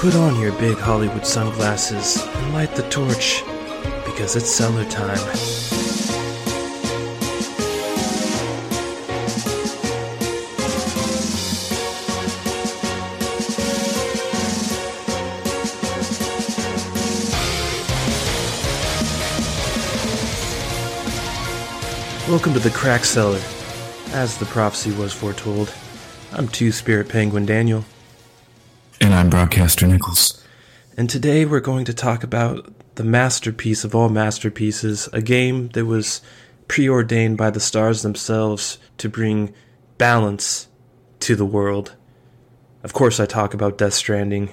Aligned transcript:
Put 0.00 0.14
on 0.14 0.40
your 0.40 0.52
big 0.52 0.78
Hollywood 0.78 1.26
sunglasses 1.26 2.24
and 2.24 2.54
light 2.54 2.74
the 2.74 2.88
torch, 2.88 3.42
because 4.06 4.34
it's 4.34 4.48
cellar 4.48 4.86
time. 4.86 5.18
Welcome 22.26 22.54
to 22.54 22.58
the 22.58 22.70
Crack 22.70 23.04
Cellar. 23.04 23.38
As 24.14 24.38
the 24.38 24.46
prophecy 24.46 24.92
was 24.92 25.12
foretold, 25.12 25.74
I'm 26.32 26.48
Two 26.48 26.72
Spirit 26.72 27.10
Penguin 27.10 27.44
Daniel. 27.44 27.84
I'm 29.20 29.28
Broadcaster 29.28 29.86
Nichols. 29.86 30.42
And 30.96 31.10
today 31.10 31.44
we're 31.44 31.60
going 31.60 31.84
to 31.84 31.92
talk 31.92 32.24
about 32.24 32.72
the 32.94 33.04
masterpiece 33.04 33.84
of 33.84 33.94
all 33.94 34.08
masterpieces, 34.08 35.10
a 35.12 35.20
game 35.20 35.68
that 35.74 35.84
was 35.84 36.22
preordained 36.68 37.36
by 37.36 37.50
the 37.50 37.60
stars 37.60 38.00
themselves 38.00 38.78
to 38.96 39.10
bring 39.10 39.52
balance 39.98 40.68
to 41.18 41.36
the 41.36 41.44
world. 41.44 41.96
Of 42.82 42.94
course, 42.94 43.20
I 43.20 43.26
talk 43.26 43.52
about 43.52 43.76
Death 43.76 43.92
Stranding. 43.92 44.52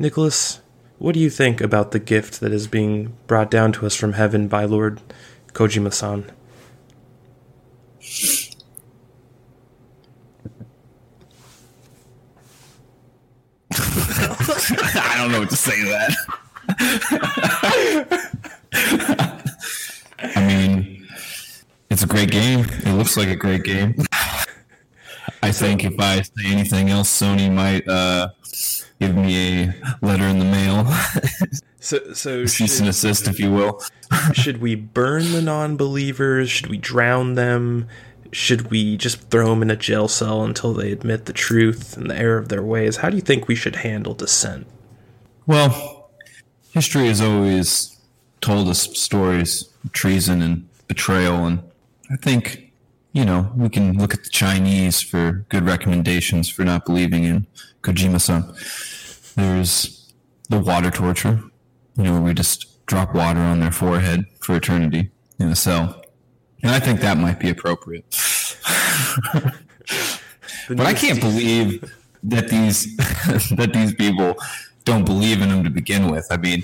Nicholas, 0.00 0.60
what 0.98 1.14
do 1.14 1.20
you 1.20 1.30
think 1.30 1.60
about 1.60 1.92
the 1.92 2.00
gift 2.00 2.40
that 2.40 2.50
is 2.50 2.66
being 2.66 3.16
brought 3.28 3.52
down 3.52 3.70
to 3.74 3.86
us 3.86 3.94
from 3.94 4.14
heaven 4.14 4.48
by 4.48 4.64
Lord 4.64 5.00
Kojima 5.52 5.94
san? 5.94 6.28
I 15.22 15.26
don't 15.26 15.32
know 15.34 15.40
what 15.40 15.50
to 15.50 15.56
say 15.56 15.80
to 15.80 15.88
that. 15.88 16.16
I 20.18 20.46
mean, 20.48 21.06
it's 21.90 22.02
a 22.02 22.08
great 22.08 22.32
game. 22.32 22.66
It 22.84 22.96
looks 22.96 23.16
like 23.16 23.28
a 23.28 23.36
great 23.36 23.62
game. 23.62 23.94
I 25.40 25.52
think 25.52 25.84
if 25.84 25.94
I 26.00 26.22
say 26.22 26.46
anything 26.46 26.90
else, 26.90 27.08
Sony 27.08 27.52
might 27.52 27.86
uh, 27.86 28.30
give 28.98 29.14
me 29.14 29.68
a 29.68 29.74
letter 30.02 30.24
in 30.24 30.40
the 30.40 30.44
mail. 30.44 30.92
So, 31.84 32.12
so 32.12 32.46
cease 32.46 32.78
and 32.78 32.88
assist, 32.88 33.26
if 33.26 33.40
you 33.40 33.50
will. 33.50 33.82
should 34.34 34.60
we 34.60 34.76
burn 34.76 35.32
the 35.32 35.42
non-believers? 35.42 36.48
Should 36.48 36.68
we 36.68 36.78
drown 36.78 37.34
them? 37.34 37.88
Should 38.30 38.70
we 38.70 38.96
just 38.96 39.28
throw 39.30 39.48
them 39.48 39.62
in 39.62 39.70
a 39.72 39.74
jail 39.74 40.06
cell 40.06 40.44
until 40.44 40.74
they 40.74 40.92
admit 40.92 41.24
the 41.24 41.32
truth 41.32 41.96
and 41.96 42.08
the 42.08 42.16
error 42.16 42.38
of 42.38 42.50
their 42.50 42.62
ways? 42.62 42.98
How 42.98 43.10
do 43.10 43.16
you 43.16 43.20
think 43.20 43.48
we 43.48 43.56
should 43.56 43.74
handle 43.74 44.14
dissent? 44.14 44.68
Well, 45.46 46.10
history 46.72 47.08
has 47.08 47.20
always 47.20 47.98
told 48.40 48.68
us 48.68 48.82
stories 48.98 49.68
of 49.84 49.92
treason 49.92 50.40
and 50.42 50.68
betrayal, 50.86 51.46
and 51.46 51.62
I 52.10 52.16
think, 52.16 52.72
you 53.12 53.24
know, 53.24 53.50
we 53.56 53.68
can 53.68 53.98
look 53.98 54.14
at 54.14 54.22
the 54.22 54.30
Chinese 54.30 55.00
for 55.00 55.44
good 55.48 55.64
recommendations 55.64 56.48
for 56.48 56.64
not 56.64 56.84
believing 56.84 57.24
in 57.24 57.46
Kojima 57.82 58.20
san. 58.20 58.54
There's 59.34 60.12
the 60.48 60.60
water 60.60 60.90
torture, 60.90 61.42
you 61.96 62.04
know, 62.04 62.12
where 62.12 62.22
we 62.22 62.34
just 62.34 62.86
drop 62.86 63.14
water 63.14 63.40
on 63.40 63.60
their 63.60 63.72
forehead 63.72 64.26
for 64.40 64.56
eternity 64.56 65.10
in 65.38 65.48
a 65.48 65.56
cell. 65.56 66.04
And 66.62 66.70
I 66.70 66.78
think 66.78 67.00
that 67.00 67.16
might 67.16 67.40
be 67.40 67.50
appropriate. 67.50 68.04
but 70.68 70.86
I 70.86 70.94
can't 70.94 71.20
believe 71.20 71.92
that 72.22 72.48
these 72.48 72.96
that 73.56 73.72
these 73.72 73.94
people 73.94 74.36
don't 74.84 75.04
believe 75.04 75.40
in 75.40 75.48
him 75.48 75.64
to 75.64 75.70
begin 75.70 76.10
with. 76.10 76.26
I 76.30 76.36
mean, 76.36 76.62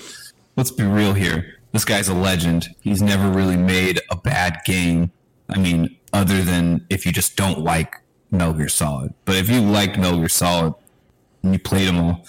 let's 0.57 0.71
be 0.71 0.85
real 0.85 1.15
here. 1.15 1.59
This 1.73 1.85
guy's 1.85 2.09
a 2.09 2.15
legend. 2.15 2.75
He's 2.81 3.03
never 3.03 3.29
really 3.31 3.57
made 3.57 4.01
a 4.11 4.17
bad 4.17 4.61
game. 4.65 5.11
I 5.49 5.59
mean, 5.59 5.97
other 6.13 6.43
than 6.43 6.87
if 6.91 7.05
you 7.05 7.13
just 7.13 7.37
don't 7.37 7.61
like 7.61 7.97
Metal 8.31 8.55
Gear 8.55 8.69
Solid. 8.69 9.15
But 9.25 9.37
if 9.37 9.49
you 9.49 9.61
liked 9.61 9.99
Metal 9.99 10.19
Gear 10.19 10.29
Solid 10.29 10.75
and 11.43 11.53
you 11.53 11.59
played 11.59 11.89
them 11.89 11.99
all, 11.99 12.25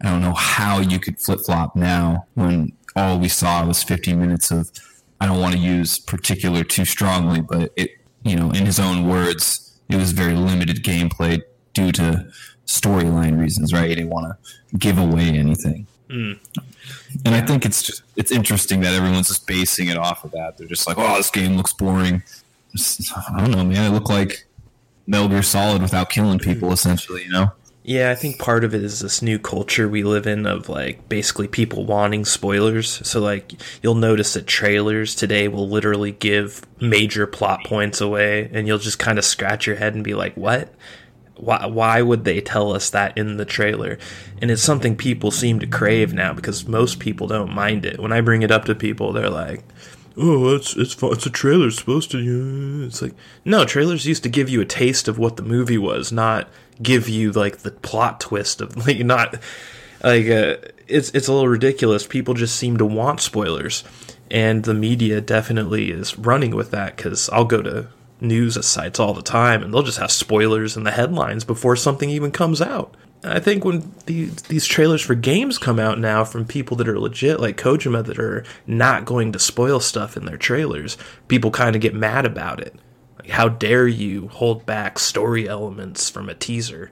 I 0.00 0.10
don't 0.10 0.20
know 0.20 0.34
how 0.34 0.80
you 0.80 0.98
could 0.98 1.20
flip 1.20 1.40
flop 1.40 1.74
now 1.74 2.26
when 2.34 2.72
all 2.94 3.18
we 3.18 3.28
saw 3.28 3.66
was 3.66 3.82
15 3.82 4.20
minutes 4.20 4.50
of. 4.50 4.70
I 5.20 5.26
don't 5.26 5.40
want 5.40 5.54
to 5.54 5.60
use 5.60 5.98
particular 5.98 6.64
too 6.64 6.84
strongly, 6.84 7.40
but 7.40 7.72
it, 7.76 7.92
you 8.24 8.36
know, 8.36 8.50
in 8.50 8.66
his 8.66 8.78
own 8.78 9.08
words, 9.08 9.80
it 9.88 9.96
was 9.96 10.12
very 10.12 10.34
limited 10.34 10.82
gameplay 10.82 11.40
due 11.72 11.92
to 11.92 12.30
storyline 12.66 13.40
reasons, 13.40 13.72
right? 13.72 13.88
He 13.88 13.94
didn't 13.94 14.10
want 14.10 14.26
to 14.26 14.78
give 14.78 14.98
away 14.98 15.28
anything. 15.28 15.86
Mm. 16.08 16.38
And 17.24 17.34
I 17.34 17.40
think 17.40 17.64
it's 17.64 17.82
just 17.82 18.02
it's 18.16 18.30
interesting 18.30 18.80
that 18.80 18.94
everyone's 18.94 19.28
just 19.28 19.46
basing 19.46 19.88
it 19.88 19.96
off 19.96 20.24
of 20.24 20.32
that. 20.32 20.58
They're 20.58 20.66
just 20.66 20.86
like, 20.86 20.98
"Oh, 20.98 21.16
this 21.16 21.30
game 21.30 21.56
looks 21.56 21.72
boring." 21.72 22.22
Just, 22.72 23.12
I 23.16 23.40
don't 23.40 23.50
know, 23.52 23.64
man. 23.64 23.90
It 23.90 23.94
looked 23.94 24.10
like 24.10 24.46
Metal 25.06 25.28
Gear 25.28 25.42
Solid 25.42 25.80
without 25.80 26.10
killing 26.10 26.38
people, 26.38 26.72
essentially. 26.72 27.24
You 27.24 27.30
know? 27.30 27.52
Yeah, 27.86 28.10
I 28.10 28.14
think 28.14 28.38
part 28.38 28.64
of 28.64 28.74
it 28.74 28.82
is 28.82 29.00
this 29.00 29.20
new 29.20 29.38
culture 29.38 29.88
we 29.88 30.04
live 30.04 30.26
in 30.26 30.46
of 30.46 30.70
like 30.70 31.06
basically 31.08 31.48
people 31.48 31.84
wanting 31.84 32.24
spoilers. 32.24 33.06
So 33.06 33.20
like 33.20 33.52
you'll 33.82 33.94
notice 33.94 34.32
that 34.32 34.46
trailers 34.46 35.14
today 35.14 35.48
will 35.48 35.68
literally 35.68 36.12
give 36.12 36.62
major 36.80 37.26
plot 37.26 37.62
points 37.64 38.00
away 38.00 38.48
and 38.52 38.66
you'll 38.66 38.78
just 38.78 38.98
kind 38.98 39.18
of 39.18 39.24
scratch 39.24 39.66
your 39.66 39.76
head 39.76 39.94
and 39.94 40.02
be 40.02 40.14
like, 40.14 40.34
"What?" 40.34 40.74
Why, 41.36 41.66
why 41.66 42.00
would 42.00 42.24
they 42.24 42.40
tell 42.40 42.72
us 42.72 42.90
that 42.90 43.18
in 43.18 43.36
the 43.36 43.44
trailer? 43.44 43.98
And 44.40 44.50
it's 44.50 44.62
something 44.62 44.96
people 44.96 45.30
seem 45.30 45.58
to 45.60 45.66
crave 45.66 46.12
now 46.12 46.32
because 46.32 46.68
most 46.68 47.00
people 47.00 47.26
don't 47.26 47.54
mind 47.54 47.84
it. 47.84 47.98
When 47.98 48.12
I 48.12 48.20
bring 48.20 48.42
it 48.42 48.50
up 48.50 48.64
to 48.66 48.74
people, 48.74 49.12
they're 49.12 49.30
like, 49.30 49.64
"Oh, 50.16 50.54
it's 50.54 50.76
it's 50.76 50.96
it's 51.02 51.26
a 51.26 51.30
trailer. 51.30 51.68
It's 51.68 51.78
supposed 51.78 52.10
to." 52.12 52.84
It's 52.86 53.02
like 53.02 53.14
no, 53.44 53.64
trailers 53.64 54.06
used 54.06 54.22
to 54.22 54.28
give 54.28 54.48
you 54.48 54.60
a 54.60 54.66
taste 54.66 55.08
of 55.08 55.18
what 55.18 55.36
the 55.36 55.42
movie 55.42 55.78
was, 55.78 56.12
not 56.12 56.48
give 56.82 57.08
you 57.08 57.32
like 57.32 57.58
the 57.58 57.70
plot 57.70 58.20
twist 58.20 58.60
of 58.60 58.76
like 58.86 58.98
not 59.00 59.36
like 60.02 60.28
uh, 60.28 60.56
it's 60.86 61.10
it's 61.10 61.28
a 61.28 61.32
little 61.32 61.48
ridiculous. 61.48 62.06
People 62.06 62.34
just 62.34 62.56
seem 62.56 62.76
to 62.76 62.86
want 62.86 63.20
spoilers, 63.20 63.84
and 64.30 64.64
the 64.64 64.74
media 64.74 65.20
definitely 65.20 65.90
is 65.90 66.18
running 66.18 66.54
with 66.54 66.70
that 66.70 66.96
because 66.96 67.28
I'll 67.30 67.44
go 67.44 67.62
to 67.62 67.88
news 68.20 68.64
sites 68.66 69.00
all 69.00 69.14
the 69.14 69.22
time, 69.22 69.62
and 69.62 69.72
they'll 69.72 69.82
just 69.82 69.98
have 69.98 70.10
spoilers 70.10 70.76
in 70.76 70.84
the 70.84 70.90
headlines 70.90 71.44
before 71.44 71.76
something 71.76 72.10
even 72.10 72.30
comes 72.30 72.60
out. 72.60 72.96
I 73.24 73.40
think 73.40 73.64
when 73.64 73.92
these 74.06 74.34
these 74.42 74.66
trailers 74.66 75.00
for 75.00 75.14
games 75.14 75.56
come 75.56 75.78
out 75.78 75.98
now 75.98 76.24
from 76.24 76.44
people 76.44 76.76
that 76.76 76.88
are 76.88 76.98
legit, 76.98 77.40
like 77.40 77.56
Kojima, 77.56 78.04
that 78.04 78.18
are 78.18 78.44
not 78.66 79.04
going 79.06 79.32
to 79.32 79.38
spoil 79.38 79.80
stuff 79.80 80.16
in 80.16 80.26
their 80.26 80.36
trailers, 80.36 80.98
people 81.28 81.50
kind 81.50 81.74
of 81.74 81.82
get 81.82 81.94
mad 81.94 82.26
about 82.26 82.60
it. 82.60 82.74
Like, 83.18 83.30
how 83.30 83.48
dare 83.48 83.88
you 83.88 84.28
hold 84.28 84.66
back 84.66 84.98
story 84.98 85.48
elements 85.48 86.10
from 86.10 86.28
a 86.28 86.34
teaser? 86.34 86.90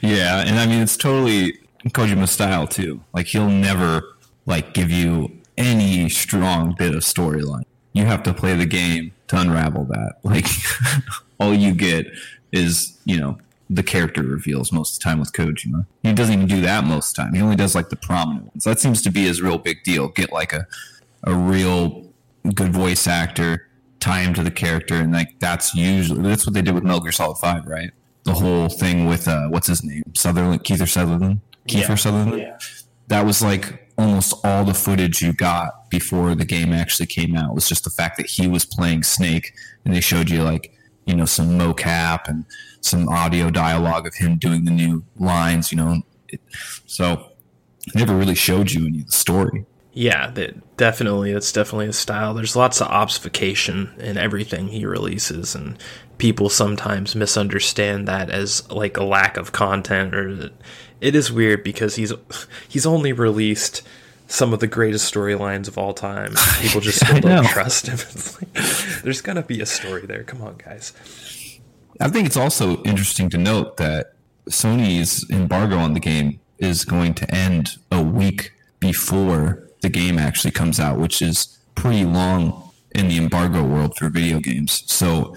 Yeah, 0.00 0.40
and 0.40 0.58
I 0.58 0.66
mean 0.66 0.80
it's 0.80 0.96
totally 0.96 1.58
Kojima 1.88 2.28
style 2.28 2.66
too. 2.66 3.02
Like 3.12 3.26
he'll 3.26 3.50
never 3.50 4.02
like 4.46 4.72
give 4.72 4.90
you 4.90 5.30
any 5.58 6.08
strong 6.08 6.74
bit 6.78 6.94
of 6.94 7.02
storyline. 7.02 7.64
You 7.92 8.06
have 8.06 8.22
to 8.24 8.34
play 8.34 8.54
the 8.54 8.66
game 8.66 9.12
to 9.28 9.40
unravel 9.40 9.84
that. 9.86 10.16
Like 10.24 10.46
all 11.38 11.52
you 11.54 11.74
get 11.74 12.06
is, 12.52 12.98
you 13.04 13.18
know, 13.18 13.38
the 13.68 13.82
character 13.82 14.22
reveals 14.22 14.70
most 14.72 14.94
of 14.94 14.98
the 15.00 15.04
time 15.04 15.18
with 15.18 15.32
Kojima. 15.32 15.86
He 16.02 16.12
doesn't 16.12 16.34
even 16.34 16.46
do 16.46 16.60
that 16.62 16.84
most 16.84 17.10
of 17.10 17.16
the 17.16 17.22
time. 17.22 17.34
He 17.34 17.42
only 17.42 17.56
does 17.56 17.74
like 17.74 17.88
the 17.88 17.96
prominent 17.96 18.46
ones. 18.46 18.64
That 18.64 18.78
seems 18.80 19.02
to 19.02 19.10
be 19.10 19.24
his 19.24 19.40
real 19.40 19.58
big 19.58 19.82
deal. 19.82 20.08
Get 20.08 20.32
like 20.32 20.52
a 20.52 20.66
a 21.24 21.34
real 21.34 22.06
good 22.54 22.72
voice 22.72 23.06
actor, 23.06 23.68
tie 24.00 24.20
him 24.20 24.34
to 24.34 24.42
the 24.42 24.50
character, 24.50 24.96
and 24.96 25.12
like 25.12 25.38
that's 25.38 25.74
usually 25.74 26.22
that's 26.22 26.46
what 26.46 26.54
they 26.54 26.62
did 26.62 26.74
with 26.74 26.84
Metal 26.84 27.00
Gear 27.00 27.12
Solid 27.12 27.38
Five, 27.38 27.66
right? 27.66 27.90
The 28.24 28.34
whole 28.34 28.68
thing 28.68 29.06
with 29.06 29.26
uh 29.26 29.48
what's 29.48 29.66
his 29.66 29.82
name? 29.82 30.02
Sutherland 30.14 30.64
Keith 30.64 30.80
or 30.80 30.86
Sutherland? 30.86 31.40
Keith 31.66 31.88
yeah. 31.88 31.94
Sutherland? 31.94 32.42
Yeah. 32.42 32.58
That 33.08 33.24
was 33.24 33.42
like 33.42 33.91
almost 34.02 34.34
all 34.44 34.64
the 34.64 34.74
footage 34.74 35.22
you 35.22 35.32
got 35.32 35.88
before 35.90 36.34
the 36.34 36.44
game 36.44 36.72
actually 36.72 37.06
came 37.06 37.36
out 37.36 37.54
was 37.54 37.68
just 37.68 37.84
the 37.84 37.90
fact 37.90 38.16
that 38.16 38.26
he 38.26 38.46
was 38.46 38.64
playing 38.64 39.02
Snake, 39.02 39.52
and 39.84 39.94
they 39.94 40.00
showed 40.00 40.28
you 40.28 40.42
like 40.42 40.74
you 41.06 41.14
know 41.14 41.24
some 41.24 41.58
mocap 41.58 42.28
and 42.28 42.44
some 42.80 43.08
audio 43.08 43.50
dialogue 43.50 44.06
of 44.06 44.14
him 44.14 44.36
doing 44.36 44.64
the 44.64 44.70
new 44.70 45.04
lines. 45.18 45.70
You 45.70 45.78
know, 45.78 46.02
it, 46.28 46.40
so 46.86 47.30
it 47.86 47.94
never 47.94 48.14
really 48.14 48.34
showed 48.34 48.72
you 48.72 48.86
any 48.86 49.00
of 49.00 49.06
the 49.06 49.12
story. 49.12 49.64
Yeah, 49.92 50.30
that 50.30 50.76
definitely. 50.76 51.32
That's 51.32 51.52
definitely 51.52 51.86
a 51.86 51.92
style. 51.92 52.34
There's 52.34 52.56
lots 52.56 52.80
of 52.80 52.88
obfuscation 52.88 53.94
in 53.98 54.16
everything 54.16 54.68
he 54.68 54.84
releases, 54.84 55.54
and 55.54 55.78
people 56.22 56.48
sometimes 56.48 57.16
misunderstand 57.16 58.06
that 58.06 58.30
as 58.30 58.70
like 58.70 58.96
a 58.96 59.02
lack 59.02 59.36
of 59.36 59.50
content, 59.50 60.14
or 60.14 60.50
it 61.00 61.16
is 61.16 61.32
weird 61.32 61.64
because 61.64 61.96
he's 61.96 62.12
he's 62.68 62.86
only 62.86 63.12
released 63.12 63.82
some 64.28 64.52
of 64.52 64.60
the 64.60 64.68
greatest 64.68 65.12
storylines 65.12 65.66
of 65.66 65.76
all 65.76 65.92
time. 65.92 66.32
People 66.60 66.80
just 66.80 67.04
still 67.04 67.20
don't 67.20 67.44
trust 67.46 67.88
him. 67.88 67.98
Like, 68.40 69.02
there's 69.02 69.20
gonna 69.20 69.42
be 69.42 69.60
a 69.60 69.66
story 69.66 70.06
there. 70.06 70.22
Come 70.22 70.42
on, 70.42 70.54
guys. 70.64 70.92
I 72.00 72.08
think 72.08 72.26
it's 72.26 72.36
also 72.36 72.80
interesting 72.84 73.28
to 73.30 73.36
note 73.38 73.76
that 73.78 74.12
Sony's 74.48 75.28
embargo 75.28 75.76
on 75.76 75.92
the 75.92 76.00
game 76.00 76.38
is 76.58 76.84
going 76.84 77.14
to 77.14 77.34
end 77.34 77.78
a 77.90 78.00
week 78.00 78.52
before 78.78 79.68
the 79.80 79.88
game 79.88 80.20
actually 80.20 80.52
comes 80.52 80.78
out, 80.78 81.00
which 81.00 81.20
is 81.20 81.58
pretty 81.74 82.04
long 82.04 82.70
in 82.94 83.08
the 83.08 83.18
embargo 83.18 83.62
world 83.62 83.96
for 83.96 84.08
video 84.08 84.40
games. 84.40 84.84
So 84.86 85.34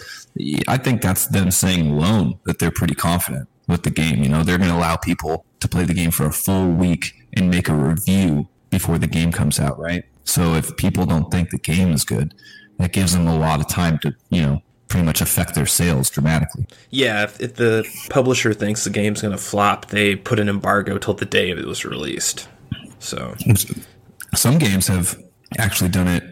I 0.67 0.77
think 0.77 1.01
that's 1.01 1.27
them 1.27 1.51
saying 1.51 1.91
alone 1.91 2.39
that 2.45 2.59
they're 2.59 2.71
pretty 2.71 2.95
confident 2.95 3.47
with 3.67 3.83
the 3.83 3.91
game. 3.91 4.23
You 4.23 4.29
know, 4.29 4.43
they're 4.43 4.57
going 4.57 4.69
to 4.69 4.75
allow 4.75 4.97
people 4.97 5.45
to 5.59 5.67
play 5.67 5.85
the 5.85 5.93
game 5.93 6.11
for 6.11 6.25
a 6.25 6.31
full 6.31 6.69
week 6.69 7.13
and 7.33 7.49
make 7.49 7.69
a 7.69 7.75
review 7.75 8.47
before 8.69 8.97
the 8.97 9.07
game 9.07 9.31
comes 9.31 9.59
out, 9.59 9.79
right? 9.79 10.03
So 10.25 10.55
if 10.55 10.75
people 10.77 11.05
don't 11.05 11.31
think 11.31 11.49
the 11.49 11.57
game 11.57 11.91
is 11.91 12.03
good, 12.03 12.33
that 12.79 12.91
gives 12.91 13.13
them 13.13 13.27
a 13.27 13.37
lot 13.37 13.59
of 13.59 13.67
time 13.67 13.99
to, 13.99 14.13
you 14.29 14.41
know, 14.41 14.61
pretty 14.87 15.05
much 15.05 15.21
affect 15.21 15.55
their 15.55 15.65
sales 15.65 16.09
dramatically. 16.09 16.67
Yeah, 16.89 17.23
if, 17.23 17.39
if 17.41 17.55
the 17.55 17.85
publisher 18.09 18.53
thinks 18.53 18.83
the 18.83 18.89
game's 18.89 19.21
going 19.21 19.31
to 19.31 19.41
flop, 19.41 19.87
they 19.87 20.15
put 20.15 20.39
an 20.39 20.49
embargo 20.49 20.97
till 20.97 21.13
the 21.13 21.25
day 21.25 21.49
it 21.49 21.65
was 21.65 21.85
released. 21.85 22.47
So 22.99 23.35
some 24.35 24.57
games 24.57 24.87
have 24.87 25.17
actually 25.57 25.89
done 25.89 26.07
it 26.07 26.23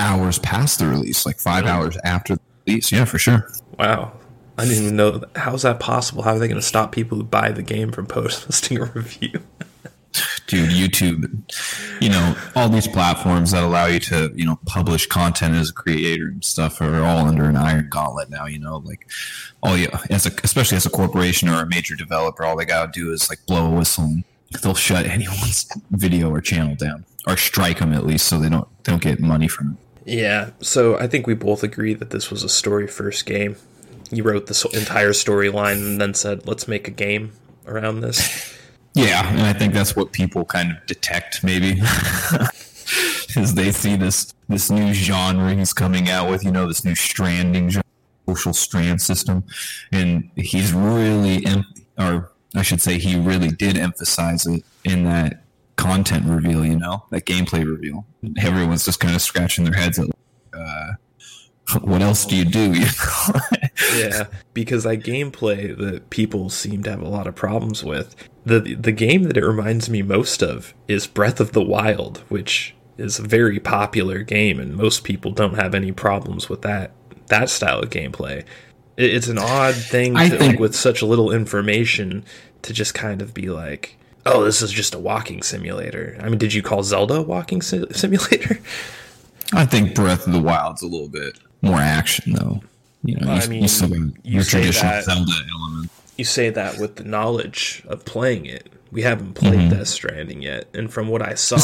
hours 0.00 0.38
past 0.38 0.78
the 0.78 0.86
release, 0.86 1.24
like 1.26 1.38
five 1.38 1.64
really? 1.64 1.76
hours 1.76 1.98
after 2.02 2.36
the 2.36 2.42
release. 2.66 2.90
Yeah, 2.90 3.04
for 3.04 3.18
sure. 3.18 3.48
Wow. 3.78 4.12
I 4.58 4.64
didn't 4.64 4.84
even 4.84 4.96
know. 4.96 5.22
How's 5.36 5.62
that 5.62 5.80
possible? 5.80 6.22
How 6.22 6.32
are 6.32 6.38
they 6.38 6.48
going 6.48 6.60
to 6.60 6.66
stop 6.66 6.92
people 6.92 7.16
who 7.16 7.24
buy 7.24 7.50
the 7.50 7.62
game 7.62 7.92
from 7.92 8.06
posting 8.08 8.78
a 8.78 8.84
review? 8.86 9.40
Dude, 10.48 10.70
YouTube, 10.70 11.30
you 12.02 12.08
know, 12.08 12.34
all 12.56 12.68
these 12.68 12.88
platforms 12.88 13.52
that 13.52 13.62
allow 13.62 13.86
you 13.86 14.00
to, 14.00 14.32
you 14.34 14.44
know, 14.44 14.58
publish 14.66 15.06
content 15.06 15.54
as 15.54 15.70
a 15.70 15.72
creator 15.72 16.26
and 16.26 16.44
stuff 16.44 16.80
are 16.80 17.04
all 17.04 17.26
under 17.26 17.44
an 17.44 17.54
iron 17.56 17.88
gauntlet 17.88 18.28
now, 18.28 18.44
you 18.46 18.58
know, 18.58 18.78
like 18.78 19.08
all 19.62 19.76
you, 19.76 19.88
as 20.10 20.26
a, 20.26 20.32
especially 20.42 20.76
as 20.76 20.84
a 20.84 20.90
corporation 20.90 21.48
or 21.48 21.62
a 21.62 21.66
major 21.66 21.94
developer, 21.94 22.44
all 22.44 22.56
they 22.56 22.64
got 22.64 22.92
to 22.92 23.00
do 23.00 23.12
is 23.12 23.30
like 23.30 23.38
blow 23.46 23.66
a 23.66 23.70
whistle 23.70 24.04
and 24.04 24.24
they'll 24.62 24.74
shut 24.74 25.06
anyone's 25.06 25.70
video 25.92 26.28
or 26.28 26.40
channel 26.40 26.74
down 26.74 27.04
or 27.28 27.36
strike 27.36 27.78
them 27.78 27.92
at 27.92 28.04
least 28.04 28.26
so 28.26 28.38
they 28.40 28.48
don't, 28.48 28.66
they 28.82 28.90
don't 28.90 29.02
get 29.02 29.20
money 29.20 29.46
from 29.46 29.70
it. 29.70 29.89
Yeah. 30.04 30.50
So 30.60 30.98
I 30.98 31.06
think 31.06 31.26
we 31.26 31.34
both 31.34 31.62
agree 31.62 31.94
that 31.94 32.10
this 32.10 32.30
was 32.30 32.42
a 32.42 32.48
story 32.48 32.86
first 32.86 33.26
game. 33.26 33.56
You 34.10 34.22
wrote 34.24 34.46
this 34.46 34.64
entire 34.64 35.10
storyline 35.10 35.76
and 35.76 36.00
then 36.00 36.14
said, 36.14 36.46
let's 36.46 36.66
make 36.66 36.88
a 36.88 36.90
game 36.90 37.32
around 37.66 38.00
this. 38.00 38.56
Yeah, 38.94 39.28
and 39.32 39.42
I 39.42 39.52
think 39.52 39.72
that's 39.72 39.94
what 39.94 40.10
people 40.10 40.44
kind 40.44 40.72
of 40.72 40.84
detect 40.86 41.44
maybe. 41.44 41.80
Is 43.36 43.54
they 43.54 43.70
see 43.70 43.94
this 43.94 44.34
this 44.48 44.68
new 44.68 44.92
genre 44.92 45.54
he's 45.54 45.72
coming 45.72 46.08
out 46.10 46.28
with, 46.28 46.44
you 46.44 46.50
know, 46.50 46.66
this 46.66 46.84
new 46.84 46.96
stranding 46.96 47.70
social 48.26 48.52
strand 48.52 49.00
system, 49.00 49.44
and 49.92 50.28
he's 50.34 50.72
really, 50.72 51.46
em- 51.46 51.64
or 51.96 52.32
I 52.56 52.62
should 52.62 52.80
say, 52.80 52.98
he 52.98 53.16
really 53.16 53.48
did 53.48 53.78
emphasize 53.78 54.44
it 54.46 54.64
in 54.84 55.04
that 55.04 55.44
content 55.80 56.26
reveal, 56.26 56.64
you 56.64 56.78
know, 56.78 57.04
that 57.10 57.24
gameplay 57.24 57.66
reveal. 57.66 58.06
Everyone's 58.38 58.84
just 58.84 59.00
kind 59.00 59.14
of 59.16 59.22
scratching 59.22 59.64
their 59.64 59.74
heads 59.74 59.98
at, 59.98 60.08
uh, 60.52 60.92
what 61.80 62.02
else 62.02 62.26
do 62.26 62.36
you 62.36 62.44
do? 62.44 62.72
yeah, 63.96 64.24
because 64.52 64.84
that 64.84 65.02
gameplay 65.04 65.76
that 65.76 66.10
people 66.10 66.50
seem 66.50 66.82
to 66.82 66.90
have 66.90 67.00
a 67.00 67.08
lot 67.08 67.26
of 67.26 67.34
problems 67.34 67.82
with. 67.82 68.14
The 68.44 68.74
the 68.74 68.92
game 68.92 69.22
that 69.24 69.36
it 69.36 69.46
reminds 69.46 69.88
me 69.88 70.02
most 70.02 70.42
of 70.42 70.74
is 70.88 71.06
Breath 71.06 71.40
of 71.40 71.52
the 71.52 71.62
Wild, 71.62 72.18
which 72.28 72.74
is 72.98 73.18
a 73.18 73.22
very 73.22 73.60
popular 73.60 74.22
game, 74.22 74.58
and 74.58 74.76
most 74.76 75.04
people 75.04 75.30
don't 75.30 75.54
have 75.54 75.74
any 75.74 75.92
problems 75.92 76.48
with 76.48 76.62
that 76.62 76.92
that 77.28 77.48
style 77.48 77.80
of 77.80 77.90
gameplay. 77.90 78.44
It's 78.96 79.28
an 79.28 79.38
odd 79.38 79.74
thing 79.74 80.14
to, 80.14 80.28
think, 80.28 80.40
like, 80.40 80.58
with 80.58 80.74
such 80.74 81.00
a 81.00 81.06
little 81.06 81.30
information 81.30 82.24
to 82.62 82.72
just 82.72 82.92
kind 82.92 83.22
of 83.22 83.32
be 83.32 83.48
like, 83.48 83.96
"Oh, 84.26 84.44
this 84.44 84.62
is 84.62 84.72
just 84.72 84.94
a 84.94 84.98
walking 84.98 85.42
simulator." 85.42 86.16
I 86.20 86.28
mean, 86.28 86.38
did 86.38 86.54
you 86.54 86.62
call 86.62 86.82
Zelda 86.82 87.14
a 87.16 87.22
walking 87.22 87.62
si- 87.62 87.86
simulator? 87.92 88.58
I 89.52 89.66
think 89.66 89.94
Breath 89.94 90.26
of 90.26 90.32
the 90.32 90.40
Wild's 90.40 90.82
a 90.82 90.86
little 90.86 91.08
bit 91.08 91.38
more 91.62 91.78
action, 91.78 92.34
though. 92.34 92.62
You 93.02 93.16
know, 93.16 93.30
I 93.30 93.46
mean, 93.46 93.62
you 93.62 93.68
still 93.68 93.88
got 93.88 94.24
your 94.24 94.44
traditional 94.44 94.92
that, 94.92 95.04
Zelda 95.04 95.32
element. 95.54 95.90
You 96.16 96.24
say 96.24 96.50
that 96.50 96.78
with 96.78 96.96
the 96.96 97.04
knowledge 97.04 97.82
of 97.88 98.04
playing 98.04 98.46
it. 98.46 98.68
We 98.92 99.02
haven't 99.02 99.34
played 99.34 99.54
mm-hmm. 99.54 99.70
Death 99.70 99.88
Stranding 99.88 100.42
yet, 100.42 100.66
and 100.74 100.92
from 100.92 101.08
what 101.08 101.22
I 101.22 101.34
saw, 101.34 101.58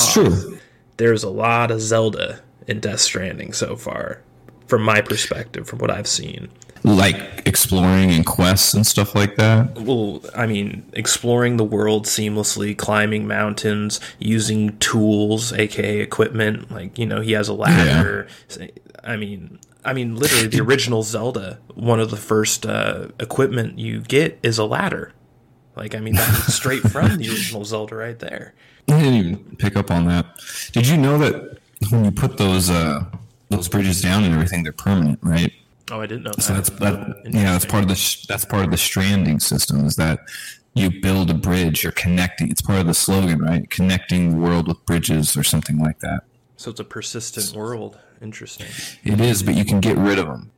there's 0.96 1.24
a 1.24 1.30
lot 1.30 1.70
of 1.70 1.80
Zelda 1.80 2.40
in 2.66 2.80
Death 2.80 3.00
Stranding 3.00 3.52
so 3.52 3.76
far, 3.76 4.22
from 4.68 4.82
my 4.82 5.00
perspective, 5.00 5.66
from 5.66 5.80
what 5.80 5.90
I've 5.90 6.06
seen. 6.06 6.48
Like 6.84 7.42
exploring 7.46 8.10
and 8.10 8.24
quests 8.24 8.74
and 8.74 8.86
stuff 8.86 9.14
like 9.14 9.36
that. 9.36 9.78
Well, 9.78 10.22
I 10.34 10.46
mean, 10.46 10.84
exploring 10.92 11.56
the 11.56 11.64
world 11.64 12.06
seamlessly, 12.06 12.76
climbing 12.76 13.26
mountains, 13.26 14.00
using 14.18 14.76
tools, 14.78 15.52
aka 15.52 16.00
equipment. 16.00 16.70
Like 16.70 16.98
you 16.98 17.06
know, 17.06 17.20
he 17.20 17.32
has 17.32 17.48
a 17.48 17.54
ladder. 17.54 18.28
Yeah. 18.58 18.66
I 19.04 19.16
mean, 19.16 19.58
I 19.84 19.92
mean, 19.92 20.16
literally, 20.16 20.48
the 20.48 20.60
original 20.60 21.04
Zelda, 21.04 21.60
one 21.74 22.00
of 22.00 22.10
the 22.10 22.16
first 22.16 22.66
uh, 22.66 23.08
equipment 23.20 23.78
you 23.78 24.00
get 24.00 24.38
is 24.42 24.58
a 24.58 24.64
ladder. 24.64 25.12
Like, 25.76 25.94
I 25.94 26.00
mean, 26.00 26.14
that's 26.14 26.54
straight 26.54 26.82
from 26.90 27.16
the 27.16 27.28
original 27.28 27.64
Zelda 27.64 27.94
right 27.94 28.18
there. 28.18 28.54
I 28.88 28.98
didn't 28.98 29.14
even 29.14 29.56
pick 29.56 29.76
up 29.76 29.90
on 29.90 30.06
that. 30.06 30.26
Did 30.72 30.88
you 30.88 30.96
know 30.96 31.18
that 31.18 31.58
when 31.90 32.04
you 32.04 32.10
put 32.10 32.36
those 32.36 32.68
uh, 32.68 33.04
those 33.48 33.68
bridges 33.68 34.00
down 34.00 34.24
and 34.24 34.34
everything, 34.34 34.64
they're 34.64 34.72
permanent, 34.72 35.20
right? 35.22 35.52
Oh, 35.90 36.00
I 36.00 36.06
didn't 36.06 36.24
know. 36.24 36.32
So 36.38 36.54
that's 36.54 36.70
that. 36.70 36.94
Oh, 36.94 37.14
yeah, 37.24 37.52
that's 37.52 37.64
part 37.64 37.82
of 37.82 37.88
the 37.88 38.24
that's 38.28 38.44
part 38.44 38.64
of 38.64 38.70
the 38.70 38.76
stranding 38.76 39.38
system. 39.40 39.86
Is 39.86 39.96
that 39.96 40.20
you 40.74 41.00
build 41.00 41.30
a 41.30 41.34
bridge, 41.34 41.82
you're 41.82 41.92
connecting. 41.92 42.50
It's 42.50 42.60
part 42.60 42.80
of 42.80 42.86
the 42.86 42.94
slogan, 42.94 43.38
right? 43.38 43.68
Connecting 43.70 44.32
the 44.32 44.36
world 44.36 44.68
with 44.68 44.84
bridges 44.84 45.36
or 45.36 45.42
something 45.42 45.78
like 45.78 46.00
that. 46.00 46.24
So 46.56 46.70
it's 46.70 46.80
a 46.80 46.84
persistent 46.84 47.56
world. 47.56 47.98
Interesting. 48.20 48.66
It 49.04 49.20
is, 49.20 49.42
but 49.42 49.54
you 49.54 49.64
can 49.64 49.80
get 49.80 49.96
rid 49.96 50.18
of 50.18 50.26
them. 50.26 50.50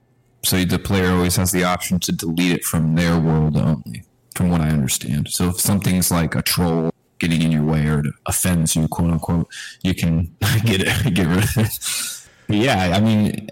So 0.45 0.65
the 0.65 0.79
player 0.79 1.11
always 1.11 1.37
has 1.37 1.53
the 1.53 1.65
option 1.65 2.01
to 2.01 2.13
delete 2.13 2.53
it 2.53 2.65
from 2.65 2.95
their 2.95 3.19
world 3.19 3.57
only, 3.57 4.05
from 4.35 4.51
what 4.51 4.61
I 4.61 4.71
understand. 4.71 5.29
So 5.29 5.51
if 5.51 5.61
something's 5.61 6.11
like 6.11 6.35
a 6.35 6.43
troll 6.43 6.91
getting 7.19 7.43
in 7.43 7.53
your 7.53 7.65
way 7.65 7.87
or 7.87 8.01
it 8.01 8.07
offends 8.27 8.75
you, 8.77 8.89
quote 8.89 9.11
unquote, 9.11 9.49
you 9.83 9.95
can 9.95 10.35
get 10.65 10.83
it, 10.83 11.15
get 11.15 11.27
rid 11.27 11.45
of 11.45 11.59
it. 11.59 11.79
But 12.47 12.57
yeah, 12.57 12.97
I 12.97 13.01
mean, 13.01 13.51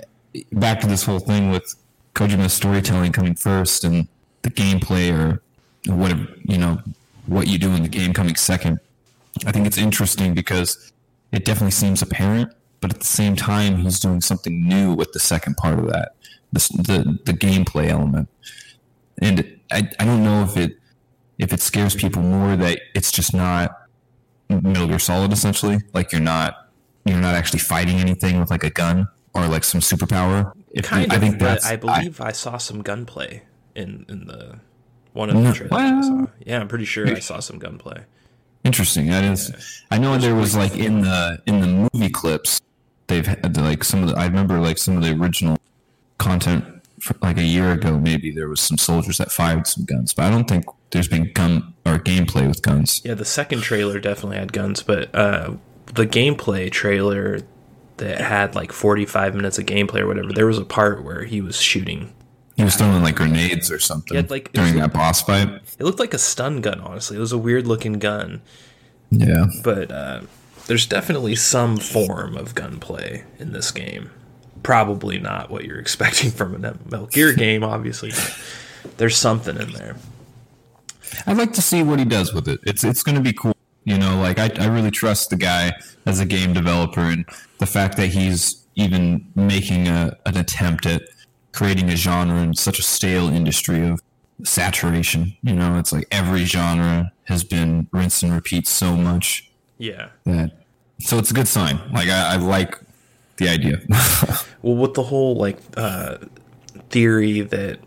back 0.52 0.81
to 0.81 0.87
this 0.87 1.05
whole 1.05 1.19
thing 1.19 1.50
with 1.50 1.75
Kojima's 2.14 2.52
storytelling 2.52 3.12
coming 3.12 3.35
first 3.35 3.85
and 3.85 4.09
the 4.43 4.50
gameplay 4.50 5.12
or 5.12 5.43
whatever, 5.93 6.26
you 6.45 6.59
know, 6.59 6.81
what 7.26 7.47
you 7.47 7.59
do 7.59 7.73
in 7.73 7.83
the 7.83 7.88
game 7.88 8.12
coming 8.12 8.37
second. 8.37 8.81
I 9.47 9.52
think 9.52 9.66
it's 9.66 9.78
interesting 9.78 10.35
because 10.35 10.93
it 11.33 11.45
definitely 11.45 11.73
seems 11.73 12.02
apparent 12.02 12.52
but 12.81 12.95
at 12.95 13.00
the 13.00 13.07
same 13.07 13.37
time, 13.37 13.78
he's 13.78 13.99
doing 13.99 14.21
something 14.21 14.69
new 14.69 14.95
with 14.95 15.12
the 15.12 15.19
second 15.19 15.57
part 15.57 15.78
of 15.78 15.87
that, 15.88 16.14
the 16.52 16.61
the, 16.76 17.33
the 17.33 17.37
gameplay 17.37 17.88
element. 17.88 18.28
And 19.21 19.59
I, 19.73 19.88
I 19.99 20.05
don't 20.05 20.23
know 20.23 20.43
if 20.43 20.57
it 20.57 20.78
if 21.38 21.52
it 21.52 21.61
scares 21.61 21.95
people 21.95 22.23
more 22.23 22.57
that 22.57 22.81
it's 22.95 23.11
just 23.11 23.35
not 23.35 23.76
Metal 24.49 24.87
Gear 24.87 24.99
Solid 24.99 25.33
essentially, 25.33 25.78
like 25.95 26.12
you're 26.12 26.21
not 26.21 26.69
you're 27.05 27.21
not 27.21 27.35
actually 27.35 27.61
fighting 27.61 27.99
anything 27.99 28.38
with 28.38 28.50
like 28.50 28.64
a 28.64 28.71
gun 28.71 29.09
or 29.37 29.47
like 29.49 29.64
some 29.64 29.81
superpower. 29.81 30.52
If 30.71 30.87
kind 30.87 31.05
of, 31.05 31.12
I 31.12 31.21
think 31.21 31.38
that's 31.38 31.66
I 31.66 31.76
believe 31.76 32.21
I, 32.21 32.28
I, 32.28 32.33
saw 32.33 32.57
some 32.59 32.83
gunplay 32.83 33.43
in 33.75 34.07
in 34.09 34.26
the 34.26 34.61
one 35.12 35.31
of 35.31 35.37
the 35.37 35.52
trailers 35.52 35.71
well, 35.71 35.99
I 35.99 36.02
saw. 36.02 36.26
Yeah, 36.45 36.61
I'm 36.61 36.69
pretty 36.69 36.85
sure 36.85 37.07
I 37.09 37.21
saw 37.21 37.40
some 37.40 37.59
gunplay. 37.59 38.05
Interesting. 38.64 39.07
That 39.09 39.25
is. 39.25 39.83
I 39.90 39.99
know 39.99 40.19
there 40.19 40.35
was 40.35 40.57
like 40.57 40.76
in 40.76 41.02
the 41.02 41.43
in 41.47 41.61
the 41.61 41.88
movie 41.95 42.11
clips 42.11 42.61
they've 43.07 43.26
had 43.26 43.57
like 43.57 43.85
some 43.85 44.02
of 44.02 44.11
the. 44.11 44.16
I 44.16 44.26
remember 44.26 44.59
like 44.59 44.78
some 44.78 44.97
of 44.97 45.02
the 45.02 45.12
original 45.12 45.59
content 46.19 46.64
like 47.23 47.38
a 47.38 47.45
year 47.45 47.73
ago. 47.73 47.99
Maybe 47.99 48.31
there 48.31 48.49
was 48.49 48.61
some 48.61 48.78
soldiers 48.78 49.19
that 49.19 49.31
fired 49.31 49.66
some 49.66 49.85
guns, 49.85 50.12
but 50.12 50.25
I 50.25 50.31
don't 50.31 50.49
think 50.49 50.64
there's 50.90 51.09
been 51.09 51.33
gun 51.33 51.75
or 51.85 51.99
gameplay 51.99 52.49
with 52.49 52.62
guns. 52.62 53.02
Yeah, 53.05 53.14
the 53.14 53.25
second 53.25 53.61
trailer 53.61 54.00
definitely 54.00 54.38
had 54.38 54.52
guns, 54.52 54.83
but 54.83 55.14
uh, 55.14 55.55
the 55.95 56.07
gameplay 56.07 56.71
trailer 56.71 57.40
that 57.99 58.21
had 58.21 58.55
like 58.55 58.73
45 58.73 59.35
minutes 59.35 59.59
of 59.59 59.67
gameplay 59.67 60.00
or 60.00 60.07
whatever, 60.07 60.33
there 60.33 60.47
was 60.47 60.59
a 60.59 60.65
part 60.65 61.05
where 61.05 61.25
he 61.25 61.41
was 61.41 61.61
shooting. 61.61 62.12
He 62.57 62.65
was 62.65 62.75
throwing 62.75 63.03
like 63.03 63.17
grenades 63.17 63.71
or 63.71 63.79
something 63.79 64.17
yeah, 64.17 64.23
like, 64.29 64.53
during 64.53 64.76
that 64.76 64.93
boss 64.93 65.23
fight. 65.23 65.49
It 65.79 65.85
looked 65.85 65.99
like 65.99 66.15
a 66.15 66.19
stun 66.19 66.62
gun, 66.62 66.81
honestly. 66.81 67.17
It 67.17 67.21
was 67.21 67.33
a 67.33 67.38
weird 67.38 67.67
looking 67.67 67.99
gun. 67.99 68.41
Yeah. 69.11 69.47
But 69.62 69.91
uh, 69.91 70.23
there's 70.67 70.87
definitely 70.87 71.37
some 71.37 71.76
form 71.76 72.37
of 72.37 72.55
gunplay 72.55 73.25
in 73.38 73.53
this 73.53 73.71
game. 73.71 74.11
Probably 74.62 75.19
not 75.19 75.50
what 75.50 75.65
you're 75.65 75.79
expecting 75.79 76.31
from 76.31 76.55
a 76.55 76.59
Metal 76.59 77.07
Gear 77.07 77.33
game, 77.35 77.62
obviously, 77.62 78.12
there's 78.97 79.17
something 79.17 79.57
in 79.57 79.73
there. 79.73 79.97
I'd 81.26 81.37
like 81.37 81.53
to 81.55 81.62
see 81.62 81.83
what 81.83 81.99
he 81.99 82.05
does 82.05 82.35
with 82.35 82.49
it. 82.49 82.61
It's 82.65 82.85
it's 82.85 83.03
going 83.03 83.15
to 83.17 83.23
be 83.23 83.33
cool. 83.33 83.55
You 83.87 83.97
know, 83.99 84.19
like 84.21 84.38
I, 84.38 84.50
I 84.62 84.66
really 84.66 84.90
trust 84.90 85.31
the 85.31 85.37
guy 85.37 85.73
as 86.05 86.21
a 86.21 86.26
game 86.26 86.52
developer, 86.52 87.00
and 87.00 87.25
the 87.59 87.66
fact 87.66 87.97
that 87.97 88.09
he's 88.09 88.66
even 88.75 89.26
making 89.35 89.88
a, 89.88 90.14
an 90.26 90.37
attempt 90.37 90.85
at 90.85 91.02
creating 91.52 91.88
a 91.88 91.97
genre 91.97 92.37
in 92.43 92.55
such 92.55 92.78
a 92.78 92.83
stale 92.83 93.28
industry 93.28 93.88
of 93.88 94.02
saturation. 94.43 95.35
You 95.43 95.55
know, 95.55 95.78
it's 95.78 95.93
like 95.93 96.07
every 96.11 96.45
genre 96.45 97.11
has 97.25 97.43
been 97.45 97.88
rinse 97.93 98.23
and 98.23 98.33
repeat 98.35 98.66
so 98.69 98.97
much 98.97 99.50
Yeah. 99.78 100.09
that. 100.25 100.50
So 101.00 101.19
it's 101.19 101.31
a 101.31 101.35
good 101.35 101.49
sign. 101.49 101.81
Like 101.93 102.09
I, 102.09 102.35
I 102.35 102.37
like 102.37 102.78
the 103.38 103.49
idea. 103.49 103.81
Well, 104.62 104.76
with 104.76 104.95
the 104.95 105.02
whole 105.05 105.37
like 105.37 105.59
uh, 105.76 106.16
theory 106.90 107.43
that 107.43 107.78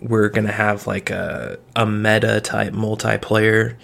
we're 0.00 0.28
gonna 0.28 0.52
have 0.52 0.86
like 0.86 1.10
a 1.10 1.58
a 1.74 1.84
meta 1.84 2.40
type 2.40 2.72
multiplayer, 2.72 3.74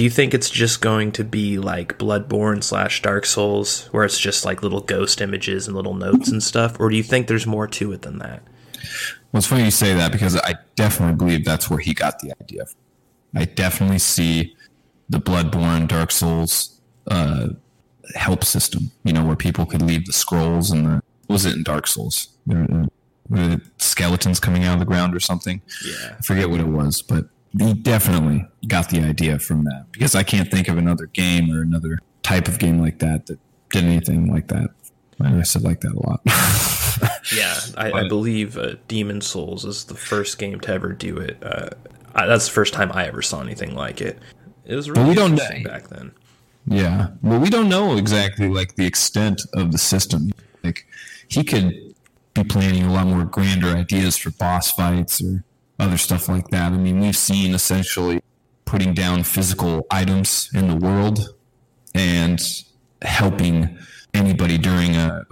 do 0.00 0.04
you 0.04 0.08
think 0.08 0.32
it's 0.32 0.48
just 0.48 0.80
going 0.80 1.12
to 1.12 1.22
be 1.22 1.58
like 1.58 1.98
Bloodborne 1.98 2.64
slash 2.64 3.02
Dark 3.02 3.26
Souls, 3.26 3.84
where 3.90 4.02
it's 4.02 4.18
just 4.18 4.46
like 4.46 4.62
little 4.62 4.80
ghost 4.80 5.20
images 5.20 5.66
and 5.66 5.76
little 5.76 5.92
notes 5.92 6.30
and 6.30 6.42
stuff, 6.42 6.80
or 6.80 6.88
do 6.88 6.96
you 6.96 7.02
think 7.02 7.26
there's 7.26 7.46
more 7.46 7.66
to 7.66 7.92
it 7.92 8.00
than 8.00 8.16
that? 8.16 8.42
Well, 9.30 9.40
it's 9.40 9.46
funny 9.46 9.64
you 9.64 9.70
say 9.70 9.92
that 9.92 10.10
because 10.10 10.36
I 10.36 10.54
definitely 10.74 11.16
believe 11.16 11.44
that's 11.44 11.68
where 11.68 11.80
he 11.80 11.92
got 11.92 12.18
the 12.20 12.32
idea. 12.40 12.64
From. 12.64 13.42
I 13.42 13.44
definitely 13.44 13.98
see 13.98 14.56
the 15.10 15.18
Bloodborne, 15.18 15.86
Dark 15.86 16.12
Souls 16.12 16.80
uh, 17.10 17.48
help 18.14 18.42
system. 18.42 18.92
You 19.04 19.12
know, 19.12 19.26
where 19.26 19.36
people 19.36 19.66
could 19.66 19.82
leave 19.82 20.06
the 20.06 20.14
scrolls 20.14 20.70
and 20.70 20.86
the 20.86 21.02
was 21.28 21.44
it 21.44 21.56
in 21.56 21.62
Dark 21.62 21.86
Souls? 21.86 22.28
Were 22.46 22.88
the 23.28 23.60
skeletons 23.76 24.40
coming 24.40 24.64
out 24.64 24.72
of 24.72 24.80
the 24.80 24.86
ground 24.86 25.14
or 25.14 25.20
something. 25.20 25.60
Yeah. 25.84 26.16
I 26.18 26.22
forget 26.22 26.48
what 26.48 26.60
it 26.60 26.68
was, 26.68 27.02
but 27.02 27.26
he 27.58 27.74
definitely 27.74 28.46
got 28.66 28.90
the 28.90 29.00
idea 29.00 29.38
from 29.38 29.64
that 29.64 29.86
because 29.92 30.14
I 30.14 30.22
can't 30.22 30.50
think 30.50 30.68
of 30.68 30.78
another 30.78 31.06
game 31.06 31.50
or 31.50 31.62
another 31.62 31.98
type 32.22 32.48
of 32.48 32.58
game 32.58 32.78
like 32.78 32.98
that 33.00 33.26
that 33.26 33.38
did 33.70 33.84
anything 33.84 34.32
like 34.32 34.48
that. 34.48 34.70
And 35.18 35.38
I 35.38 35.42
said 35.42 35.62
like 35.62 35.80
that 35.80 35.92
a 35.92 36.00
lot. 36.00 36.20
Yeah, 37.34 37.58
I, 37.76 37.92
I 37.92 38.08
believe 38.08 38.58
uh, 38.58 38.74
Demon's 38.88 39.26
Souls 39.26 39.64
is 39.64 39.84
the 39.84 39.94
first 39.94 40.38
game 40.38 40.60
to 40.60 40.72
ever 40.72 40.92
do 40.92 41.16
it. 41.18 41.38
Uh, 41.42 41.70
I, 42.14 42.26
that's 42.26 42.46
the 42.46 42.52
first 42.52 42.74
time 42.74 42.90
I 42.92 43.06
ever 43.06 43.22
saw 43.22 43.40
anything 43.40 43.74
like 43.74 44.00
it. 44.00 44.18
It 44.64 44.74
was 44.74 44.90
really 44.90 45.10
we 45.10 45.14
don't 45.14 45.34
know. 45.34 45.48
back 45.64 45.88
then. 45.88 46.12
Yeah. 46.66 47.08
Well, 47.22 47.38
we 47.38 47.50
don't 47.50 47.68
know 47.68 47.96
exactly 47.96 48.48
like 48.48 48.74
the 48.76 48.86
extent 48.86 49.42
of 49.54 49.72
the 49.72 49.78
system. 49.78 50.30
Like 50.62 50.86
he 51.28 51.44
could 51.44 51.94
be 52.34 52.44
planning 52.44 52.84
a 52.84 52.92
lot 52.92 53.06
more 53.06 53.24
grander 53.24 53.68
ideas 53.68 54.16
for 54.16 54.30
boss 54.30 54.72
fights 54.72 55.22
or 55.22 55.44
other 55.80 55.96
stuff 55.96 56.28
like 56.28 56.48
that. 56.48 56.72
I 56.72 56.76
mean, 56.76 57.00
we've 57.00 57.16
seen 57.16 57.54
essentially 57.54 58.20
putting 58.64 58.94
down 58.94 59.24
physical 59.24 59.86
items 59.90 60.50
in 60.54 60.68
the 60.68 60.76
world 60.76 61.34
and 61.94 62.40
helping 63.02 63.78
anybody 64.14 64.58
during 64.58 64.94
a 64.94 65.24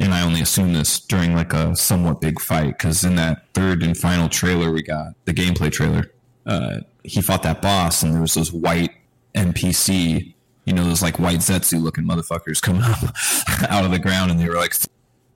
and 0.00 0.14
I 0.14 0.22
only 0.22 0.40
assume 0.40 0.74
this 0.74 1.00
during 1.00 1.34
like 1.34 1.52
a 1.52 1.74
somewhat 1.74 2.20
big 2.20 2.40
fight 2.40 2.78
because 2.78 3.02
in 3.02 3.16
that 3.16 3.52
third 3.52 3.82
and 3.82 3.96
final 3.96 4.28
trailer 4.28 4.70
we 4.70 4.82
got 4.82 5.14
the 5.24 5.34
gameplay 5.34 5.72
trailer, 5.72 6.12
uh, 6.46 6.80
he 7.02 7.20
fought 7.20 7.42
that 7.42 7.60
boss 7.60 8.02
and 8.02 8.14
there 8.14 8.20
was 8.20 8.34
those 8.34 8.52
white 8.52 8.92
NPC, 9.34 10.34
you 10.66 10.72
know, 10.72 10.84
those 10.84 11.02
like 11.02 11.18
white 11.18 11.40
Zetsu 11.40 11.82
looking 11.82 12.04
motherfuckers 12.04 12.62
coming 12.62 12.82
up 12.82 12.98
out 13.70 13.84
of 13.84 13.90
the 13.90 13.98
ground 13.98 14.30
and 14.30 14.38
they 14.38 14.48
were 14.48 14.54
like 14.54 14.74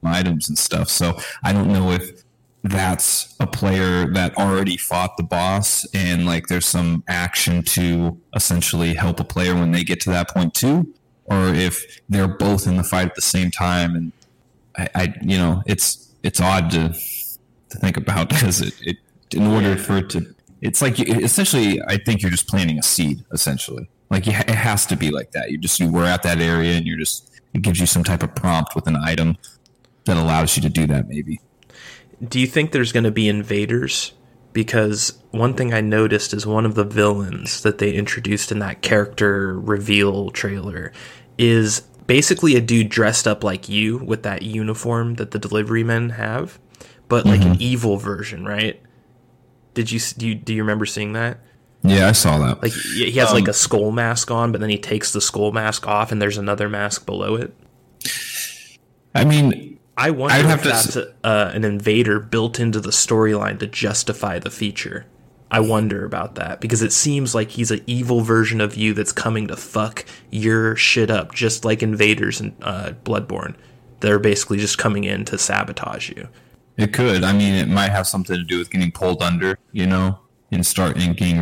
items 0.05 0.49
and 0.49 0.57
stuff. 0.57 0.89
So 0.89 1.19
I 1.43 1.53
don't 1.53 1.73
know 1.73 1.91
if 1.91 2.23
that's 2.65 3.35
a 3.41 3.47
player 3.47 4.07
that 4.13 4.37
already 4.37 4.77
fought 4.77 5.17
the 5.17 5.23
boss 5.25 5.85
and 5.95 6.27
like 6.27 6.47
there's 6.47 6.67
some 6.67 7.03
action 7.09 7.63
to 7.63 8.21
essentially 8.37 8.95
help 8.95 9.19
a 9.19 9.25
player 9.25 9.55
when 9.55 9.73
they 9.73 9.83
get 9.83 10.01
to 10.03 10.11
that 10.11 10.31
point 10.31 10.55
too, 10.55 10.95
or 11.25 11.49
if 11.49 12.01
they're 12.09 12.29
both 12.29 12.67
in 12.67 12.77
the 12.77 12.85
fight 12.85 13.07
at 13.07 13.15
the 13.17 13.23
same 13.23 13.51
time. 13.51 13.97
And 13.97 14.13
I, 14.77 14.89
I 14.95 15.15
you 15.23 15.39
know, 15.39 15.63
it's 15.67 16.15
it's 16.23 16.41
odd 16.41 16.71
to 16.71 16.91
to 17.71 17.79
think 17.79 17.97
about 17.97 18.29
because 18.29 18.61
it, 18.61 18.75
it 18.81 18.97
in 19.35 19.47
order 19.47 19.77
for 19.77 19.99
it 19.99 20.11
to 20.11 20.35
it's 20.61 20.81
like 20.83 20.99
you, 20.99 21.07
essentially 21.07 21.81
i 21.89 21.97
think 21.97 22.21
you're 22.21 22.31
just 22.31 22.47
planting 22.49 22.79
a 22.79 22.83
seed 22.83 23.25
essentially. 23.33 23.89
Like 24.11 24.27
you, 24.27 24.33
it 24.33 24.51
has 24.51 24.85
to 24.87 24.97
be 24.97 25.11
like 25.11 25.33
that. 25.33 25.51
You 25.51 25.57
just 25.57 25.81
you 25.81 25.91
were 25.91 26.05
at 26.05 26.23
that 26.23 26.39
area 26.39 26.77
and 26.77 26.87
you're 26.87 26.99
just 26.99 27.41
it 27.55 27.63
gives 27.63 27.81
you 27.81 27.87
some 27.87 28.05
type 28.05 28.23
of 28.23 28.35
prompt 28.35 28.75
with 28.75 28.87
an 28.87 28.97
item 28.97 29.37
that 30.05 30.17
allows 30.17 30.55
you 30.55 30.63
to 30.63 30.69
do 30.69 30.87
that 30.87 31.09
maybe 31.09 31.41
Do 32.27 32.39
you 32.41 32.47
think 32.47 32.73
there's 32.73 32.93
going 32.93 33.05
to 33.05 33.11
be 33.11 33.29
invaders? 33.29 34.13
Because 34.53 35.19
one 35.31 35.55
thing 35.55 35.73
I 35.73 35.81
noticed 35.81 36.35
is 36.35 36.47
one 36.47 36.67
of 36.67 36.75
the 36.75 36.85
villains 36.85 37.63
that 37.63 37.79
they 37.79 37.93
introduced 37.93 38.53
in 38.53 38.59
that 38.59 38.83
character 38.83 39.59
reveal 39.59 40.31
trailer 40.31 40.93
is 41.39 41.81
basically 42.07 42.57
a 42.57 42.61
dude 42.61 42.91
dressed 42.91 43.27
up 43.27 43.43
like 43.43 43.69
you 43.69 43.97
with 43.99 44.23
that 44.25 44.43
uniform 44.43 45.15
that 45.15 45.31
the 45.31 45.39
delivery 45.39 45.83
men 45.83 46.11
have, 46.11 46.59
but 47.09 47.25
like 47.25 47.41
an 47.41 47.55
mm-hmm. 47.55 47.63
evil 47.63 47.97
version, 47.97 48.45
right? 48.45 48.81
Did 49.75 49.91
you 49.91 50.01
do 50.19 50.29
you, 50.29 50.35
do 50.35 50.55
you 50.55 50.63
remember 50.63 50.87
seeing 50.87 51.15
that? 51.15 51.39
yeah 51.85 52.09
i 52.09 52.13
saw 52.13 52.39
that 52.39 52.63
Like 52.63 52.73
he 52.73 53.11
he 53.11 53.19
has 53.19 53.33
like 53.33 53.47
a 53.47 53.51
um, 53.51 53.55
skull 53.55 53.91
mask 53.91 54.31
on, 54.31 54.53
but 54.53 54.61
then 54.61 54.71
he 54.71 54.79
takes 54.79 55.13
the 55.13 55.21
skull 55.21 55.53
mask 55.53 55.87
off, 55.87 56.13
and 56.13 56.23
there's 56.23 56.39
another 56.39 56.69
mask 56.69 57.07
below 57.07 57.35
it. 57.35 57.55
i 59.15 59.25
mean 59.25 59.79
I 59.97 60.11
wonder 60.11 60.35
I'd 60.35 60.45
have 60.47 60.59
if 60.61 60.65
that's 60.65 60.97
s- 60.97 61.07
uh, 61.23 61.51
an 61.55 61.65
invader 61.65 62.19
built 62.21 62.59
into 62.59 62.81
the 62.81 62.91
storyline 62.91 63.59
to 63.61 63.67
justify 63.67 64.39
the 64.39 64.51
feature. 64.51 65.07
I 65.51 65.61
wonder 65.61 66.07
about 66.07 66.37
that 66.37 66.61
because 66.63 66.81
it 66.83 66.93
seems 66.95 67.35
like 67.35 67.51
he's 67.51 67.71
an 67.71 67.83
evil 67.87 68.23
version 68.23 68.61
of 68.63 68.75
you 68.75 68.95
that's 68.95 69.13
coming 69.13 69.49
to 69.49 69.57
fuck 69.57 70.07
your 70.31 70.77
shit 70.77 71.11
up, 71.11 71.35
just 71.35 71.65
like 71.67 71.83
invaders 71.83 72.41
in 72.41 72.57
uh, 72.63 72.93
Bloodborne. 73.05 73.55
They're 74.01 74.19
basically 74.19 74.57
just 74.59 74.79
coming 74.79 75.05
in 75.05 75.27
to 75.27 75.37
sabotage 75.39 76.09
you. 76.09 76.27
it 76.79 76.93
could 76.95 77.23
i 77.23 77.33
mean 77.35 77.53
it 77.55 77.69
might 77.69 77.91
have 77.91 78.07
something 78.07 78.35
to 78.37 78.43
do 78.45 78.59
with 78.59 78.71
getting 78.71 78.91
pulled 78.91 79.23
under 79.23 79.59
you 79.73 79.87
know 79.87 80.19
and 80.51 80.67
start 80.67 80.97
and 80.97 81.17
getting 81.19 81.39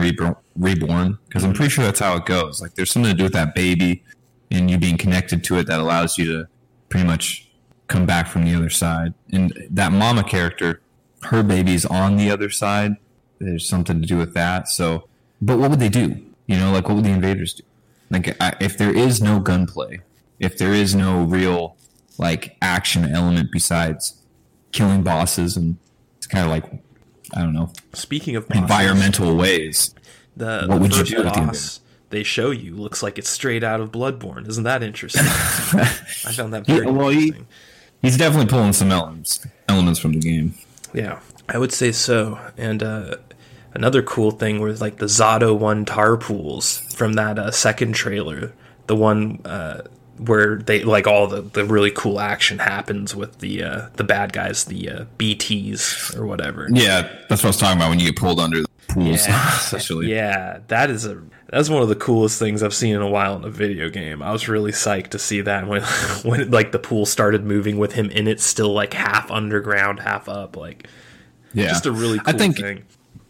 reborn 0.56 1.16
because 1.28 1.44
i'm 1.44 1.52
pretty 1.54 1.70
sure 1.70 1.84
that's 1.84 2.00
how 2.00 2.16
it 2.16 2.26
goes 2.26 2.60
like 2.60 2.74
there's 2.74 2.90
something 2.90 3.12
to 3.12 3.16
do 3.16 3.22
with 3.22 3.32
that 3.32 3.54
baby 3.54 4.02
and 4.50 4.68
you 4.70 4.76
being 4.76 4.98
connected 4.98 5.44
to 5.44 5.56
it 5.58 5.68
that 5.68 5.78
allows 5.78 6.18
you 6.18 6.24
to 6.24 6.48
pretty 6.88 7.06
much 7.06 7.48
come 7.90 8.06
back 8.06 8.26
from 8.28 8.44
the 8.44 8.54
other 8.54 8.70
side 8.70 9.12
and 9.32 9.52
that 9.70 9.92
mama 9.92 10.22
character 10.24 10.80
her 11.24 11.42
baby's 11.42 11.84
on 11.84 12.16
the 12.16 12.30
other 12.30 12.48
side 12.48 12.92
there's 13.40 13.68
something 13.68 14.00
to 14.00 14.06
do 14.06 14.16
with 14.16 14.32
that 14.32 14.68
so 14.68 15.06
but 15.42 15.58
what 15.58 15.68
would 15.70 15.80
they 15.80 15.88
do 15.88 16.06
you 16.46 16.56
know 16.56 16.72
like 16.72 16.88
what 16.88 16.94
would 16.94 17.04
the 17.04 17.10
invaders 17.10 17.52
do 17.54 17.62
like 18.10 18.34
I, 18.40 18.54
if 18.60 18.78
there 18.78 18.94
is 18.96 19.20
no 19.20 19.40
gunplay 19.40 20.00
if 20.38 20.56
there 20.56 20.72
is 20.72 20.94
no 20.94 21.24
real 21.24 21.76
like 22.16 22.56
action 22.62 23.04
element 23.12 23.50
besides 23.52 24.22
killing 24.72 25.02
bosses 25.02 25.56
and 25.56 25.76
it's 26.16 26.26
kind 26.26 26.44
of 26.44 26.50
like 26.50 26.64
I 27.34 27.42
don't 27.42 27.52
know 27.54 27.72
Speaking 27.92 28.36
of 28.36 28.48
bosses, 28.48 28.62
environmental 28.62 29.36
ways. 29.36 29.94
the, 30.36 30.64
what 30.68 30.76
the 30.76 30.80
would 30.80 30.96
you 30.96 31.04
do 31.16 31.24
boss 31.24 31.80
they 32.10 32.22
show 32.24 32.50
you 32.50 32.74
looks 32.74 33.02
like 33.04 33.18
it's 33.18 33.30
straight 33.30 33.62
out 33.62 33.80
of 33.80 33.92
Bloodborne. 33.92 34.48
Isn't 34.48 34.64
that 34.64 34.82
interesting? 34.82 35.22
I 35.26 35.84
found 36.32 36.52
that 36.52 36.66
very 36.66 36.84
Yeah, 36.86 36.90
well, 36.90 37.08
he- 37.10 37.28
interesting. 37.28 37.46
He's 38.02 38.16
definitely 38.16 38.46
pulling 38.46 38.72
some 38.72 38.90
elements 38.92 39.46
elements 39.68 40.00
from 40.00 40.12
the 40.12 40.20
game. 40.20 40.54
Yeah, 40.92 41.20
I 41.48 41.58
would 41.58 41.72
say 41.72 41.92
so. 41.92 42.38
And 42.56 42.82
uh, 42.82 43.16
another 43.74 44.02
cool 44.02 44.30
thing 44.30 44.60
was 44.60 44.80
like 44.80 44.96
the 44.98 45.06
Zato 45.06 45.56
one 45.56 45.84
tar 45.84 46.16
pools 46.16 46.78
from 46.94 47.12
that 47.14 47.38
uh, 47.38 47.50
second 47.50 47.92
trailer, 47.94 48.52
the 48.86 48.96
one 48.96 49.40
uh, 49.44 49.82
where 50.16 50.56
they 50.56 50.82
like 50.82 51.06
all 51.06 51.26
the, 51.26 51.42
the 51.42 51.64
really 51.64 51.90
cool 51.90 52.20
action 52.20 52.58
happens 52.58 53.14
with 53.14 53.38
the 53.38 53.62
uh, 53.62 53.88
the 53.94 54.04
bad 54.04 54.32
guys, 54.32 54.64
the 54.64 54.90
uh, 54.90 55.04
BTS 55.18 56.16
or 56.16 56.26
whatever. 56.26 56.68
Yeah, 56.72 57.02
that's 57.28 57.42
what 57.42 57.44
I 57.44 57.48
was 57.48 57.56
talking 57.58 57.78
about 57.78 57.90
when 57.90 58.00
you 58.00 58.06
get 58.06 58.16
pulled 58.16 58.40
under 58.40 58.62
the 58.62 58.68
pools, 58.88 59.26
Yeah. 59.28 59.48
especially. 59.56 60.10
Yeah, 60.10 60.60
that 60.68 60.90
is 60.90 61.04
a 61.06 61.22
that's 61.50 61.68
one 61.68 61.82
of 61.82 61.88
the 61.88 61.96
coolest 61.96 62.38
things 62.38 62.62
I've 62.62 62.74
seen 62.74 62.94
in 62.94 63.02
a 63.02 63.08
while 63.08 63.36
in 63.36 63.44
a 63.44 63.50
video 63.50 63.88
game. 63.88 64.22
I 64.22 64.30
was 64.30 64.48
really 64.48 64.70
psyched 64.70 65.08
to 65.08 65.18
see 65.18 65.40
that 65.40 65.66
when 65.66 65.82
when 66.22 66.50
like 66.50 66.72
the 66.72 66.78
pool 66.78 67.06
started 67.06 67.44
moving 67.44 67.78
with 67.78 67.92
him 67.92 68.10
in 68.10 68.28
it, 68.28 68.40
still 68.40 68.72
like 68.72 68.94
half 68.94 69.30
underground, 69.30 70.00
half 70.00 70.28
up. 70.28 70.56
Like 70.56 70.88
Yeah, 71.52 71.68
just 71.68 71.86
a 71.86 71.92
really 71.92 72.18
cool 72.18 72.34
I 72.34 72.38
think 72.38 72.56
thing. 72.56 72.84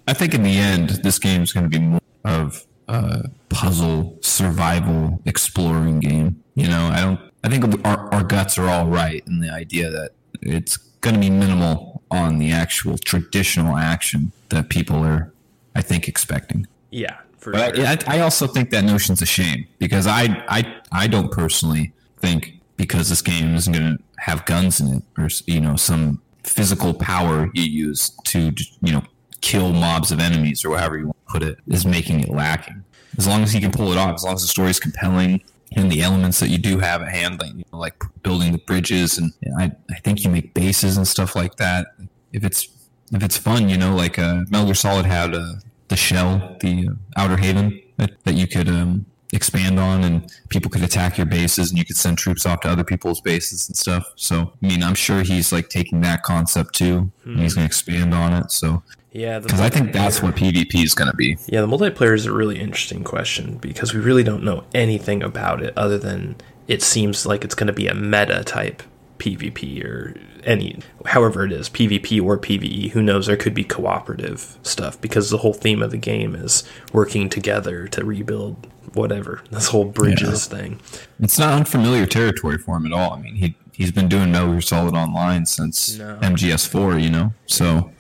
I 0.07 0.13
think 0.13 0.35
in 0.35 0.43
the 0.43 0.57
end, 0.57 0.91
this 1.03 1.19
game 1.19 1.43
is 1.43 1.53
going 1.53 1.71
to 1.71 1.79
be 1.79 1.85
more 1.85 2.01
of 2.25 2.67
a 2.89 3.29
puzzle 3.49 4.19
survival 4.21 5.21
exploring 5.25 6.01
game. 6.01 6.43
You 6.55 6.69
know, 6.69 6.87
I 6.93 7.01
don't. 7.01 7.21
I 7.43 7.49
think 7.49 7.87
our, 7.87 8.13
our 8.13 8.23
guts 8.23 8.59
are 8.59 8.69
all 8.69 8.87
right 8.87 9.23
in 9.27 9.41
the 9.41 9.51
idea 9.51 9.91
that 9.91 10.11
it's 10.43 10.77
going 10.77 11.15
to 11.15 11.21
be 11.21 11.31
minimal 11.31 12.03
on 12.11 12.39
the 12.39 12.51
actual 12.51 12.99
traditional 12.99 13.77
action 13.77 14.33
that 14.51 14.69
people 14.69 14.97
are, 14.97 15.33
I 15.75 15.81
think, 15.81 16.07
expecting. 16.07 16.67
Yeah, 16.91 17.19
for 17.41 17.53
But 17.53 17.77
sure. 17.77 17.87
I, 17.87 17.99
I, 18.07 18.21
also 18.21 18.47
think 18.47 18.71
that 18.71 18.85
notion's 18.85 19.23
a 19.23 19.27
shame 19.27 19.67
because 19.79 20.07
I, 20.07 20.45
I, 20.49 20.81
I 20.93 21.07
don't 21.07 21.31
personally 21.31 21.93
think 22.19 22.61
because 22.77 23.09
this 23.09 23.23
game 23.23 23.55
isn't 23.55 23.73
going 23.73 23.97
to 23.97 24.03
have 24.19 24.45
guns 24.45 24.81
in 24.81 24.95
it 24.95 25.03
or 25.19 25.29
you 25.47 25.61
know 25.61 25.77
some 25.77 26.21
physical 26.45 26.95
power 26.95 27.51
you 27.55 27.63
use 27.63 28.11
to 28.25 28.53
you 28.83 28.93
know 28.93 29.03
kill 29.41 29.73
mobs 29.73 30.13
of 30.13 30.21
enemies 30.21 30.65
or 30.65 30.71
whatever 30.71 30.99
you 30.99 31.07
want 31.07 31.17
to 31.27 31.33
put 31.33 31.43
it 31.43 31.59
is 31.67 31.87
making 31.87 32.21
it 32.21 32.29
lacking. 32.29 32.85
As 33.19 33.27
long 33.27 33.43
as 33.43 33.55
you 33.55 33.61
can 33.61 33.73
pull 33.73 33.93
it 33.93 33.99
off, 33.99 34.15
as 34.15 34.25
long 34.25 34.35
as 34.35 34.43
the 34.43 34.49
story's 34.49 34.79
compelling 34.79 35.43
and 35.77 35.91
the 35.91 36.03
elements 36.03 36.41
that 36.41 36.49
you 36.49 36.59
do 36.59 36.79
have 36.79 37.03
at 37.03 37.09
hand, 37.09 37.41
like 37.41 37.55
you 37.55 37.65
know, 37.73 37.79
like 37.79 38.03
building 38.23 38.53
the 38.53 38.59
bridges 38.59 39.19
and 39.19 39.33
I, 39.59 39.73
I 39.91 39.99
think 40.01 40.25
you 40.25 40.31
make 40.31 40.55
bases 40.55 40.97
and 40.97 41.07
stuff 41.07 41.35
like 41.35 41.57
that. 41.57 41.89
If 42.33 42.45
it's 42.45 42.69
if 43.13 43.23
it's 43.23 43.37
fun, 43.37 43.69
you 43.69 43.77
know, 43.77 43.95
like 43.95 44.19
uh, 44.19 44.43
Metal 44.51 44.67
Gear 44.67 44.75
Solid 44.75 45.07
had 45.07 45.35
uh, 45.35 45.55
the 45.91 45.97
shell, 45.97 46.57
the 46.61 46.89
uh, 46.89 47.21
outer 47.21 47.37
haven 47.37 47.83
that, 47.99 48.13
that 48.25 48.35
you 48.35 48.47
could 48.47 48.69
um, 48.69 49.05
expand 49.33 49.79
on, 49.79 50.03
and 50.05 50.33
people 50.49 50.71
could 50.71 50.83
attack 50.83 51.19
your 51.19 51.27
bases, 51.27 51.71
and 51.71 51.79
you 51.79 51.85
could 51.85 51.97
send 51.97 52.17
troops 52.17 52.47
off 52.47 52.61
to 52.61 52.69
other 52.69 52.85
people's 52.85 53.21
bases 53.21 53.69
and 53.69 53.77
stuff. 53.77 54.05
So, 54.17 54.53
I 54.63 54.67
mean, 54.67 54.83
I'm 54.83 54.95
sure 54.95 55.23
he's 55.23 55.53
like 55.53 55.69
taking 55.69 56.01
that 56.03 56.23
concept 56.23 56.75
too, 56.75 57.11
and 57.25 57.41
he's 57.41 57.55
going 57.55 57.67
to 57.67 57.67
expand 57.67 58.15
on 58.15 58.33
it. 58.33 58.51
So, 58.53 58.83
Yeah, 59.13 59.41
because 59.41 59.61
I 59.61 59.69
think 59.69 59.93
that's 59.93 60.23
what 60.23 60.37
PvP 60.37 60.83
is 60.83 60.95
going 60.95 61.11
to 61.11 61.17
be. 61.17 61.37
Yeah, 61.47 61.61
the 61.61 61.67
multiplayer 61.67 62.15
is 62.15 62.25
a 62.25 62.33
really 62.33 62.59
interesting 62.59 63.05
question 63.05 63.59
because 63.59 63.93
we 63.93 64.01
really 64.01 64.25
don't 64.25 64.45
know 64.45 64.65
anything 64.73 65.23
about 65.23 65.63
it 65.63 65.77
other 65.77 65.99
than 65.99 66.37
it 66.69 66.83
seems 66.83 67.27
like 67.27 67.45
it's 67.45 67.57
going 67.57 67.67
to 67.67 67.73
be 67.73 67.89
a 67.89 67.95
meta 67.95 68.45
type 68.45 68.85
PvP 69.21 69.85
or 69.85 70.17
any, 70.45 70.79
however 71.07 71.45
it 71.45 71.53
is, 71.53 71.69
PvP 71.69 72.21
or 72.23 72.39
PvE. 72.39 72.91
Who 72.91 73.03
knows? 73.03 73.27
There 73.27 73.37
could 73.37 73.55
be 73.55 73.63
cooperative 73.65 74.59
stuff 74.63 75.01
because 75.01 75.31
the 75.31 75.39
whole 75.39 75.53
theme 75.53 75.83
of 75.83 75.91
the 75.91 75.97
game 75.99 76.35
is 76.35 76.65
working 76.93 77.29
together 77.29 77.87
to 77.89 78.05
rebuild 78.05 78.67
whatever 78.95 79.43
this 79.51 79.69
whole 79.69 79.85
bridges 79.85 80.47
thing. 80.47 80.81
It's 81.21 81.39
not 81.39 81.55
unfamiliar 81.55 82.07
territory 82.07 82.59
for 82.59 82.77
him 82.77 82.87
at 82.87 82.93
all. 82.93 83.13
I 83.13 83.21
mean, 83.21 83.37
he 83.37 83.55
he's 83.73 83.93
been 83.93 84.09
doing 84.09 84.33
Metal 84.33 84.51
Gear 84.53 84.61
Solid 84.61 84.95
Online 84.95 85.47
since 85.47 85.97
No. 85.99 86.19
MGS4, 86.23 87.03
you 87.03 87.11
know. 87.11 87.33
So 87.47 87.91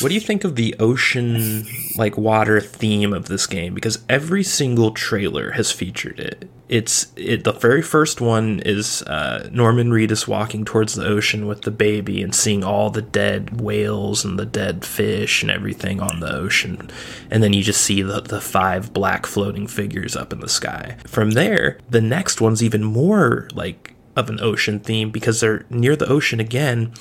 What 0.00 0.08
do 0.08 0.14
you 0.14 0.20
think 0.20 0.44
of 0.44 0.54
the 0.56 0.76
ocean, 0.78 1.66
like 1.96 2.16
water 2.16 2.60
theme 2.60 3.12
of 3.12 3.26
this 3.26 3.46
game? 3.46 3.74
Because 3.74 3.98
every 4.08 4.44
single 4.44 4.92
trailer 4.92 5.52
has 5.52 5.72
featured 5.72 6.20
it. 6.20 6.48
It's 6.68 7.06
it. 7.16 7.44
The 7.44 7.52
very 7.52 7.80
first 7.80 8.20
one 8.20 8.60
is 8.64 9.02
uh, 9.02 9.48
Norman 9.50 9.90
Reedus 9.90 10.28
walking 10.28 10.64
towards 10.64 10.94
the 10.94 11.06
ocean 11.06 11.46
with 11.46 11.62
the 11.62 11.70
baby 11.70 12.22
and 12.22 12.34
seeing 12.34 12.62
all 12.62 12.90
the 12.90 13.02
dead 13.02 13.60
whales 13.60 14.24
and 14.24 14.38
the 14.38 14.44
dead 14.44 14.84
fish 14.84 15.42
and 15.42 15.50
everything 15.50 16.00
on 16.00 16.20
the 16.20 16.30
ocean, 16.30 16.90
and 17.30 17.42
then 17.42 17.54
you 17.54 17.62
just 17.62 17.80
see 17.80 18.02
the 18.02 18.20
the 18.20 18.40
five 18.40 18.92
black 18.92 19.24
floating 19.24 19.66
figures 19.66 20.14
up 20.14 20.32
in 20.32 20.40
the 20.40 20.48
sky. 20.48 20.98
From 21.06 21.30
there, 21.30 21.78
the 21.88 22.02
next 22.02 22.40
one's 22.40 22.62
even 22.62 22.84
more 22.84 23.48
like 23.54 23.94
of 24.14 24.28
an 24.28 24.40
ocean 24.40 24.80
theme 24.80 25.10
because 25.10 25.40
they're 25.40 25.64
near 25.70 25.96
the 25.96 26.08
ocean 26.08 26.40
again 26.40 26.92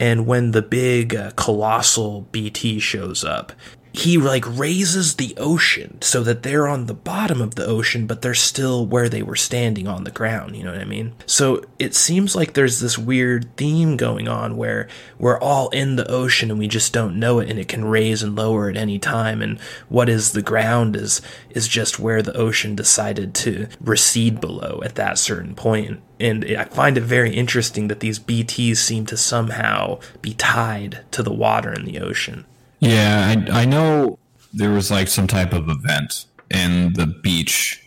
and 0.00 0.26
when 0.26 0.50
the 0.50 0.62
big 0.62 1.14
uh, 1.14 1.30
colossal 1.36 2.22
bt 2.32 2.78
shows 2.78 3.22
up 3.22 3.52
he 3.94 4.18
like 4.18 4.44
raises 4.58 5.14
the 5.14 5.34
ocean 5.36 6.02
so 6.02 6.24
that 6.24 6.42
they're 6.42 6.66
on 6.66 6.86
the 6.86 6.94
bottom 6.94 7.40
of 7.40 7.54
the 7.54 7.64
ocean 7.64 8.08
but 8.08 8.22
they're 8.22 8.34
still 8.34 8.84
where 8.84 9.08
they 9.08 9.22
were 9.22 9.36
standing 9.36 9.86
on 9.86 10.02
the 10.02 10.10
ground 10.10 10.56
you 10.56 10.64
know 10.64 10.72
what 10.72 10.80
i 10.80 10.84
mean 10.84 11.12
so 11.26 11.64
it 11.78 11.94
seems 11.94 12.34
like 12.34 12.52
there's 12.54 12.80
this 12.80 12.98
weird 12.98 13.56
theme 13.56 13.96
going 13.96 14.26
on 14.26 14.56
where 14.56 14.88
we're 15.16 15.38
all 15.38 15.68
in 15.68 15.94
the 15.94 16.10
ocean 16.10 16.50
and 16.50 16.58
we 16.58 16.66
just 16.66 16.92
don't 16.92 17.18
know 17.18 17.38
it 17.38 17.48
and 17.48 17.58
it 17.58 17.68
can 17.68 17.84
raise 17.84 18.20
and 18.20 18.34
lower 18.34 18.68
at 18.68 18.76
any 18.76 18.98
time 18.98 19.40
and 19.40 19.60
what 19.88 20.08
is 20.08 20.32
the 20.32 20.42
ground 20.42 20.96
is 20.96 21.22
is 21.50 21.68
just 21.68 22.00
where 22.00 22.20
the 22.20 22.36
ocean 22.36 22.74
decided 22.74 23.32
to 23.32 23.68
recede 23.80 24.40
below 24.40 24.80
at 24.84 24.96
that 24.96 25.16
certain 25.18 25.54
point 25.54 26.00
and 26.18 26.44
I 26.44 26.64
find 26.64 26.96
it 26.96 27.02
very 27.02 27.34
interesting 27.34 27.88
that 27.88 28.00
these 28.00 28.18
BTs 28.18 28.76
seem 28.76 29.04
to 29.06 29.16
somehow 29.16 29.98
be 30.22 30.32
tied 30.34 31.00
to 31.10 31.22
the 31.22 31.32
water 31.32 31.72
in 31.72 31.84
the 31.84 31.98
ocean. 31.98 32.46
Yeah, 32.84 33.34
I 33.50 33.62
I 33.62 33.64
know 33.64 34.18
there 34.52 34.70
was 34.70 34.90
like 34.90 35.08
some 35.08 35.26
type 35.26 35.52
of 35.52 35.68
event, 35.68 36.26
and 36.50 36.94
the 36.94 37.06
beach 37.06 37.84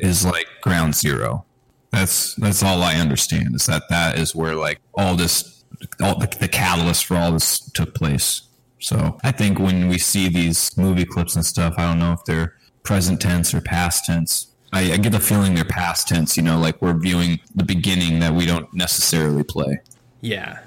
is 0.00 0.24
like 0.24 0.46
ground 0.60 0.94
zero. 0.94 1.44
That's 1.90 2.34
that's 2.36 2.62
all 2.62 2.82
I 2.82 2.94
understand 2.94 3.54
is 3.54 3.66
that 3.66 3.82
that 3.90 4.18
is 4.18 4.34
where 4.34 4.54
like 4.54 4.80
all 4.94 5.16
this, 5.16 5.64
all 6.00 6.18
the, 6.18 6.28
the 6.40 6.48
catalyst 6.48 7.04
for 7.06 7.16
all 7.16 7.32
this 7.32 7.60
took 7.70 7.94
place. 7.94 8.42
So 8.78 9.18
I 9.22 9.32
think 9.32 9.58
when 9.58 9.88
we 9.88 9.98
see 9.98 10.28
these 10.28 10.76
movie 10.76 11.04
clips 11.04 11.36
and 11.36 11.44
stuff, 11.44 11.74
I 11.76 11.88
don't 11.88 11.98
know 11.98 12.12
if 12.12 12.24
they're 12.24 12.54
present 12.84 13.20
tense 13.20 13.52
or 13.54 13.60
past 13.60 14.04
tense. 14.06 14.48
I, 14.72 14.92
I 14.92 14.96
get 14.96 15.12
the 15.12 15.20
feeling 15.20 15.54
they're 15.54 15.64
past 15.64 16.08
tense. 16.08 16.36
You 16.36 16.44
know, 16.44 16.58
like 16.58 16.80
we're 16.80 16.98
viewing 16.98 17.40
the 17.54 17.64
beginning 17.64 18.20
that 18.20 18.34
we 18.34 18.46
don't 18.46 18.72
necessarily 18.72 19.44
play. 19.44 19.80
Yeah. 20.20 20.60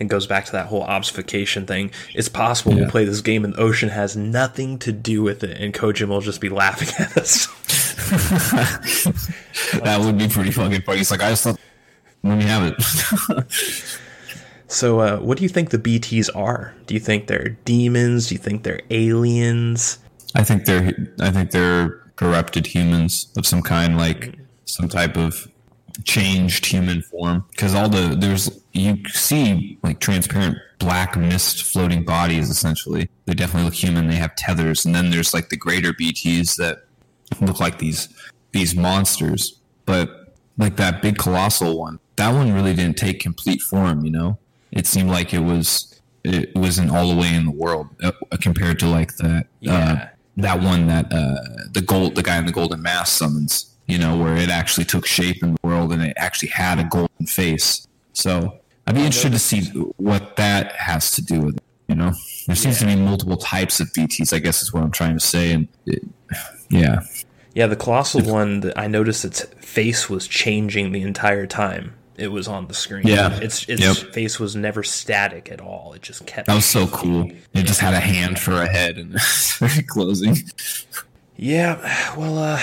It 0.00 0.08
goes 0.08 0.26
back 0.26 0.46
to 0.46 0.52
that 0.52 0.66
whole 0.66 0.82
obfuscation 0.82 1.66
thing. 1.66 1.90
It's 2.14 2.28
possible 2.28 2.72
Yeah. 2.72 2.80
we'll 2.82 2.90
play 2.90 3.04
this 3.04 3.20
game 3.20 3.44
and 3.44 3.52
the 3.54 3.60
ocean 3.60 3.90
has 3.90 4.16
nothing 4.16 4.78
to 4.80 4.92
do 4.92 5.22
with 5.22 5.44
it, 5.44 5.60
and 5.60 5.72
Kojima 5.74 6.08
will 6.08 6.20
just 6.22 6.40
be 6.40 6.48
laughing 6.48 6.88
at 6.98 7.16
us. 7.18 7.46
that 9.82 10.00
would 10.00 10.18
be 10.18 10.26
pretty 10.28 10.50
fucking 10.50 10.82
funny. 10.82 11.00
It's 11.00 11.10
like 11.10 11.22
I 11.22 11.30
just 11.30 11.44
thought, 11.44 11.60
let 12.22 12.38
me 12.38 12.44
have 12.44 12.74
it. 12.76 13.44
so, 14.68 15.00
uh, 15.00 15.18
what 15.18 15.36
do 15.38 15.42
you 15.42 15.48
think 15.48 15.70
the 15.70 15.78
BTs 15.78 16.34
are? 16.34 16.74
Do 16.86 16.94
you 16.94 17.00
think 17.00 17.26
they're 17.26 17.50
demons? 17.64 18.28
Do 18.28 18.34
you 18.34 18.40
think 18.40 18.62
they're 18.62 18.80
aliens? 18.90 19.98
I 20.34 20.44
think 20.44 20.64
they're 20.64 20.92
I 21.20 21.30
think 21.30 21.50
they're 21.50 21.90
corrupted 22.16 22.66
humans 22.66 23.32
of 23.36 23.46
some 23.46 23.62
kind, 23.62 23.96
like 23.96 24.38
some 24.64 24.88
type 24.88 25.16
of 25.16 25.46
changed 26.04 26.66
human 26.66 27.02
form. 27.02 27.44
Because 27.50 27.74
all 27.74 27.88
the 27.88 28.16
there's 28.18 28.60
you 28.72 29.02
see 29.08 29.78
like 29.82 30.00
transparent 30.00 30.58
black 30.78 31.16
mist 31.16 31.62
floating 31.64 32.04
bodies. 32.04 32.50
Essentially, 32.50 33.08
they 33.26 33.34
definitely 33.34 33.64
look 33.64 33.74
human. 33.74 34.08
They 34.08 34.16
have 34.16 34.34
tethers, 34.36 34.84
and 34.84 34.94
then 34.94 35.10
there's 35.10 35.34
like 35.34 35.48
the 35.48 35.56
greater 35.56 35.92
BTS 35.92 36.56
that 36.56 36.84
look 37.40 37.60
like 37.60 37.78
these 37.78 38.08
these 38.52 38.74
monsters. 38.74 39.60
But 39.86 40.34
like 40.58 40.76
that 40.76 41.02
big 41.02 41.18
colossal 41.18 41.78
one, 41.78 41.98
that 42.16 42.32
one 42.32 42.52
really 42.52 42.74
didn't 42.74 42.98
take 42.98 43.20
complete 43.20 43.62
form. 43.62 44.04
You 44.04 44.10
know, 44.10 44.38
it 44.72 44.86
seemed 44.86 45.10
like 45.10 45.32
it 45.32 45.40
was 45.40 46.00
it 46.24 46.54
wasn't 46.54 46.90
all 46.90 47.08
the 47.08 47.16
way 47.16 47.34
in 47.34 47.46
the 47.46 47.50
world 47.50 47.88
uh, 48.02 48.12
compared 48.40 48.78
to 48.80 48.86
like 48.86 49.16
that. 49.16 49.46
Yeah. 49.60 49.74
Uh, 49.74 50.08
that 50.36 50.60
one 50.60 50.86
that 50.86 51.12
uh, 51.12 51.68
the 51.72 51.82
gold, 51.82 52.14
the 52.14 52.22
guy 52.22 52.38
in 52.38 52.46
the 52.46 52.52
golden 52.52 52.82
mask 52.82 53.18
summons, 53.18 53.69
you 53.90 53.98
know, 53.98 54.16
where 54.16 54.36
it 54.36 54.48
actually 54.48 54.84
took 54.84 55.06
shape 55.06 55.42
in 55.42 55.54
the 55.54 55.58
world 55.62 55.92
and 55.92 56.02
it 56.02 56.14
actually 56.16 56.48
had 56.48 56.78
a 56.78 56.84
golden 56.84 57.26
face. 57.26 57.86
So 58.12 58.58
I'd 58.86 58.94
be 58.94 59.02
interested 59.02 59.32
to 59.32 59.38
see 59.38 59.62
what 59.96 60.36
that 60.36 60.72
has 60.72 61.10
to 61.12 61.22
do 61.22 61.40
with 61.40 61.56
it. 61.56 61.62
You 61.88 61.96
know, 61.96 62.12
there 62.46 62.54
seems 62.56 62.78
to 62.78 62.86
be 62.86 62.94
multiple 62.96 63.36
types 63.36 63.80
of 63.80 63.88
BTs. 63.92 64.32
I 64.32 64.38
guess 64.38 64.62
is 64.62 64.72
what 64.72 64.82
I'm 64.82 64.92
trying 64.92 65.14
to 65.18 65.24
say. 65.24 65.52
And 65.52 65.66
it, 65.86 66.02
yeah, 66.70 67.00
Yeah, 67.54 67.66
the 67.66 67.74
colossal 67.76 68.22
one. 68.22 68.60
that 68.60 68.78
I 68.78 68.86
noticed 68.86 69.24
its 69.24 69.42
face 69.60 70.08
was 70.08 70.28
changing 70.28 70.92
the 70.92 71.02
entire 71.02 71.46
time 71.46 71.94
it 72.16 72.28
was 72.30 72.46
on 72.46 72.66
the 72.68 72.74
screen. 72.74 73.06
Yeah. 73.06 73.34
its 73.40 73.66
its 73.68 73.80
Yep. 73.80 74.12
face 74.12 74.38
was 74.38 74.54
never 74.54 74.82
static 74.84 75.50
at 75.50 75.60
all. 75.60 75.94
It 75.94 76.02
just 76.02 76.26
kept. 76.26 76.46
that 76.48 76.54
was 76.54 76.66
so 76.66 76.86
cool. 76.88 77.30
It 77.54 77.64
just 77.64 77.80
had 77.80 77.94
a 77.94 78.00
hand 78.00 78.38
for 78.38 78.52
a 78.52 78.68
head 78.68 78.98
and 78.98 79.16
closing. 79.88 80.36
Yeah, 81.36 82.14
well, 82.16 82.38
uh, 82.38 82.60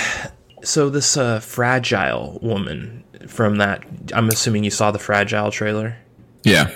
so 0.63 0.89
this 0.89 1.17
uh, 1.17 1.39
fragile 1.39 2.39
woman 2.41 3.03
from 3.27 3.57
that. 3.57 3.83
I'm 4.13 4.29
assuming 4.29 4.63
you 4.63 4.71
saw 4.71 4.91
the 4.91 4.99
fragile 4.99 5.51
trailer. 5.51 5.97
Yeah, 6.43 6.71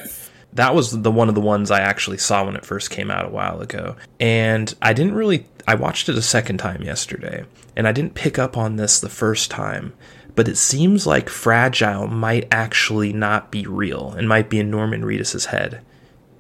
that 0.54 0.76
was 0.76 1.02
the 1.02 1.12
one 1.12 1.30
of 1.30 1.36
the 1.36 1.42
ones 1.42 1.72
I 1.72 1.80
actually 1.80 2.18
saw 2.18 2.46
when 2.46 2.56
it 2.56 2.66
first 2.66 2.90
came 2.90 3.10
out 3.10 3.26
a 3.26 3.30
while 3.30 3.62
ago. 3.62 3.96
And 4.20 4.74
I 4.82 4.94
didn't 4.94 5.16
really 5.16 5.46
I 5.68 5.76
watched 5.76 6.10
it 6.10 6.18
a 6.18 6.22
second 6.22 6.58
time 6.58 6.84
yesterday, 6.84 7.46
and 7.76 7.88
I 7.88 7.92
didn't 7.92 8.16
pick 8.16 8.38
up 8.40 8.58
on 8.58 8.76
this 8.76 9.00
the 9.00 9.10
first 9.10 9.52
time, 9.52 9.94
but 10.36 10.48
it 10.48 10.58
seems 10.58 11.06
like 11.06 11.30
Fragile 11.30 12.08
might 12.08 12.48
actually 12.52 13.14
not 13.14 13.52
be 13.52 13.66
real 13.66 14.12
and 14.12 14.28
might 14.28 14.50
be 14.50 14.60
in 14.60 14.72
Norman 14.72 15.04
Reedus's 15.04 15.46
head. 15.46 15.82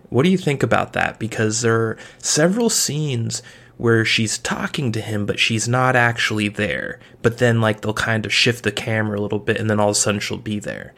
What 0.10 0.24
do 0.24 0.30
you 0.30 0.38
think 0.38 0.62
about 0.64 0.94
that? 0.94 1.20
Because 1.20 1.62
there 1.62 1.80
are 1.80 1.98
several 2.18 2.70
scenes 2.70 3.42
where 3.82 4.06
she's 4.06 4.38
talking 4.38 4.92
to 4.92 5.02
him, 5.02 5.26
but 5.26 5.40
she's 5.40 5.68
not 5.68 5.96
actually 5.96 6.48
there. 6.48 7.00
But 7.24 7.40
then, 7.40 7.62
like, 7.62 7.82
they'll 7.82 7.96
kind 7.96 8.28
of 8.28 8.32
shift 8.32 8.64
the 8.64 8.72
camera 8.72 9.20
a 9.20 9.24
little 9.24 9.40
bit, 9.40 9.58
and 9.58 9.68
then 9.72 9.80
all 9.80 9.90
of 9.90 9.94
a 9.94 10.00
sudden 10.00 10.20
she'll 10.20 10.38
be 10.38 10.60
there. 10.60 10.94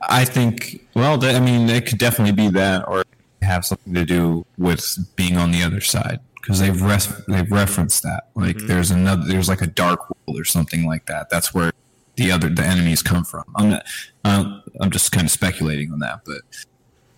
I 0.00 0.24
think. 0.24 0.80
Well, 0.94 1.22
I 1.22 1.40
mean, 1.40 1.68
it 1.68 1.84
could 1.84 1.98
definitely 1.98 2.32
be 2.32 2.48
that, 2.52 2.88
or 2.88 3.04
have 3.42 3.66
something 3.66 3.92
to 3.92 4.06
do 4.06 4.46
with 4.56 4.96
being 5.14 5.36
on 5.36 5.50
the 5.50 5.62
other 5.62 5.82
side 5.82 6.20
because 6.36 6.58
they've 6.58 6.80
res- 6.80 7.22
they've 7.28 7.52
referenced 7.52 8.02
that. 8.04 8.28
Like, 8.34 8.56
there's 8.56 8.90
another, 8.90 9.24
there's 9.26 9.50
like 9.50 9.60
a 9.60 9.66
dark 9.66 10.08
world 10.08 10.40
or 10.40 10.46
something 10.46 10.86
like 10.86 11.04
that. 11.04 11.28
That's 11.28 11.52
where 11.52 11.72
the 12.16 12.30
other 12.30 12.48
the 12.48 12.64
enemies 12.64 13.02
come 13.02 13.24
from. 13.24 13.44
I'm 13.56 13.68
not, 13.68 13.86
uh, 14.24 14.58
I'm 14.80 14.90
just 14.90 15.12
kind 15.12 15.26
of 15.26 15.30
speculating 15.30 15.92
on 15.92 15.98
that, 15.98 16.20
but 16.24 16.40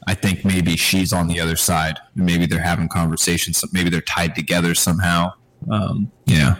I 0.07 0.14
think 0.14 0.45
maybe 0.45 0.77
she's 0.77 1.12
on 1.12 1.27
the 1.29 1.40
other 1.40 1.57
side. 1.57 1.99
Maybe 2.14 2.47
they're 2.47 2.61
having 2.61 2.88
conversations. 2.88 3.64
Maybe 3.73 3.90
they're 3.90 4.01
tied 4.01 4.35
together 4.35 4.75
somehow. 4.75 5.33
Um, 5.71 6.12
yeah. 6.27 6.57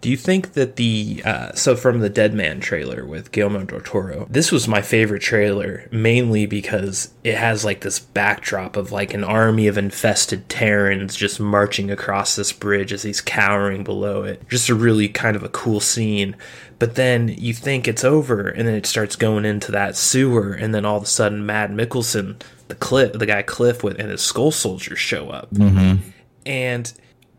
Do 0.00 0.10
you 0.10 0.16
think 0.16 0.54
that 0.54 0.74
the 0.74 1.22
uh, 1.24 1.52
so 1.52 1.76
from 1.76 2.00
the 2.00 2.08
Dead 2.08 2.34
Man 2.34 2.58
trailer 2.58 3.06
with 3.06 3.30
Guillermo 3.30 3.64
del 3.64 3.80
Toro, 3.80 4.26
this 4.28 4.50
was 4.50 4.66
my 4.66 4.82
favorite 4.82 5.22
trailer 5.22 5.88
mainly 5.92 6.46
because 6.46 7.12
it 7.22 7.36
has 7.36 7.64
like 7.64 7.82
this 7.82 8.00
backdrop 8.00 8.76
of 8.76 8.90
like 8.90 9.14
an 9.14 9.22
army 9.22 9.68
of 9.68 9.78
infested 9.78 10.48
Terrans 10.48 11.14
just 11.14 11.38
marching 11.38 11.90
across 11.90 12.34
this 12.34 12.52
bridge 12.52 12.92
as 12.92 13.04
he's 13.04 13.20
cowering 13.20 13.84
below 13.84 14.24
it. 14.24 14.42
Just 14.48 14.68
a 14.68 14.74
really 14.74 15.08
kind 15.08 15.36
of 15.36 15.44
a 15.44 15.48
cool 15.48 15.78
scene. 15.78 16.34
But 16.80 16.96
then 16.96 17.28
you 17.28 17.54
think 17.54 17.86
it's 17.86 18.02
over, 18.02 18.48
and 18.48 18.66
then 18.66 18.74
it 18.74 18.86
starts 18.86 19.14
going 19.14 19.44
into 19.44 19.70
that 19.70 19.94
sewer, 19.94 20.52
and 20.52 20.74
then 20.74 20.84
all 20.84 20.96
of 20.96 21.04
a 21.04 21.06
sudden, 21.06 21.46
Mad 21.46 21.70
Mikkelsen, 21.70 22.42
the 22.72 22.78
Cliff, 22.78 23.12
the 23.12 23.26
guy 23.26 23.42
Cliff 23.42 23.84
with 23.84 23.98
and 23.98 24.10
his 24.10 24.22
Skull 24.22 24.50
Soldiers 24.50 24.98
show 24.98 25.28
up 25.28 25.50
mm-hmm. 25.50 26.08
and 26.46 26.92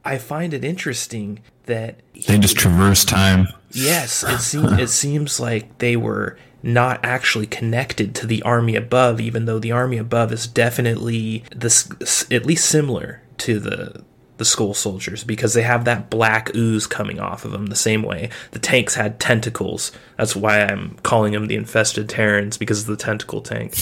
I 0.05 0.19
find 0.19 0.53
it 0.53 0.63
interesting 0.63 1.41
that 1.65 2.01
they 2.27 2.37
just 2.37 2.57
traverse 2.57 3.03
time. 3.03 3.47
Yes, 3.71 4.23
it 4.23 4.39
seems 4.39 4.71
it 4.73 4.89
seems 4.91 5.39
like 5.39 5.79
they 5.79 5.95
were 5.95 6.37
not 6.61 7.03
actually 7.03 7.47
connected 7.47 8.13
to 8.15 8.27
the 8.27 8.41
army 8.43 8.75
above, 8.75 9.19
even 9.19 9.45
though 9.45 9.59
the 9.59 9.71
army 9.71 9.97
above 9.97 10.31
is 10.31 10.45
definitely 10.45 11.43
this 11.55 11.89
at 12.31 12.45
least 12.45 12.69
similar 12.69 13.23
to 13.39 13.59
the 13.59 14.03
the 14.37 14.45
skull 14.45 14.73
soldiers 14.73 15.23
because 15.23 15.53
they 15.53 15.61
have 15.61 15.85
that 15.85 16.09
black 16.09 16.53
ooze 16.55 16.87
coming 16.87 17.19
off 17.19 17.45
of 17.45 17.51
them 17.51 17.67
the 17.67 17.75
same 17.75 18.01
way 18.01 18.29
the 18.51 18.59
tanks 18.59 18.95
had 18.95 19.19
tentacles. 19.19 19.91
That's 20.17 20.35
why 20.35 20.61
I'm 20.61 20.97
calling 21.03 21.33
them 21.33 21.47
the 21.47 21.55
infested 21.55 22.09
Terrans 22.09 22.57
because 22.57 22.81
of 22.81 22.87
the 22.87 22.97
tentacle 22.97 23.41
tank. 23.41 23.75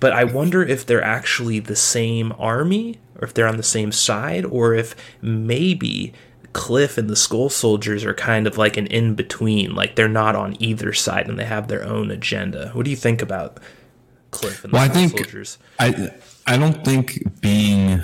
But 0.00 0.12
I 0.12 0.24
wonder 0.24 0.62
if 0.62 0.86
they're 0.86 1.04
actually 1.04 1.58
the 1.58 1.76
same 1.76 2.32
army 2.38 2.98
or 3.16 3.24
if 3.24 3.34
they're 3.34 3.48
on 3.48 3.56
the 3.56 3.62
same 3.62 3.92
side 3.92 4.44
or 4.44 4.74
if 4.74 4.94
maybe 5.20 6.12
Cliff 6.52 6.98
and 6.98 7.08
the 7.08 7.16
Skull 7.16 7.48
Soldiers 7.48 8.04
are 8.04 8.14
kind 8.14 8.46
of 8.46 8.58
like 8.58 8.76
an 8.76 8.86
in 8.88 9.14
between, 9.14 9.74
like 9.74 9.96
they're 9.96 10.08
not 10.08 10.36
on 10.36 10.60
either 10.62 10.92
side 10.92 11.28
and 11.28 11.38
they 11.38 11.44
have 11.44 11.68
their 11.68 11.84
own 11.84 12.10
agenda. 12.10 12.70
What 12.72 12.84
do 12.84 12.90
you 12.90 12.96
think 12.96 13.22
about 13.22 13.58
Cliff 14.30 14.64
and 14.64 14.72
well, 14.72 14.82
the 14.82 14.90
Skull 14.90 15.02
I 15.02 15.06
think, 15.06 15.18
Soldiers? 15.18 15.58
I 15.78 16.10
I 16.46 16.56
don't 16.56 16.84
think 16.84 17.40
being 17.40 18.02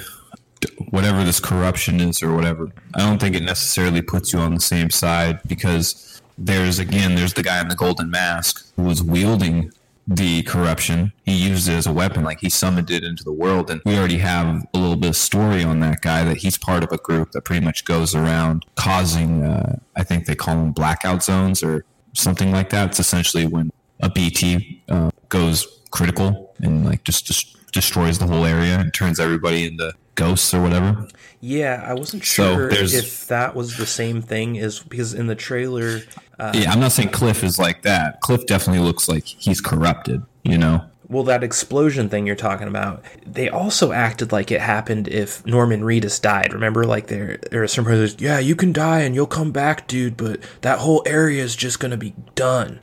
whatever 0.90 1.24
this 1.24 1.40
corruption 1.40 2.00
is 2.00 2.22
or 2.22 2.34
whatever, 2.34 2.70
I 2.94 3.00
don't 3.00 3.20
think 3.20 3.36
it 3.36 3.42
necessarily 3.42 4.02
puts 4.02 4.32
you 4.32 4.38
on 4.38 4.54
the 4.54 4.60
same 4.60 4.90
side 4.90 5.40
because 5.46 6.22
there's 6.38 6.78
again 6.78 7.16
there's 7.16 7.34
the 7.34 7.42
guy 7.42 7.60
in 7.60 7.68
the 7.68 7.74
golden 7.74 8.10
mask 8.10 8.72
who 8.76 8.82
was 8.82 9.02
wielding 9.02 9.72
the 10.08 10.42
corruption. 10.44 11.12
He 11.24 11.34
used 11.34 11.68
it 11.68 11.74
as 11.74 11.86
a 11.86 11.92
weapon, 11.92 12.24
like 12.24 12.40
he 12.40 12.48
summoned 12.48 12.90
it 12.90 13.04
into 13.04 13.22
the 13.22 13.32
world. 13.32 13.70
And 13.70 13.82
we 13.84 13.96
already 13.98 14.18
have 14.18 14.66
a 14.72 14.78
little 14.78 14.96
bit 14.96 15.10
of 15.10 15.16
story 15.16 15.62
on 15.62 15.80
that 15.80 16.00
guy 16.00 16.24
that 16.24 16.38
he's 16.38 16.56
part 16.56 16.82
of 16.82 16.90
a 16.92 16.96
group 16.96 17.32
that 17.32 17.42
pretty 17.42 17.64
much 17.64 17.84
goes 17.84 18.14
around 18.14 18.64
causing, 18.74 19.44
uh, 19.44 19.78
I 19.96 20.04
think 20.04 20.24
they 20.24 20.34
call 20.34 20.56
them 20.56 20.72
blackout 20.72 21.22
zones 21.22 21.62
or 21.62 21.84
something 22.14 22.50
like 22.50 22.70
that. 22.70 22.88
It's 22.90 23.00
essentially 23.00 23.46
when 23.46 23.70
a 24.00 24.08
BT 24.08 24.82
uh, 24.88 25.10
goes 25.28 25.66
critical 25.90 26.54
and 26.60 26.86
like 26.86 27.04
just, 27.04 27.26
just 27.26 27.70
destroys 27.72 28.18
the 28.18 28.26
whole 28.26 28.46
area 28.46 28.78
and 28.78 28.94
turns 28.94 29.20
everybody 29.20 29.66
into 29.66 29.92
ghosts 30.18 30.52
or 30.52 30.60
whatever. 30.60 31.06
Yeah, 31.40 31.82
I 31.86 31.94
wasn't 31.94 32.24
sure 32.24 32.68
there's- 32.68 32.92
if 32.92 33.28
that 33.28 33.54
was 33.54 33.76
the 33.76 33.86
same 33.86 34.20
thing 34.20 34.58
as 34.58 34.80
because 34.80 35.14
in 35.14 35.28
the 35.28 35.34
trailer, 35.36 36.02
uh, 36.38 36.52
Yeah, 36.54 36.72
I'm 36.72 36.80
not 36.80 36.92
saying 36.92 37.10
Cliff 37.10 37.42
is 37.44 37.58
like 37.58 37.82
that. 37.82 38.20
Cliff 38.20 38.44
definitely 38.46 38.84
looks 38.84 39.08
like 39.08 39.24
he's 39.24 39.60
corrupted, 39.60 40.22
you 40.42 40.58
know? 40.58 40.82
well, 41.10 41.22
that 41.24 41.42
explosion 41.42 42.10
thing 42.10 42.26
you're 42.26 42.36
talking 42.36 42.68
about, 42.68 43.02
they 43.26 43.48
also 43.48 43.92
acted 43.92 44.30
like 44.30 44.50
it 44.50 44.60
happened 44.60 45.08
if 45.08 45.46
Norman 45.46 45.80
Reedus 45.80 46.20
died. 46.20 46.52
Remember, 46.52 46.84
like 46.84 47.06
there, 47.06 47.38
there 47.50 47.62
are 47.62 47.66
some 47.68 47.86
yeah, 48.18 48.38
you 48.38 48.54
can 48.54 48.74
die 48.74 49.00
and 49.00 49.14
you'll 49.14 49.26
come 49.26 49.50
back, 49.50 49.86
dude, 49.88 50.18
but 50.18 50.40
that 50.60 50.80
whole 50.80 51.02
area 51.06 51.42
is 51.42 51.56
just 51.56 51.80
gonna 51.80 51.96
be 51.96 52.12
done. 52.34 52.80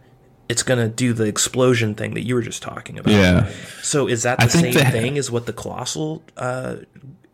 It's 0.49 0.63
gonna 0.63 0.87
do 0.87 1.13
the 1.13 1.25
explosion 1.25 1.93
thing 1.93 2.15
that 2.15 2.25
you 2.25 2.33
were 2.33 2.41
just 2.41 2.63
talking 2.63 2.97
about. 2.97 3.13
Yeah. 3.13 3.47
So 3.83 4.07
is 4.07 4.23
that 4.23 4.39
the 4.39 4.49
same 4.49 4.73
that- 4.73 4.91
thing 4.91 5.19
as 5.19 5.29
what 5.29 5.45
the 5.45 5.53
colossal 5.53 6.23
uh, 6.35 6.77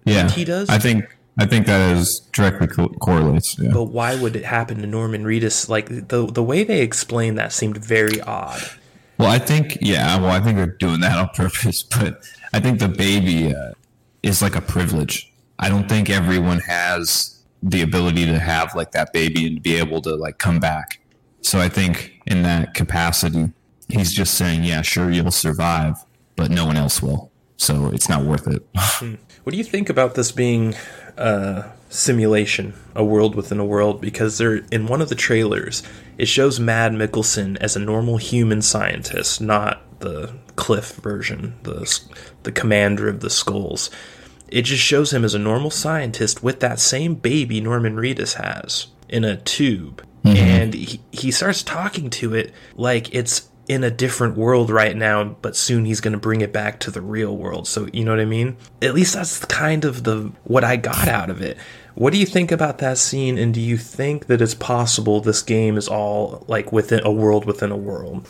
Yeah. 0.05 0.29
he 0.29 0.45
does? 0.45 0.69
I 0.69 0.79
think 0.79 1.17
I 1.37 1.45
think 1.45 1.65
that 1.67 1.95
is 1.95 2.19
directly 2.33 2.67
co- 2.67 2.89
correlates. 2.89 3.57
Yeah. 3.57 3.71
But 3.71 3.85
why 3.85 4.15
would 4.15 4.35
it 4.35 4.45
happen 4.45 4.81
to 4.81 4.87
Norman 4.87 5.23
Reedus? 5.23 5.69
Like 5.69 5.87
the 6.09 6.25
the 6.25 6.43
way 6.43 6.63
they 6.63 6.81
explained 6.81 7.37
that 7.37 7.53
seemed 7.53 7.77
very 7.77 8.19
odd. 8.21 8.61
Well, 9.17 9.29
I 9.29 9.39
think 9.39 9.77
yeah. 9.81 10.19
Well, 10.19 10.31
I 10.31 10.39
think 10.39 10.57
they're 10.57 10.65
doing 10.67 10.99
that 11.01 11.17
on 11.17 11.29
purpose. 11.29 11.83
But 11.99 12.21
I 12.53 12.59
think 12.59 12.79
the 12.79 12.89
baby 12.89 13.53
uh, 13.55 13.71
is 14.23 14.41
like 14.41 14.55
a 14.55 14.61
privilege. 14.61 15.31
I 15.59 15.69
don't 15.69 15.87
think 15.87 16.09
everyone 16.09 16.59
has 16.59 17.39
the 17.63 17.81
ability 17.81 18.25
to 18.25 18.39
have 18.39 18.75
like 18.75 18.91
that 18.91 19.13
baby 19.13 19.45
and 19.47 19.61
be 19.61 19.75
able 19.75 20.01
to 20.01 20.15
like 20.15 20.39
come 20.39 20.59
back. 20.59 20.99
So 21.41 21.59
I 21.59 21.69
think 21.69 22.19
in 22.25 22.43
that 22.43 22.73
capacity, 22.73 23.51
he's 23.87 24.11
just 24.11 24.35
saying, 24.35 24.63
yeah, 24.63 24.81
sure, 24.81 25.11
you'll 25.11 25.31
survive, 25.31 26.03
but 26.35 26.49
no 26.49 26.65
one 26.65 26.77
else 26.77 27.01
will. 27.01 27.31
So 27.57 27.87
it's 27.93 28.09
not 28.09 28.25
worth 28.25 28.47
it. 28.47 28.65
What 29.43 29.51
do 29.51 29.57
you 29.57 29.63
think 29.63 29.89
about 29.89 30.15
this 30.15 30.31
being 30.31 30.75
a 31.17 31.71
simulation, 31.89 32.73
a 32.95 33.03
world 33.03 33.35
within 33.35 33.59
a 33.59 33.65
world? 33.65 34.01
Because 34.01 34.37
there, 34.37 34.57
in 34.71 34.87
one 34.87 35.01
of 35.01 35.09
the 35.09 35.15
trailers, 35.15 35.83
it 36.17 36.27
shows 36.27 36.59
Mad 36.59 36.91
Mikkelsen 36.91 37.57
as 37.57 37.75
a 37.75 37.79
normal 37.79 38.17
human 38.17 38.61
scientist, 38.61 39.41
not 39.41 39.81
the 39.99 40.33
Cliff 40.55 40.95
version, 40.95 41.55
the 41.63 41.99
the 42.43 42.51
commander 42.51 43.07
of 43.07 43.21
the 43.21 43.29
skulls. 43.29 43.89
It 44.47 44.63
just 44.63 44.83
shows 44.83 45.13
him 45.13 45.23
as 45.23 45.33
a 45.33 45.39
normal 45.39 45.71
scientist 45.71 46.43
with 46.43 46.59
that 46.59 46.79
same 46.79 47.15
baby 47.15 47.61
Norman 47.61 47.95
Reedus 47.95 48.33
has 48.33 48.87
in 49.07 49.23
a 49.23 49.37
tube. 49.37 50.05
Mm-hmm. 50.23 50.37
And 50.37 50.73
he, 50.73 51.01
he 51.11 51.31
starts 51.31 51.63
talking 51.63 52.09
to 52.11 52.35
it 52.35 52.53
like 52.75 53.13
it's 53.15 53.49
in 53.71 53.85
a 53.85 53.89
different 53.89 54.35
world 54.35 54.69
right 54.69 54.97
now, 54.97 55.23
but 55.23 55.55
soon 55.55 55.85
he's 55.85 56.01
going 56.01 56.11
to 56.11 56.19
bring 56.19 56.41
it 56.41 56.51
back 56.51 56.77
to 56.81 56.91
the 56.91 56.99
real 56.99 57.37
world. 57.37 57.65
So, 57.69 57.87
you 57.93 58.03
know 58.03 58.11
what 58.11 58.19
I 58.19 58.25
mean? 58.25 58.57
At 58.81 58.93
least 58.93 59.13
that's 59.13 59.45
kind 59.45 59.85
of 59.85 60.03
the 60.03 60.29
what 60.43 60.65
I 60.65 60.75
got 60.75 61.07
out 61.07 61.29
of 61.29 61.41
it. 61.41 61.57
What 61.95 62.11
do 62.11 62.19
you 62.19 62.25
think 62.25 62.51
about 62.51 62.79
that 62.79 62.97
scene 62.97 63.37
and 63.37 63.53
do 63.53 63.61
you 63.61 63.77
think 63.77 64.25
that 64.25 64.41
it's 64.41 64.53
possible 64.53 65.21
this 65.21 65.41
game 65.41 65.77
is 65.77 65.87
all 65.87 66.43
like 66.49 66.73
within 66.73 67.01
a 67.05 67.11
world 67.13 67.45
within 67.45 67.71
a 67.71 67.77
world? 67.77 68.27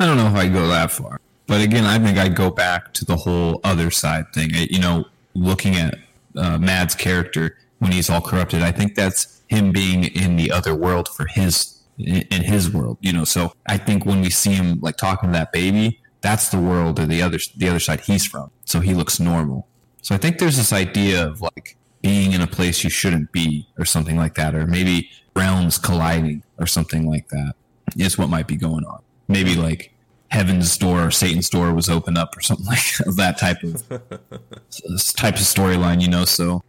I 0.00 0.06
don't 0.06 0.16
know 0.16 0.28
if 0.28 0.34
I'd 0.34 0.54
go 0.54 0.66
that 0.66 0.90
far. 0.90 1.20
But 1.46 1.60
again, 1.60 1.84
I 1.84 1.98
think 1.98 2.16
I'd 2.16 2.34
go 2.34 2.50
back 2.50 2.94
to 2.94 3.04
the 3.04 3.16
whole 3.16 3.60
other 3.64 3.90
side 3.90 4.32
thing. 4.32 4.48
You 4.54 4.80
know, 4.80 5.04
looking 5.34 5.74
at 5.74 5.98
uh, 6.36 6.56
Mad's 6.56 6.94
character 6.94 7.58
when 7.80 7.92
he's 7.92 8.08
all 8.08 8.22
corrupted, 8.22 8.62
I 8.62 8.72
think 8.72 8.94
that's 8.94 9.42
him 9.48 9.72
being 9.72 10.04
in 10.04 10.36
the 10.36 10.50
other 10.50 10.74
world 10.74 11.06
for 11.10 11.26
his 11.26 11.81
in 11.98 12.22
in 12.30 12.42
his 12.42 12.72
world. 12.72 12.98
You 13.00 13.12
know, 13.12 13.24
so 13.24 13.52
I 13.66 13.78
think 13.78 14.04
when 14.06 14.20
we 14.20 14.30
see 14.30 14.52
him 14.52 14.80
like 14.80 14.96
talking 14.96 15.30
to 15.30 15.32
that 15.32 15.52
baby, 15.52 16.00
that's 16.20 16.48
the 16.50 16.58
world 16.58 16.98
or 16.98 17.06
the 17.06 17.22
other 17.22 17.38
the 17.56 17.68
other 17.68 17.80
side 17.80 18.00
he's 18.00 18.24
from. 18.24 18.50
So 18.64 18.80
he 18.80 18.94
looks 18.94 19.20
normal. 19.20 19.68
So 20.02 20.14
I 20.14 20.18
think 20.18 20.38
there's 20.38 20.56
this 20.56 20.72
idea 20.72 21.26
of 21.26 21.40
like 21.40 21.76
being 22.02 22.32
in 22.32 22.40
a 22.40 22.46
place 22.46 22.82
you 22.82 22.90
shouldn't 22.90 23.30
be 23.32 23.68
or 23.78 23.84
something 23.84 24.16
like 24.16 24.34
that, 24.34 24.54
or 24.54 24.66
maybe 24.66 25.10
realms 25.34 25.78
colliding 25.78 26.42
or 26.58 26.66
something 26.66 27.08
like 27.08 27.28
that 27.28 27.54
is 27.96 28.18
what 28.18 28.28
might 28.28 28.46
be 28.46 28.56
going 28.56 28.84
on. 28.84 29.00
Maybe 29.28 29.54
like 29.54 29.94
heaven's 30.28 30.76
door 30.78 31.06
or 31.06 31.10
Satan's 31.10 31.48
door 31.50 31.72
was 31.74 31.88
opened 31.88 32.18
up 32.18 32.36
or 32.36 32.40
something 32.40 32.66
like 32.74 33.16
that 33.16 33.38
type 33.38 33.62
of 33.62 33.88
type 33.88 35.34
of 35.34 35.40
storyline, 35.40 36.00
you 36.00 36.08
know. 36.08 36.24
So 36.24 36.62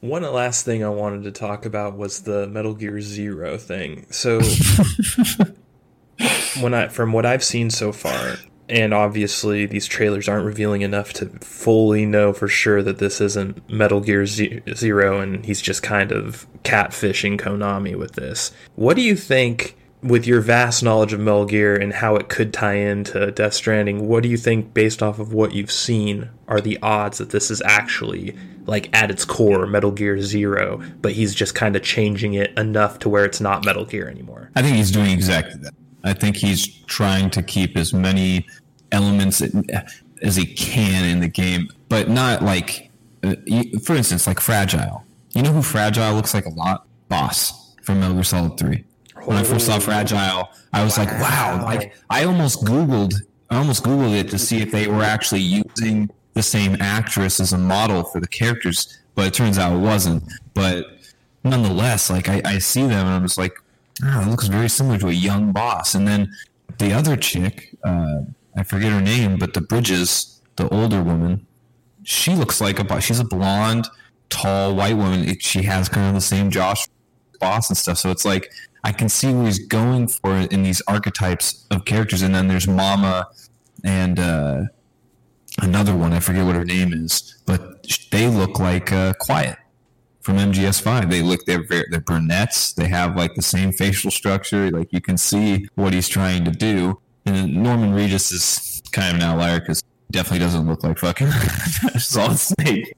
One 0.00 0.22
last 0.22 0.64
thing 0.64 0.82
I 0.82 0.88
wanted 0.88 1.24
to 1.24 1.30
talk 1.30 1.66
about 1.66 1.96
was 1.96 2.22
the 2.22 2.46
Metal 2.46 2.74
Gear 2.74 3.02
Zero 3.02 3.58
thing. 3.58 4.06
So, 4.10 4.40
when 6.60 6.72
I, 6.72 6.88
from 6.88 7.12
what 7.12 7.26
I've 7.26 7.44
seen 7.44 7.68
so 7.68 7.92
far, 7.92 8.38
and 8.70 8.94
obviously 8.94 9.66
these 9.66 9.86
trailers 9.86 10.28
aren't 10.28 10.46
revealing 10.46 10.82
enough 10.82 11.12
to 11.14 11.26
fully 11.40 12.06
know 12.06 12.32
for 12.32 12.48
sure 12.48 12.82
that 12.82 12.98
this 12.98 13.20
isn't 13.20 13.68
Metal 13.68 14.00
Gear 14.00 14.24
Ze- 14.24 14.62
Zero, 14.74 15.20
and 15.20 15.44
he's 15.44 15.60
just 15.60 15.82
kind 15.82 16.12
of 16.12 16.46
catfishing 16.62 17.38
Konami 17.38 17.96
with 17.96 18.12
this. 18.12 18.52
What 18.76 18.96
do 18.96 19.02
you 19.02 19.16
think? 19.16 19.76
With 20.02 20.26
your 20.26 20.40
vast 20.40 20.82
knowledge 20.82 21.12
of 21.12 21.20
Metal 21.20 21.44
Gear 21.44 21.76
and 21.76 21.92
how 21.92 22.16
it 22.16 22.30
could 22.30 22.54
tie 22.54 22.76
into 22.76 23.30
Death 23.32 23.52
Stranding, 23.52 24.08
what 24.08 24.22
do 24.22 24.30
you 24.30 24.38
think, 24.38 24.72
based 24.72 25.02
off 25.02 25.18
of 25.18 25.34
what 25.34 25.52
you've 25.52 25.70
seen, 25.70 26.30
are 26.48 26.62
the 26.62 26.78
odds 26.80 27.18
that 27.18 27.30
this 27.30 27.50
is 27.50 27.60
actually 27.66 28.34
like 28.70 28.88
at 28.96 29.10
its 29.10 29.24
core 29.24 29.66
Metal 29.66 29.90
Gear 29.90 30.20
Zero, 30.22 30.80
but 31.02 31.10
he's 31.12 31.34
just 31.34 31.56
kind 31.56 31.74
of 31.74 31.82
changing 31.82 32.34
it 32.34 32.56
enough 32.56 33.00
to 33.00 33.08
where 33.08 33.24
it's 33.24 33.40
not 33.40 33.64
Metal 33.64 33.84
Gear 33.84 34.08
anymore. 34.08 34.48
I 34.54 34.62
think 34.62 34.76
he's 34.76 34.92
doing 34.92 35.10
exactly 35.10 35.60
that. 35.62 35.74
I 36.04 36.12
think 36.12 36.36
he's 36.36 36.68
trying 36.84 37.30
to 37.30 37.42
keep 37.42 37.76
as 37.76 37.92
many 37.92 38.46
elements 38.92 39.42
as 40.22 40.36
he 40.36 40.46
can 40.46 41.04
in 41.04 41.18
the 41.18 41.26
game, 41.26 41.68
but 41.88 42.08
not 42.08 42.44
like, 42.44 42.90
uh, 43.24 43.34
for 43.82 43.96
instance, 43.96 44.28
like 44.28 44.38
Fragile. 44.38 45.04
You 45.34 45.42
know 45.42 45.52
who 45.52 45.62
Fragile 45.62 46.14
looks 46.14 46.32
like 46.32 46.46
a 46.46 46.50
lot? 46.50 46.86
Boss 47.08 47.74
from 47.82 47.98
Metal 47.98 48.14
Gear 48.14 48.24
Solid 48.24 48.56
3. 48.56 48.84
When 49.24 49.36
I 49.36 49.42
first 49.42 49.66
saw 49.66 49.80
Fragile, 49.80 50.48
I 50.72 50.84
was 50.84 50.96
like, 50.96 51.10
wow. 51.10 51.60
Like, 51.64 51.92
I 52.08 52.22
almost 52.24 52.64
Googled, 52.64 53.14
I 53.50 53.56
almost 53.56 53.82
Googled 53.82 54.16
it 54.16 54.28
to 54.30 54.38
see 54.38 54.62
if 54.62 54.70
they 54.70 54.86
were 54.86 55.02
actually 55.02 55.40
using 55.40 56.08
the 56.34 56.42
same 56.42 56.76
actress 56.80 57.40
as 57.40 57.52
a 57.52 57.58
model 57.58 58.04
for 58.04 58.20
the 58.20 58.28
characters, 58.28 58.98
but 59.14 59.26
it 59.26 59.34
turns 59.34 59.58
out 59.58 59.74
it 59.74 59.80
wasn't. 59.80 60.22
But 60.54 60.86
nonetheless, 61.44 62.10
like, 62.10 62.28
I, 62.28 62.40
I 62.44 62.58
see 62.58 62.82
them 62.82 63.06
and 63.06 63.08
I'm 63.08 63.22
just 63.22 63.38
like, 63.38 63.54
oh, 64.04 64.22
it 64.22 64.28
looks 64.28 64.46
very 64.46 64.68
similar 64.68 64.98
to 64.98 65.08
a 65.08 65.12
young 65.12 65.52
boss. 65.52 65.94
And 65.94 66.06
then 66.06 66.32
the 66.78 66.92
other 66.92 67.16
chick, 67.16 67.76
uh, 67.84 68.20
I 68.56 68.62
forget 68.62 68.92
her 68.92 69.00
name, 69.00 69.38
but 69.38 69.54
the 69.54 69.60
Bridges, 69.60 70.40
the 70.56 70.68
older 70.68 71.02
woman, 71.02 71.46
she 72.02 72.34
looks 72.34 72.60
like 72.60 72.78
a 72.78 72.84
boss. 72.84 73.04
She's 73.04 73.20
a 73.20 73.24
blonde, 73.24 73.86
tall 74.28 74.74
white 74.74 74.96
woman. 74.96 75.38
She 75.38 75.62
has 75.62 75.88
kind 75.88 76.08
of 76.08 76.14
the 76.14 76.20
same 76.20 76.50
Josh 76.50 76.88
boss 77.40 77.68
and 77.68 77.76
stuff. 77.76 77.98
So 77.98 78.10
it's 78.10 78.24
like 78.24 78.52
I 78.84 78.92
can 78.92 79.08
see 79.08 79.32
where 79.32 79.44
he's 79.44 79.66
going 79.66 80.08
for 80.08 80.34
in 80.36 80.62
these 80.62 80.82
archetypes 80.86 81.66
of 81.70 81.84
characters. 81.84 82.22
And 82.22 82.34
then 82.34 82.48
there's 82.48 82.66
Mama 82.66 83.28
and 83.84 84.18
uh, 84.18 84.62
another 85.62 85.96
one. 85.96 86.12
I 86.12 86.20
forget 86.20 86.44
what 86.44 86.54
her 86.54 86.64
name 86.64 86.92
is, 86.92 87.36
but 87.46 87.86
they 88.10 88.26
look 88.26 88.58
like 88.58 88.92
uh, 88.92 89.14
Quiet 89.20 89.56
from 90.20 90.36
MGS5. 90.36 91.10
They 91.10 91.22
look 91.22 91.44
they're 91.46 91.66
very, 91.66 91.86
they're 91.90 92.00
brunettes. 92.00 92.72
They 92.72 92.88
have 92.88 93.16
like 93.16 93.34
the 93.34 93.42
same 93.42 93.72
facial 93.72 94.10
structure. 94.10 94.70
Like 94.70 94.92
you 94.92 95.00
can 95.00 95.16
see 95.16 95.68
what 95.74 95.92
he's 95.92 96.08
trying 96.08 96.44
to 96.44 96.50
do. 96.50 97.00
And 97.26 97.62
Norman 97.62 97.92
Reedus 97.92 98.32
is 98.32 98.82
kind 98.92 99.10
of 99.10 99.22
an 99.22 99.28
outlier 99.28 99.60
because 99.60 99.82
definitely 100.10 100.40
doesn't 100.40 100.66
look 100.66 100.82
like 100.82 100.98
fucking 100.98 101.30
Solid 101.98 102.38
Snake. 102.38 102.92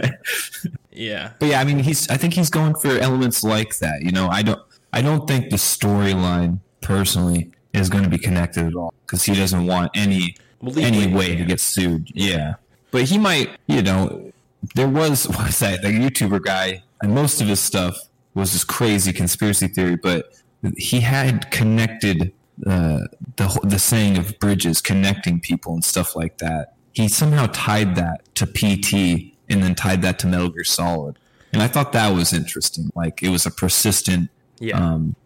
yeah, 0.90 1.32
but 1.38 1.48
yeah, 1.48 1.60
I 1.60 1.64
mean, 1.64 1.78
he's. 1.78 2.08
I 2.08 2.16
think 2.16 2.34
he's 2.34 2.50
going 2.50 2.74
for 2.74 2.98
elements 2.98 3.44
like 3.44 3.78
that. 3.78 4.02
You 4.02 4.12
know, 4.12 4.28
I 4.28 4.42
don't. 4.42 4.60
I 4.92 5.02
don't 5.02 5.28
think 5.28 5.50
the 5.50 5.56
storyline 5.56 6.60
personally 6.80 7.50
is 7.72 7.88
going 7.88 8.04
to 8.04 8.10
be 8.10 8.18
connected 8.18 8.66
at 8.66 8.74
all 8.74 8.94
because 9.06 9.24
he 9.24 9.34
doesn't 9.34 9.66
want 9.66 9.90
any 9.94 10.36
any 10.76 11.12
way 11.12 11.32
yeah. 11.32 11.38
to 11.38 11.44
get 11.44 11.60
sued. 11.60 12.10
Yeah, 12.14 12.54
but 12.90 13.04
he 13.04 13.18
might. 13.18 13.50
You 13.66 13.82
know, 13.82 14.32
there 14.74 14.88
was 14.88 15.28
what 15.28 15.46
was 15.46 15.58
that 15.60 15.82
the 15.82 15.88
YouTuber 15.88 16.42
guy, 16.42 16.82
and 17.02 17.14
most 17.14 17.40
of 17.40 17.48
his 17.48 17.60
stuff 17.60 17.96
was 18.34 18.52
just 18.52 18.66
crazy 18.66 19.12
conspiracy 19.12 19.68
theory, 19.68 19.96
but 19.96 20.32
he 20.76 21.00
had 21.00 21.50
connected 21.50 22.32
uh, 22.66 23.00
the 23.36 23.60
the 23.62 23.78
saying 23.78 24.16
of 24.16 24.38
bridges 24.38 24.80
connecting 24.80 25.40
people 25.40 25.74
and 25.74 25.84
stuff 25.84 26.16
like 26.16 26.38
that. 26.38 26.74
He 26.92 27.08
somehow 27.08 27.46
tied 27.52 27.96
that 27.96 28.22
to 28.36 28.46
PT 28.46 29.34
and 29.48 29.62
then 29.62 29.74
tied 29.74 30.02
that 30.02 30.18
to 30.20 30.26
Metal 30.26 30.48
Gear 30.48 30.64
Solid, 30.64 31.18
and 31.52 31.62
I 31.62 31.68
thought 31.68 31.92
that 31.92 32.10
was 32.10 32.32
interesting. 32.32 32.90
Like 32.94 33.22
it 33.22 33.28
was 33.28 33.46
a 33.46 33.50
persistent, 33.50 34.30
yeah. 34.58 34.78
um, 34.78 35.16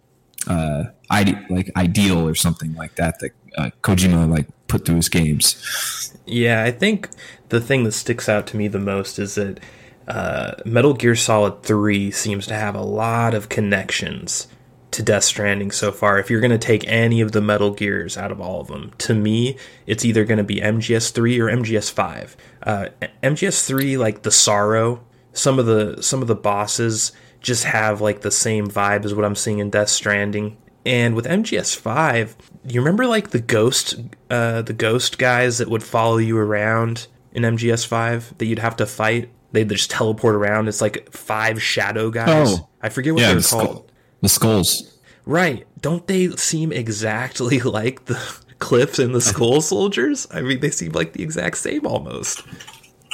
uh, 0.46 0.84
ide- 1.10 1.46
like 1.50 1.70
ideal 1.76 2.26
or 2.26 2.34
something 2.34 2.74
like 2.74 2.94
that 2.96 3.20
that 3.20 3.32
uh, 3.56 3.70
Kojima 3.82 4.30
like 4.30 4.46
put 4.68 4.84
through 4.84 4.96
his 4.96 5.08
games. 5.08 6.14
Yeah, 6.26 6.62
I 6.62 6.70
think 6.70 7.08
the 7.48 7.60
thing 7.60 7.84
that 7.84 7.92
sticks 7.92 8.28
out 8.28 8.46
to 8.48 8.56
me 8.56 8.68
the 8.68 8.78
most 8.78 9.18
is 9.18 9.34
that 9.34 9.60
uh, 10.06 10.54
Metal 10.64 10.94
Gear 10.94 11.16
Solid 11.16 11.62
3 11.62 12.10
seems 12.10 12.46
to 12.46 12.54
have 12.54 12.74
a 12.74 12.82
lot 12.82 13.34
of 13.34 13.48
connections 13.48 14.48
to 14.90 15.02
Death 15.02 15.24
Stranding 15.24 15.70
so 15.70 15.92
far. 15.92 16.18
If 16.18 16.30
you're 16.30 16.40
going 16.40 16.50
to 16.50 16.58
take 16.58 16.86
any 16.86 17.20
of 17.20 17.32
the 17.32 17.42
Metal 17.42 17.70
Gears 17.70 18.16
out 18.16 18.32
of 18.32 18.40
all 18.40 18.60
of 18.60 18.68
them, 18.68 18.92
to 18.98 19.14
me, 19.14 19.56
it's 19.86 20.04
either 20.04 20.24
going 20.24 20.38
to 20.38 20.44
be 20.44 20.60
MGS3 20.60 21.38
or 21.38 21.46
MGS5. 21.46 22.36
Uh, 22.62 22.88
MGS3, 23.22 23.98
like 23.98 24.22
the 24.22 24.30
sorrow, 24.30 25.04
some 25.32 25.58
of 25.58 25.66
the 25.66 26.02
some 26.02 26.22
of 26.22 26.28
the 26.28 26.34
bosses 26.34 27.12
just 27.40 27.64
have 27.64 28.00
like 28.00 28.22
the 28.22 28.30
same 28.30 28.66
vibe 28.66 29.04
as 29.04 29.14
what 29.14 29.24
I'm 29.24 29.36
seeing 29.36 29.58
in 29.58 29.70
Death 29.70 29.88
Stranding. 29.90 30.56
And 30.86 31.14
with 31.14 31.26
MGS5, 31.26 32.34
you 32.66 32.80
remember 32.80 33.06
like 33.06 33.30
the 33.30 33.40
ghost, 33.40 33.96
uh, 34.30 34.62
the 34.62 34.72
ghost 34.72 35.18
guys 35.18 35.58
that 35.58 35.68
would 35.68 35.82
follow 35.82 36.16
you 36.18 36.36
around 36.38 37.06
in 37.32 37.42
MGS5 37.42 38.38
that 38.38 38.46
you'd 38.46 38.58
have 38.58 38.76
to 38.76 38.86
fight. 38.86 39.30
They'd 39.52 39.68
just 39.68 39.90
teleport 39.90 40.34
around. 40.34 40.68
It's 40.68 40.80
like 40.80 41.10
five 41.12 41.62
shadow 41.62 42.10
guys. 42.10 42.58
Oh, 42.58 42.68
I 42.82 42.88
forget 42.90 43.14
what 43.14 43.20
yeah, 43.22 43.28
they're 43.28 43.40
the 43.40 43.48
called. 43.48 43.90
the 44.20 44.28
skulls. 44.28 44.98
Right. 45.24 45.66
Don't 45.80 46.06
they 46.06 46.30
seem 46.30 46.72
exactly 46.72 47.60
like 47.60 48.06
the 48.06 48.20
Cliffs 48.58 48.98
and 48.98 49.14
the 49.14 49.20
Skull 49.20 49.60
Soldiers? 49.62 50.26
I 50.30 50.40
mean, 50.40 50.60
they 50.60 50.70
seem 50.70 50.92
like 50.92 51.12
the 51.12 51.22
exact 51.22 51.58
same 51.58 51.86
almost. 51.86 52.42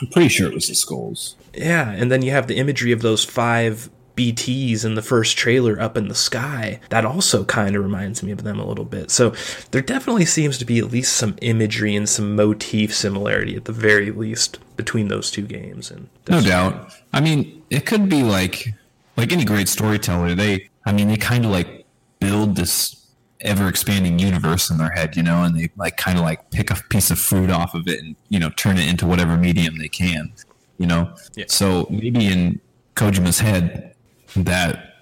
I'm 0.01 0.09
pretty 0.09 0.29
sure 0.29 0.49
it 0.49 0.55
was 0.55 0.69
the 0.69 0.75
skulls. 0.75 1.37
Yeah, 1.55 1.91
and 1.91 2.11
then 2.11 2.23
you 2.23 2.33
have 2.33 2.49
the 2.49 2.57
imagery 2.57 2.91
of 2.93 3.03
those 3.03 3.25
five 3.25 3.89
BTs 4.17 4.85
in 4.85 4.95
the 4.95 5.03
first 5.03 5.37
trailer 5.37 5.81
up 5.81 5.97
in 5.97 6.09
the 6.09 6.15
sky. 6.15 6.81
That 6.91 7.05
also 7.05 7.45
kind 7.45 7.77
of 7.77 7.83
reminds 7.83 8.23
me 8.23 8.31
of 8.31 8.45
them 8.45 8.59
a 8.59 8.67
little 8.67 8.85
bit. 8.85 9.11
So 9.11 9.35
there 9.71 9.83
definitely 9.83 10.25
seems 10.25 10.59
to 10.59 10.65
be 10.65 10.79
at 10.79 10.91
least 10.91 11.17
some 11.17 11.37
imagery 11.43 11.97
and 11.97 12.09
some 12.09 12.37
motif 12.37 12.95
similarity 12.95 13.57
at 13.57 13.65
the 13.65 13.73
very 13.73 14.11
least 14.11 14.59
between 14.77 15.09
those 15.09 15.31
two 15.31 15.43
games. 15.47 15.91
And 15.91 16.09
no 16.29 16.41
doubt. 16.41 16.93
I 17.13 17.21
mean, 17.21 17.63
it 17.71 17.87
could 17.87 18.09
be 18.09 18.23
like 18.23 18.67
like 19.17 19.33
any 19.33 19.45
great 19.45 19.69
storyteller. 19.69 20.35
They, 20.35 20.69
I 20.85 20.93
mean, 20.93 21.09
they 21.09 21.17
kind 21.17 21.45
of 21.45 21.51
like 21.51 21.87
build 22.21 22.57
this 22.57 23.01
ever 23.41 23.69
expanding 23.69 24.19
universe 24.19 24.71
in 24.71 24.79
their 24.79 24.91
head, 24.91 25.17
you 25.17 25.23
know, 25.23 25.43
and 25.43 25.57
they 25.57 25.71
like 25.77 25.97
kind 25.97 26.19
of 26.19 26.25
like 26.25 26.51
pick 26.51 26.71
a 26.71 26.77
piece 26.89 27.11
of 27.11 27.19
fruit 27.19 27.51
off 27.51 27.75
of 27.75 27.87
it 27.87 28.01
and 28.01 28.17
you 28.29 28.39
know 28.39 28.51
turn 28.51 28.79
it 28.79 28.89
into 28.89 29.07
whatever 29.07 29.37
medium 29.37 29.79
they 29.79 29.89
can, 29.89 30.33
you 30.79 30.87
know. 30.87 31.15
Yeah. 31.35 31.45
So 31.49 31.87
maybe 31.91 32.27
in 32.27 32.61
Kojima's 32.97 33.39
head, 33.41 33.94
that 34.37 34.97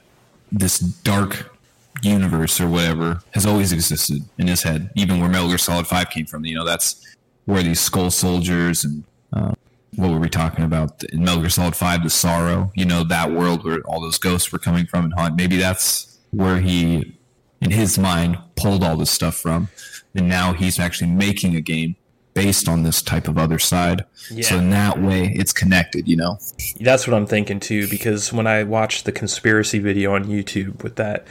this 0.50 0.78
dark 0.78 1.56
universe 2.02 2.60
or 2.60 2.68
whatever 2.68 3.22
has 3.32 3.46
always 3.46 3.72
existed 3.72 4.22
in 4.38 4.46
his 4.46 4.62
head, 4.62 4.90
even 4.94 5.20
where 5.20 5.28
Metal 5.28 5.48
Gear 5.48 5.58
Solid 5.58 5.86
Five 5.86 6.10
came 6.10 6.26
from. 6.26 6.44
You 6.44 6.56
know, 6.56 6.64
that's 6.64 7.16
where 7.44 7.62
these 7.62 7.80
Skull 7.80 8.10
Soldiers 8.10 8.84
and 8.84 9.04
uh, 9.32 9.54
what 9.96 10.10
were 10.10 10.18
we 10.18 10.28
talking 10.28 10.64
about 10.64 11.02
in 11.04 11.24
Metal 11.24 11.40
Gear 11.40 11.50
Solid 11.50 11.76
Five? 11.76 12.02
The 12.02 12.10
Sorrow. 12.10 12.72
You 12.74 12.84
know, 12.84 13.04
that 13.04 13.30
world 13.30 13.64
where 13.64 13.80
all 13.82 14.00
those 14.00 14.18
ghosts 14.18 14.52
were 14.52 14.58
coming 14.58 14.86
from 14.86 15.04
and 15.04 15.14
haunt. 15.14 15.36
Maybe 15.36 15.56
that's 15.56 16.18
where 16.30 16.60
he, 16.60 17.16
in 17.60 17.70
his 17.70 17.98
mind, 17.98 18.38
pulled 18.56 18.82
all 18.82 18.96
this 18.96 19.10
stuff 19.10 19.36
from, 19.36 19.68
and 20.14 20.28
now 20.28 20.52
he's 20.52 20.78
actually 20.78 21.10
making 21.10 21.56
a 21.56 21.60
game 21.60 21.96
based 22.34 22.68
on 22.68 22.82
this 22.82 23.02
type 23.02 23.28
of 23.28 23.36
other 23.36 23.58
side. 23.58 24.04
Yeah. 24.30 24.44
So 24.44 24.58
in 24.58 24.70
that 24.70 25.00
way, 25.00 25.32
it's 25.34 25.52
connected, 25.52 26.08
you 26.08 26.16
know? 26.16 26.38
That's 26.80 27.06
what 27.06 27.14
I'm 27.14 27.26
thinking 27.26 27.60
too, 27.60 27.88
because 27.88 28.32
when 28.32 28.46
I 28.46 28.62
watched 28.62 29.04
the 29.04 29.12
conspiracy 29.12 29.78
video 29.78 30.14
on 30.14 30.24
YouTube 30.24 30.82
with 30.82 30.96
that 30.96 31.26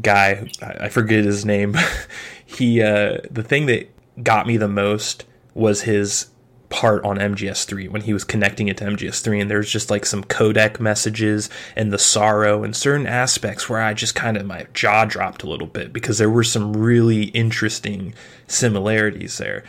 guy, 0.00 0.48
I 0.60 0.88
forget 0.88 1.24
his 1.24 1.44
name, 1.44 1.76
he, 2.46 2.82
uh, 2.82 3.18
the 3.30 3.42
thing 3.42 3.66
that 3.66 3.88
got 4.22 4.46
me 4.46 4.56
the 4.56 4.68
most 4.68 5.24
was 5.54 5.82
his 5.82 6.28
part 6.72 7.04
on 7.04 7.18
MGS3 7.18 7.90
when 7.90 8.00
he 8.00 8.14
was 8.14 8.24
connecting 8.24 8.66
it 8.68 8.78
to 8.78 8.84
MGS3 8.84 9.42
and 9.42 9.50
there's 9.50 9.70
just 9.70 9.90
like 9.90 10.06
some 10.06 10.24
codec 10.24 10.80
messages 10.80 11.50
and 11.76 11.92
the 11.92 11.98
sorrow 11.98 12.64
and 12.64 12.74
certain 12.74 13.06
aspects 13.06 13.68
where 13.68 13.80
I 13.82 13.92
just 13.92 14.14
kind 14.14 14.38
of 14.38 14.46
my 14.46 14.66
jaw 14.72 15.04
dropped 15.04 15.42
a 15.42 15.50
little 15.50 15.66
bit 15.66 15.92
because 15.92 16.16
there 16.16 16.30
were 16.30 16.42
some 16.42 16.72
really 16.72 17.24
interesting 17.24 18.14
similarities 18.46 19.36
there 19.36 19.64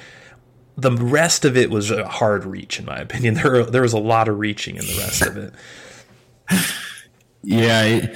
the 0.78 0.92
rest 0.92 1.46
of 1.46 1.56
it 1.56 1.70
was 1.70 1.92
a 1.92 2.08
hard 2.08 2.46
reach, 2.46 2.80
in 2.80 2.86
my 2.86 2.98
opinion. 2.98 3.36
There 3.44 3.64
there 3.66 3.82
was 3.82 3.94
a 3.94 4.00
lot 4.00 4.28
of 4.28 4.40
reaching 4.40 4.76
in 4.76 4.86
the 4.86 4.98
rest 4.98 5.22
of 5.22 5.38
it. 5.38 5.54
Yeah, 7.44 8.08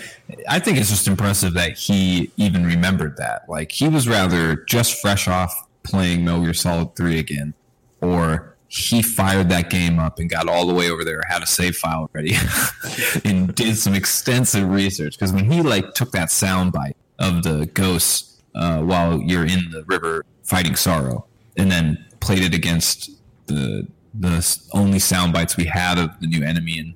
I 0.48 0.60
think 0.60 0.78
it's 0.78 0.89
just 0.89 1.08
impressive 1.08 1.54
that 1.54 1.78
he 1.78 2.32
even 2.38 2.65
remembered 2.65 3.17
that. 3.17 3.43
Like 3.50 3.72
he 3.72 3.89
was 3.89 4.08
rather 4.08 4.56
just 4.67 5.02
fresh 5.02 5.28
off 5.28 5.54
playing 5.84 6.24
Metal 6.24 6.43
Gear 6.43 6.54
Solid 6.54 6.96
Three 6.96 7.20
again, 7.20 7.54
or 8.02 8.56
he 8.70 9.02
fired 9.02 9.50
that 9.50 9.70
game 9.70 10.00
up 10.00 10.20
and 10.20 10.30
got 10.30 10.48
all 10.48 10.65
the 10.65 10.74
way 10.74 10.89
over 10.89 11.04
there, 11.04 11.22
had 11.30 11.41
a 11.43 11.46
save 11.46 11.76
file 11.76 12.10
ready, 12.13 12.36
and 13.26 13.54
did 13.56 13.78
some 13.78 13.93
extensive 13.93 14.70
research. 14.70 15.17
Because 15.17 15.34
when 15.34 15.52
he 15.52 15.62
like 15.62 15.93
took 15.93 16.12
that 16.12 16.32
sound 16.32 16.72
bite 16.72 16.98
of 17.20 17.43
the 17.43 17.65
ghosts 17.74 18.41
uh, 18.56 18.80
while 18.82 19.22
you're 19.22 19.46
in 19.46 19.72
the 19.72 19.84
river 19.88 20.26
fighting 20.43 20.76
Sorrow, 20.76 21.26
and 21.58 21.72
then 21.72 22.06
played 22.19 22.43
it 22.43 22.53
against 22.53 23.12
the 23.47 23.88
the 24.19 24.60
only 24.73 24.99
sound 24.99 25.32
bites 25.32 25.58
we 25.58 25.65
had 25.65 25.97
of 25.97 26.19
the 26.19 26.27
new 26.27 26.43
enemy 26.43 26.80
and 26.80 26.93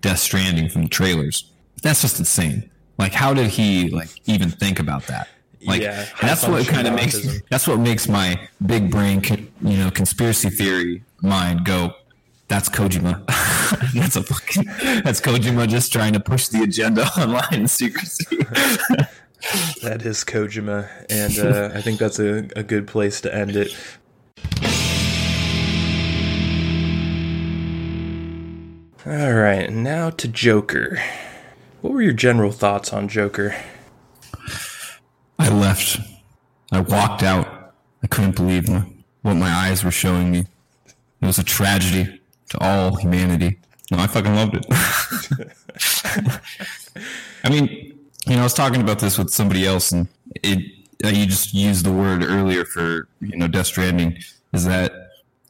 Death 0.00 0.18
Stranding 0.18 0.68
from 0.68 0.82
the 0.84 0.88
trailers. 0.88 1.50
That's 1.82 2.02
just 2.02 2.18
insane. 2.18 2.70
Like, 2.98 3.12
how 3.12 3.34
did 3.34 3.48
he 3.48 3.88
like 3.90 4.10
even 4.26 4.50
think 4.50 4.78
about 4.78 5.06
that? 5.06 5.28
Like, 5.64 5.82
yeah, 5.82 6.06
that's 6.20 6.46
what 6.46 6.66
kind 6.66 6.86
of 6.88 6.94
makes 6.94 7.40
that's 7.48 7.66
what 7.66 7.78
makes 7.78 8.08
my 8.08 8.38
big 8.66 8.90
brain, 8.90 9.22
you 9.62 9.76
know, 9.76 9.90
conspiracy 9.90 10.50
theory 10.50 11.04
mind 11.20 11.64
go. 11.64 11.94
That's 12.48 12.68
Kojima. 12.68 13.24
that's 13.94 14.16
a 14.16 14.22
fucking. 14.22 14.64
That's 15.02 15.20
Kojima 15.20 15.68
just 15.68 15.92
trying 15.92 16.12
to 16.12 16.20
push 16.20 16.48
the 16.48 16.62
agenda 16.62 17.06
online 17.18 17.54
in 17.54 17.68
secrecy. 17.68 18.36
that 19.82 20.02
is 20.04 20.24
Kojima, 20.24 20.88
and 21.08 21.38
uh, 21.38 21.70
I 21.76 21.80
think 21.80 21.98
that's 21.98 22.18
a, 22.18 22.48
a 22.56 22.62
good 22.62 22.86
place 22.86 23.20
to 23.22 23.34
end 23.34 23.56
it. 23.56 23.74
All 29.04 29.32
right, 29.32 29.68
now 29.68 30.10
to 30.10 30.28
Joker. 30.28 31.02
What 31.80 31.92
were 31.92 32.02
your 32.02 32.12
general 32.12 32.52
thoughts 32.52 32.92
on 32.92 33.08
Joker? 33.08 33.52
I 35.40 35.48
left. 35.48 35.98
I 36.70 36.78
walked 36.82 37.24
out. 37.24 37.74
I 38.04 38.06
couldn't 38.06 38.36
believe 38.36 38.68
what 39.22 39.34
my 39.34 39.50
eyes 39.50 39.82
were 39.82 39.90
showing 39.90 40.30
me. 40.30 40.46
It 41.20 41.26
was 41.26 41.36
a 41.40 41.42
tragedy 41.42 42.20
to 42.50 42.58
all 42.62 42.94
humanity. 42.94 43.58
No, 43.90 43.98
I 43.98 44.06
fucking 44.06 44.36
loved 44.36 44.54
it. 44.54 44.66
I 47.42 47.50
mean, 47.50 47.68
you 48.28 48.36
know, 48.36 48.42
I 48.42 48.44
was 48.44 48.54
talking 48.54 48.82
about 48.82 49.00
this 49.00 49.18
with 49.18 49.30
somebody 49.30 49.66
else, 49.66 49.90
and 49.90 50.06
it 50.44 50.60
uh, 51.04 51.08
you 51.08 51.26
just 51.26 51.52
used 51.52 51.84
the 51.84 51.92
word 51.92 52.22
earlier 52.22 52.64
for 52.64 53.08
you 53.20 53.36
know 53.36 53.48
Death 53.48 53.66
Stranding 53.66 54.16
is 54.52 54.64
that 54.66 54.92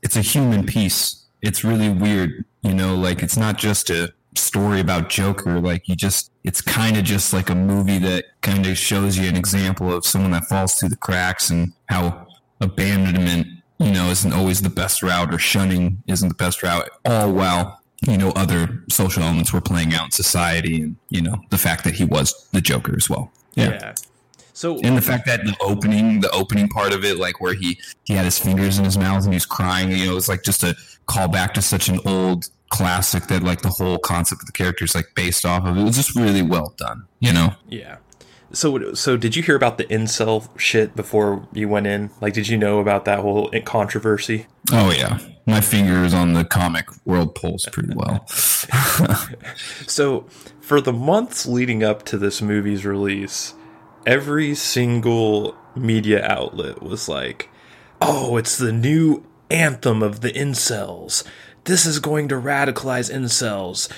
it's 0.03 0.17
a 0.17 0.23
human 0.23 0.65
piece. 0.65 1.27
It's 1.43 1.65
really 1.65 1.91
weird 1.91 2.47
you 2.63 2.75
know, 2.75 2.95
like 2.95 3.23
it's 3.23 3.37
not 3.37 3.59
just 3.59 3.91
a 3.91 4.13
story 4.35 4.81
about 4.81 5.09
Joker. 5.09 5.61
Like 5.61 5.89
you 5.89 5.97
just, 5.97 6.33
it's 6.45 6.61
kind 6.61 6.97
of 6.97 7.05
just 7.05 7.33
like 7.33 7.51
a 7.51 7.55
movie 7.55 7.99
that 7.99 8.25
kind 8.41 8.67
of 8.67 8.79
shows 8.79 9.19
you 9.19 9.29
an 9.29 9.37
example 9.37 9.93
of 9.93 10.07
someone 10.07 10.31
that 10.33 10.45
falls 10.45 10.75
through 10.75 10.91
the 10.91 10.97
cracks 10.97 11.51
and 11.51 11.73
how 11.87 12.27
abandonment 12.61 13.47
you 13.83 13.93
know, 13.93 14.11
isn't 14.11 14.33
always 14.33 14.63
the 14.63 14.71
best 14.71 15.03
route 15.03 15.35
or 15.35 15.39
shunning 15.39 16.03
isn't 16.07 16.29
the 16.29 16.35
best 16.35 16.63
route, 16.63 16.89
all 17.05 17.33
while, 17.33 17.81
you 18.07 18.17
know, 18.17 18.31
other 18.31 18.85
social 18.91 19.23
elements 19.23 19.53
were 19.53 19.61
playing 19.61 19.93
out 19.95 20.07
in 20.07 20.11
society 20.11 20.83
and, 20.83 20.97
you 21.11 21.21
know, 21.21 21.35
the 21.51 21.59
fact 21.59 21.85
that 21.85 21.95
he 21.95 22.05
was 22.05 22.49
the 22.53 22.61
Joker 22.61 22.95
as 22.97 23.11
well. 23.11 23.33
Yeah. 23.55 23.71
yeah. 23.71 23.95
So 24.55 24.79
and 24.81 24.97
the 24.97 25.03
fact 25.03 25.27
that 25.27 25.45
the 25.45 25.57
opening, 25.61 26.21
the 26.21 26.31
opening 26.31 26.69
part 26.69 26.93
of 26.93 27.05
it, 27.05 27.17
like 27.17 27.41
where 27.41 27.55
he 27.55 27.81
he 28.05 28.15
had 28.15 28.25
his 28.25 28.39
fingers 28.39 28.79
in 28.79 28.85
his 28.85 28.99
mouth 28.99 29.25
and 29.25 29.33
he 29.33 29.37
was 29.37 29.47
crying, 29.47 29.91
you 29.91 30.07
know, 30.07 30.17
it's 30.17 30.29
like 30.29 30.43
just 30.45 30.63
a 30.63 30.77
call 31.13 31.29
back 31.29 31.55
to 31.55 31.63
such 31.63 31.89
an 31.89 32.01
old 32.07 32.49
classic 32.71 33.27
that 33.27 33.43
like 33.43 33.61
the 33.61 33.69
whole 33.69 33.99
concept 33.99 34.43
of 34.43 34.47
the 34.47 34.53
character 34.53 34.85
is 34.85 34.95
like 34.95 35.15
based 35.15 35.45
off 35.45 35.65
of. 35.67 35.77
It 35.77 35.85
was 35.85 35.97
just 35.97 36.17
really 36.17 36.43
well 36.43 36.75
done, 36.79 37.07
you 37.21 37.33
know. 37.33 37.55
Yeah. 37.69 37.99
So, 38.53 38.93
so 38.95 39.17
did 39.17 39.35
you 39.35 39.43
hear 39.43 39.57
about 39.57 39.79
the 39.79 39.85
incel 39.85 40.49
shit 40.59 40.95
before 40.95 41.47
you 41.53 41.69
went 41.69 41.87
in? 41.87 42.11
Like, 42.21 42.35
did 42.35 42.49
you 42.49 42.59
know 42.59 42.81
about 42.81 43.05
that 43.07 43.21
whole 43.21 43.51
controversy? 43.65 44.47
Oh 44.71 44.91
yeah, 44.91 45.19
my 45.47 45.61
fingers 45.61 46.13
on 46.13 46.35
the 46.35 46.45
comic 46.45 46.87
world 47.07 47.35
pulse 47.35 47.67
pretty 47.67 47.95
well. 47.95 48.27
so, 49.87 50.27
for 50.61 50.81
the 50.81 50.93
months 50.93 51.47
leading 51.47 51.83
up 51.83 52.05
to 52.07 52.19
this 52.19 52.43
movie's 52.43 52.85
release, 52.85 53.55
every 54.07 54.55
single 54.55 55.57
media 55.75 56.23
outlet 56.27 56.83
was 56.83 57.09
like, 57.09 57.49
"Oh, 58.03 58.37
it's 58.37 58.59
the 58.59 58.73
new 58.73 59.25
anthem 59.53 60.03
of 60.03 60.21
the 60.21 60.33
incels. 60.33 61.25
This 61.65 61.87
is 61.87 62.01
going 62.01 62.29
to 62.29 62.35
radicalize 62.35 63.13
incels. 63.13 63.89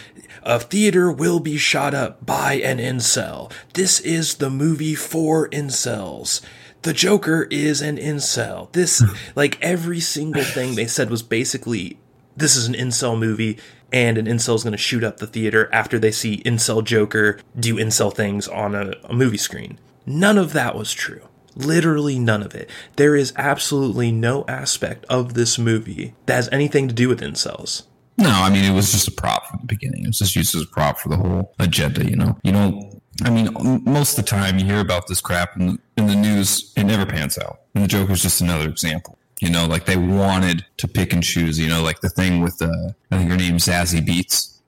A 0.42 0.60
theater 0.60 1.10
will 1.10 1.40
be 1.40 1.56
shot 1.56 1.94
up 1.94 2.26
by 2.26 2.54
an 2.54 2.78
incel. 2.78 3.50
This 3.72 4.00
is 4.00 4.34
the 4.34 4.50
movie 4.50 4.94
for 4.94 5.48
incels. 5.48 6.42
The 6.82 6.92
Joker 6.92 7.48
is 7.50 7.80
an 7.80 7.96
incel. 7.96 8.70
This, 8.72 9.00
hmm. 9.00 9.14
like, 9.34 9.58
every 9.62 10.00
single 10.00 10.42
thing 10.42 10.74
they 10.74 10.86
said 10.86 11.08
was 11.08 11.22
basically 11.22 11.98
this 12.36 12.56
is 12.56 12.66
an 12.66 12.74
incel 12.74 13.18
movie 13.18 13.58
and 13.92 14.18
an 14.18 14.26
incel 14.26 14.56
is 14.56 14.64
going 14.64 14.72
to 14.72 14.78
shoot 14.78 15.04
up 15.04 15.18
the 15.18 15.26
theater 15.26 15.68
after 15.72 15.98
they 15.98 16.10
see 16.10 16.42
incel 16.42 16.82
Joker 16.84 17.38
do 17.58 17.76
incel 17.76 18.12
things 18.12 18.48
on 18.48 18.74
a, 18.74 18.92
a 19.04 19.14
movie 19.14 19.38
screen. 19.38 19.78
None 20.04 20.36
of 20.36 20.52
that 20.52 20.74
was 20.74 20.92
true. 20.92 21.22
Literally 21.56 22.18
none 22.18 22.42
of 22.42 22.54
it. 22.54 22.68
There 22.96 23.14
is 23.14 23.32
absolutely 23.36 24.10
no 24.10 24.44
aspect 24.48 25.04
of 25.08 25.34
this 25.34 25.58
movie 25.58 26.14
that 26.26 26.34
has 26.34 26.48
anything 26.50 26.88
to 26.88 26.94
do 26.94 27.08
with 27.08 27.20
incels. 27.20 27.84
No, 28.16 28.30
I 28.30 28.50
mean 28.50 28.64
it 28.64 28.74
was 28.74 28.92
just 28.92 29.08
a 29.08 29.10
prop 29.10 29.46
from 29.46 29.60
the 29.60 29.66
beginning. 29.66 30.04
It 30.04 30.08
was 30.08 30.18
just 30.18 30.36
used 30.36 30.54
as 30.54 30.62
a 30.62 30.66
prop 30.66 30.98
for 30.98 31.08
the 31.08 31.16
whole 31.16 31.52
agenda. 31.58 32.08
You 32.08 32.16
know, 32.16 32.38
you 32.42 32.52
know. 32.52 32.90
I 33.22 33.30
mean, 33.30 33.48
most 33.84 34.18
of 34.18 34.24
the 34.24 34.28
time 34.28 34.58
you 34.58 34.64
hear 34.64 34.80
about 34.80 35.06
this 35.06 35.20
crap 35.20 35.56
in 35.56 35.66
the, 35.66 35.78
in 35.96 36.08
the 36.08 36.16
news, 36.16 36.72
it 36.76 36.82
never 36.82 37.06
pans 37.06 37.38
out. 37.38 37.60
And 37.72 37.84
the 37.84 37.88
Joker's 37.88 38.20
just 38.20 38.40
another 38.40 38.68
example. 38.68 39.18
You 39.40 39.50
know, 39.50 39.66
like 39.66 39.86
they 39.86 39.96
wanted 39.96 40.66
to 40.78 40.88
pick 40.88 41.12
and 41.12 41.22
choose. 41.22 41.58
You 41.58 41.68
know, 41.68 41.82
like 41.82 42.00
the 42.00 42.08
thing 42.08 42.40
with 42.40 42.60
uh, 42.60 42.90
I 43.10 43.18
think 43.18 43.30
her 43.30 43.36
name's 43.36 43.66
Zazie 43.66 44.04
Beetz, 44.04 44.58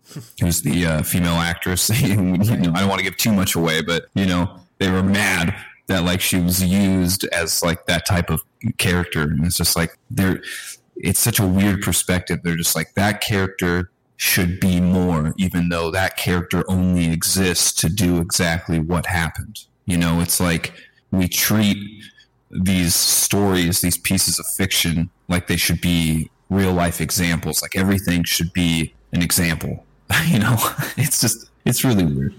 who's 0.40 0.62
the 0.62 0.86
uh, 0.86 1.02
female 1.02 1.34
actress. 1.34 1.88
you 2.00 2.16
know, 2.16 2.72
I 2.72 2.80
don't 2.80 2.88
want 2.88 2.98
to 2.98 3.04
give 3.04 3.16
too 3.16 3.32
much 3.32 3.56
away, 3.56 3.82
but 3.82 4.06
you 4.14 4.26
know, 4.26 4.60
they 4.78 4.90
were 4.90 5.02
mad 5.02 5.54
that 5.86 6.04
like 6.04 6.20
she 6.20 6.38
was 6.38 6.62
used 6.62 7.24
as 7.26 7.62
like 7.62 7.86
that 7.86 8.06
type 8.06 8.30
of 8.30 8.42
character, 8.78 9.22
and 9.22 9.44
it's 9.44 9.56
just 9.56 9.76
like 9.76 9.96
they're 10.10 10.42
it's 10.96 11.20
such 11.20 11.38
a 11.38 11.46
weird 11.46 11.82
perspective. 11.82 12.40
They're 12.42 12.56
just 12.56 12.74
like 12.74 12.94
that 12.94 13.20
character 13.20 13.90
should 14.16 14.58
be 14.60 14.80
more, 14.80 15.34
even 15.36 15.68
though 15.68 15.90
that 15.90 16.16
character 16.16 16.64
only 16.68 17.12
exists 17.12 17.72
to 17.80 17.88
do 17.88 18.18
exactly 18.18 18.78
what 18.78 19.06
happened. 19.06 19.64
You 19.84 19.98
know, 19.98 20.20
it's 20.20 20.40
like 20.40 20.72
we 21.10 21.28
treat 21.28 21.76
these 22.50 22.94
stories, 22.94 23.80
these 23.80 23.98
pieces 23.98 24.38
of 24.38 24.46
fiction, 24.46 25.10
like 25.28 25.46
they 25.46 25.56
should 25.56 25.80
be 25.80 26.30
real 26.50 26.72
life 26.72 27.00
examples. 27.00 27.62
Like 27.62 27.76
everything 27.76 28.24
should 28.24 28.52
be 28.52 28.94
an 29.12 29.22
example. 29.22 29.84
you 30.26 30.38
know, 30.38 30.56
it's 30.96 31.20
just, 31.20 31.50
it's 31.64 31.84
really 31.84 32.04
weird. 32.04 32.34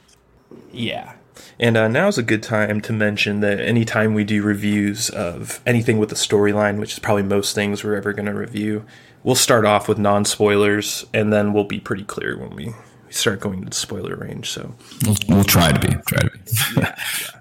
Yeah. 0.71 1.13
And 1.59 1.75
uh, 1.75 1.87
now's 1.87 2.17
a 2.17 2.23
good 2.23 2.43
time 2.43 2.81
to 2.81 2.93
mention 2.93 3.39
that 3.39 3.59
anytime 3.59 4.13
we 4.13 4.23
do 4.23 4.43
reviews 4.43 5.09
of 5.09 5.59
anything 5.65 5.97
with 5.97 6.11
a 6.11 6.15
storyline, 6.15 6.79
which 6.79 6.93
is 6.93 6.99
probably 6.99 7.23
most 7.23 7.55
things 7.55 7.83
we're 7.83 7.95
ever 7.95 8.13
going 8.13 8.27
to 8.27 8.33
review, 8.33 8.85
we'll 9.23 9.35
start 9.35 9.65
off 9.65 9.87
with 9.87 9.97
non 9.97 10.23
spoilers, 10.23 11.05
and 11.13 11.33
then 11.33 11.53
we'll 11.53 11.63
be 11.63 11.79
pretty 11.79 12.03
clear 12.03 12.37
when 12.37 12.55
we 12.55 12.73
start 13.09 13.39
going 13.39 13.61
to 13.61 13.69
the 13.69 13.75
spoiler 13.75 14.15
range. 14.15 14.51
So 14.51 14.75
we'll, 15.05 15.15
we'll 15.27 15.43
try 15.43 15.71
to 15.71 15.79
be. 15.79 15.95
Try 16.05 16.19
to 16.19 16.29
be. 16.29 16.39
yeah, 16.77 16.95
yeah. 17.21 17.39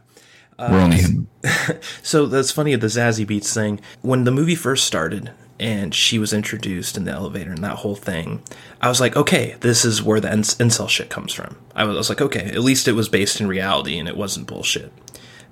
Uh, 0.58 0.68
we're 0.72 0.80
only 0.80 0.96
human. 0.96 1.28
so 2.02 2.24
that's 2.26 2.50
funny 2.50 2.74
the 2.74 2.86
Zazie 2.86 3.26
Beetz 3.26 3.52
thing. 3.52 3.80
When 4.00 4.24
the 4.24 4.30
movie 4.30 4.54
first 4.54 4.86
started, 4.86 5.30
and 5.58 5.94
she 5.94 6.18
was 6.18 6.32
introduced 6.32 6.96
in 6.96 7.04
the 7.04 7.12
elevator 7.12 7.50
and 7.50 7.64
that 7.64 7.78
whole 7.78 7.96
thing, 7.96 8.42
I 8.80 8.88
was 8.88 9.00
like, 9.00 9.16
okay, 9.16 9.56
this 9.60 9.84
is 9.84 10.02
where 10.02 10.20
the 10.20 10.28
incel 10.28 10.88
shit 10.88 11.08
comes 11.08 11.32
from. 11.32 11.56
I 11.74 11.84
was, 11.84 11.96
I 11.96 11.98
was 11.98 12.08
like, 12.08 12.20
okay, 12.20 12.44
at 12.46 12.60
least 12.60 12.88
it 12.88 12.92
was 12.92 13.08
based 13.08 13.40
in 13.40 13.48
reality 13.48 13.98
and 13.98 14.08
it 14.08 14.16
wasn't 14.16 14.46
bullshit. 14.46 14.92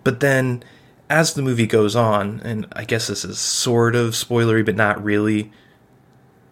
But 0.03 0.21
then, 0.21 0.63
as 1.09 1.35
the 1.35 1.43
movie 1.43 1.67
goes 1.67 1.97
on, 1.97 2.41
and 2.45 2.67
I 2.73 2.85
guess 2.85 3.07
this 3.07 3.25
is 3.25 3.39
sort 3.39 3.97
of 3.97 4.13
spoilery, 4.13 4.65
but 4.65 4.77
not 4.77 5.03
really, 5.03 5.51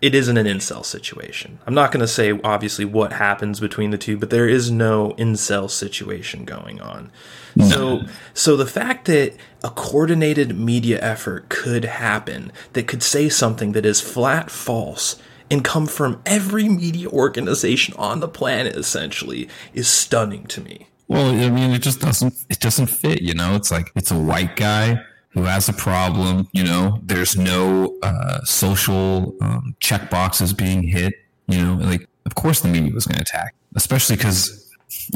it 0.02 0.16
isn't 0.16 0.36
an 0.36 0.46
incel 0.46 0.84
situation. 0.84 1.60
I'm 1.64 1.74
not 1.74 1.92
going 1.92 2.00
to 2.00 2.08
say, 2.08 2.38
obviously, 2.42 2.84
what 2.84 3.12
happens 3.12 3.60
between 3.60 3.90
the 3.90 3.98
two, 3.98 4.18
but 4.18 4.30
there 4.30 4.48
is 4.48 4.68
no 4.68 5.14
incel 5.16 5.70
situation 5.70 6.44
going 6.44 6.80
on. 6.80 7.12
No. 7.54 7.68
So, 7.68 8.00
so 8.34 8.56
the 8.56 8.66
fact 8.66 9.04
that 9.06 9.36
a 9.62 9.70
coordinated 9.70 10.58
media 10.58 11.00
effort 11.00 11.48
could 11.48 11.84
happen 11.84 12.50
that 12.72 12.88
could 12.88 13.02
say 13.02 13.28
something 13.28 13.72
that 13.72 13.86
is 13.86 14.00
flat 14.00 14.50
false 14.50 15.22
and 15.48 15.62
come 15.62 15.86
from 15.86 16.20
every 16.26 16.68
media 16.68 17.08
organization 17.08 17.94
on 17.96 18.18
the 18.18 18.28
planet 18.28 18.74
essentially 18.74 19.48
is 19.72 19.86
stunning 19.86 20.46
to 20.46 20.60
me. 20.60 20.88
Well, 21.06 21.28
I 21.28 21.48
mean, 21.48 21.70
it 21.70 21.82
just 21.82 22.00
doesn't 22.00 22.34
it 22.48 22.58
doesn't 22.58 22.86
fit, 22.86 23.22
you 23.22 23.34
know. 23.34 23.54
It's 23.54 23.70
like 23.70 23.92
it's 23.94 24.10
a 24.10 24.18
white 24.18 24.56
guy 24.56 25.04
who 25.32 25.44
has 25.44 25.68
a 25.68 25.72
problem. 25.72 26.48
You 26.52 26.64
know, 26.64 27.00
there's 27.02 27.36
no 27.36 27.98
uh, 28.02 28.40
social 28.44 29.36
um, 29.40 29.74
check 29.80 30.10
boxes 30.10 30.52
being 30.52 30.82
hit. 30.82 31.14
You 31.48 31.64
know, 31.64 31.74
like 31.84 32.08
of 32.26 32.34
course 32.34 32.60
the 32.60 32.68
media 32.68 32.92
was 32.92 33.06
going 33.06 33.16
to 33.16 33.22
attack, 33.22 33.54
especially 33.74 34.16
because 34.16 34.70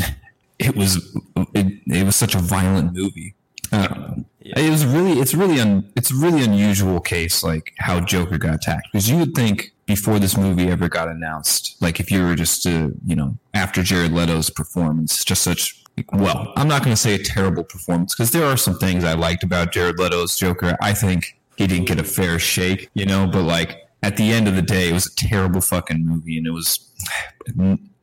it 0.58 0.74
was 0.74 1.16
it, 1.54 1.80
it 1.86 2.04
was 2.04 2.16
such 2.16 2.34
a 2.34 2.38
violent 2.38 2.94
movie. 2.94 3.34
Yeah. 3.72 4.14
It 4.40 4.70
was 4.70 4.86
really 4.86 5.18
it's 5.18 5.34
really 5.34 5.60
un, 5.60 5.90
it's 5.96 6.12
a 6.12 6.14
really 6.14 6.42
unusual 6.44 7.00
case 7.00 7.42
like 7.42 7.72
how 7.78 7.98
Joker 7.98 8.38
got 8.38 8.54
attacked 8.54 8.88
because 8.92 9.10
you 9.10 9.18
would 9.18 9.34
think 9.34 9.72
before 9.86 10.20
this 10.20 10.36
movie 10.36 10.68
ever 10.68 10.88
got 10.88 11.08
announced 11.08 11.76
like 11.82 11.98
if 11.98 12.12
you 12.12 12.22
were 12.22 12.36
just 12.36 12.62
to 12.62 12.94
you 13.04 13.16
know 13.16 13.36
after 13.54 13.82
Jared 13.82 14.12
Leto's 14.12 14.50
performance 14.50 15.24
just 15.24 15.42
such 15.42 15.82
well 16.12 16.52
I'm 16.56 16.68
not 16.68 16.82
going 16.82 16.94
to 16.94 17.00
say 17.00 17.14
a 17.14 17.22
terrible 17.22 17.64
performance 17.64 18.14
because 18.14 18.30
there 18.30 18.44
are 18.44 18.56
some 18.56 18.78
things 18.78 19.04
I 19.04 19.14
liked 19.14 19.42
about 19.42 19.72
Jared 19.72 19.98
Leto's 19.98 20.36
Joker 20.36 20.76
I 20.80 20.92
think 20.92 21.38
he 21.56 21.66
didn't 21.66 21.86
get 21.86 21.98
a 21.98 22.04
fair 22.04 22.38
shake 22.38 22.90
you 22.94 23.06
know 23.06 23.26
but 23.26 23.42
like 23.42 23.88
at 24.02 24.16
the 24.16 24.32
end 24.32 24.48
of 24.48 24.56
the 24.56 24.62
day 24.62 24.90
it 24.90 24.92
was 24.92 25.06
a 25.06 25.14
terrible 25.16 25.60
fucking 25.60 26.06
movie 26.06 26.38
and 26.38 26.46
it 26.46 26.52
was 26.52 26.80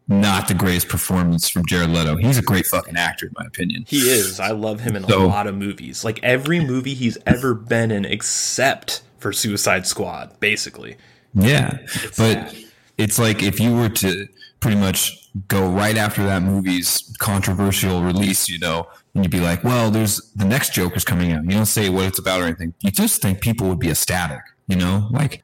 not 0.08 0.47
the 0.47 0.53
greatest 0.53 0.89
performance 0.89 1.47
from 1.47 1.65
Jared 1.65 1.89
Leto. 1.89 2.17
He's 2.17 2.38
a 2.38 2.41
great 2.41 2.65
fucking 2.65 2.97
actor, 2.97 3.27
in 3.27 3.34
my 3.38 3.45
opinion. 3.45 3.86
He 3.88 4.01
is. 4.01 4.39
I 4.39 4.51
love 4.51 4.82
him 4.82 4.95
in 4.95 5.03
so, 5.06 5.25
a 5.25 5.27
lot 5.27 5.47
of 5.47 5.56
movies. 5.56 6.03
Like 6.03 6.19
every 6.23 6.60
movie 6.60 6.93
he's 6.93 7.17
ever 7.25 7.53
been 7.53 7.91
in, 7.91 8.06
except 8.06 9.01
for 9.19 9.32
Suicide 9.32 9.88
Squad, 9.88 10.39
basically. 10.39 10.97
Yeah, 11.34 11.77
it's 11.82 12.17
but 12.17 12.51
sad. 12.51 12.65
it's 12.97 13.17
like 13.17 13.41
if 13.41 13.60
you 13.60 13.75
were 13.75 13.89
to 13.89 14.27
pretty 14.63 14.78
much 14.78 15.29
go 15.50 15.69
right 15.69 15.98
after 15.98 16.23
that 16.23 16.42
movie's 16.42 17.13
controversial 17.19 18.02
release, 18.02 18.48
you 18.48 18.58
know, 18.60 18.87
and 19.13 19.23
you'd 19.23 19.31
be 19.31 19.42
like, 19.42 19.62
"Well, 19.63 19.92
there's 19.92 20.31
the 20.37 20.46
next 20.46 20.73
Joker's 20.73 21.04
coming 21.04 21.33
out." 21.33 21.44
You 21.44 21.52
don't 21.52 21.65
say 21.65 21.90
what 21.90 22.06
it's 22.06 22.17
about 22.17 22.40
or 22.42 22.46
anything. 22.46 22.73
You 22.79 22.90
just 22.90 23.21
think 23.21 23.42
people 23.42 23.67
would 23.67 23.79
be 23.79 23.90
ecstatic. 23.90 24.40
You 24.67 24.77
know, 24.77 25.10
like 25.12 25.44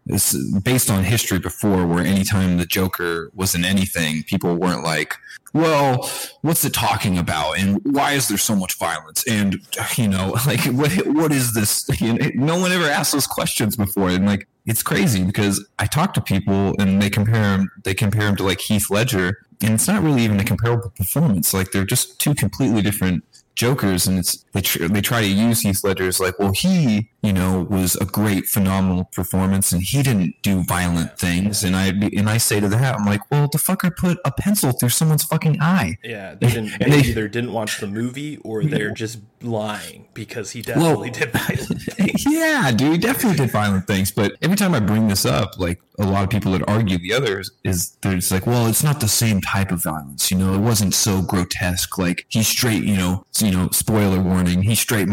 based 0.63 0.89
on 0.89 1.03
history 1.03 1.39
before, 1.39 1.85
where 1.85 2.05
anytime 2.05 2.57
the 2.57 2.65
Joker 2.65 3.29
was 3.35 3.53
in 3.53 3.65
anything, 3.65 4.23
people 4.23 4.55
weren't 4.55 4.83
like, 4.83 5.17
"Well, 5.53 6.09
what's 6.41 6.63
it 6.65 6.73
talking 6.73 7.17
about?" 7.17 7.57
and 7.57 7.79
why 7.83 8.13
is 8.13 8.27
there 8.27 8.37
so 8.37 8.55
much 8.55 8.77
violence? 8.77 9.25
And 9.27 9.59
you 9.95 10.07
know, 10.07 10.35
like 10.47 10.63
what 10.65 10.91
what 11.07 11.31
is 11.31 11.53
this? 11.53 11.87
You 11.99 12.13
know, 12.13 12.29
no 12.35 12.57
one 12.57 12.71
ever 12.71 12.85
asked 12.85 13.11
those 13.11 13.27
questions 13.27 13.75
before, 13.75 14.09
and 14.09 14.25
like 14.25 14.47
it's 14.65 14.83
crazy 14.83 15.23
because 15.23 15.65
I 15.79 15.85
talk 15.85 16.13
to 16.13 16.21
people 16.21 16.75
and 16.79 17.01
they 17.01 17.09
compare 17.09 17.57
him, 17.57 17.71
they 17.83 17.93
compare 17.93 18.27
him 18.27 18.35
to 18.37 18.43
like 18.43 18.61
Heath 18.61 18.89
Ledger, 18.89 19.45
and 19.61 19.73
it's 19.73 19.87
not 19.87 20.03
really 20.03 20.23
even 20.23 20.39
a 20.39 20.45
comparable 20.45 20.91
performance. 20.91 21.53
Like 21.53 21.71
they're 21.71 21.85
just 21.85 22.19
two 22.19 22.33
completely 22.35 22.81
different 22.81 23.23
Jokers, 23.55 24.07
and 24.07 24.17
it's 24.17 24.45
they 24.53 24.61
tr- 24.61 24.87
they 24.87 25.01
try 25.01 25.19
to 25.21 25.27
use 25.27 25.61
Heath 25.61 25.83
Ledger 25.83 26.07
as 26.07 26.19
like, 26.21 26.39
well, 26.39 26.53
he 26.53 27.09
you 27.21 27.33
know, 27.33 27.67
was 27.69 27.95
a 27.97 28.05
great, 28.05 28.45
phenomenal 28.45 29.05
performance, 29.05 29.71
and 29.71 29.81
he 29.81 30.01
didn't 30.01 30.35
do 30.41 30.63
violent 30.63 31.19
things. 31.19 31.63
And 31.63 31.75
I 31.75 31.87
and 31.87 32.29
I 32.29 32.37
say 32.37 32.59
to 32.59 32.69
that, 32.69 32.95
I'm 32.95 33.05
like, 33.05 33.29
well, 33.29 33.47
the 33.51 33.57
fucker 33.57 33.95
put 33.95 34.19
a 34.23 34.31
pencil 34.31 34.71
through 34.71 34.89
someone's 34.89 35.23
fucking 35.23 35.61
eye. 35.61 35.97
Yeah, 36.03 36.35
they 36.35 36.47
didn't. 36.47 36.69
They, 36.89 36.99
either 36.99 37.27
didn't 37.27 37.53
watch 37.53 37.79
the 37.79 37.87
movie 37.87 38.37
or 38.37 38.63
they're 38.63 38.91
just 38.91 39.19
lying 39.41 40.07
because 40.13 40.51
he 40.51 40.61
definitely 40.61 41.11
well, 41.11 41.19
did 41.19 41.31
violent 41.31 41.81
things. 41.81 42.25
Yeah, 42.25 42.71
dude, 42.71 42.91
he 42.93 42.97
definitely 42.97 43.37
did 43.37 43.51
violent 43.51 43.85
things. 43.85 44.11
But 44.11 44.33
every 44.41 44.55
time 44.55 44.73
I 44.73 44.79
bring 44.79 45.07
this 45.07 45.25
up, 45.25 45.59
like 45.59 45.79
a 45.99 46.05
lot 46.05 46.23
of 46.23 46.29
people 46.29 46.51
that 46.53 46.67
argue 46.67 46.97
the 46.97 47.13
others 47.13 47.51
is 47.63 47.91
they're 48.01 48.15
just 48.15 48.31
like, 48.31 48.47
well, 48.47 48.67
it's 48.67 48.83
not 48.83 48.99
the 49.01 49.07
same 49.07 49.41
type 49.41 49.71
of 49.71 49.83
violence. 49.83 50.31
You 50.31 50.37
know, 50.37 50.53
it 50.53 50.59
wasn't 50.59 50.93
so 50.93 51.21
grotesque. 51.21 51.97
Like 51.97 52.25
he 52.29 52.43
straight, 52.43 52.83
you 52.83 52.95
know, 52.95 53.25
you 53.39 53.51
know, 53.51 53.69
spoiler 53.71 54.21
warning, 54.21 54.63
he 54.63 54.75
straight 54.75 55.09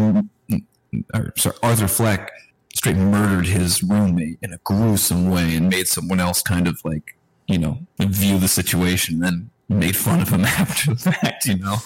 or, 1.14 1.32
sorry, 1.36 1.57
Arthur 1.62 1.88
Fleck 1.88 2.30
straight 2.74 2.97
murdered 2.97 3.47
his 3.47 3.82
roommate 3.82 4.38
in 4.42 4.53
a 4.53 4.59
gruesome 4.64 5.30
way 5.30 5.57
and 5.57 5.68
made 5.68 5.88
someone 5.88 6.20
else 6.20 6.42
kind 6.42 6.68
of 6.68 6.78
like, 6.84 7.16
you 7.47 7.59
know, 7.59 7.78
view 7.99 8.38
the 8.38 8.49
situation 8.49 9.14
and 9.14 9.24
then 9.24 9.51
made 9.68 9.97
fun 9.97 10.20
of 10.20 10.28
him 10.28 10.44
after 10.44 10.94
the 10.94 11.12
fact, 11.12 11.47
you 11.47 11.59
know? 11.59 11.76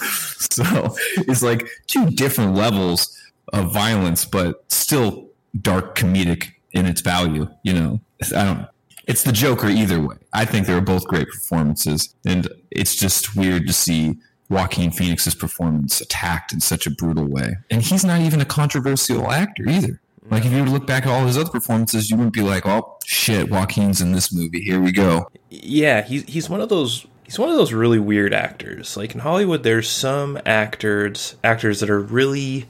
So 0.52 0.96
it's 1.16 1.42
like 1.42 1.68
two 1.86 2.11
different 2.11 2.54
levels 2.54 3.16
of 3.52 3.72
violence, 3.72 4.24
but 4.24 4.64
still 4.70 5.28
dark 5.61 5.96
comedic 5.96 6.48
in 6.72 6.86
its 6.86 7.00
value, 7.00 7.48
you 7.62 7.72
know? 7.72 8.00
I 8.36 8.44
don't, 8.44 8.66
it's 9.06 9.22
the 9.22 9.32
Joker 9.32 9.68
either 9.68 10.00
way. 10.00 10.16
I 10.32 10.44
think 10.44 10.66
they 10.66 10.74
were 10.74 10.80
both 10.80 11.04
great 11.06 11.28
performances, 11.28 12.14
and 12.24 12.48
it's 12.70 12.94
just 12.94 13.36
weird 13.36 13.66
to 13.66 13.72
see 13.72 14.16
Joaquin 14.51 14.90
Phoenix's 14.90 15.34
performance 15.34 16.01
attacked 16.01 16.53
in 16.53 16.61
such 16.61 16.86
a 16.86 16.90
brutal 16.90 17.24
way. 17.24 17.57
And 17.70 17.82
he's 17.82 18.05
not 18.05 18.20
even 18.20 18.40
a 18.40 18.44
controversial 18.44 19.30
actor 19.30 19.68
either. 19.68 20.01
Like 20.30 20.44
if 20.44 20.53
you 20.53 20.59
were 20.61 20.66
to 20.66 20.72
look 20.72 20.86
back 20.86 21.07
at 21.07 21.09
all 21.09 21.26
his 21.26 21.38
other 21.38 21.51
performances, 21.51 22.11
you 22.11 22.16
wouldn't 22.16 22.34
be 22.34 22.42
like, 22.42 22.66
"Oh 22.66 22.98
shit, 23.05 23.51
Joaquin's 23.51 24.01
in 24.01 24.12
this 24.12 24.32
movie. 24.32 24.61
Here 24.61 24.80
we 24.80 24.92
go." 24.92 25.30
Yeah, 25.48 26.03
he's 26.03 26.24
he's 26.24 26.48
one 26.48 26.61
of 26.61 26.68
those 26.68 27.07
he's 27.24 27.38
one 27.38 27.48
of 27.48 27.57
those 27.57 27.72
really 27.72 27.98
weird 27.98 28.34
actors. 28.34 28.96
Like 28.96 29.14
in 29.14 29.20
Hollywood, 29.20 29.62
there's 29.62 29.88
some 29.88 30.38
actors 30.44 31.36
actors 31.42 31.80
that 31.80 31.90
are 31.90 32.01
really 32.01 32.68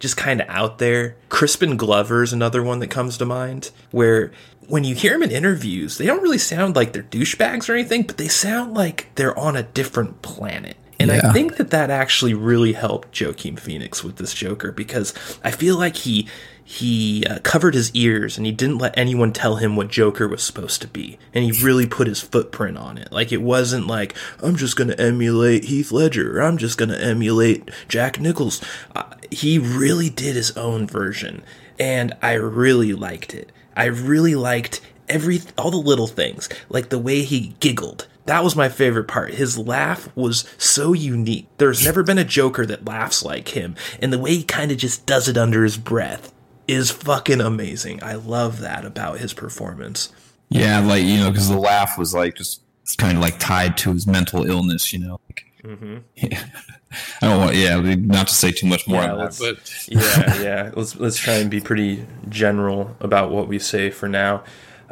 just 0.00 0.16
kind 0.16 0.40
of 0.40 0.48
out 0.48 0.78
there. 0.78 1.16
Crispin 1.28 1.76
Glover 1.76 2.22
is 2.22 2.32
another 2.32 2.62
one 2.62 2.80
that 2.80 2.90
comes 2.90 3.16
to 3.18 3.24
mind, 3.24 3.70
where 3.90 4.32
when 4.66 4.84
you 4.84 4.94
hear 4.94 5.14
him 5.14 5.22
in 5.22 5.30
interviews, 5.30 5.96
they 5.96 6.06
don't 6.06 6.22
really 6.22 6.38
sound 6.38 6.76
like 6.76 6.92
they're 6.92 7.02
douchebags 7.02 7.68
or 7.68 7.74
anything, 7.74 8.02
but 8.02 8.18
they 8.18 8.28
sound 8.28 8.74
like 8.74 9.08
they're 9.14 9.38
on 9.38 9.56
a 9.56 9.62
different 9.62 10.20
planet. 10.20 10.76
And 11.00 11.10
yeah. 11.10 11.20
I 11.24 11.32
think 11.32 11.56
that 11.56 11.70
that 11.70 11.90
actually 11.90 12.34
really 12.34 12.72
helped 12.72 13.20
Joaquin 13.20 13.56
Phoenix 13.56 14.02
with 14.02 14.16
this 14.16 14.34
Joker 14.34 14.72
because 14.72 15.14
I 15.44 15.50
feel 15.50 15.78
like 15.78 15.96
he 15.96 16.28
he 16.64 17.24
uh, 17.24 17.38
covered 17.38 17.72
his 17.72 17.90
ears 17.94 18.36
and 18.36 18.44
he 18.44 18.52
didn't 18.52 18.76
let 18.76 18.98
anyone 18.98 19.32
tell 19.32 19.56
him 19.56 19.74
what 19.74 19.88
Joker 19.88 20.28
was 20.28 20.42
supposed 20.42 20.82
to 20.82 20.86
be. 20.86 21.18
And 21.32 21.42
he 21.42 21.64
really 21.64 21.86
put 21.86 22.06
his 22.06 22.20
footprint 22.20 22.76
on 22.76 22.98
it. 22.98 23.10
Like 23.10 23.32
it 23.32 23.40
wasn't 23.40 23.86
like 23.86 24.14
I'm 24.42 24.56
just 24.56 24.76
going 24.76 24.88
to 24.88 25.00
emulate 25.00 25.64
Heath 25.64 25.90
Ledger 25.90 26.38
or 26.38 26.42
I'm 26.42 26.58
just 26.58 26.76
going 26.76 26.90
to 26.90 27.02
emulate 27.02 27.70
Jack 27.88 28.20
Nichols. 28.20 28.62
Uh, 28.94 29.04
he 29.30 29.58
really 29.58 30.10
did 30.10 30.36
his 30.36 30.54
own 30.58 30.86
version 30.86 31.42
and 31.78 32.14
I 32.20 32.34
really 32.34 32.92
liked 32.92 33.32
it. 33.32 33.50
I 33.74 33.86
really 33.86 34.34
liked 34.34 34.82
every 35.08 35.40
all 35.56 35.70
the 35.70 35.78
little 35.78 36.06
things, 36.06 36.50
like 36.68 36.90
the 36.90 36.98
way 36.98 37.22
he 37.22 37.54
giggled 37.60 38.06
that 38.28 38.44
was 38.44 38.54
my 38.54 38.68
favorite 38.68 39.08
part. 39.08 39.32
His 39.34 39.56
laugh 39.56 40.14
was 40.14 40.44
so 40.58 40.92
unique. 40.92 41.48
There's 41.56 41.82
never 41.82 42.02
been 42.02 42.18
a 42.18 42.24
Joker 42.24 42.66
that 42.66 42.84
laughs 42.84 43.24
like 43.24 43.48
him, 43.48 43.74
and 44.00 44.12
the 44.12 44.18
way 44.18 44.36
he 44.36 44.42
kind 44.42 44.70
of 44.70 44.76
just 44.76 45.06
does 45.06 45.28
it 45.28 45.38
under 45.38 45.64
his 45.64 45.78
breath 45.78 46.30
is 46.68 46.90
fucking 46.90 47.40
amazing. 47.40 48.02
I 48.02 48.16
love 48.16 48.60
that 48.60 48.84
about 48.84 49.18
his 49.18 49.32
performance. 49.32 50.12
Yeah, 50.50 50.80
like 50.80 51.04
you 51.04 51.16
know, 51.16 51.30
because 51.30 51.48
the 51.48 51.56
laugh 51.56 51.96
was 51.96 52.12
like 52.12 52.34
just 52.34 52.60
kind 52.98 53.16
of 53.16 53.22
like 53.22 53.38
tied 53.38 53.78
to 53.78 53.94
his 53.94 54.06
mental 54.06 54.44
illness. 54.44 54.92
You 54.92 54.98
know. 54.98 55.20
like, 55.28 55.44
mm-hmm. 55.64 55.96
Yeah. 56.14 56.44
I 57.22 57.28
don't 57.28 57.38
want, 57.38 57.56
yeah, 57.56 57.80
not 57.80 58.28
to 58.28 58.34
say 58.34 58.52
too 58.52 58.66
much 58.66 58.86
more 58.86 59.02
yeah, 59.02 59.14
that, 59.14 59.36
but 59.38 59.88
yeah, 59.88 60.42
yeah. 60.42 60.70
Let's 60.76 60.96
let's 60.96 61.16
try 61.16 61.34
and 61.34 61.50
be 61.50 61.60
pretty 61.60 62.06
general 62.28 62.94
about 63.00 63.30
what 63.30 63.48
we 63.48 63.58
say 63.58 63.90
for 63.90 64.06
now. 64.06 64.44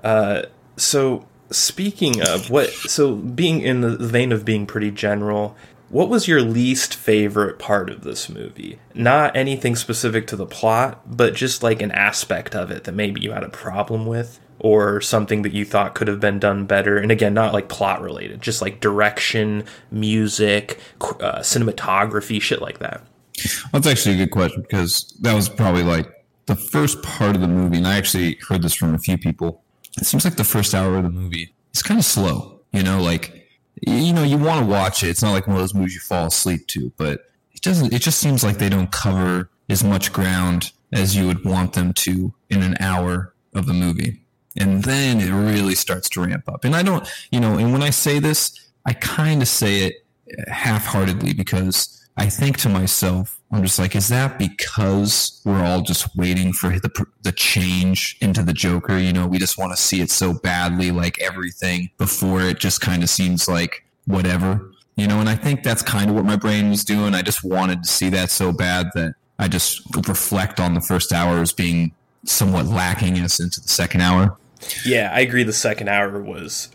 Uh, 0.03 0.43
so 0.76 1.26
Speaking 1.51 2.20
of 2.22 2.51
what, 2.51 2.70
so 2.70 3.14
being 3.14 3.61
in 3.61 3.80
the 3.80 3.97
vein 3.97 4.32
of 4.32 4.44
being 4.44 4.66
pretty 4.66 4.90
general, 4.90 5.57
what 5.88 6.09
was 6.09 6.26
your 6.26 6.42
least 6.42 6.94
favorite 6.94 7.59
part 7.59 7.90
of 7.90 8.03
this 8.03 8.28
movie? 8.28 8.78
Not 8.94 9.36
anything 9.36 9.76
specific 9.76 10.26
to 10.28 10.36
the 10.36 10.47
plot, 10.47 11.03
but 11.07 11.34
just 11.34 11.62
like 11.62 11.80
an 11.80 11.92
aspect 11.92 12.55
of 12.55 12.70
it 12.70 12.84
that 12.84 12.92
maybe 12.92 13.20
you 13.20 13.32
had 13.32 13.44
a 13.44 13.49
problem 13.49 14.07
with 14.07 14.40
or 14.59 15.01
something 15.01 15.42
that 15.42 15.53
you 15.53 15.64
thought 15.64 15.94
could 15.94 16.09
have 16.09 16.18
been 16.18 16.38
done 16.38 16.66
better. 16.66 16.97
And 16.97 17.12
again, 17.12 17.34
not 17.34 17.53
like 17.53 17.68
plot 17.68 18.01
related, 18.01 18.40
just 18.40 18.61
like 18.61 18.80
direction, 18.80 19.64
music, 19.90 20.80
uh, 21.01 21.40
cinematography, 21.40 22.40
shit 22.42 22.61
like 22.61 22.80
that. 22.80 23.03
That's 23.72 23.86
actually 23.86 24.14
a 24.14 24.18
good 24.18 24.30
question 24.30 24.62
because 24.62 25.14
that 25.20 25.34
was 25.34 25.49
probably 25.49 25.82
like 25.82 26.11
the 26.47 26.57
first 26.57 27.03
part 27.03 27.36
of 27.36 27.42
the 27.42 27.49
movie. 27.49 27.76
And 27.76 27.86
I 27.86 27.97
actually 27.97 28.38
heard 28.49 28.62
this 28.62 28.74
from 28.74 28.94
a 28.94 28.99
few 28.99 29.18
people 29.18 29.62
it 29.97 30.05
seems 30.07 30.24
like 30.24 30.36
the 30.36 30.44
first 30.44 30.74
hour 30.74 30.97
of 30.97 31.05
the 31.05 31.11
movie 31.11 31.55
is 31.74 31.82
kind 31.82 31.99
of 31.99 32.05
slow. 32.05 32.61
You 32.72 32.82
know, 32.82 33.01
like 33.01 33.49
you 33.80 34.12
know, 34.12 34.22
you 34.22 34.38
want 34.38 34.61
to 34.61 34.66
watch 34.66 35.03
it. 35.03 35.09
It's 35.09 35.22
not 35.22 35.32
like 35.32 35.47
one 35.47 35.57
of 35.57 35.62
those 35.62 35.74
movies 35.74 35.94
you 35.94 36.01
fall 36.01 36.26
asleep 36.26 36.66
to, 36.68 36.92
but 36.97 37.20
it 37.53 37.62
doesn't. 37.62 37.92
It 37.92 38.03
just 38.03 38.18
seems 38.18 38.42
like 38.42 38.59
they 38.59 38.68
don't 38.68 38.90
cover 38.90 39.51
as 39.68 39.84
much 39.84 40.12
ground 40.12 40.72
as 40.92 41.16
you 41.16 41.26
would 41.26 41.44
want 41.44 41.72
them 41.72 41.92
to 41.92 42.32
in 42.49 42.62
an 42.62 42.76
hour 42.80 43.34
of 43.55 43.66
the 43.66 43.74
movie. 43.74 44.22
And 44.59 44.84
then 44.84 45.20
it 45.20 45.30
really 45.30 45.74
starts 45.74 46.09
to 46.11 46.24
ramp 46.24 46.49
up. 46.49 46.64
And 46.64 46.74
I 46.74 46.82
don't, 46.82 47.07
you 47.30 47.40
know, 47.40 47.59
and 47.59 47.72
when 47.72 47.82
I 47.82 47.90
say 47.90 48.18
this, 48.18 48.59
I 48.86 48.94
kind 48.94 49.42
of 49.42 49.49
say 49.49 49.82
it 49.82 50.05
half 50.49 50.87
heartedly 50.87 51.33
because 51.33 51.97
I 52.16 52.29
think 52.29 52.57
to 52.59 52.68
myself, 52.68 53.39
I'm 53.53 53.62
just 53.62 53.79
like, 53.79 53.95
is 53.95 54.09
that 54.09 54.39
because 54.39 55.41
we're 55.45 55.62
all 55.62 55.83
just 55.83 56.16
waiting 56.16 56.53
for 56.53 56.70
the 56.70 57.07
the 57.22 57.33
change 57.33 58.16
into 58.20 58.43
the 58.43 58.53
Joker? 58.53 58.99
You 58.99 59.12
know, 59.12 59.27
we 59.27 59.39
just 59.39 59.59
want 59.59 59.77
to 59.77 59.81
see 59.81 60.01
it 60.01 60.11
so 60.11 60.33
badly, 60.33 60.91
like 60.91 61.20
everything 61.20 61.91
before 61.99 62.41
it 62.41 62.59
just 62.59 62.81
kind 62.81 63.03
of 63.03 63.11
seems 63.11 63.49
like 63.49 63.85
whatever. 64.07 64.72
You 64.97 65.07
know, 65.07 65.20
and 65.20 65.29
I 65.29 65.37
think 65.37 65.62
that's 65.62 65.83
kind 65.83 66.09
of 66.09 66.16
what 66.16 66.24
my 66.24 66.37
brain 66.37 66.70
was 66.70 66.85
doing. 66.85 67.14
I 67.14 67.22
just 67.22 67.45
wanted 67.45 67.83
to 67.83 67.89
see 67.89 68.09
that 68.11 68.31
so 68.31 68.51
bad 68.51 68.89
that 68.95 69.14
I 69.39 69.49
just 69.49 69.83
reflect 70.09 70.59
on 70.59 70.74
the 70.74 70.81
first 70.81 71.12
hour 71.12 71.41
as 71.41 71.53
being 71.53 71.93
somewhat 72.24 72.66
lacking 72.66 73.18
us 73.18 73.39
into 73.39 73.61
the 73.61 73.68
second 73.68 74.01
hour. 74.01 74.37
Yeah, 74.85 75.11
I 75.12 75.20
agree. 75.20 75.45
The 75.45 75.53
second 75.53 75.89
hour 75.89 76.20
was 76.20 76.70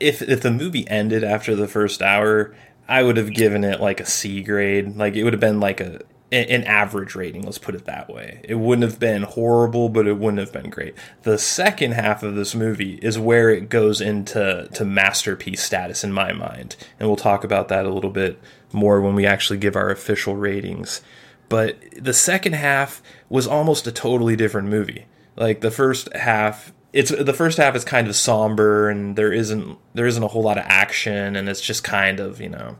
if 0.00 0.22
if 0.22 0.40
the 0.40 0.50
movie 0.50 0.88
ended 0.88 1.24
after 1.24 1.54
the 1.54 1.68
first 1.68 2.02
hour, 2.02 2.54
I 2.88 3.02
would 3.02 3.16
have 3.16 3.32
given 3.32 3.64
it 3.64 3.80
like 3.80 4.00
a 4.00 4.06
C 4.06 4.42
grade. 4.42 4.96
Like 4.96 5.14
it 5.14 5.24
would 5.24 5.32
have 5.32 5.40
been 5.40 5.60
like 5.60 5.80
a 5.80 6.00
an 6.32 6.64
average 6.64 7.14
rating, 7.14 7.42
let's 7.42 7.58
put 7.58 7.74
it 7.74 7.84
that 7.84 8.08
way. 8.08 8.40
It 8.44 8.54
wouldn't 8.54 8.90
have 8.90 8.98
been 8.98 9.22
horrible, 9.22 9.90
but 9.90 10.06
it 10.06 10.16
wouldn't 10.16 10.40
have 10.40 10.52
been 10.52 10.70
great. 10.70 10.94
The 11.24 11.36
second 11.36 11.92
half 11.92 12.22
of 12.22 12.36
this 12.36 12.54
movie 12.54 12.94
is 13.02 13.18
where 13.18 13.50
it 13.50 13.68
goes 13.68 14.00
into 14.00 14.66
to 14.72 14.84
masterpiece 14.86 15.62
status 15.62 16.02
in 16.02 16.10
my 16.10 16.32
mind. 16.32 16.76
And 16.98 17.06
we'll 17.06 17.16
talk 17.16 17.44
about 17.44 17.68
that 17.68 17.84
a 17.84 17.90
little 17.90 18.10
bit 18.10 18.40
more 18.72 19.02
when 19.02 19.14
we 19.14 19.26
actually 19.26 19.58
give 19.58 19.76
our 19.76 19.90
official 19.90 20.34
ratings. 20.34 21.02
But 21.50 21.76
the 21.98 22.14
second 22.14 22.54
half 22.54 23.02
was 23.28 23.46
almost 23.46 23.86
a 23.86 23.92
totally 23.92 24.34
different 24.34 24.68
movie. 24.68 25.04
Like 25.36 25.60
the 25.60 25.70
first 25.70 26.10
half 26.14 26.72
it's 26.92 27.10
the 27.10 27.32
first 27.32 27.58
half 27.58 27.74
is 27.74 27.84
kind 27.84 28.06
of 28.08 28.16
somber 28.16 28.88
and 28.88 29.16
there 29.16 29.32
isn't 29.32 29.78
there 29.94 30.06
isn't 30.06 30.22
a 30.22 30.28
whole 30.28 30.42
lot 30.42 30.58
of 30.58 30.64
action 30.66 31.36
and 31.36 31.48
it's 31.48 31.60
just 31.60 31.84
kind 31.84 32.20
of 32.20 32.40
you 32.40 32.48
know 32.48 32.76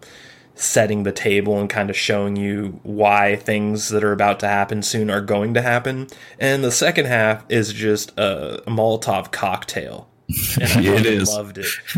setting 0.54 1.02
the 1.02 1.12
table 1.12 1.58
and 1.58 1.70
kind 1.70 1.88
of 1.88 1.96
showing 1.96 2.36
you 2.36 2.78
why 2.82 3.36
things 3.36 3.88
that 3.88 4.04
are 4.04 4.12
about 4.12 4.38
to 4.38 4.46
happen 4.46 4.82
soon 4.82 5.10
are 5.10 5.22
going 5.22 5.54
to 5.54 5.62
happen 5.62 6.06
and 6.38 6.62
the 6.62 6.70
second 6.70 7.06
half 7.06 7.44
is 7.48 7.72
just 7.72 8.10
a, 8.18 8.62
a 8.62 8.70
molotov 8.70 9.32
cocktail 9.32 10.08
and 10.60 10.86
I 10.86 10.94
it 10.94 11.06
is. 11.06 11.28
loved 11.28 11.58
it. 11.58 11.66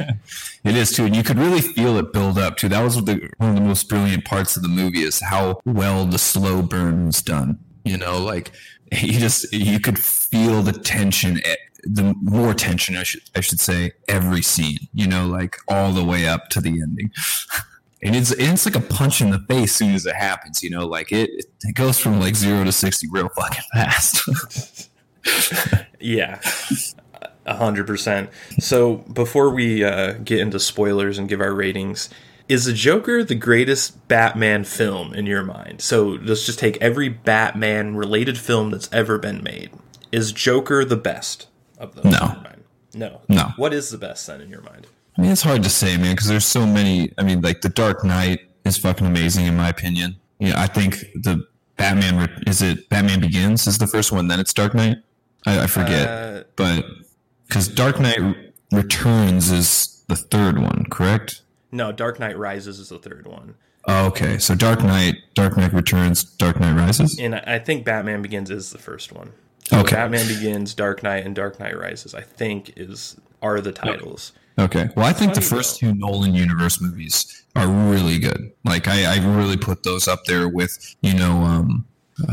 it 0.64 0.76
is 0.76 0.92
too, 0.92 1.04
and 1.04 1.14
you 1.14 1.22
could 1.22 1.38
really 1.38 1.60
feel 1.60 1.96
it 1.98 2.12
build 2.12 2.38
up 2.38 2.56
too. 2.56 2.68
That 2.68 2.82
was 2.82 2.96
the, 3.04 3.30
one 3.36 3.50
of 3.50 3.54
the 3.56 3.60
most 3.60 3.88
brilliant 3.88 4.24
parts 4.24 4.56
of 4.56 4.62
the 4.62 4.68
movie 4.68 5.02
is 5.02 5.20
how 5.20 5.60
well 5.64 6.04
the 6.04 6.18
slow 6.18 6.62
burn 6.62 7.06
was 7.06 7.22
done. 7.22 7.58
You 7.84 7.96
know, 7.96 8.18
like 8.18 8.50
you 8.92 9.18
just 9.18 9.52
you 9.52 9.80
could 9.80 9.98
feel 9.98 10.62
the 10.62 10.72
tension 10.72 11.40
the 11.84 12.14
more 12.22 12.54
tension 12.54 12.96
I 12.96 13.02
should 13.02 13.22
I 13.36 13.40
should 13.40 13.60
say 13.60 13.92
every 14.08 14.42
scene, 14.42 14.78
you 14.92 15.06
know, 15.06 15.26
like 15.26 15.58
all 15.68 15.92
the 15.92 16.04
way 16.04 16.26
up 16.26 16.48
to 16.50 16.60
the 16.60 16.70
ending. 16.80 17.10
and 18.02 18.14
it's 18.14 18.32
it's 18.32 18.66
like 18.66 18.76
a 18.76 18.80
punch 18.80 19.20
in 19.20 19.30
the 19.30 19.38
face 19.40 19.70
as 19.70 19.72
soon 19.72 19.94
as 19.94 20.06
it 20.06 20.14
happens, 20.14 20.62
you 20.62 20.70
know, 20.70 20.86
like 20.86 21.10
it 21.12 21.30
it 21.62 21.74
goes 21.74 21.98
from 21.98 22.20
like 22.20 22.34
0 22.36 22.64
to 22.64 22.72
60 22.72 23.08
real 23.10 23.28
fucking 23.30 23.62
fast. 23.72 24.28
yeah. 26.00 26.40
A 27.46 27.56
hundred 27.56 27.86
percent. 27.86 28.30
So 28.58 28.96
before 28.96 29.50
we 29.50 29.84
uh, 29.84 30.14
get 30.24 30.40
into 30.40 30.58
spoilers 30.58 31.18
and 31.18 31.28
give 31.28 31.40
our 31.40 31.52
ratings, 31.52 32.08
Is 32.48 32.64
the 32.66 32.72
Joker 32.72 33.24
the 33.24 33.34
greatest 33.34 34.06
Batman 34.08 34.64
film 34.64 35.14
in 35.14 35.26
your 35.26 35.42
mind? 35.42 35.80
So 35.80 36.18
let's 36.22 36.46
just 36.46 36.58
take 36.58 36.76
every 36.78 37.08
Batman 37.08 37.96
related 37.96 38.38
film 38.38 38.70
that's 38.70 38.90
ever 38.92 39.18
been 39.18 39.42
made. 39.42 39.70
Is 40.12 40.32
Joker 40.32 40.84
the 40.84 40.96
best 40.96 41.48
of 41.78 41.94
those? 41.94 42.04
No. 42.04 42.10
in 42.10 42.16
your 42.18 42.42
mind? 42.42 42.64
No. 42.94 43.20
No. 43.28 43.52
What 43.56 43.72
is 43.74 43.90
the 43.90 43.98
best 43.98 44.26
then 44.26 44.40
in 44.40 44.48
your 44.50 44.62
mind? 44.62 44.86
I 45.16 45.20
mean, 45.22 45.30
it's 45.30 45.42
hard 45.42 45.62
to 45.62 45.70
say, 45.70 45.96
man, 45.96 46.14
because 46.14 46.28
there's 46.28 46.46
so 46.46 46.66
many. 46.66 47.12
I 47.18 47.22
mean, 47.22 47.40
like 47.40 47.60
the 47.60 47.68
Dark 47.68 48.04
Knight 48.04 48.40
is 48.64 48.76
fucking 48.76 49.06
amazing 49.06 49.46
in 49.46 49.56
my 49.56 49.68
opinion. 49.68 50.16
Yeah, 50.38 50.60
I 50.60 50.66
think 50.66 50.98
the 51.14 51.46
Batman 51.76 52.42
is 52.46 52.62
it 52.62 52.88
Batman 52.88 53.20
Begins 53.20 53.66
is 53.66 53.78
the 53.78 53.86
first 53.86 54.10
one, 54.12 54.28
then 54.28 54.40
it's 54.40 54.52
Dark 54.52 54.74
Knight. 54.74 54.98
I, 55.46 55.64
I 55.64 55.66
forget, 55.66 56.08
Uh, 56.08 56.44
but 56.56 56.84
because 57.46 57.68
Dark 57.68 58.00
Knight 58.00 58.18
Returns 58.72 59.50
is 59.50 60.02
the 60.08 60.16
third 60.16 60.58
one, 60.58 60.86
correct? 60.90 61.42
no, 61.70 61.90
Dark 61.92 62.20
Knight 62.20 62.38
Rises 62.38 62.78
is 62.78 62.88
the 62.88 62.98
third 63.00 63.26
one. 63.26 63.54
Oh, 63.86 64.06
okay, 64.06 64.38
so 64.38 64.54
Dark 64.54 64.82
Knight, 64.82 65.16
Dark 65.34 65.56
Knight 65.56 65.72
Returns, 65.74 66.22
Dark 66.24 66.58
Knight 66.58 66.74
Rises. 66.76 67.18
And 67.18 67.34
I 67.34 67.58
think 67.58 67.84
Batman 67.84 68.22
Begins 68.22 68.50
is 68.50 68.70
the 68.70 68.78
first 68.78 69.12
one. 69.12 69.32
So 69.68 69.80
Okay. 69.80 69.96
Batman 69.96 70.26
Begins, 70.28 70.74
Dark 70.74 71.02
Knight, 71.02 71.24
and 71.24 71.34
Dark 71.34 71.58
Knight 71.58 71.78
Rises, 71.78 72.14
I 72.14 72.20
think, 72.20 72.72
is 72.76 73.16
are 73.42 73.60
the 73.60 73.72
titles. 73.72 74.32
Okay. 74.58 74.88
Well, 74.96 75.06
I 75.06 75.12
think 75.12 75.34
the 75.34 75.40
first 75.40 75.78
two 75.80 75.94
Nolan 75.94 76.34
universe 76.34 76.80
movies 76.80 77.44
are 77.56 77.66
really 77.66 78.18
good. 78.18 78.52
Like 78.64 78.86
I, 78.88 79.16
I 79.16 79.36
really 79.36 79.56
put 79.56 79.82
those 79.82 80.06
up 80.06 80.24
there 80.26 80.48
with 80.48 80.94
you 81.02 81.14
know 81.14 81.38
um, 81.42 81.86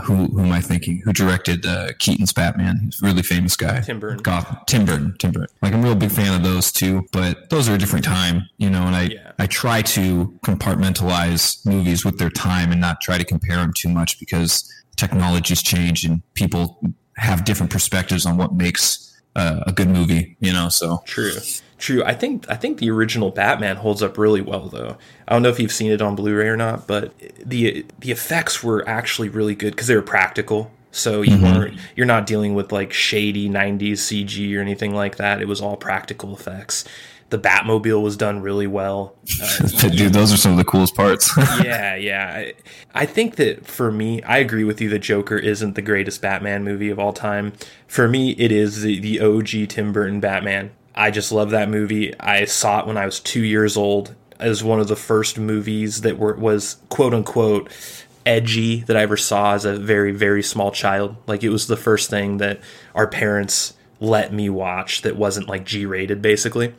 who 0.03 0.27
who 0.27 0.41
am 0.41 0.51
I 0.51 0.61
thinking? 0.61 1.01
Who 1.03 1.13
directed 1.13 1.65
uh, 1.65 1.93
Keaton's 1.99 2.32
Batman? 2.32 2.79
He's 2.84 3.01
a 3.01 3.05
really 3.05 3.23
famous 3.23 3.55
guy. 3.55 3.79
Tim 3.82 3.99
Burton. 3.99 4.21
Gotham. 4.21 4.57
Tim 4.67 4.86
Burton. 4.86 5.15
Tim 5.17 5.32
Burton. 5.32 5.55
Like 5.61 5.73
I'm 5.73 5.79
a 5.82 5.84
real 5.84 5.95
big 5.95 6.11
fan 6.11 6.36
of 6.36 6.43
those 6.43 6.71
two, 6.71 7.07
but 7.11 7.49
those 7.49 7.67
are 7.67 7.73
a 7.73 7.77
different 7.77 8.05
time, 8.05 8.43
you 8.57 8.69
know. 8.69 8.84
And 8.84 8.95
I 8.95 9.03
Yeah. 9.03 9.32
I 9.39 9.47
try 9.47 9.82
to 9.82 10.38
compartmentalize 10.45 11.65
movies 11.65 12.05
with 12.05 12.19
their 12.19 12.29
time 12.29 12.71
and 12.71 12.79
not 12.79 13.01
try 13.01 13.17
to 13.17 13.25
compare 13.25 13.57
them 13.57 13.73
too 13.73 13.89
much 13.89 14.19
because 14.19 14.71
technology's 14.95 15.63
changed 15.63 16.07
and 16.07 16.21
people 16.36 16.79
have 17.18 17.45
different 17.45 17.72
perspectives 17.72 18.26
on 18.26 18.38
what 18.38 18.53
makes 18.53 19.20
uh, 19.36 19.62
a 19.68 19.72
good 19.72 19.89
movie, 19.89 20.36
you 20.39 20.51
know. 20.51 20.70
So 20.70 21.01
True. 21.05 21.34
True. 21.78 22.03
I 22.03 22.14
think 22.14 22.45
I 22.47 22.55
think 22.55 22.78
the 22.78 22.91
original 22.91 23.32
Batman 23.32 23.78
holds 23.78 24.03
up 24.03 24.18
really 24.18 24.41
well 24.41 24.68
though. 24.70 24.97
I 25.28 25.34
don't 25.34 25.41
know 25.41 25.49
if 25.49 25.59
you've 25.59 25.72
seen 25.72 25.91
it 25.91 26.01
on 26.01 26.16
Blu-ray 26.16 26.47
or 26.47 26.57
not, 26.57 26.86
but 26.86 27.14
the 27.43 27.86
the 27.99 28.12
effects 28.12 28.64
were 28.64 28.88
actually 28.88 29.30
really 29.30 29.55
good 29.55 29.72
because 29.72 29.88
they 29.88 29.95
were 29.95 30.01
practical. 30.01 30.72
So 30.91 31.22
you 31.22 31.41
weren't 31.41 31.80
you're 31.95 32.05
not 32.05 32.28
dealing 32.28 32.53
with 32.53 32.72
like 32.72 32.93
shady 32.93 33.49
90s 33.49 33.93
CG 33.93 34.55
or 34.55 34.62
anything 34.62 34.93
like 34.93 35.16
that. 35.16 35.41
It 35.41 35.47
was 35.47 35.62
all 35.62 35.78
practical 35.78 36.36
effects. 36.36 36.86
The 37.32 37.39
Batmobile 37.39 38.01
was 38.03 38.15
done 38.15 38.41
really 38.41 38.67
well. 38.67 39.15
Uh, 39.41 39.89
Dude, 39.89 40.13
those 40.13 40.32
are 40.32 40.38
some 40.38 40.51
of 40.51 40.57
the 40.57 40.63
coolest 40.63 40.95
parts. 40.95 41.36
yeah, 41.63 41.95
yeah. 41.95 42.32
I, 42.36 42.53
I 42.93 43.05
think 43.07 43.38
that 43.38 43.65
for 43.65 43.91
me, 43.91 44.21
I 44.21 44.38
agree 44.38 44.63
with 44.63 44.79
you 44.79 44.89
that 44.89 44.99
Joker 44.99 45.38
isn't 45.38 45.73
the 45.73 45.82
greatest 45.82 46.21
Batman 46.21 46.63
movie 46.63 46.89
of 46.89 46.99
all 46.99 47.11
time. 47.11 47.53
For 47.88 48.07
me, 48.07 48.32
it 48.32 48.51
is 48.51 48.84
the, 48.84 48.99
the 48.99 49.19
OG 49.19 49.69
Tim 49.69 49.91
Burton 49.91 50.19
Batman. 50.19 50.71
I 50.93 51.09
just 51.09 51.32
love 51.32 51.49
that 51.49 51.69
movie. 51.69 52.17
I 52.19 52.45
saw 52.45 52.82
it 52.82 52.88
when 52.88 52.97
I 52.97 53.05
was 53.05 53.19
two 53.19 53.43
years 53.43 53.75
old 53.75 54.15
as 54.39 54.63
one 54.63 54.79
of 54.79 54.88
the 54.88 54.95
first 54.95 55.38
movies 55.38 56.01
that 56.01 56.17
were 56.17 56.36
was 56.36 56.77
quote 56.89 57.13
unquote 57.13 57.71
edgy 58.25 58.82
that 58.82 58.97
I 58.97 59.01
ever 59.01 59.17
saw 59.17 59.53
as 59.53 59.65
a 59.65 59.77
very, 59.77 60.11
very 60.11 60.43
small 60.43 60.71
child. 60.71 61.15
Like 61.27 61.43
it 61.43 61.49
was 61.49 61.67
the 61.67 61.77
first 61.77 62.09
thing 62.09 62.38
that 62.38 62.59
our 62.93 63.07
parents 63.07 63.73
let 63.99 64.34
me 64.34 64.49
watch 64.49 65.03
that 65.03 65.15
wasn't 65.15 65.47
like 65.47 65.65
G 65.65 65.86
rated 65.86 66.21
basically 66.21 66.73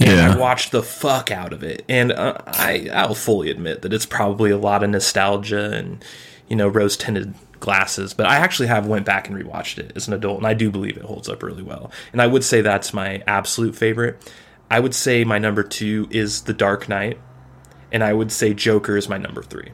and 0.00 0.20
I 0.20 0.36
watched 0.36 0.72
the 0.72 0.82
fuck 0.82 1.30
out 1.30 1.52
of 1.52 1.62
it. 1.62 1.84
And 1.88 2.12
uh, 2.12 2.38
I 2.46 2.88
I'll 2.92 3.14
fully 3.14 3.50
admit 3.50 3.82
that 3.82 3.92
it's 3.92 4.06
probably 4.06 4.50
a 4.50 4.58
lot 4.58 4.82
of 4.82 4.90
nostalgia 4.90 5.70
and 5.72 6.04
you 6.48 6.56
know 6.56 6.68
rose 6.68 6.96
tinted 6.96 7.34
glasses. 7.60 8.14
But 8.14 8.26
I 8.26 8.36
actually 8.36 8.68
have 8.68 8.86
went 8.86 9.06
back 9.06 9.28
and 9.28 9.36
rewatched 9.36 9.78
it 9.78 9.92
as 9.96 10.08
an 10.08 10.14
adult, 10.14 10.38
and 10.38 10.46
I 10.46 10.54
do 10.54 10.70
believe 10.70 10.96
it 10.96 11.04
holds 11.04 11.28
up 11.28 11.42
really 11.42 11.62
well. 11.62 11.90
And 12.12 12.20
I 12.20 12.26
would 12.26 12.44
say 12.44 12.60
that's 12.60 12.92
my 12.92 13.22
absolute 13.26 13.74
favorite. 13.74 14.32
I 14.70 14.80
would 14.80 14.94
say 14.94 15.24
my 15.24 15.38
number 15.38 15.62
two 15.62 16.08
is 16.10 16.42
The 16.42 16.54
Dark 16.54 16.88
Knight, 16.88 17.18
and 17.92 18.02
I 18.02 18.12
would 18.12 18.32
say 18.32 18.54
Joker 18.54 18.96
is 18.96 19.08
my 19.08 19.18
number 19.18 19.42
three. 19.42 19.72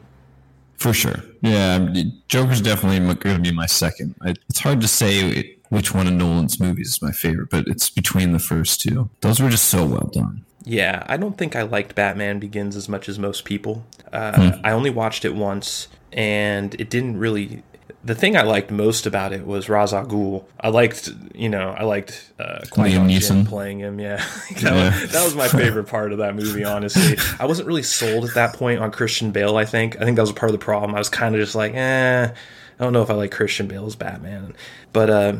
For 0.77 0.93
sure. 0.93 1.23
Yeah, 1.41 1.93
Joker's 2.27 2.61
definitely 2.61 2.99
going 3.15 3.35
to 3.35 3.41
be 3.41 3.51
my 3.51 3.67
second. 3.67 4.15
It's 4.25 4.59
hard 4.59 4.81
to 4.81 4.87
say 4.87 5.57
which 5.71 5.93
one 5.93 6.05
of 6.05 6.13
Nolan's 6.13 6.59
movies 6.59 6.89
is 6.89 7.01
my 7.01 7.13
favorite, 7.13 7.49
but 7.49 7.65
it's 7.65 7.89
between 7.89 8.33
the 8.33 8.39
first 8.39 8.81
two. 8.81 9.09
Those 9.21 9.39
were 9.39 9.49
just 9.49 9.69
so 9.69 9.85
well 9.85 10.09
done. 10.11 10.43
Yeah, 10.65 11.03
I 11.07 11.15
don't 11.15 11.37
think 11.37 11.55
I 11.55 11.61
liked 11.61 11.95
Batman 11.95 12.39
Begins 12.39 12.75
as 12.75 12.89
much 12.89 13.07
as 13.07 13.17
most 13.17 13.45
people. 13.45 13.85
Uh, 14.11 14.59
I 14.65 14.71
only 14.71 14.89
watched 14.89 15.23
it 15.23 15.33
once, 15.33 15.87
and 16.11 16.75
it 16.75 16.89
didn't 16.89 17.17
really. 17.17 17.63
The 18.03 18.15
thing 18.15 18.35
I 18.35 18.41
liked 18.41 18.69
most 18.69 19.05
about 19.05 19.31
it 19.31 19.47
was 19.47 19.69
Ra's 19.69 19.93
al 19.93 20.05
Ghul. 20.05 20.43
I 20.59 20.69
liked, 20.69 21.09
you 21.33 21.47
know, 21.47 21.73
I 21.77 21.83
liked 21.83 22.31
uh, 22.37 22.59
Liam 22.71 23.07
Neeson. 23.09 23.47
playing 23.47 23.79
him. 23.79 23.97
Yeah, 23.97 24.17
that, 24.49 24.61
Yeah. 24.61 25.01
Was, 25.01 25.11
that 25.13 25.23
was 25.23 25.35
my 25.35 25.47
favorite 25.47 25.85
part 25.87 26.11
of 26.11 26.17
that 26.17 26.35
movie. 26.35 26.65
Honestly, 26.65 27.17
I 27.39 27.45
wasn't 27.45 27.67
really 27.67 27.83
sold 27.83 28.25
at 28.25 28.33
that 28.33 28.55
point 28.55 28.81
on 28.81 28.91
Christian 28.91 29.31
Bale. 29.31 29.55
I 29.55 29.63
think 29.63 29.95
I 30.01 30.03
think 30.03 30.17
that 30.17 30.23
was 30.23 30.33
part 30.33 30.49
of 30.49 30.59
the 30.59 30.63
problem. 30.63 30.93
I 30.95 30.97
was 30.97 31.09
kind 31.09 31.33
of 31.33 31.39
just 31.39 31.55
like, 31.55 31.73
eh, 31.75 32.25
I 32.25 32.83
don't 32.83 32.91
know 32.91 33.03
if 33.03 33.09
I 33.09 33.13
like 33.13 33.31
Christian 33.31 33.67
Bale's 33.67 33.95
Batman, 33.95 34.53
but. 34.91 35.09
Uh, 35.09 35.33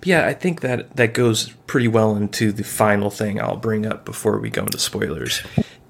but 0.00 0.06
yeah, 0.06 0.26
I 0.26 0.34
think 0.34 0.60
that 0.60 0.96
that 0.96 1.14
goes 1.14 1.50
pretty 1.66 1.88
well 1.88 2.16
into 2.16 2.52
the 2.52 2.64
final 2.64 3.10
thing 3.10 3.40
I'll 3.40 3.56
bring 3.56 3.86
up 3.86 4.04
before 4.04 4.38
we 4.38 4.50
go 4.50 4.62
into 4.62 4.78
spoilers. 4.78 5.42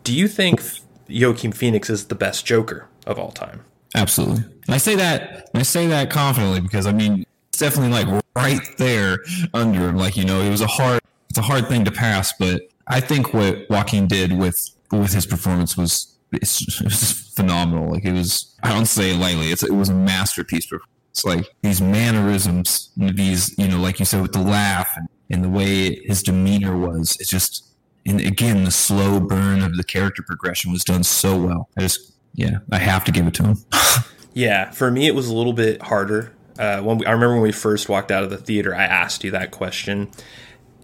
Do 0.05 0.15
you 0.15 0.29
think 0.29 0.63
Joaquin 1.09 1.53
Phoenix 1.53 1.91
is 1.91 2.07
the 2.07 2.15
best 2.15 2.47
Joker 2.47 2.89
of 3.07 3.19
all 3.19 3.31
time? 3.33 3.65
Absolutely. 3.95 4.45
And 4.67 4.75
I 4.75 4.79
say 4.79 4.95
that 4.97 5.51
I 5.55 5.63
say 5.63 5.87
that 5.87 6.11
confidently 6.11 6.61
because 6.61 6.87
I 6.87 6.93
mean 6.93 7.25
it's 7.49 7.59
definitely 7.59 7.93
like 7.93 8.25
right 8.37 8.61
there 8.79 9.19
under 9.55 9.89
him. 9.89 9.97
Like 9.97 10.17
you 10.17 10.25
know, 10.25 10.41
it 10.41 10.51
was 10.51 10.61
a 10.61 10.67
hard 10.67 11.01
it's 11.31 11.39
a 11.39 11.43
hard 11.43 11.69
thing 11.69 11.85
to 11.85 11.91
pass, 11.91 12.33
but 12.39 12.63
I 12.87 13.01
think 13.01 13.35
what 13.35 13.69
Joaquin 13.69 14.07
did 14.07 14.39
with 14.39 14.71
with 14.91 15.13
his 15.13 15.27
performance 15.27 15.77
was 15.77 16.15
it's, 16.33 16.81
it 16.81 16.85
was 16.85 17.33
phenomenal. 17.35 17.91
Like 17.91 18.05
it 18.05 18.13
was 18.13 18.55
I 18.63 18.73
don't 18.73 18.87
say 18.87 19.13
it 19.13 19.19
lightly. 19.19 19.51
It's 19.51 19.63
it 19.63 19.73
was 19.73 19.89
a 19.89 19.95
masterpiece. 19.95 20.71
It's 21.19 21.37
like 21.37 21.47
these 21.63 21.81
mannerisms, 21.81 22.91
these 22.97 23.57
you 23.59 23.69
know, 23.69 23.79
like 23.79 23.99
you 23.99 24.05
said 24.05 24.23
with 24.23 24.33
the 24.33 24.41
laugh 24.43 24.91
and, 24.97 25.09
and 25.31 25.45
the 25.45 25.49
way 25.49 25.97
his 26.05 26.23
demeanor 26.23 26.77
was. 26.77 27.17
It's 27.21 27.29
just 27.31 27.65
and 28.07 28.21
again 28.21 28.65
the 28.65 28.71
slow 28.71 29.21
burn 29.21 29.63
of 29.63 29.77
the 29.77 29.85
character 29.85 30.23
progression 30.23 30.73
was 30.73 30.85
done 30.85 31.03
so 31.05 31.37
well. 31.37 31.69
I 31.77 31.81
just 31.83 32.13
yeah, 32.35 32.59
I 32.71 32.79
have 32.79 33.05
to 33.05 33.13
give 33.13 33.27
it 33.27 33.35
to 33.35 33.43
him. 33.45 33.57
Yeah, 34.35 34.71
for 34.71 34.89
me 34.89 35.09
it 35.09 35.17
was 35.17 35.29
a 35.29 35.35
little 35.35 35.53
bit 35.55 35.83
harder. 35.83 36.33
Uh, 36.57 36.81
when 36.81 36.99
we, 36.99 37.07
I 37.07 37.11
remember 37.11 37.35
when 37.35 37.43
we 37.43 37.51
first 37.51 37.89
walked 37.89 38.13
out 38.13 38.23
of 38.23 38.31
the 38.31 38.37
theater, 38.37 38.73
I 38.73 38.85
asked 38.85 39.25
you 39.25 39.33
that 39.33 39.51
question, 39.51 40.11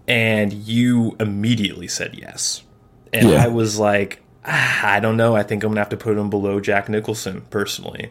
and 0.09 0.53
you 0.53 1.14
immediately 1.20 1.87
said 1.87 2.18
yes, 2.18 2.64
and 3.12 3.28
Yeah. 3.30 3.45
I 3.45 3.49
was 3.49 3.78
like, 3.78 4.22
ah, 4.45 4.87
I 4.95 4.99
don't 4.99 5.16
know. 5.16 5.37
I 5.37 5.45
think 5.45 5.62
I'm 5.62 5.70
gonna 5.70 5.82
have 5.82 5.91
to 5.91 5.97
put 5.97 6.18
him 6.18 6.30
below 6.30 6.59
Jack 6.59 6.89
Nicholson 6.89 7.43
personally, 7.51 8.11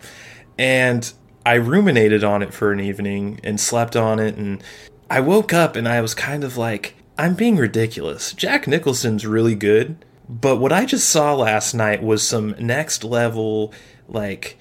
and 0.58 1.12
I 1.46 1.56
ruminated 1.56 2.24
on 2.24 2.42
it 2.42 2.54
for 2.54 2.72
an 2.72 2.80
evening 2.80 3.40
and 3.44 3.60
slept 3.60 3.96
on 3.96 4.20
it, 4.20 4.36
and 4.36 4.64
I 5.10 5.20
woke 5.20 5.54
up 5.54 5.76
and 5.76 5.88
I 5.88 6.02
was 6.02 6.16
kind 6.16 6.44
of 6.44 6.58
like, 6.58 6.96
I'm 7.18 7.36
being 7.36 7.58
ridiculous. 7.58 8.34
Jack 8.34 8.68
Nicholson's 8.68 9.26
really 9.26 9.56
good, 9.56 10.04
but 10.28 10.58
what 10.58 10.72
I 10.72 10.86
just 10.86 11.10
saw 11.10 11.36
last 11.36 11.74
night 11.74 12.02
was 12.02 12.28
some 12.28 12.56
next 12.60 13.04
level, 13.04 13.74
like 14.08 14.58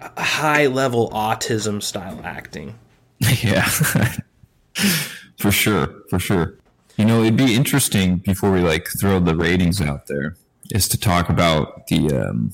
high 0.00 0.66
level 0.66 1.08
autism 1.10 1.82
style 1.82 2.20
acting. 2.24 2.78
yeah, 3.42 3.64
for 5.38 5.50
sure, 5.50 6.02
for 6.10 6.18
sure. 6.18 6.58
You 6.96 7.04
know, 7.04 7.22
it'd 7.22 7.36
be 7.36 7.54
interesting 7.54 8.18
before 8.18 8.52
we 8.52 8.60
like 8.60 8.88
throw 9.00 9.18
the 9.20 9.34
ratings 9.34 9.80
out 9.80 10.06
there, 10.06 10.36
is 10.70 10.88
to 10.88 10.98
talk 10.98 11.28
about 11.28 11.86
the. 11.86 12.10
Um, 12.10 12.52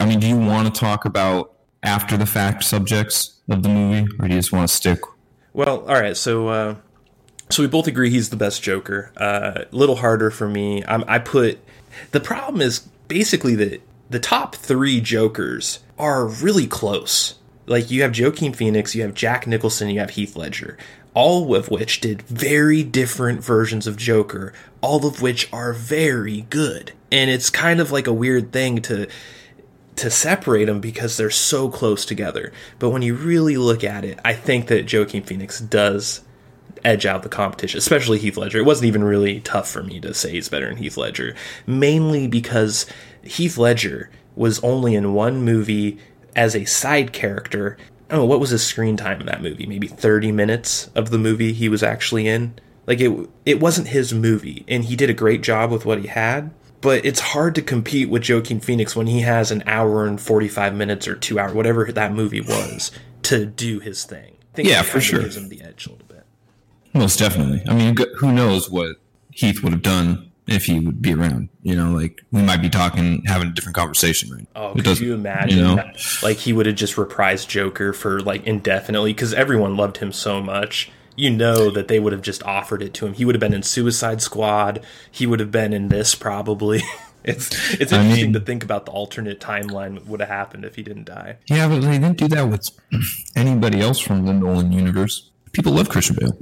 I 0.00 0.06
mean, 0.06 0.20
do 0.20 0.26
you 0.26 0.36
want 0.36 0.72
to 0.72 0.78
talk 0.78 1.04
about 1.04 1.53
after 1.84 2.16
the 2.16 2.26
fact 2.26 2.64
subjects 2.64 3.40
of 3.48 3.62
the 3.62 3.68
movie, 3.68 4.10
or 4.18 4.26
do 4.26 4.34
you 4.34 4.40
just 4.40 4.52
want 4.52 4.68
to 4.68 4.74
stick? 4.74 5.00
Well, 5.52 5.86
all 5.86 6.00
right, 6.00 6.16
so 6.16 6.48
uh, 6.48 6.74
so 7.50 7.62
we 7.62 7.68
both 7.68 7.86
agree 7.86 8.10
he's 8.10 8.30
the 8.30 8.36
best 8.36 8.62
Joker. 8.62 9.12
A 9.16 9.66
little 9.70 9.96
harder 9.96 10.30
for 10.30 10.48
me. 10.48 10.84
I'm, 10.84 11.04
I 11.06 11.18
put 11.18 11.58
the 12.10 12.20
problem 12.20 12.60
is 12.60 12.80
basically 13.08 13.54
that 13.56 13.82
the 14.10 14.18
top 14.18 14.54
three 14.56 15.00
Jokers 15.00 15.80
are 15.98 16.26
really 16.26 16.66
close. 16.66 17.34
Like 17.66 17.90
you 17.90 18.02
have 18.02 18.18
Joaquin 18.18 18.52
Phoenix, 18.52 18.94
you 18.94 19.02
have 19.02 19.14
Jack 19.14 19.46
Nicholson, 19.46 19.88
you 19.90 20.00
have 20.00 20.10
Heath 20.10 20.36
Ledger, 20.36 20.76
all 21.14 21.54
of 21.54 21.70
which 21.70 22.00
did 22.00 22.22
very 22.22 22.82
different 22.82 23.42
versions 23.42 23.86
of 23.86 23.96
Joker, 23.96 24.52
all 24.80 25.06
of 25.06 25.22
which 25.22 25.50
are 25.52 25.72
very 25.72 26.42
good. 26.50 26.92
And 27.10 27.30
it's 27.30 27.48
kind 27.48 27.80
of 27.80 27.90
like 27.90 28.06
a 28.06 28.12
weird 28.12 28.52
thing 28.52 28.82
to 28.82 29.08
to 29.96 30.10
separate 30.10 30.64
them 30.64 30.80
because 30.80 31.16
they're 31.16 31.30
so 31.30 31.68
close 31.68 32.04
together. 32.04 32.52
But 32.78 32.90
when 32.90 33.02
you 33.02 33.14
really 33.14 33.56
look 33.56 33.84
at 33.84 34.04
it, 34.04 34.18
I 34.24 34.32
think 34.32 34.66
that 34.66 34.92
Joaquin 34.92 35.22
Phoenix 35.22 35.60
does 35.60 36.22
edge 36.84 37.06
out 37.06 37.22
the 37.22 37.28
competition, 37.28 37.78
especially 37.78 38.18
Heath 38.18 38.36
Ledger. 38.36 38.58
It 38.58 38.66
wasn't 38.66 38.88
even 38.88 39.04
really 39.04 39.40
tough 39.40 39.70
for 39.70 39.82
me 39.82 40.00
to 40.00 40.12
say 40.14 40.32
he's 40.32 40.48
better 40.48 40.68
than 40.68 40.76
Heath 40.76 40.96
Ledger, 40.96 41.34
mainly 41.66 42.26
because 42.26 42.86
Heath 43.22 43.56
Ledger 43.56 44.10
was 44.36 44.62
only 44.62 44.94
in 44.94 45.14
one 45.14 45.42
movie 45.44 45.98
as 46.36 46.54
a 46.54 46.64
side 46.64 47.12
character. 47.12 47.76
Oh, 48.10 48.24
what 48.24 48.40
was 48.40 48.50
his 48.50 48.64
screen 48.64 48.96
time 48.96 49.20
in 49.20 49.26
that 49.26 49.42
movie? 49.42 49.66
Maybe 49.66 49.86
30 49.86 50.32
minutes 50.32 50.90
of 50.94 51.10
the 51.10 51.18
movie 51.18 51.52
he 51.52 51.68
was 51.68 51.82
actually 51.82 52.28
in. 52.28 52.54
Like 52.86 53.00
it 53.00 53.30
it 53.46 53.60
wasn't 53.60 53.88
his 53.88 54.12
movie 54.12 54.64
and 54.68 54.84
he 54.84 54.96
did 54.96 55.08
a 55.08 55.14
great 55.14 55.42
job 55.42 55.70
with 55.70 55.86
what 55.86 56.00
he 56.00 56.08
had, 56.08 56.52
but 56.84 57.04
it's 57.04 57.18
hard 57.18 57.54
to 57.56 57.62
compete 57.62 58.08
with 58.10 58.28
Joaquin 58.28 58.60
Phoenix 58.60 58.94
when 58.94 59.06
he 59.08 59.22
has 59.22 59.50
an 59.50 59.62
hour 59.66 60.06
and 60.06 60.20
45 60.20 60.74
minutes 60.74 61.08
or 61.08 61.16
2 61.16 61.40
hours 61.40 61.52
whatever 61.54 61.90
that 61.90 62.12
movie 62.12 62.42
was 62.42 62.92
to 63.22 63.46
do 63.46 63.80
his 63.80 64.04
thing. 64.04 64.36
Yeah, 64.56 64.82
for 64.82 65.00
sure. 65.00 65.20
Gives 65.20 65.36
him 65.36 65.48
the 65.48 65.62
edge 65.62 65.86
a 65.86 65.90
little 65.90 66.06
bit. 66.06 66.24
Most 66.92 67.18
definitely. 67.18 67.62
I 67.68 67.74
mean, 67.74 67.96
who 68.18 68.30
knows 68.32 68.70
what 68.70 68.96
Heath 69.32 69.62
would 69.64 69.72
have 69.72 69.82
done 69.82 70.30
if 70.46 70.66
he 70.66 70.78
would 70.78 71.00
be 71.02 71.14
around? 71.14 71.48
You 71.62 71.74
know, 71.74 71.90
like 71.92 72.20
we 72.30 72.42
might 72.42 72.60
be 72.62 72.68
talking, 72.70 73.22
having 73.26 73.48
a 73.48 73.52
different 73.52 73.74
conversation 73.76 74.30
right 74.30 74.46
now. 74.54 74.62
Oh, 74.66 74.72
It 74.76 74.84
could 74.84 75.00
you 75.00 75.14
imagine? 75.14 75.58
know? 75.60 75.76
that? 75.76 75.96
Like 76.22 76.36
he 76.36 76.52
would 76.52 76.66
have 76.66 76.76
just 76.76 76.96
reprised 76.96 77.48
Joker 77.48 77.92
for 77.94 78.20
like 78.20 78.46
indefinitely 78.46 79.12
because 79.14 79.32
everyone 79.34 79.76
loved 79.76 79.96
him 79.96 80.12
so 80.12 80.40
much. 80.42 80.92
You 81.16 81.30
know 81.30 81.70
that 81.70 81.88
they 81.88 82.00
would 82.00 82.12
have 82.12 82.22
just 82.22 82.42
offered 82.42 82.82
it 82.82 82.92
to 82.94 83.06
him. 83.06 83.12
He 83.14 83.24
would 83.24 83.34
have 83.34 83.40
been 83.40 83.54
in 83.54 83.62
Suicide 83.62 84.20
Squad. 84.20 84.84
He 85.10 85.26
would 85.26 85.40
have 85.40 85.50
been 85.52 85.72
in 85.72 85.88
this 85.88 86.14
probably. 86.14 86.82
it's 87.24 87.48
it's 87.80 87.92
I 87.92 88.00
interesting 88.02 88.26
mean- 88.26 88.32
to 88.34 88.40
think 88.40 88.64
about 88.64 88.84
the 88.86 88.92
alternate 88.92 89.40
timeline 89.40 89.94
that 89.94 90.06
would 90.06 90.20
have 90.20 90.28
happened 90.28 90.64
if 90.64 90.74
he 90.76 90.82
didn't 90.82 91.04
die. 91.04 91.36
Yeah, 91.46 91.68
but 91.68 91.80
they 91.80 91.92
didn't 91.98 92.18
do 92.18 92.28
that 92.28 92.48
with 92.48 92.68
anybody 93.36 93.80
else 93.80 93.98
from 94.00 94.26
the 94.26 94.32
Nolan 94.32 94.72
universe. 94.72 95.30
People 95.52 95.72
love 95.72 95.88
Christian 95.88 96.16
Bale. 96.18 96.36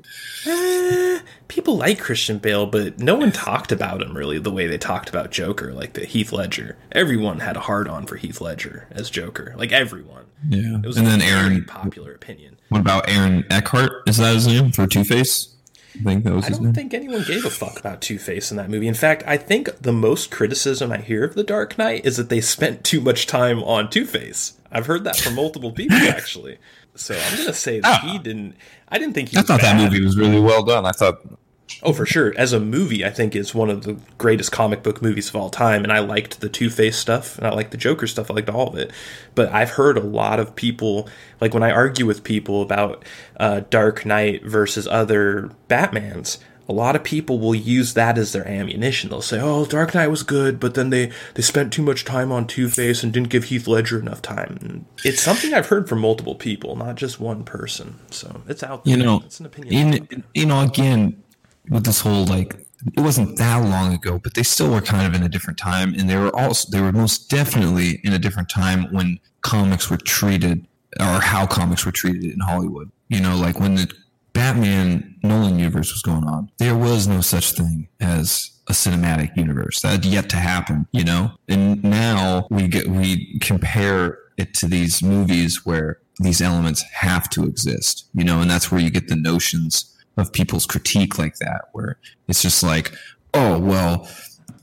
Eh, 0.47 1.21
People 1.53 1.77
like 1.77 2.01
Christian 2.01 2.39
Bale, 2.39 2.65
but 2.65 2.99
no 2.99 3.15
one 3.15 3.31
talked 3.31 3.73
about 3.73 4.01
him 4.01 4.17
really 4.17 4.39
the 4.39 4.51
way 4.51 4.67
they 4.67 4.79
talked 4.79 5.11
about 5.11 5.31
Joker, 5.31 5.75
like 5.75 5.93
the 5.93 6.07
Heath 6.07 6.33
Ledger. 6.33 6.79
Everyone 6.93 7.41
had 7.41 7.59
a 7.59 7.61
hard 7.61 7.89
on 7.89 8.07
for 8.07 8.17
Heath 8.17 8.41
Ledger 8.41 8.87
as 8.91 9.11
Joker, 9.11 9.53
like 9.59 9.71
everyone. 9.71 10.25
Yeah, 10.49 10.79
It 10.83 10.87
was 10.87 10.97
and 10.97 11.07
a 11.07 11.11
then 11.11 11.21
very 11.21 11.31
Aaron. 11.31 11.65
popular 11.67 12.15
opinion. 12.15 12.57
What 12.71 12.81
about 12.81 13.07
Aaron 13.11 13.45
Eckhart? 13.51 14.09
Is 14.09 14.17
that 14.17 14.35
his 14.35 14.47
name 14.47 14.73
for 14.73 14.87
Two 14.87 15.05
Face? 15.05 15.55
I 15.95 16.03
think 16.05 16.25
that 16.25 16.33
was 16.33 16.47
I 16.47 16.49
don't 16.49 16.63
name. 16.63 16.73
think 16.73 16.95
anyone 16.95 17.23
gave 17.23 17.45
a 17.45 17.51
fuck 17.51 17.79
about 17.79 18.01
Two 18.01 18.19
Face 18.19 18.51
in 18.51 18.57
that 18.57 18.71
movie. 18.71 18.89
In 18.89 18.95
fact, 18.95 19.23
I 19.27 19.37
think 19.37 19.69
the 19.79 19.93
most 19.93 20.31
criticism 20.31 20.91
I 20.91 20.99
hear 21.03 21.23
of 21.23 21.35
The 21.35 21.45
Dark 21.45 21.77
Knight 21.77 22.07
is 22.07 22.17
that 22.17 22.31
they 22.31 22.41
spent 22.41 22.83
too 22.83 23.03
much 23.03 23.27
time 23.27 23.63
on 23.63 23.91
Two 23.91 24.07
Face. 24.07 24.55
I've 24.71 24.87
heard 24.87 25.05
that 25.05 25.17
from 25.17 25.35
multiple 25.35 25.71
people 25.73 25.99
actually. 26.09 26.57
So 26.95 27.15
I'm 27.15 27.37
gonna 27.37 27.53
say 27.53 27.81
that 27.81 28.01
Ah. 28.03 28.07
he 28.11 28.19
didn't. 28.19 28.55
I 28.89 28.97
didn't 28.99 29.13
think 29.15 29.29
he. 29.31 29.37
I 29.39 29.43
thought 29.43 29.61
that 29.61 29.77
movie 29.77 30.03
was 30.03 30.17
really 30.17 30.41
well 30.41 30.63
done. 30.63 30.87
I 30.87 30.93
thought 30.93 31.21
Oh, 31.83 31.93
for 31.93 32.07
sure. 32.07 32.33
As 32.37 32.53
a 32.53 32.61
movie, 32.61 33.05
I 33.05 33.11
think 33.11 33.35
is 33.35 33.55
one 33.55 33.71
of 33.71 33.85
the 33.85 33.97
greatest 34.19 34.53
comic 34.53 34.83
book 34.83 35.03
movies 35.03 35.29
of 35.29 35.37
all 35.37 35.51
time, 35.51 35.83
and 35.83 35.93
I 35.93 36.01
liked 36.01 36.41
the 36.41 36.49
Two 36.49 36.71
Face 36.71 36.97
stuff, 36.97 37.39
and 37.39 37.47
I 37.47 37.51
liked 37.51 37.71
the 37.71 37.77
Joker 37.77 38.07
stuff. 38.07 38.31
I 38.31 38.35
liked 38.35 38.51
all 38.51 38.69
of 38.69 38.77
it. 38.77 38.91
But 39.35 39.53
I've 39.53 39.71
heard 39.71 39.97
a 39.97 40.03
lot 40.03 40.41
of 40.41 40.55
people, 40.55 41.09
like 41.41 41.55
when 41.55 41.63
I 41.63 41.71
argue 41.71 42.07
with 42.07 42.25
people 42.25 42.63
about 42.63 43.05
uh, 43.39 43.63
Dark 43.71 44.05
Knight 44.05 44.45
versus 44.45 44.87
other 44.87 45.51
Batmans, 45.69 46.39
a 46.69 46.73
lot 46.73 46.95
of 46.95 47.03
people 47.03 47.39
will 47.39 47.55
use 47.55 47.95
that 47.95 48.17
as 48.17 48.33
their 48.33 48.47
ammunition. 48.47 49.11
They'll 49.11 49.21
say, 49.21 49.41
"Oh, 49.41 49.65
Dark 49.65 49.95
Knight 49.95 50.09
was 50.09 50.23
good, 50.23 50.61
but 50.61 50.75
then 50.75 50.91
they 50.91 51.11
they 51.35 51.43
spent 51.43 51.73
too 51.73 51.83
much 51.83 52.05
time 52.05 52.31
on 52.31 52.47
Two 52.47 52.69
Face 52.69 53.03
and 53.03 53.13
didn't 53.13 53.29
give 53.31 53.45
Heath 53.45 53.67
Ledger 53.67 53.99
enough 53.99 54.23
time." 54.23 54.59
And 54.61 54.85
it's 55.05 55.21
something 55.21 55.53
I've 55.53 55.67
heard 55.67 55.89
from 55.89 56.01
multiple 56.01 56.35
people, 56.35 56.77
not 56.77 56.95
just 56.95 57.19
one 57.21 57.45
person. 57.45 57.99
So 58.11 58.43
it's 58.49 58.63
out 58.63 58.85
there. 58.85 58.97
you 58.97 59.03
know, 59.03 59.23
it's 59.25 59.41
an 59.41 59.47
opinion. 59.47 60.07
in, 60.11 60.25
you 60.35 60.47
know, 60.47 60.61
again, 60.61 61.22
with 61.69 61.85
this 61.85 62.01
whole 62.01 62.25
like, 62.25 62.57
it 62.97 63.01
wasn't 63.01 63.39
that 63.39 63.59
long 63.59 63.95
ago, 63.95 64.19
but 64.19 64.35
they 64.35 64.43
still 64.43 64.71
were 64.71 64.81
kind 64.81 65.07
of 65.07 65.15
in 65.15 65.25
a 65.25 65.29
different 65.29 65.59
time, 65.59 65.95
and 65.95 66.11
they 66.11 66.17
were 66.17 66.35
also 66.35 66.69
they 66.71 66.81
were 66.81 66.93
most 66.93 67.31
definitely 67.31 68.01
in 68.03 68.13
a 68.13 68.19
different 68.19 68.49
time 68.49 68.93
when 68.93 69.21
comics 69.43 69.89
were 69.89 69.99
treated, 69.99 70.67
or 70.99 71.21
how 71.21 71.47
comics 71.47 71.87
were 71.87 71.93
treated 71.93 72.25
in 72.25 72.41
Hollywood. 72.41 72.91
You 73.09 73.21
know, 73.21 73.37
like 73.37 73.61
when 73.61 73.77
the 73.77 73.93
Batman 74.33 75.17
Nolan 75.23 75.59
universe 75.59 75.93
was 75.93 76.03
going 76.03 76.25
on, 76.25 76.51
there 76.59 76.77
was 76.77 77.07
no 77.07 77.21
such 77.21 77.53
thing 77.53 77.89
as 78.01 78.51
a 78.69 78.73
cinematic 78.73 79.37
universe 79.37 79.81
that 79.83 79.91
had 79.91 80.05
yet 80.05 80.29
to 80.31 80.37
happen. 80.37 80.89
You 80.91 81.05
know, 81.05 81.33
and 81.49 81.83
now 81.85 82.49
we 82.51 82.67
get 82.67 82.89
we 82.89 83.39
compare 83.39 84.19
it 84.39 84.55
to 84.55 84.67
these 84.67 85.03
movies 85.05 85.65
where 85.65 86.01
these 86.19 86.41
elements 86.41 86.83
have 86.95 87.31
to 87.31 87.45
exist. 87.45 88.09
You 88.13 88.25
know, 88.25 88.41
and 88.41 88.51
that's 88.51 88.73
where 88.73 88.81
you 88.81 88.91
get 88.91 89.07
the 89.07 89.15
notions 89.17 89.92
of 90.17 90.33
people's 90.33 90.67
critique 90.67 91.19
like 91.19 91.37
that, 91.37 91.69
where 91.73 91.99
it's 92.29 92.43
just 92.43 92.63
like, 92.63 92.93
oh 93.35 93.59
well, 93.59 94.09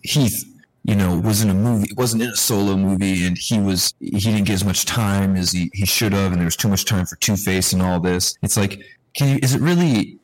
Heath, 0.03 0.45
you 0.83 0.95
know, 0.95 1.19
was 1.19 1.43
in 1.43 1.49
a 1.49 1.53
movie, 1.53 1.91
wasn't 1.95 2.23
in 2.23 2.29
a 2.29 2.35
solo 2.35 2.75
movie, 2.75 3.25
and 3.25 3.37
he 3.37 3.59
was 3.59 3.93
he 3.99 4.19
didn't 4.19 4.45
get 4.45 4.53
as 4.53 4.65
much 4.65 4.85
time 4.85 5.35
as 5.35 5.51
he, 5.51 5.69
he 5.73 5.85
should 5.85 6.13
have, 6.13 6.31
and 6.31 6.39
there 6.39 6.45
was 6.45 6.55
too 6.55 6.69
much 6.69 6.85
time 6.85 7.05
for 7.05 7.15
Two 7.17 7.35
Face 7.35 7.73
and 7.73 7.81
all 7.81 7.99
this. 7.99 8.37
It's 8.41 8.57
like, 8.57 8.81
can 9.15 9.29
you, 9.29 9.39
is 9.41 9.53
it 9.53 9.61
really 9.61 10.19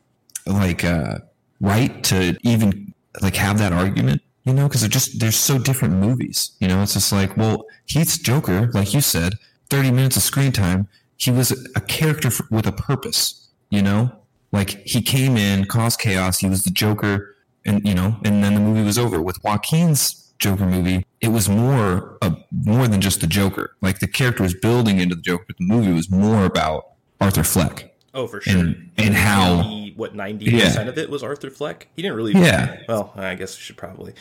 like 0.46 0.84
uh, 0.84 1.20
right 1.60 2.04
to 2.06 2.38
even 2.44 2.94
like 3.22 3.36
have 3.36 3.58
that 3.60 3.74
argument? 3.74 4.22
You 4.46 4.54
know, 4.54 4.68
because 4.68 4.82
they're 4.82 4.90
just 4.90 5.20
they're 5.20 5.32
so 5.32 5.58
different 5.58 5.96
movies. 5.96 6.52
You 6.60 6.68
know, 6.68 6.82
it's 6.84 6.94
just 6.94 7.12
like, 7.12 7.36
well, 7.36 7.66
Heath's 7.86 8.18
Joker, 8.18 8.70
like 8.74 8.94
you 8.94 9.02
said, 9.02 9.34
thirty 9.70 9.92
minutes 9.92 10.18
of 10.18 10.24
screen 10.24 10.52
time. 10.52 10.88
He 11.18 11.32
was 11.32 11.52
a, 11.76 11.82
character 11.82 12.30
for, 12.30 12.46
with 12.52 12.68
a 12.68 12.72
purpose. 12.72 13.50
You 13.70 13.82
know, 13.82 14.12
like 14.56 14.70
he 14.88 15.02
came 15.02 15.38
in, 15.38 15.66
caused 15.66 16.00
chaos. 16.00 16.40
He 16.40 16.48
was 16.50 16.64
the 16.64 16.72
Joker, 16.72 17.36
and 17.66 17.86
you 17.88 17.94
know, 17.94 18.16
and 18.24 18.44
then 18.44 18.54
the 18.56 18.60
movie 18.62 18.84
was 18.84 18.98
over. 18.98 19.22
With 19.22 19.44
Joaquin's 19.44 20.34
Joker 20.40 20.66
movie, 20.66 21.06
it 21.22 21.28
was 21.30 21.48
more 21.48 22.18
uh, 22.22 22.32
more 22.52 22.88
than 22.88 23.02
just 23.02 23.22
the 23.22 23.28
Joker. 23.28 23.76
Like 23.82 24.00
the 24.00 24.08
character 24.08 24.44
was 24.44 24.54
building 24.54 25.00
into 25.00 25.16
the 25.16 25.22
Joker, 25.22 25.46
but 25.48 25.58
the 25.58 25.66
movie 25.66 25.92
was 25.92 26.10
more 26.10 26.46
about 26.46 26.92
Arthur 27.22 27.44
Fleck 27.44 27.92
Oh, 28.14 28.28
for 28.28 28.42
sure. 28.42 28.58
and 28.60 28.92
and 28.98 29.14
how 29.14 29.62
90 29.62 29.94
what 29.98 30.16
ninety 30.16 30.50
percent 30.52 30.86
Yeah. 30.86 30.90
of 30.92 30.98
it 30.98 31.10
was 31.10 31.22
Arthur 31.24 31.50
Fleck. 31.50 31.88
He 31.96 32.02
didn't 32.02 32.18
really. 32.18 32.34
Yeah. 32.34 32.78
Well, 32.88 33.14
I 33.16 33.36
guess 33.36 33.58
we 33.58 33.62
should 33.62 33.78
probably. 33.78 34.14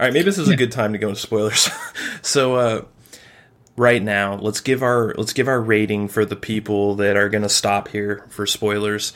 All 0.00 0.06
right, 0.06 0.12
maybe 0.12 0.24
this 0.24 0.38
is 0.38 0.48
a 0.48 0.56
good 0.56 0.70
time 0.72 0.92
to 0.92 0.98
go 0.98 1.08
into 1.08 1.20
spoilers. 1.20 1.68
so, 2.22 2.54
uh, 2.54 2.84
right 3.76 4.02
now, 4.02 4.36
let's 4.36 4.60
give 4.60 4.82
our 4.82 5.12
let's 5.18 5.32
give 5.32 5.48
our 5.48 5.60
rating 5.60 6.06
for 6.08 6.24
the 6.24 6.36
people 6.36 6.94
that 6.96 7.16
are 7.16 7.28
going 7.28 7.42
to 7.42 7.48
stop 7.48 7.88
here 7.88 8.24
for 8.28 8.46
spoilers. 8.46 9.12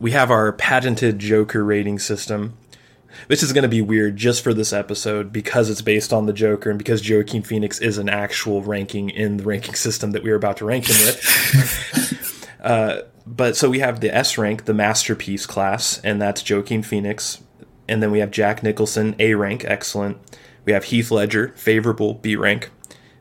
We 0.00 0.12
have 0.12 0.30
our 0.30 0.52
patented 0.52 1.18
Joker 1.18 1.64
rating 1.64 1.98
system. 1.98 2.56
This 3.26 3.42
is 3.42 3.52
going 3.52 3.62
to 3.62 3.68
be 3.68 3.80
weird 3.80 4.16
just 4.16 4.44
for 4.44 4.54
this 4.54 4.72
episode 4.72 5.32
because 5.32 5.70
it's 5.70 5.82
based 5.82 6.12
on 6.12 6.26
the 6.26 6.32
Joker 6.32 6.70
and 6.70 6.78
because 6.78 7.08
Joaquin 7.08 7.42
Phoenix 7.42 7.80
is 7.80 7.98
an 7.98 8.08
actual 8.08 8.62
ranking 8.62 9.10
in 9.10 9.38
the 9.38 9.44
ranking 9.44 9.74
system 9.74 10.12
that 10.12 10.22
we 10.22 10.30
are 10.30 10.36
about 10.36 10.58
to 10.58 10.64
rank 10.64 10.86
him 10.86 11.06
with. 11.06 12.34
Uh, 12.60 13.02
but 13.24 13.56
so 13.56 13.70
we 13.70 13.78
have 13.78 14.00
the 14.00 14.14
S 14.14 14.36
rank, 14.36 14.64
the 14.64 14.74
masterpiece 14.74 15.46
class, 15.46 16.00
and 16.02 16.20
that's 16.20 16.48
Joaquin 16.48 16.82
Phoenix. 16.82 17.40
And 17.86 18.02
then 18.02 18.10
we 18.10 18.18
have 18.18 18.30
Jack 18.30 18.62
Nicholson, 18.62 19.14
A 19.18 19.34
rank, 19.34 19.64
excellent. 19.64 20.18
We 20.64 20.72
have 20.72 20.84
Heath 20.84 21.10
Ledger, 21.10 21.54
favorable, 21.56 22.14
B 22.14 22.36
rank. 22.36 22.70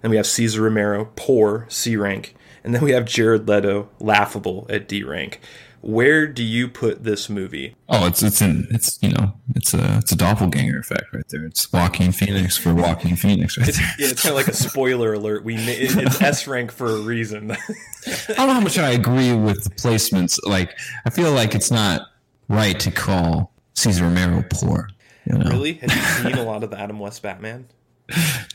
And 0.02 0.10
we 0.10 0.18
have 0.18 0.28
Cesar 0.28 0.62
Romero, 0.62 1.12
poor, 1.16 1.66
C 1.70 1.96
rank. 1.96 2.36
And 2.64 2.74
then 2.74 2.84
we 2.84 2.92
have 2.92 3.06
Jared 3.06 3.48
Leto, 3.48 3.90
laughable, 4.00 4.66
at 4.70 4.88
D 4.88 5.04
rank. 5.04 5.40
Where 5.82 6.28
do 6.28 6.44
you 6.44 6.68
put 6.68 7.04
this 7.04 7.30
movie? 7.30 7.76
Oh, 7.88 8.08
it's 8.08 8.22
it's 8.24 8.42
in 8.42 8.68
it's 8.72 8.98
you 9.02 9.10
know 9.12 9.34
it's 9.56 9.74
a 9.74 9.98
it's 10.00 10.12
a 10.12 10.16
doppelganger 10.16 10.80
effect 10.80 11.06
right 11.14 11.24
there. 11.30 11.46
It's 11.46 11.72
Joaquin 11.72 12.12
Phoenix 12.12 12.58
for 12.58 12.74
Joaquin 12.74 13.16
Phoenix 13.16 13.58
right 13.58 13.68
there. 13.74 13.86
Yeah, 14.00 14.08
it's 14.08 14.22
kind 14.24 14.32
of 14.32 14.38
like 14.38 14.48
a 14.48 14.54
spoiler 14.70 15.14
alert. 15.14 15.44
We 15.44 15.56
it- 15.56 15.96
it's 15.98 16.22
S 16.22 16.48
rank 16.48 16.72
for 16.72 16.88
a 16.88 17.00
reason. 17.00 17.52
I 18.08 18.34
don't 18.34 18.48
know 18.48 18.54
how 18.54 18.60
much 18.60 18.78
I 18.78 18.92
agree 18.92 19.34
with 19.34 19.64
the 19.64 19.70
placements. 19.72 20.40
Like 20.44 20.78
I 21.06 21.10
feel 21.10 21.32
like 21.32 21.56
it's 21.56 21.72
not 21.72 22.02
right 22.50 22.80
to 22.80 22.92
call 22.92 23.54
Cesar 23.74 24.04
Romero 24.06 24.44
poor. 24.50 24.90
You 25.26 25.38
know? 25.38 25.50
really? 25.50 25.74
Have 25.74 25.94
you 25.94 26.02
seen 26.32 26.38
a 26.38 26.44
lot 26.44 26.64
of 26.64 26.72
the 26.72 26.80
Adam 26.80 27.00
West 27.00 27.22
Batman? 27.22 27.68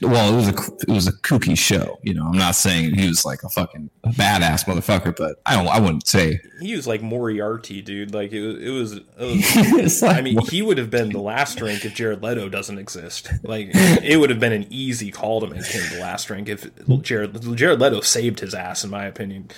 Well, 0.01 0.33
it 0.33 0.37
was 0.37 0.49
a 0.49 0.73
it 0.89 0.95
was 0.95 1.07
a 1.07 1.13
kooky 1.13 1.57
show. 1.57 1.99
You 2.03 2.15
know, 2.15 2.27
I'm 2.27 2.39
not 2.39 2.55
saying 2.55 2.95
he 2.95 3.07
was 3.09 3.25
like 3.25 3.43
a 3.43 3.49
fucking 3.49 3.91
badass 4.07 4.65
motherfucker, 4.65 5.15
but 5.17 5.41
I 5.47 5.55
don't. 5.57 5.69
I 5.69 5.79
wouldn't 5.79 6.07
say. 6.09 6.41
He 6.61 6.75
was 6.75 6.87
like 6.87 7.03
Moriarty, 7.03 7.83
dude. 7.83 8.15
Like 8.15 8.33
it, 8.33 8.41
was- 8.41 8.59
it 8.63 8.71
was. 8.71 8.93
It 9.17 9.83
was 9.83 10.03
like, 10.03 10.17
I 10.17 10.21
mean, 10.23 10.39
he 10.47 10.63
would 10.63 10.79
have 10.79 10.91
been 10.91 11.11
the 11.11 11.21
last 11.21 11.61
rank 11.61 11.85
if 11.85 11.95
Jared 11.95 12.23
Leto 12.23 12.49
doesn't 12.49 12.79
exist. 12.79 13.31
Like, 13.43 13.69
it 13.75 14.19
would 14.19 14.31
have 14.31 14.41
been 14.41 14.53
an 14.53 14.67
easy 14.71 15.11
call 15.11 15.41
to 15.41 15.47
make 15.49 15.65
him 15.67 15.83
the 15.93 16.01
last 16.01 16.31
rank 16.31 16.49
if 16.49 16.67
Jared 17.03 17.57
Jared 17.57 17.81
Leto 17.81 18.01
saved 18.01 18.41
his 18.41 18.55
ass, 18.55 18.85
in 18.85 18.91
my 18.91 19.05
opinion. 19.05 19.49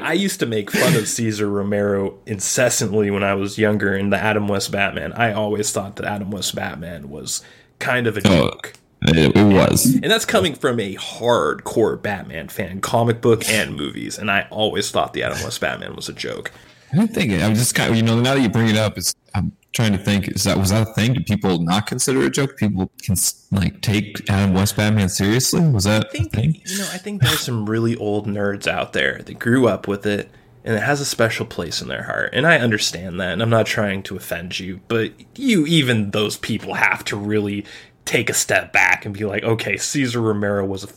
I 0.00 0.12
used 0.14 0.40
to 0.40 0.46
make 0.46 0.70
fun 0.70 0.96
of 0.96 1.06
Cesar 1.08 1.48
Romero 1.48 2.18
incessantly 2.26 3.10
when 3.10 3.22
I 3.22 3.34
was 3.34 3.58
younger 3.58 3.94
in 3.94 4.10
the 4.10 4.16
Adam 4.16 4.48
West 4.48 4.70
Batman. 4.72 5.12
I 5.12 5.32
always 5.32 5.70
thought 5.72 5.96
that 5.96 6.06
Adam 6.06 6.30
West 6.30 6.54
Batman 6.54 7.10
was 7.10 7.37
kind 7.78 8.06
of 8.06 8.16
a 8.16 8.20
Oh. 8.26 8.50
joke. 8.50 8.74
it, 9.02 9.36
it 9.36 9.44
was. 9.54 9.94
And 9.94 10.10
that's 10.10 10.24
coming 10.24 10.54
from 10.54 10.80
a 10.80 10.96
hardcore 10.96 12.00
Batman 12.02 12.48
fan, 12.48 12.80
comic 12.80 13.20
book 13.20 13.48
and 13.48 13.76
movies. 13.76 14.18
And 14.18 14.30
I 14.30 14.46
always 14.50 14.90
thought 14.90 15.12
the 15.12 15.22
Adam 15.22 15.40
West 15.42 15.60
Batman 15.60 15.94
was 15.94 16.08
a 16.08 16.12
joke. 16.12 16.50
I 16.92 16.96
didn't 16.96 17.14
think. 17.14 17.32
I'm 17.32 17.54
just 17.54 17.74
kind 17.74 17.90
of, 17.90 17.96
you 17.96 18.02
know, 18.02 18.18
now 18.20 18.34
that 18.34 18.40
you 18.40 18.48
bring 18.48 18.68
it 18.68 18.76
up, 18.76 18.96
it's, 18.98 19.14
I'm 19.34 19.52
trying 19.74 19.92
to 19.92 19.98
think, 19.98 20.26
is 20.28 20.44
that, 20.44 20.56
was 20.56 20.70
that 20.70 20.88
a 20.88 20.92
thing? 20.94 21.12
Did 21.12 21.26
people 21.26 21.58
not 21.62 21.86
consider 21.86 22.22
it 22.22 22.26
a 22.26 22.30
joke? 22.30 22.56
People 22.56 22.90
can, 23.02 23.14
like, 23.52 23.80
take 23.82 24.28
Adam 24.30 24.54
West 24.54 24.76
Batman 24.76 25.08
seriously? 25.10 25.60
Was 25.60 25.84
that 25.84 26.06
I 26.06 26.08
think, 26.08 26.32
a 26.32 26.36
thing? 26.36 26.60
You 26.64 26.78
know, 26.78 26.88
I 26.92 26.98
think 26.98 27.22
there's 27.22 27.40
some 27.40 27.66
really 27.68 27.94
old 27.96 28.26
nerds 28.26 28.66
out 28.66 28.94
there 28.94 29.18
that 29.26 29.38
grew 29.38 29.68
up 29.68 29.86
with 29.86 30.06
it 30.06 30.30
and 30.68 30.76
it 30.76 30.82
has 30.82 31.00
a 31.00 31.06
special 31.06 31.46
place 31.46 31.80
in 31.80 31.88
their 31.88 32.02
heart. 32.02 32.28
And 32.34 32.46
I 32.46 32.58
understand 32.58 33.18
that, 33.20 33.32
and 33.32 33.40
I'm 33.40 33.48
not 33.48 33.64
trying 33.64 34.02
to 34.02 34.16
offend 34.16 34.60
you, 34.60 34.80
but 34.86 35.12
you, 35.34 35.64
even 35.64 36.10
those 36.10 36.36
people, 36.36 36.74
have 36.74 37.02
to 37.06 37.16
really 37.16 37.64
take 38.04 38.28
a 38.28 38.34
step 38.34 38.70
back 38.70 39.06
and 39.06 39.14
be 39.14 39.24
like, 39.24 39.42
okay, 39.44 39.78
Cesar 39.78 40.20
Romero 40.20 40.66
was 40.66 40.84
a. 40.84 40.88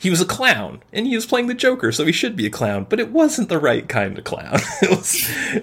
He 0.00 0.10
was 0.10 0.20
a 0.20 0.26
clown, 0.26 0.82
and 0.92 1.06
he 1.06 1.16
was 1.16 1.26
playing 1.26 1.48
the 1.48 1.54
Joker, 1.54 1.90
so 1.90 2.04
he 2.04 2.12
should 2.12 2.36
be 2.36 2.46
a 2.46 2.50
clown. 2.50 2.86
But 2.88 3.00
it 3.00 3.10
wasn't 3.10 3.48
the 3.48 3.58
right 3.58 3.88
kind 3.88 4.16
of 4.16 4.24
clown. 4.24 4.60
it 4.82 4.90
was, 4.90 5.16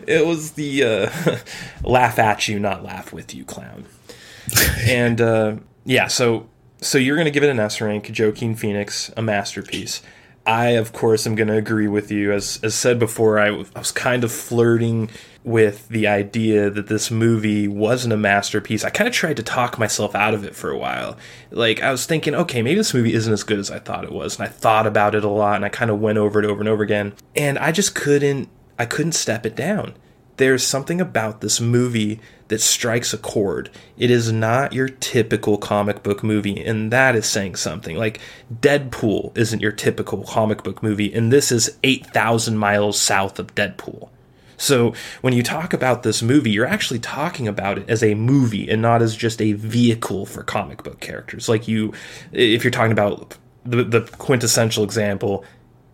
it 0.08 0.26
was 0.26 0.52
the 0.54 0.84
uh, 0.84 1.38
laugh 1.88 2.18
at 2.18 2.48
you, 2.48 2.60
not 2.60 2.84
laugh 2.84 3.14
with 3.14 3.34
you 3.34 3.46
clown. 3.46 3.86
and 4.82 5.22
uh, 5.22 5.58
yeah, 5.86 6.08
so 6.08 6.50
so 6.82 6.98
you're 6.98 7.16
gonna 7.16 7.30
give 7.30 7.44
it 7.44 7.50
an 7.50 7.60
S 7.60 7.80
rank, 7.80 8.12
Joaquin 8.18 8.56
Phoenix, 8.56 9.12
a 9.16 9.22
masterpiece. 9.22 10.02
I, 10.46 10.70
of 10.72 10.94
course, 10.94 11.26
am 11.26 11.36
going 11.36 11.48
to 11.48 11.58
agree 11.58 11.88
with 11.88 12.12
you. 12.12 12.32
As, 12.32 12.60
as 12.62 12.76
said 12.76 13.00
before, 13.00 13.40
I, 13.40 13.48
w- 13.48 13.66
I 13.76 13.80
was 13.80 13.92
kind 13.92 14.24
of 14.24 14.32
flirting 14.32 15.10
with 15.44 15.88
the 15.90 16.08
idea 16.08 16.70
that 16.70 16.88
this 16.88 17.10
movie 17.10 17.68
wasn't 17.68 18.14
a 18.14 18.18
masterpiece. 18.18 18.84
I 18.84 18.90
kind 18.90 19.08
of 19.08 19.14
tried 19.14 19.38
to 19.38 19.44
talk 19.44 19.80
myself 19.80 20.14
out 20.14 20.34
of 20.34 20.44
it 20.44 20.56
for 20.56 20.70
a 20.70 20.78
while. 20.78 21.18
Like, 21.52 21.82
I 21.82 21.92
was 21.92 22.06
thinking, 22.06 22.36
okay, 22.36 22.62
maybe 22.62 22.78
this 22.78 22.94
movie 22.94 23.14
isn't 23.14 23.34
as 23.34 23.44
good 23.44 23.60
as 23.60 23.72
I 23.72 23.80
thought 23.80 24.04
it 24.04 24.12
was. 24.12 24.38
And 24.38 24.48
I 24.48 24.52
thought 24.52 24.86
about 24.86 25.16
it 25.16 25.24
a 25.24 25.30
lot 25.30 25.56
and 25.56 25.66
I 25.66 25.70
kind 25.70 25.90
of 25.90 26.00
went 26.00 26.18
over 26.18 26.40
it 26.40 26.46
over 26.46 26.60
and 26.60 26.70
over 26.70 26.84
again. 26.84 27.14
And 27.36 27.58
I 27.58 27.72
just 27.72 27.96
couldn't, 27.96 28.50
I 28.78 28.86
couldn't 28.86 29.14
step 29.14 29.46
it 29.46 29.56
down 29.56 29.96
there's 30.38 30.66
something 30.66 31.00
about 31.00 31.42
this 31.42 31.62
movie 31.62 32.20
that 32.48 32.62
strikes 32.62 33.14
a 33.14 33.18
chord. 33.18 33.70
It 33.98 34.12
is 34.12 34.32
not 34.32 34.74
your 34.74 34.90
typical 34.90 35.58
comic 35.58 36.04
book 36.04 36.24
movie, 36.24 36.64
and 36.64 36.92
that 36.92 37.16
is 37.16 37.26
saying 37.26 37.56
something. 37.56 37.98
Like, 37.98 38.20
Deadpool 38.54 39.36
isn't 39.38 39.62
your 39.62 39.72
typical 39.72 40.24
comic 40.24 40.64
book 40.64 40.84
movie, 40.84 41.14
and 41.14 41.32
this 41.32 41.52
is 41.52 41.78
8,000 41.84 42.58
miles 42.58 43.00
south 43.00 43.40
of 43.40 43.56
Deadpool. 43.56 44.10
So, 44.58 44.94
when 45.22 45.34
you 45.34 45.44
talk 45.44 45.74
about 45.74 46.04
this 46.04 46.22
movie, 46.22 46.52
you're 46.52 46.66
actually 46.66 47.00
talking 47.00 47.48
about 47.48 47.78
it 47.78 47.90
as 47.90 48.02
a 48.02 48.14
movie 48.14 48.70
and 48.70 48.82
not 48.82 49.02
as 49.02 49.16
just 49.16 49.42
a 49.42 49.54
vehicle 49.54 50.26
for 50.26 50.44
comic 50.44 50.84
book 50.84 51.02
characters. 51.02 51.50
Like, 51.50 51.68
you, 51.68 51.94
if 52.32 52.64
you're 52.64 52.72
talking 52.72 52.94
about 52.94 53.36
the, 53.66 53.84
the 53.84 54.02
quintessential 54.02 54.84
example, 54.84 55.44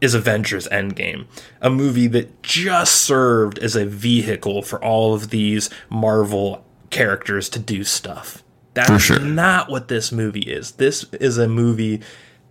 is 0.01 0.15
Avengers 0.15 0.67
Endgame, 0.69 1.27
a 1.61 1.69
movie 1.69 2.07
that 2.07 2.41
just 2.41 2.95
served 2.95 3.59
as 3.59 3.75
a 3.75 3.85
vehicle 3.85 4.63
for 4.63 4.83
all 4.83 5.13
of 5.13 5.29
these 5.29 5.69
Marvel 5.89 6.65
characters 6.89 7.47
to 7.49 7.59
do 7.59 7.83
stuff. 7.83 8.43
That's 8.73 9.03
sure. 9.03 9.19
not 9.19 9.69
what 9.69 9.87
this 9.87 10.11
movie 10.11 10.41
is. 10.41 10.73
This 10.73 11.05
is 11.13 11.37
a 11.37 11.47
movie 11.47 12.01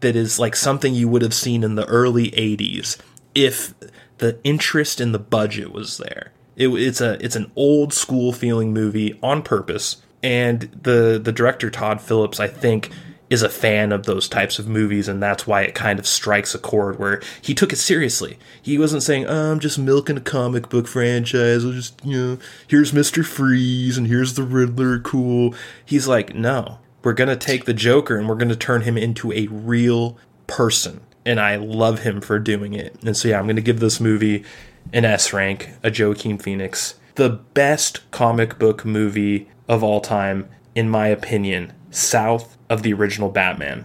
that 0.01 0.17
is 0.17 0.39
like 0.39 0.55
something 0.55 0.95
you 0.95 1.09
would 1.09 1.23
have 1.23 1.35
seen 1.35 1.65
in 1.65 1.75
the 1.75 1.87
early 1.87 2.31
80s 2.31 2.97
if 3.35 3.75
the 4.19 4.39
interest 4.45 5.01
in 5.01 5.13
the 5.13 5.19
budget 5.19 5.73
was 5.73 5.99
there. 5.99 6.33
It, 6.57 6.69
it's 6.69 7.01
a 7.01 7.23
it's 7.25 7.37
an 7.37 7.51
old 7.57 7.95
school 7.95 8.33
feeling 8.33 8.73
movie 8.73 9.19
on 9.23 9.43
purpose, 9.43 10.03
and 10.23 10.63
the 10.83 11.19
the 11.23 11.33
director 11.33 11.71
Todd 11.71 12.01
Phillips, 12.01 12.39
I 12.39 12.49
think, 12.49 12.91
is 13.31 13.43
a 13.45 13.49
fan 13.49 13.93
of 13.93 14.05
those 14.05 14.29
types 14.29 14.59
of 14.59 14.69
movies, 14.69 15.07
and 15.07 15.23
that's 15.23 15.47
why 15.47 15.63
it 15.63 15.75
kind 15.75 16.01
of 16.01 16.07
strikes 16.07 16.55
a 16.55 16.59
chord 16.59 16.99
where 16.99 17.23
he 17.41 17.55
took 17.55 17.73
it 17.73 17.77
seriously. 17.77 18.37
He 18.61 18.77
wasn't 18.77 19.05
saying, 19.05 19.27
oh, 19.27 19.53
"I'm 19.53 19.61
just 19.61 19.79
milking 19.79 20.17
a 20.17 20.21
comic 20.21 20.69
book 20.69 20.89
franchise. 20.89 21.65
I'll 21.65 21.71
just 21.73 22.05
you 22.05 22.19
know, 22.19 22.39
here's 22.67 22.93
Mister 22.93 23.23
Freeze 23.23 23.97
and 23.97 24.09
here's 24.09 24.35
the 24.35 24.43
Riddler, 24.43 24.99
cool." 24.99 25.55
He's 25.85 26.09
like, 26.09 26.35
"No, 26.35 26.81
we're 27.03 27.13
gonna 27.13 27.37
take 27.37 27.65
the 27.65 27.73
Joker 27.73 28.19
and 28.19 28.29
we're 28.29 28.35
gonna 28.35 28.57
turn 28.57 28.83
him 28.83 28.99
into 28.99 29.33
a 29.33 29.47
real 29.47 30.19
person." 30.49 31.01
And 31.25 31.39
I 31.39 31.57
love 31.57 32.01
him 32.01 32.21
for 32.21 32.39
doing 32.39 32.75
it. 32.75 32.97
And 33.05 33.17
so 33.17 33.29
yeah, 33.29 33.39
I'm 33.39 33.47
gonna 33.47 33.61
give 33.61 33.79
this 33.79 34.01
movie 34.01 34.45
an 34.93 35.05
S 35.05 35.33
rank, 35.33 35.71
a 35.85 35.93
Joaquin 35.97 36.39
Phoenix, 36.39 36.95
the 37.15 37.29
best 37.29 38.11
comic 38.11 38.59
book 38.59 38.85
movie 38.85 39.49
of 39.69 39.85
all 39.85 40.01
time, 40.01 40.49
in 40.75 40.89
my 40.89 41.07
opinion, 41.07 41.73
south 41.91 42.57
of 42.71 42.83
the 42.83 42.95
original 42.95 43.29
Batman. 43.29 43.85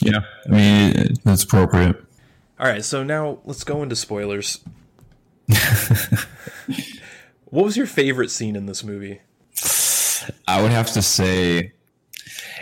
Yeah, 0.00 0.20
I 0.46 0.48
mean, 0.48 1.14
that's 1.24 1.44
appropriate. 1.44 1.96
All 2.58 2.66
right, 2.66 2.84
so 2.84 3.04
now 3.04 3.38
let's 3.44 3.62
go 3.62 3.82
into 3.82 3.94
spoilers. 3.94 4.64
what 7.44 7.64
was 7.64 7.76
your 7.76 7.86
favorite 7.86 8.30
scene 8.30 8.56
in 8.56 8.66
this 8.66 8.82
movie? 8.82 9.20
I 10.48 10.60
would 10.62 10.72
have 10.72 10.90
to 10.92 11.02
say 11.02 11.72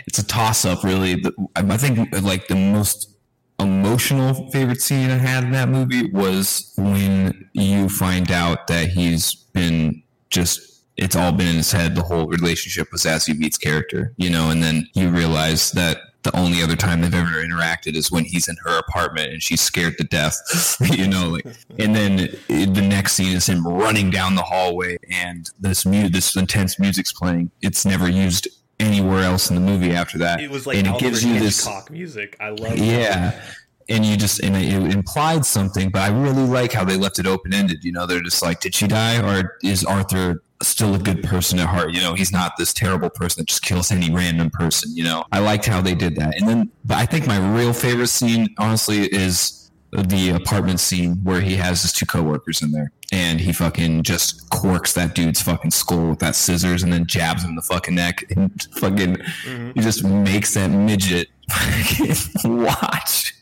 it's 0.05 0.19
a 0.19 0.25
toss 0.25 0.65
up, 0.65 0.83
really. 0.83 1.23
I 1.55 1.77
think 1.77 2.13
like 2.21 2.47
the 2.47 2.55
most 2.55 3.11
emotional 3.59 4.51
favorite 4.51 4.81
scene 4.81 5.09
I 5.09 5.17
had 5.17 5.45
in 5.45 5.51
that 5.51 5.69
movie 5.69 6.11
was 6.11 6.73
when 6.77 7.49
you 7.53 7.87
find 7.87 8.31
out 8.31 8.67
that 8.67 8.89
he's 8.89 9.33
been 9.33 10.03
just 10.29 10.74
it's 10.97 11.15
all 11.15 11.31
been 11.31 11.47
in 11.47 11.55
his 11.55 11.71
head 11.71 11.95
the 11.95 12.03
whole 12.03 12.27
relationship 12.27 12.91
with 12.91 13.01
Zazie 13.01 13.33
Beetz 13.33 13.59
character, 13.59 14.13
you 14.17 14.29
know, 14.29 14.49
and 14.49 14.63
then 14.63 14.87
you 14.93 15.09
realize 15.09 15.71
that 15.71 15.97
the 16.23 16.35
only 16.35 16.61
other 16.61 16.75
time 16.75 17.01
they've 17.01 17.13
ever 17.13 17.43
interacted 17.43 17.95
is 17.95 18.11
when 18.11 18.25
he's 18.25 18.47
in 18.47 18.55
her 18.65 18.79
apartment 18.79 19.31
and 19.31 19.43
she's 19.43 19.61
scared 19.61 19.97
to 19.97 20.03
death, 20.03 20.35
you 20.91 21.07
know, 21.07 21.29
like, 21.29 21.45
and 21.77 21.95
then 21.95 22.15
the 22.47 22.81
next 22.81 23.13
scene 23.13 23.35
is 23.35 23.47
him 23.47 23.65
running 23.65 24.09
down 24.09 24.35
the 24.35 24.41
hallway 24.41 24.97
and 25.09 25.51
this 25.59 25.85
mu- 25.85 26.09
this 26.09 26.35
intense 26.35 26.79
music's 26.79 27.13
playing. 27.13 27.51
It's 27.61 27.85
never 27.85 28.09
used 28.09 28.47
anywhere 28.79 29.23
else 29.23 29.49
in 29.49 29.55
the 29.55 29.61
movie 29.61 29.91
after 29.91 30.17
that. 30.17 30.41
It 30.41 30.49
was 30.49 30.65
like 30.65 30.77
and 30.77 30.87
it 30.87 30.99
gives 30.99 31.23
you 31.23 31.39
this 31.39 31.69
music. 31.89 32.35
I 32.39 32.49
love. 32.49 32.77
Yeah. 32.77 33.31
That. 33.31 33.41
And 33.87 34.03
you 34.03 34.17
just 34.17 34.39
and 34.39 34.55
it 34.55 34.95
implied 34.95 35.45
something, 35.45 35.91
but 35.91 36.01
I 36.01 36.07
really 36.07 36.47
like 36.47 36.73
how 36.73 36.83
they 36.83 36.97
left 36.97 37.19
it 37.19 37.27
open 37.27 37.53
ended. 37.53 37.83
You 37.83 37.91
know, 37.91 38.07
they're 38.07 38.23
just 38.23 38.41
like, 38.41 38.59
did 38.59 38.73
she 38.73 38.87
die, 38.87 39.21
or 39.21 39.57
is 39.61 39.85
Arthur 39.85 40.41
still 40.61 40.95
a 40.95 40.99
good 40.99 41.23
person 41.23 41.59
at 41.59 41.67
heart. 41.67 41.93
You 41.93 42.01
know, 42.01 42.13
he's 42.13 42.31
not 42.31 42.53
this 42.57 42.73
terrible 42.73 43.09
person 43.09 43.41
that 43.41 43.47
just 43.47 43.61
kills 43.61 43.91
any 43.91 44.11
random 44.11 44.49
person. 44.49 44.95
You 44.95 45.03
know, 45.03 45.25
I 45.31 45.39
liked 45.39 45.65
how 45.65 45.81
they 45.81 45.95
did 45.95 46.15
that. 46.15 46.35
And 46.39 46.47
then, 46.47 46.71
but 46.85 46.97
I 46.97 47.05
think 47.05 47.27
my 47.27 47.37
real 47.55 47.73
favorite 47.73 48.07
scene, 48.07 48.53
honestly, 48.57 49.05
is 49.13 49.71
the 49.91 50.31
apartment 50.31 50.79
scene 50.79 51.15
where 51.23 51.41
he 51.41 51.55
has 51.55 51.81
his 51.81 51.93
two 51.93 52.05
coworkers 52.05 52.61
in 52.61 52.71
there 52.71 52.91
and 53.11 53.39
he 53.39 53.53
fucking 53.53 54.03
just 54.03 54.49
corks 54.49 54.93
that 54.93 55.15
dude's 55.15 55.41
fucking 55.41 55.71
skull 55.71 56.09
with 56.09 56.19
that 56.19 56.35
scissors 56.35 56.83
and 56.83 56.91
then 56.91 57.05
jabs 57.05 57.43
him 57.43 57.51
in 57.51 57.55
the 57.55 57.61
fucking 57.61 57.95
neck 57.95 58.23
and 58.35 58.63
fucking 58.73 59.15
mm-hmm. 59.15 59.71
he 59.73 59.81
just 59.81 60.03
makes 60.03 60.53
that 60.53 60.67
midget 60.67 61.27
watch. 62.45 63.33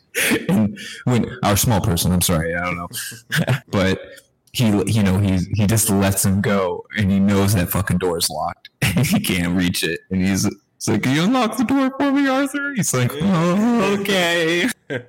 And 0.48 0.78
when 1.06 1.26
our 1.44 1.58
small 1.58 1.82
person, 1.82 2.12
I'm 2.12 2.22
sorry, 2.22 2.54
I 2.54 2.64
don't 2.64 2.78
know, 2.78 2.88
but 3.72 4.00
he 4.54 4.66
you 4.86 5.04
know 5.04 5.18
he 5.18 5.40
he 5.56 5.68
just 5.68 5.90
lets 5.90 6.24
him 6.24 6.40
go 6.40 6.86
and 6.98 7.12
he 7.12 7.20
knows 7.20 7.54
that 7.56 7.70
fucking 7.70 7.98
door 7.98 8.18
is 8.18 8.30
locked 8.30 8.70
and 8.82 9.06
he 9.06 9.20
can't 9.20 9.58
reach 9.58 9.84
it 9.84 10.00
and 10.10 10.22
he's 10.22 10.48
it's 10.84 10.90
like, 10.90 11.04
Can 11.04 11.16
you 11.16 11.24
unlock 11.24 11.56
the 11.56 11.64
door 11.64 11.94
for 11.98 12.12
me, 12.12 12.28
Arthur? 12.28 12.74
He's 12.74 12.94
like, 12.94 13.10
Oh, 13.14 13.98
okay. 14.02 14.70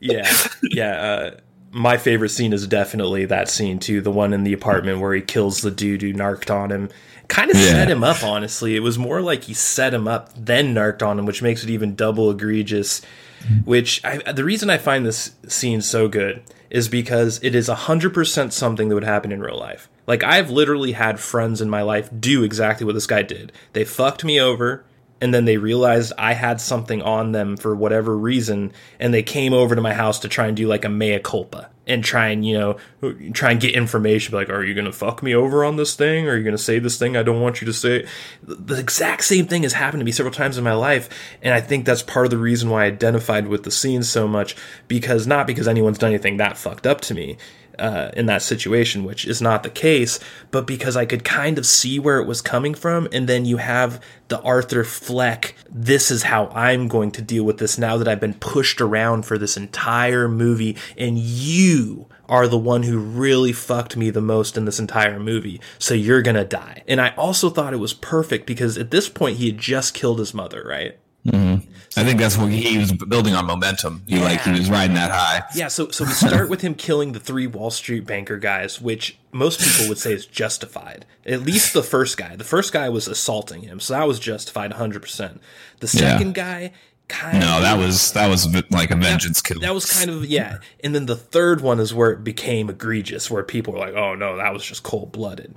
yeah. 0.00 0.32
Yeah. 0.62 0.90
Uh, 0.92 1.40
my 1.72 1.96
favorite 1.96 2.28
scene 2.28 2.52
is 2.52 2.68
definitely 2.68 3.24
that 3.24 3.48
scene 3.48 3.80
too, 3.80 4.00
the 4.00 4.12
one 4.12 4.32
in 4.32 4.44
the 4.44 4.52
apartment 4.52 5.00
where 5.00 5.12
he 5.12 5.22
kills 5.22 5.60
the 5.62 5.72
dude 5.72 6.02
who 6.02 6.12
narked 6.12 6.52
on 6.52 6.70
him. 6.70 6.88
Kind 7.26 7.50
of 7.50 7.56
yeah. 7.56 7.70
set 7.70 7.90
him 7.90 8.04
up, 8.04 8.22
honestly. 8.22 8.76
It 8.76 8.80
was 8.80 8.96
more 8.96 9.20
like 9.20 9.42
he 9.44 9.54
set 9.54 9.92
him 9.92 10.06
up, 10.06 10.30
then 10.36 10.72
narked 10.72 11.02
on 11.02 11.18
him, 11.18 11.26
which 11.26 11.42
makes 11.42 11.64
it 11.64 11.70
even 11.70 11.96
double 11.96 12.30
egregious. 12.30 13.02
Which 13.64 14.04
I, 14.04 14.18
the 14.32 14.44
reason 14.44 14.70
I 14.70 14.78
find 14.78 15.04
this 15.04 15.32
scene 15.48 15.82
so 15.82 16.06
good 16.06 16.44
is 16.76 16.88
because 16.88 17.40
it 17.42 17.54
is 17.54 17.68
100% 17.68 18.52
something 18.52 18.88
that 18.88 18.94
would 18.94 19.04
happen 19.04 19.32
in 19.32 19.40
real 19.40 19.58
life. 19.58 19.88
Like, 20.06 20.22
I've 20.22 20.50
literally 20.50 20.92
had 20.92 21.18
friends 21.18 21.60
in 21.60 21.70
my 21.70 21.82
life 21.82 22.10
do 22.18 22.44
exactly 22.44 22.84
what 22.84 22.94
this 22.94 23.06
guy 23.06 23.22
did. 23.22 23.52
They 23.72 23.84
fucked 23.84 24.24
me 24.24 24.40
over, 24.40 24.84
and 25.20 25.32
then 25.32 25.46
they 25.46 25.56
realized 25.56 26.12
I 26.18 26.34
had 26.34 26.60
something 26.60 27.00
on 27.02 27.32
them 27.32 27.56
for 27.56 27.74
whatever 27.74 28.16
reason, 28.16 28.72
and 29.00 29.14
they 29.14 29.22
came 29.22 29.54
over 29.54 29.74
to 29.74 29.80
my 29.80 29.94
house 29.94 30.18
to 30.20 30.28
try 30.28 30.46
and 30.46 30.56
do 30.56 30.68
like 30.68 30.84
a 30.84 30.90
mea 30.90 31.18
culpa 31.18 31.70
and 31.86 32.02
try 32.02 32.28
and, 32.28 32.44
you 32.44 32.58
know, 32.58 32.78
try 33.32 33.52
and 33.52 33.60
get 33.60 33.74
information. 33.74 34.34
Like, 34.34 34.50
are 34.50 34.64
you 34.64 34.74
to 34.74 34.92
fuck 34.92 35.22
me 35.22 35.34
over 35.34 35.64
on 35.64 35.76
this 35.76 35.94
thing? 35.94 36.28
Are 36.28 36.36
you 36.36 36.50
to 36.50 36.58
say 36.58 36.78
this 36.78 36.98
thing 36.98 37.16
I 37.16 37.22
don't 37.22 37.40
want 37.40 37.60
you 37.60 37.66
to 37.66 37.72
say? 37.72 38.06
The 38.42 38.78
exact 38.78 39.24
same 39.24 39.46
thing 39.46 39.62
has 39.62 39.72
happened 39.72 40.00
to 40.00 40.04
me 40.04 40.12
several 40.12 40.34
times 40.34 40.58
in 40.58 40.64
my 40.64 40.74
life, 40.74 41.08
and 41.42 41.54
I 41.54 41.60
think 41.60 41.84
that's 41.84 42.02
part 42.02 42.26
of 42.26 42.30
the 42.30 42.38
reason 42.38 42.70
why 42.70 42.84
I 42.84 42.86
identified 42.86 43.48
with 43.48 43.62
the 43.62 43.70
scene 43.70 44.02
so 44.02 44.26
much, 44.26 44.56
because 44.88 45.26
not 45.26 45.46
because 45.46 45.68
anyone's 45.68 45.98
done 45.98 46.10
anything 46.10 46.38
that 46.38 46.56
fucked 46.56 46.86
up 46.86 47.00
to 47.02 47.14
me 47.14 47.38
uh, 47.78 48.10
in 48.14 48.26
that 48.26 48.42
situation, 48.42 49.04
which 49.04 49.26
is 49.26 49.42
not 49.42 49.62
the 49.62 49.70
case, 49.70 50.18
but 50.50 50.66
because 50.66 50.96
I 50.96 51.06
could 51.06 51.24
kind 51.24 51.58
of 51.58 51.66
see 51.66 51.98
where 51.98 52.18
it 52.18 52.26
was 52.26 52.40
coming 52.40 52.74
from. 52.74 53.08
And 53.12 53.28
then 53.28 53.44
you 53.44 53.58
have 53.58 54.02
the 54.28 54.40
Arthur 54.40 54.84
Fleck, 54.84 55.54
this 55.70 56.10
is 56.10 56.24
how 56.24 56.48
I'm 56.48 56.88
going 56.88 57.10
to 57.12 57.22
deal 57.22 57.44
with 57.44 57.58
this 57.58 57.78
now 57.78 57.96
that 57.96 58.08
I've 58.08 58.20
been 58.20 58.34
pushed 58.34 58.80
around 58.80 59.24
for 59.24 59.38
this 59.38 59.56
entire 59.56 60.28
movie, 60.28 60.76
and 60.96 61.18
you 61.18 62.06
are 62.28 62.48
the 62.48 62.58
one 62.58 62.82
who 62.82 62.98
really 62.98 63.52
fucked 63.52 63.96
me 63.96 64.10
the 64.10 64.20
most 64.20 64.56
in 64.56 64.64
this 64.64 64.80
entire 64.80 65.20
movie. 65.20 65.60
So 65.78 65.94
you're 65.94 66.22
gonna 66.22 66.44
die. 66.44 66.82
And 66.88 67.00
I 67.00 67.10
also 67.16 67.50
thought 67.50 67.72
it 67.72 67.78
was 67.78 67.94
perfect 67.94 68.46
because 68.46 68.76
at 68.76 68.90
this 68.90 69.08
point 69.08 69.38
he 69.38 69.46
had 69.46 69.58
just 69.58 69.94
killed 69.94 70.18
his 70.18 70.34
mother, 70.34 70.64
right? 70.66 70.98
Mm-hmm. 71.26 71.70
I 71.96 72.04
think 72.04 72.18
that's 72.18 72.36
what 72.36 72.50
he 72.52 72.76
was 72.76 72.92
building 72.92 73.34
on 73.34 73.46
momentum. 73.46 74.02
He 74.06 74.16
yeah. 74.16 74.24
like 74.24 74.42
he 74.42 74.50
was 74.50 74.68
riding 74.68 74.94
that 74.96 75.10
high. 75.10 75.42
Yeah. 75.54 75.68
So 75.68 75.88
so 75.88 76.04
we 76.04 76.10
start 76.10 76.50
with 76.50 76.60
him 76.60 76.74
killing 76.74 77.12
the 77.12 77.20
three 77.20 77.46
Wall 77.46 77.70
Street 77.70 78.06
banker 78.06 78.36
guys, 78.36 78.80
which 78.80 79.18
most 79.32 79.60
people 79.60 79.88
would 79.88 79.98
say 79.98 80.12
is 80.12 80.26
justified. 80.26 81.06
At 81.24 81.42
least 81.42 81.72
the 81.72 81.82
first 81.82 82.16
guy. 82.16 82.36
The 82.36 82.44
first 82.44 82.72
guy 82.72 82.88
was 82.90 83.08
assaulting 83.08 83.62
him, 83.62 83.80
so 83.80 83.94
that 83.94 84.06
was 84.06 84.18
justified 84.18 84.70
100. 84.70 85.00
percent 85.00 85.40
The 85.80 85.88
second 85.88 86.36
yeah. 86.36 86.44
guy. 86.44 86.72
Kind 87.08 87.38
no, 87.38 87.58
of, 87.58 87.62
that 87.62 87.78
was 87.78 88.10
that 88.12 88.28
was 88.28 88.52
like 88.72 88.90
a 88.90 88.96
vengeance 88.96 89.40
kill. 89.40 89.60
That 89.60 89.72
was 89.72 89.86
kind 89.86 90.10
of 90.10 90.26
yeah, 90.26 90.58
and 90.82 90.92
then 90.92 91.06
the 91.06 91.14
third 91.14 91.60
one 91.60 91.78
is 91.78 91.94
where 91.94 92.10
it 92.10 92.24
became 92.24 92.68
egregious, 92.68 93.30
where 93.30 93.44
people 93.44 93.74
were 93.74 93.78
like, 93.78 93.94
"Oh 93.94 94.16
no, 94.16 94.36
that 94.38 94.52
was 94.52 94.64
just 94.64 94.82
cold 94.82 95.12
blooded." 95.12 95.54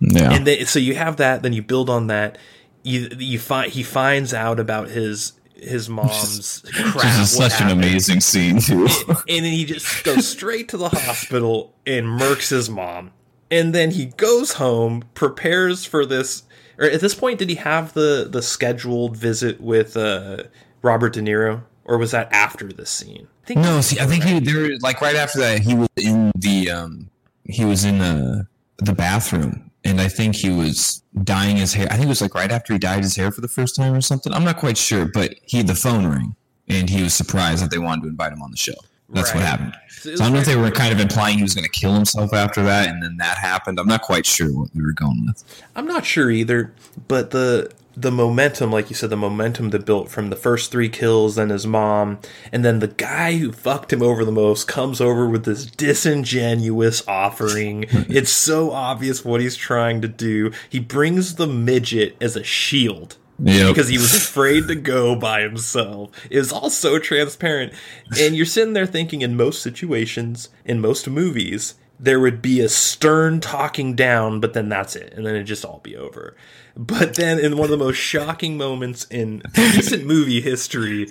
Yeah, 0.00 0.30
and 0.34 0.46
then, 0.46 0.66
so 0.66 0.78
you 0.78 0.94
have 0.94 1.16
that, 1.16 1.42
then 1.42 1.54
you 1.54 1.62
build 1.62 1.88
on 1.88 2.08
that 2.08 2.36
you 2.84 3.08
you 3.18 3.38
find 3.38 3.72
he 3.72 3.82
finds 3.82 4.32
out 4.32 4.60
about 4.60 4.88
his 4.88 5.32
his 5.54 5.88
mom's 5.88 6.64
crap. 6.72 7.04
This 7.04 7.18
is 7.18 7.36
such 7.36 7.52
happened. 7.52 7.72
an 7.72 7.78
amazing 7.78 8.20
scene 8.20 8.60
too. 8.60 8.88
and, 9.28 9.44
then 9.44 9.52
he 9.52 9.64
just 9.64 10.04
goes 10.04 10.26
straight 10.26 10.68
to 10.70 10.76
the 10.76 10.88
hospital 10.88 11.74
and 11.86 12.06
murks 12.06 12.50
his 12.50 12.68
mom. 12.68 13.12
And 13.50 13.74
then 13.74 13.90
he 13.90 14.06
goes 14.06 14.54
home, 14.54 15.04
prepares 15.14 15.84
for 15.84 16.04
this. 16.04 16.42
Or 16.78 16.86
at 16.86 17.00
this 17.00 17.14
point, 17.14 17.38
did 17.38 17.50
he 17.50 17.54
have 17.56 17.92
the 17.92 18.26
the 18.28 18.42
scheduled 18.42 19.16
visit 19.16 19.60
with 19.60 19.96
uh, 19.96 20.44
Robert 20.82 21.12
De 21.12 21.20
Niro, 21.20 21.62
or 21.84 21.98
was 21.98 22.10
that 22.10 22.32
after 22.32 22.72
this 22.72 22.90
scene? 22.90 23.28
I 23.44 23.46
think 23.46 23.60
no, 23.60 23.80
see, 23.80 24.00
I 24.00 24.06
think 24.06 24.24
he 24.24 24.40
there 24.40 24.76
like 24.80 25.00
right 25.00 25.14
after 25.14 25.38
that 25.40 25.60
he 25.60 25.74
was 25.74 25.88
in 25.96 26.32
the 26.34 26.70
um 26.70 27.10
he 27.44 27.64
was 27.64 27.84
in 27.84 27.98
the 27.98 28.48
the 28.78 28.92
bathroom 28.92 29.70
and 29.84 30.00
I 30.00 30.08
think 30.08 30.36
he 30.36 30.50
was 30.50 31.02
dyeing 31.22 31.56
his 31.56 31.74
hair. 31.74 31.86
I 31.90 31.94
think 31.94 32.06
it 32.06 32.08
was 32.08 32.22
like 32.22 32.34
right 32.34 32.50
after 32.50 32.72
he 32.72 32.78
dyed 32.78 33.02
his 33.02 33.16
hair 33.16 33.30
for 33.30 33.40
the 33.40 33.48
first 33.48 33.76
time 33.76 33.94
or 33.94 34.00
something. 34.00 34.32
I'm 34.32 34.44
not 34.44 34.56
quite 34.56 34.78
sure, 34.78 35.06
but 35.06 35.34
he 35.42 35.58
had 35.58 35.66
the 35.66 35.74
phone 35.74 36.06
ring, 36.06 36.34
and 36.68 36.88
he 36.88 37.02
was 37.02 37.14
surprised 37.14 37.62
that 37.62 37.70
they 37.70 37.78
wanted 37.78 38.02
to 38.02 38.08
invite 38.08 38.32
him 38.32 38.42
on 38.42 38.50
the 38.50 38.56
show. 38.56 38.74
That's 39.10 39.30
right. 39.30 39.36
what 39.36 39.44
happened. 39.44 39.76
So, 39.90 40.16
so 40.16 40.24
I 40.24 40.26
don't 40.26 40.34
know 40.34 40.40
if 40.40 40.46
they 40.46 40.56
were 40.56 40.70
kind 40.70 40.92
of 40.92 41.00
implying 41.00 41.36
he 41.36 41.42
was 41.42 41.54
going 41.54 41.64
to 41.64 41.70
kill 41.70 41.94
himself 41.94 42.32
after 42.32 42.62
that, 42.64 42.88
and 42.88 43.02
then 43.02 43.16
that 43.18 43.36
happened. 43.36 43.78
I'm 43.78 43.86
not 43.86 44.02
quite 44.02 44.26
sure 44.26 44.48
what 44.48 44.74
we 44.74 44.82
were 44.82 44.92
going 44.92 45.26
with. 45.26 45.44
I'm 45.76 45.86
not 45.86 46.04
sure 46.04 46.30
either, 46.30 46.72
but 47.06 47.30
the 47.30 47.70
the 47.96 48.10
momentum, 48.10 48.72
like 48.72 48.90
you 48.90 48.96
said, 48.96 49.10
the 49.10 49.16
momentum 49.16 49.70
that 49.70 49.86
built 49.86 50.08
from 50.08 50.30
the 50.30 50.36
first 50.36 50.70
three 50.70 50.88
kills, 50.88 51.36
then 51.36 51.50
his 51.50 51.66
mom, 51.66 52.18
and 52.52 52.64
then 52.64 52.80
the 52.80 52.88
guy 52.88 53.36
who 53.36 53.52
fucked 53.52 53.92
him 53.92 54.02
over 54.02 54.24
the 54.24 54.32
most 54.32 54.66
comes 54.66 55.00
over 55.00 55.28
with 55.28 55.44
this 55.44 55.66
disingenuous 55.66 57.06
offering. 57.06 57.84
it's 57.92 58.30
so 58.30 58.72
obvious 58.72 59.24
what 59.24 59.40
he's 59.40 59.56
trying 59.56 60.00
to 60.02 60.08
do. 60.08 60.50
He 60.68 60.80
brings 60.80 61.36
the 61.36 61.46
midget 61.46 62.16
as 62.20 62.36
a 62.36 62.44
shield. 62.44 63.16
Yep. 63.40 63.74
Because 63.74 63.88
he 63.88 63.98
was 63.98 64.14
afraid 64.14 64.68
to 64.68 64.76
go 64.76 65.16
by 65.16 65.40
himself. 65.40 66.10
It 66.30 66.38
was 66.38 66.52
all 66.52 66.70
so 66.70 67.00
transparent. 67.00 67.72
And 68.16 68.36
you're 68.36 68.46
sitting 68.46 68.74
there 68.74 68.86
thinking, 68.86 69.22
in 69.22 69.36
most 69.36 69.60
situations, 69.60 70.50
in 70.64 70.80
most 70.80 71.08
movies, 71.08 71.74
there 71.98 72.20
would 72.20 72.40
be 72.40 72.60
a 72.60 72.68
stern 72.68 73.40
talking 73.40 73.94
down, 73.94 74.38
but 74.40 74.52
then 74.52 74.68
that's 74.68 74.94
it. 74.94 75.12
And 75.14 75.26
then 75.26 75.34
it'd 75.34 75.48
just 75.48 75.64
all 75.64 75.80
be 75.82 75.96
over. 75.96 76.36
But 76.76 77.14
then, 77.14 77.38
in 77.38 77.56
one 77.56 77.64
of 77.64 77.70
the 77.70 77.84
most 77.84 77.96
shocking 77.96 78.56
moments 78.56 79.06
in 79.10 79.42
recent 79.56 80.04
movie 80.04 80.40
history, 80.40 81.08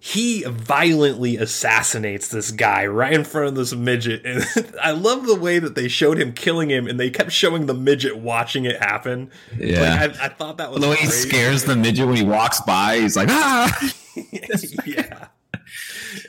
he 0.00 0.42
violently 0.44 1.36
assassinates 1.36 2.28
this 2.28 2.50
guy 2.50 2.86
right 2.86 3.12
in 3.12 3.24
front 3.24 3.48
of 3.48 3.54
this 3.54 3.72
midget. 3.72 4.24
And 4.24 4.44
I 4.82 4.90
love 4.90 5.26
the 5.26 5.36
way 5.36 5.58
that 5.58 5.74
they 5.74 5.88
showed 5.88 6.18
him 6.18 6.32
killing 6.32 6.68
him, 6.68 6.86
and 6.88 6.98
they 6.98 7.10
kept 7.10 7.30
showing 7.30 7.66
the 7.66 7.74
midget 7.74 8.18
watching 8.18 8.64
it 8.64 8.78
happen. 8.78 9.30
Yeah, 9.56 10.00
like, 10.00 10.20
I, 10.20 10.24
I, 10.24 10.28
thought 10.28 10.58
that 10.58 10.72
was 10.72 10.80
the 10.80 10.88
way 10.88 10.96
he 10.96 11.06
scares 11.06 11.64
the 11.64 11.76
midget 11.76 12.06
when 12.06 12.16
he 12.16 12.24
walks 12.24 12.60
by. 12.60 12.98
He's 12.98 13.16
like, 13.16 13.28
ah, 13.30 13.92
yeah 14.86 15.28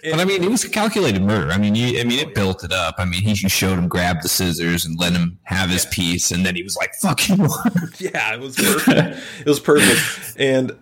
but 0.03 0.19
I 0.19 0.25
mean, 0.25 0.43
it 0.43 0.49
was 0.49 0.63
a 0.63 0.69
calculated 0.69 1.21
murder. 1.21 1.51
I 1.51 1.57
mean, 1.57 1.75
you, 1.75 1.99
I 1.99 2.03
mean, 2.03 2.19
it 2.19 2.29
oh, 2.29 2.33
built 2.33 2.63
it 2.63 2.71
up. 2.71 2.95
I 2.97 3.05
mean, 3.05 3.21
he 3.21 3.35
showed 3.35 3.77
him 3.77 3.87
grab 3.87 4.21
the 4.21 4.29
scissors 4.29 4.85
and 4.85 4.99
let 4.99 5.13
him 5.13 5.39
have 5.43 5.69
his 5.69 5.85
yeah. 5.85 5.91
piece, 5.91 6.31
and 6.31 6.45
then 6.45 6.55
he 6.55 6.63
was 6.63 6.75
like, 6.77 6.93
"Fuck 6.95 7.29
you." 7.29 7.35
yeah, 7.99 8.33
it 8.33 8.39
was 8.39 8.55
perfect. 8.55 9.19
it 9.39 9.45
was 9.45 9.59
perfect. 9.59 10.39
And 10.39 10.77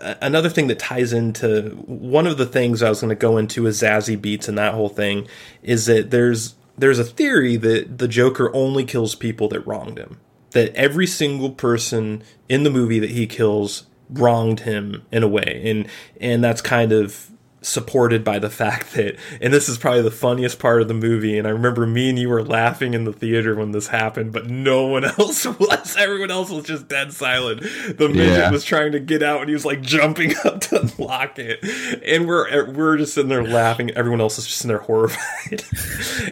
uh, 0.00 0.14
another 0.20 0.48
thing 0.48 0.66
that 0.68 0.78
ties 0.78 1.12
into 1.12 1.70
one 1.86 2.26
of 2.26 2.38
the 2.38 2.46
things 2.46 2.82
I 2.82 2.88
was 2.88 3.00
going 3.00 3.10
to 3.10 3.14
go 3.14 3.36
into 3.36 3.66
is 3.66 3.82
Zazie 3.82 4.18
Beetz 4.18 4.48
and 4.48 4.58
that 4.58 4.74
whole 4.74 4.88
thing 4.88 5.26
is 5.62 5.86
that 5.86 6.10
there's 6.10 6.54
there's 6.78 6.98
a 6.98 7.04
theory 7.04 7.56
that 7.56 7.98
the 7.98 8.08
Joker 8.08 8.54
only 8.54 8.84
kills 8.84 9.14
people 9.14 9.48
that 9.48 9.66
wronged 9.66 9.98
him. 9.98 10.18
That 10.52 10.74
every 10.74 11.06
single 11.06 11.50
person 11.50 12.22
in 12.48 12.64
the 12.64 12.70
movie 12.70 12.98
that 12.98 13.10
he 13.10 13.26
kills 13.26 13.86
wronged 14.08 14.60
him 14.60 15.02
in 15.12 15.22
a 15.22 15.28
way, 15.28 15.62
and 15.64 15.86
and 16.20 16.42
that's 16.42 16.60
kind 16.60 16.92
of 16.92 17.30
supported 17.62 18.24
by 18.24 18.38
the 18.38 18.50
fact 18.50 18.92
that, 18.94 19.16
and 19.40 19.52
this 19.52 19.68
is 19.68 19.78
probably 19.78 20.02
the 20.02 20.10
funniest 20.10 20.58
part 20.58 20.82
of 20.82 20.88
the 20.88 20.94
movie, 20.94 21.38
and 21.38 21.46
I 21.46 21.50
remember 21.50 21.86
me 21.86 22.10
and 22.10 22.18
you 22.18 22.28
were 22.28 22.42
laughing 22.42 22.94
in 22.94 23.04
the 23.04 23.12
theater 23.12 23.54
when 23.54 23.72
this 23.72 23.88
happened, 23.88 24.32
but 24.32 24.48
no 24.48 24.86
one 24.86 25.04
else 25.18 25.46
was. 25.46 25.96
Everyone 25.96 26.30
else 26.30 26.50
was 26.50 26.64
just 26.64 26.88
dead 26.88 27.12
silent. 27.12 27.60
The 27.60 28.08
midget 28.08 28.38
yeah. 28.38 28.50
was 28.50 28.64
trying 28.64 28.92
to 28.92 29.00
get 29.00 29.22
out, 29.22 29.40
and 29.40 29.48
he 29.48 29.54
was 29.54 29.64
like 29.64 29.82
jumping 29.82 30.34
up 30.44 30.60
to 30.62 30.80
unlock 30.80 31.38
it, 31.38 31.62
and 32.04 32.26
we're 32.26 32.48
eh, 32.48 32.70
we're 32.70 32.96
just 32.96 33.14
sitting 33.14 33.28
there 33.28 33.44
laughing. 33.44 33.90
Everyone 33.92 34.20
else 34.20 34.38
is 34.38 34.46
just 34.46 34.62
in 34.64 34.68
there 34.68 34.78
horrified, 34.78 35.64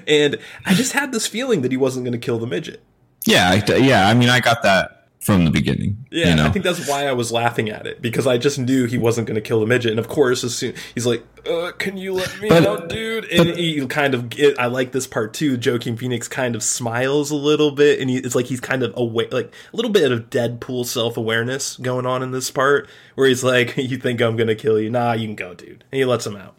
and 0.07 0.39
I 0.65 0.75
just 0.75 0.93
had 0.93 1.13
this 1.13 1.27
feeling 1.27 1.63
that 1.63 1.73
he 1.73 1.77
wasn't 1.77 2.05
going 2.05 2.13
to 2.13 2.19
kill 2.19 2.39
the 2.39 2.47
midget. 2.47 2.83
Yeah, 3.27 3.51
I, 3.51 3.77
yeah. 3.77 4.09
I 4.09 4.15
mean, 4.15 4.29
I 4.29 4.41
got 4.41 4.63
that 4.63 4.98
from 5.29 5.45
the 5.45 5.51
beginning. 5.51 6.07
Yeah, 6.11 6.31
you 6.31 6.37
know? 6.37 6.47
I 6.47 6.51
think 6.51 6.65
that's 6.65 6.89
why 6.89 7.07
I 7.07 7.13
was 7.13 7.31
laughing 7.31 7.69
at 7.69 7.87
it 7.87 8.01
because 8.01 8.27
I 8.27 8.39
just 8.39 8.59
knew 8.59 8.87
he 8.87 8.97
wasn't 8.97 9.27
going 9.27 9.35
to 9.35 9.43
kill 9.43 9.61
the 9.61 9.67
midget, 9.67 9.91
and 9.91 10.01
of 10.01 10.09
course, 10.09 10.43
as 10.43 10.57
soon 10.57 10.75
he's 10.95 11.05
like, 11.05 11.23
uh, 11.47 11.73
"Can 11.73 11.99
you 11.99 12.15
let 12.15 12.41
me 12.41 12.49
but, 12.49 12.65
out, 12.67 12.89
dude?" 12.89 13.27
And 13.27 13.49
but, 13.51 13.59
he 13.59 13.87
kind 13.89 14.15
of, 14.15 14.33
I 14.59 14.67
like 14.69 14.93
this 14.93 15.07
part 15.07 15.35
too. 15.35 15.61
Joaquin 15.63 15.99
Phoenix 15.99 16.29
kind 16.29 16.55
of 16.57 16.63
smiles 16.63 17.31
a 17.31 17.37
little 17.37 17.73
bit, 17.73 18.01
and 18.01 18.09
he, 18.09 18.17
it's 18.17 18.35
like 18.35 18.47
he's 18.47 18.61
kind 18.61 18.83
of 18.83 18.95
away, 18.97 19.29
like 19.31 19.53
a 19.71 19.77
little 19.77 19.91
bit 19.91 20.11
of 20.11 20.31
Deadpool 20.31 20.87
self 20.87 21.19
awareness 21.19 21.77
going 21.77 22.07
on 22.07 22.23
in 22.23 22.31
this 22.31 22.51
part, 22.51 22.89
where 23.15 23.29
he's 23.29 23.45
like, 23.45 23.77
"You 23.77 23.99
think 23.99 24.23
I'm 24.23 24.35
going 24.35 24.49
to 24.49 24.57
kill 24.57 24.81
you? 24.81 24.89
Nah, 24.89 25.13
you 25.13 25.27
can 25.27 25.37
go, 25.37 25.53
dude," 25.53 25.85
and 25.93 25.99
he 25.99 26.07
lets 26.07 26.27
him 26.27 26.37
out. 26.37 26.57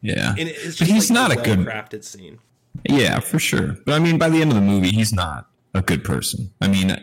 Yeah, 0.00 0.30
and 0.38 0.48
it's 0.48 0.76
just 0.76 0.88
he's 0.88 1.10
like 1.10 1.14
not 1.14 1.36
a, 1.36 1.40
a 1.40 1.44
good 1.44 1.66
crafted 1.66 2.04
scene. 2.04 2.38
Yeah, 2.88 3.18
for 3.18 3.40
sure. 3.40 3.76
But 3.84 3.94
I 3.94 3.98
mean, 3.98 4.16
by 4.16 4.28
the 4.28 4.40
end 4.40 4.52
of 4.52 4.54
the 4.54 4.62
movie, 4.62 4.90
he's 4.90 5.12
not 5.12 5.48
a 5.74 5.82
good 5.82 6.04
person. 6.04 6.52
I 6.60 6.68
mean 6.68 6.96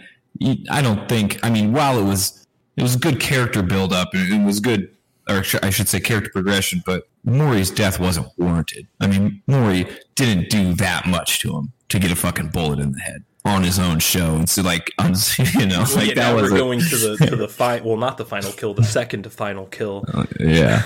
I 0.69 0.81
don't 0.81 1.07
think. 1.07 1.39
I 1.43 1.49
mean, 1.49 1.73
while 1.73 1.99
it 1.99 2.03
was 2.03 2.45
it 2.75 2.83
was 2.83 2.95
good 2.95 3.19
character 3.19 3.61
build 3.61 3.93
up, 3.93 4.09
it 4.13 4.45
was 4.45 4.59
good, 4.59 4.95
or 5.29 5.43
I 5.61 5.69
should 5.69 5.87
say 5.87 5.99
character 5.99 6.31
progression. 6.31 6.81
But 6.85 7.07
Murray's 7.23 7.71
death 7.71 7.99
wasn't 7.99 8.27
warranted. 8.37 8.87
I 8.99 9.07
mean, 9.07 9.41
Murray 9.47 9.87
didn't 10.15 10.49
do 10.49 10.73
that 10.75 11.05
much 11.05 11.39
to 11.39 11.55
him 11.55 11.71
to 11.89 11.99
get 11.99 12.11
a 12.11 12.15
fucking 12.15 12.49
bullet 12.49 12.79
in 12.79 12.93
the 12.93 12.99
head 12.99 13.23
on 13.45 13.61
his 13.61 13.77
own 13.77 13.99
show, 13.99 14.35
and 14.35 14.49
so 14.49 14.61
like, 14.61 14.91
you 14.99 15.65
know, 15.65 15.83
well, 15.83 15.95
like 15.95 16.09
yeah, 16.09 16.15
that 16.15 16.33
was 16.33 16.51
we're 16.51 16.57
a, 16.57 16.59
going 16.59 16.79
to 16.79 16.97
the 16.97 17.17
to 17.27 17.35
the 17.35 17.47
final. 17.47 17.89
Well, 17.89 17.97
not 17.97 18.17
the 18.17 18.25
final 18.25 18.51
kill, 18.51 18.73
the 18.73 18.83
second 18.83 19.23
to 19.23 19.29
final 19.29 19.67
kill. 19.67 20.05
Uh, 20.13 20.25
yeah. 20.39 20.81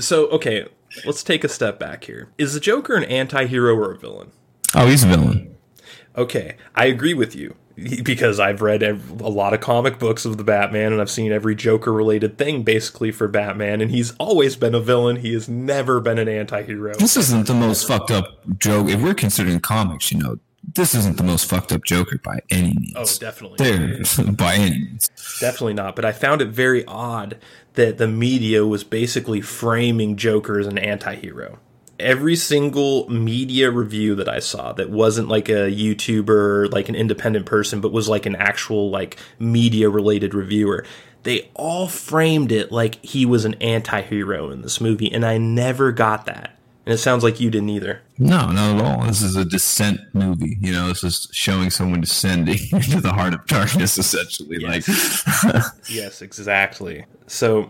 so 0.00 0.28
okay, 0.28 0.66
let's 1.04 1.22
take 1.22 1.44
a 1.44 1.48
step 1.48 1.78
back 1.78 2.04
here. 2.04 2.30
Is 2.38 2.54
the 2.54 2.60
Joker 2.60 2.96
an 2.96 3.04
anti-hero 3.04 3.74
or 3.76 3.92
a 3.92 3.98
villain? 3.98 4.32
Oh, 4.74 4.86
he's 4.86 5.04
a 5.04 5.08
villain. 5.08 5.54
Okay, 6.16 6.56
I 6.74 6.86
agree 6.86 7.14
with 7.14 7.36
you 7.36 7.54
because 8.02 8.40
I've 8.40 8.62
read 8.62 8.82
a 8.82 8.94
lot 9.28 9.54
of 9.54 9.60
comic 9.60 9.98
books 9.98 10.24
of 10.24 10.36
the 10.36 10.44
Batman 10.44 10.92
and 10.92 11.00
I've 11.00 11.10
seen 11.10 11.32
every 11.32 11.54
Joker 11.54 11.92
related 11.92 12.38
thing 12.38 12.62
basically 12.62 13.10
for 13.10 13.28
Batman, 13.28 13.80
and 13.80 13.90
he's 13.90 14.14
always 14.18 14.56
been 14.56 14.74
a 14.74 14.80
villain. 14.80 15.16
He 15.16 15.32
has 15.34 15.48
never 15.48 16.00
been 16.00 16.18
an 16.18 16.28
anti 16.28 16.62
hero. 16.62 16.94
This 16.94 17.16
isn't 17.16 17.46
the 17.46 17.54
most 17.54 17.86
fucked 17.86 18.10
up 18.10 18.38
joke. 18.58 18.88
If 18.88 19.00
we're 19.00 19.14
considering 19.14 19.60
comics, 19.60 20.10
you 20.10 20.18
know, 20.18 20.38
this 20.74 20.94
isn't 20.94 21.16
the 21.16 21.22
most 21.22 21.48
fucked 21.48 21.72
up 21.72 21.84
Joker 21.84 22.18
by 22.18 22.40
any 22.50 22.74
means. 22.74 22.92
Oh, 22.96 23.06
definitely. 23.18 23.56
There, 23.58 24.32
by 24.32 24.54
any 24.54 24.80
means. 24.80 25.08
Definitely 25.40 25.74
not. 25.74 25.96
But 25.96 26.04
I 26.04 26.12
found 26.12 26.42
it 26.42 26.48
very 26.48 26.84
odd 26.86 27.38
that 27.74 27.98
the 27.98 28.08
media 28.08 28.66
was 28.66 28.84
basically 28.84 29.40
framing 29.40 30.16
Joker 30.16 30.58
as 30.58 30.66
an 30.66 30.78
anti 30.78 31.14
hero 31.14 31.58
every 31.98 32.36
single 32.36 33.08
media 33.08 33.70
review 33.70 34.14
that 34.16 34.28
I 34.28 34.38
saw 34.38 34.72
that 34.74 34.90
wasn't 34.90 35.28
like 35.28 35.48
a 35.48 35.70
YouTuber, 35.70 36.72
like 36.72 36.88
an 36.88 36.94
independent 36.94 37.46
person, 37.46 37.80
but 37.80 37.92
was 37.92 38.08
like 38.08 38.26
an 38.26 38.36
actual 38.36 38.90
like 38.90 39.16
media 39.38 39.90
related 39.90 40.34
reviewer, 40.34 40.84
they 41.24 41.50
all 41.54 41.88
framed 41.88 42.52
it 42.52 42.70
like 42.70 43.04
he 43.04 43.26
was 43.26 43.44
an 43.44 43.54
anti-hero 43.54 44.50
in 44.50 44.62
this 44.62 44.80
movie 44.80 45.12
and 45.12 45.26
I 45.26 45.38
never 45.38 45.92
got 45.92 46.26
that. 46.26 46.54
And 46.86 46.94
it 46.94 46.98
sounds 46.98 47.22
like 47.22 47.38
you 47.38 47.50
didn't 47.50 47.68
either. 47.68 48.00
No, 48.16 48.50
not 48.50 48.76
at 48.76 48.82
all. 48.82 49.06
This 49.06 49.20
is 49.20 49.36
a 49.36 49.44
descent 49.44 50.00
movie. 50.14 50.56
You 50.58 50.72
know, 50.72 50.88
this 50.88 51.04
is 51.04 51.28
showing 51.32 51.68
someone 51.68 52.00
descending 52.00 52.58
into 52.72 53.02
the 53.02 53.12
heart 53.12 53.34
of 53.34 53.44
darkness, 53.44 53.98
essentially. 53.98 54.56
Yes. 54.60 55.44
Like, 55.44 55.64
yes, 55.90 56.22
exactly. 56.22 57.04
So, 57.26 57.68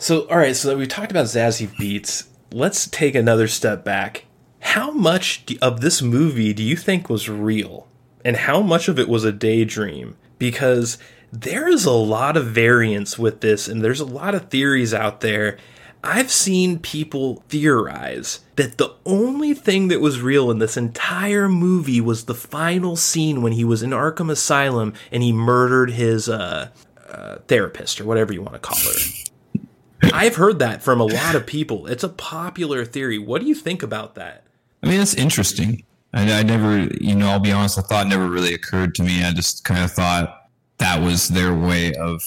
so 0.00 0.26
all 0.28 0.38
right. 0.38 0.56
So 0.56 0.76
we 0.76 0.88
talked 0.88 1.12
about 1.12 1.26
Zazie 1.26 1.68
Beetz 1.68 2.26
let's 2.52 2.86
take 2.88 3.14
another 3.14 3.48
step 3.48 3.84
back. 3.84 4.24
how 4.60 4.90
much 4.90 5.44
of 5.62 5.80
this 5.80 6.02
movie 6.02 6.52
do 6.52 6.62
you 6.62 6.76
think 6.76 7.08
was 7.08 7.28
real? 7.28 7.86
And 8.24 8.36
how 8.36 8.60
much 8.60 8.88
of 8.88 8.98
it 8.98 9.08
was 9.08 9.24
a 9.24 9.32
daydream? 9.32 10.16
Because 10.38 10.98
there 11.32 11.68
is 11.68 11.84
a 11.84 11.92
lot 11.92 12.36
of 12.36 12.46
variance 12.46 13.18
with 13.18 13.40
this, 13.40 13.68
and 13.68 13.82
there's 13.82 14.00
a 14.00 14.04
lot 14.04 14.34
of 14.34 14.48
theories 14.50 14.92
out 14.92 15.20
there. 15.20 15.58
I've 16.02 16.30
seen 16.30 16.78
people 16.78 17.42
theorize 17.48 18.40
that 18.56 18.78
the 18.78 18.94
only 19.04 19.54
thing 19.54 19.88
that 19.88 20.00
was 20.00 20.20
real 20.20 20.50
in 20.50 20.58
this 20.58 20.76
entire 20.76 21.48
movie 21.48 22.00
was 22.00 22.24
the 22.24 22.34
final 22.34 22.96
scene 22.96 23.42
when 23.42 23.52
he 23.52 23.64
was 23.64 23.82
in 23.82 23.90
Arkham 23.90 24.30
Asylum 24.30 24.94
and 25.10 25.22
he 25.22 25.32
murdered 25.32 25.90
his 25.90 26.28
uh, 26.28 26.68
uh, 27.10 27.38
therapist 27.48 28.00
or 28.00 28.04
whatever 28.04 28.32
you 28.32 28.42
want 28.42 28.54
to 28.54 28.60
call 28.60 28.78
her. 28.78 29.00
I've 30.02 30.36
heard 30.36 30.58
that 30.60 30.82
from 30.82 31.00
a 31.00 31.04
lot 31.04 31.34
of 31.34 31.46
people. 31.46 31.86
It's 31.86 32.04
a 32.04 32.08
popular 32.08 32.84
theory. 32.84 33.18
What 33.18 33.40
do 33.40 33.48
you 33.48 33.54
think 33.54 33.82
about 33.82 34.14
that? 34.14 34.44
I 34.82 34.86
mean, 34.86 34.98
that's 34.98 35.14
interesting. 35.14 35.84
I, 36.12 36.40
I 36.40 36.42
never, 36.42 36.84
you 37.00 37.14
know, 37.14 37.28
I'll 37.28 37.40
be 37.40 37.52
honest, 37.52 37.76
the 37.76 37.82
thought 37.82 38.06
never 38.06 38.28
really 38.28 38.54
occurred 38.54 38.94
to 38.96 39.02
me. 39.02 39.24
I 39.24 39.32
just 39.32 39.64
kind 39.64 39.84
of 39.84 39.90
thought 39.90 40.50
that 40.78 41.02
was 41.02 41.28
their 41.28 41.54
way 41.54 41.92
of 41.94 42.22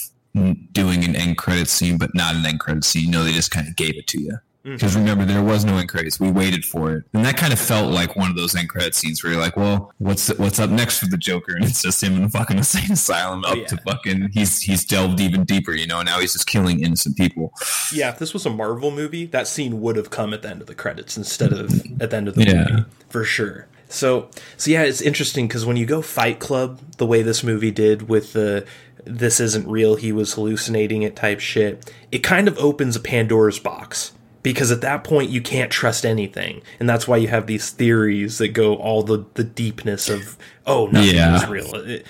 doing 0.72 1.04
an 1.04 1.16
end 1.16 1.38
credit 1.38 1.68
scene, 1.68 1.98
but 1.98 2.14
not 2.14 2.36
an 2.36 2.46
end 2.46 2.60
credit 2.60 2.84
scene. 2.84 3.06
You 3.06 3.12
know, 3.12 3.24
they 3.24 3.34
just 3.34 3.52
kind 3.52 3.68
of 3.68 3.76
gave 3.76 3.98
it 3.98 4.08
to 4.08 4.22
you. 4.22 4.38
Mm-hmm. 4.64 4.76
Because 4.76 4.96
remember, 4.96 5.26
there 5.26 5.42
was 5.42 5.66
no 5.66 5.78
end 5.78 5.90
credits. 5.90 6.20
We 6.20 6.30
waited 6.30 6.64
for 6.64 6.94
it, 6.94 7.04
and 7.14 7.26
that 7.26 7.36
kind 7.36 7.52
of 7.52 7.58
felt 7.58 7.92
like 7.92 8.16
one 8.16 8.30
of 8.30 8.36
those 8.36 8.56
end 8.56 8.70
credit 8.70 8.94
scenes 8.94 9.24
where 9.24 9.34
you're 9.34 9.42
like, 9.42 9.58
"Well, 9.58 9.92
what's 9.98 10.30
what's 10.38 10.60
up 10.60 10.70
next 10.70 11.00
for 11.00 11.08
the 11.08 11.18
Joker?" 11.18 11.56
And 11.56 11.66
it's 11.66 11.82
just 11.82 12.04
him 12.04 12.16
in 12.16 12.22
the 12.22 12.30
fucking 12.30 12.58
insane 12.58 12.92
asylum, 12.92 13.44
up 13.44 13.54
oh, 13.54 13.56
yeah. 13.56 13.66
to 13.66 13.78
fucking 13.78 14.30
he's 14.34 14.62
he's 14.62 14.86
delved 14.86 15.20
even 15.20 15.46
deeper, 15.46 15.72
you 15.72 15.88
know. 15.88 16.00
And 16.02 16.08
now 16.08 16.20
he's 16.20 16.34
just 16.34 16.46
killing 16.46 16.84
innocent 16.84 17.18
people. 17.18 17.54
Yeah, 17.92 18.10
if 18.10 18.20
this 18.20 18.34
was 18.34 18.46
a 18.46 18.52
Marvel 18.52 18.92
movie, 18.92 19.26
that 19.26 19.48
scene 19.48 19.82
would 19.82 19.96
have 19.96 20.12
come 20.12 20.32
at 20.32 20.44
the 20.44 20.50
end 20.50 20.62
of 20.62 20.68
the 20.68 20.76
credits 20.76 21.18
instead 21.18 21.54
of 21.54 21.72
at 22.00 22.12
the 22.12 22.16
end 22.16 22.28
of 22.28 22.36
the 22.36 22.44
Yeah. 22.44 22.68
movie, 22.70 22.86
for 23.10 23.24
sure. 23.24 23.66
So, 23.90 24.30
so 24.58 24.70
yeah, 24.70 24.84
it's 24.84 25.02
interesting 25.02 25.48
because 25.48 25.66
when 25.66 25.76
you 25.76 25.88
go 25.88 26.04
Fight 26.04 26.40
Club, 26.40 26.80
the 26.98 27.08
way 27.08 27.24
this 27.24 27.44
movie 27.44 27.72
did 27.72 28.08
with 28.08 28.34
the 28.34 28.68
"this 29.06 29.40
isn't 29.40 29.68
real," 29.68 29.96
he 29.96 30.12
was 30.12 30.34
hallucinating 30.34 31.02
it 31.02 31.16
type 31.16 31.40
shit, 31.40 31.92
it 32.12 32.20
kind 32.20 32.48
of 32.48 32.60
opens 32.60 32.96
a 32.96 33.00
Pandora's 33.00 33.58
box 33.58 34.12
because 34.44 34.72
at 34.72 34.82
that 34.82 35.04
point 35.04 35.30
you 35.30 35.42
can't 35.42 35.72
trust 35.72 36.06
anything, 36.06 36.62
and 36.80 36.90
that's 36.90 37.08
why 37.08 37.18
you 37.18 37.28
have 37.28 37.48
these 37.48 37.70
theories 37.70 38.38
that 38.40 38.50
go 38.50 38.76
all 38.76 39.04
the 39.04 39.26
the 39.36 39.44
deepness 39.44 40.10
of 40.10 40.38
oh 40.66 40.88
nothing 40.88 41.16
Yeah. 41.16 41.36
is 41.36 41.48
real. 41.48 41.74
It- 41.76 42.06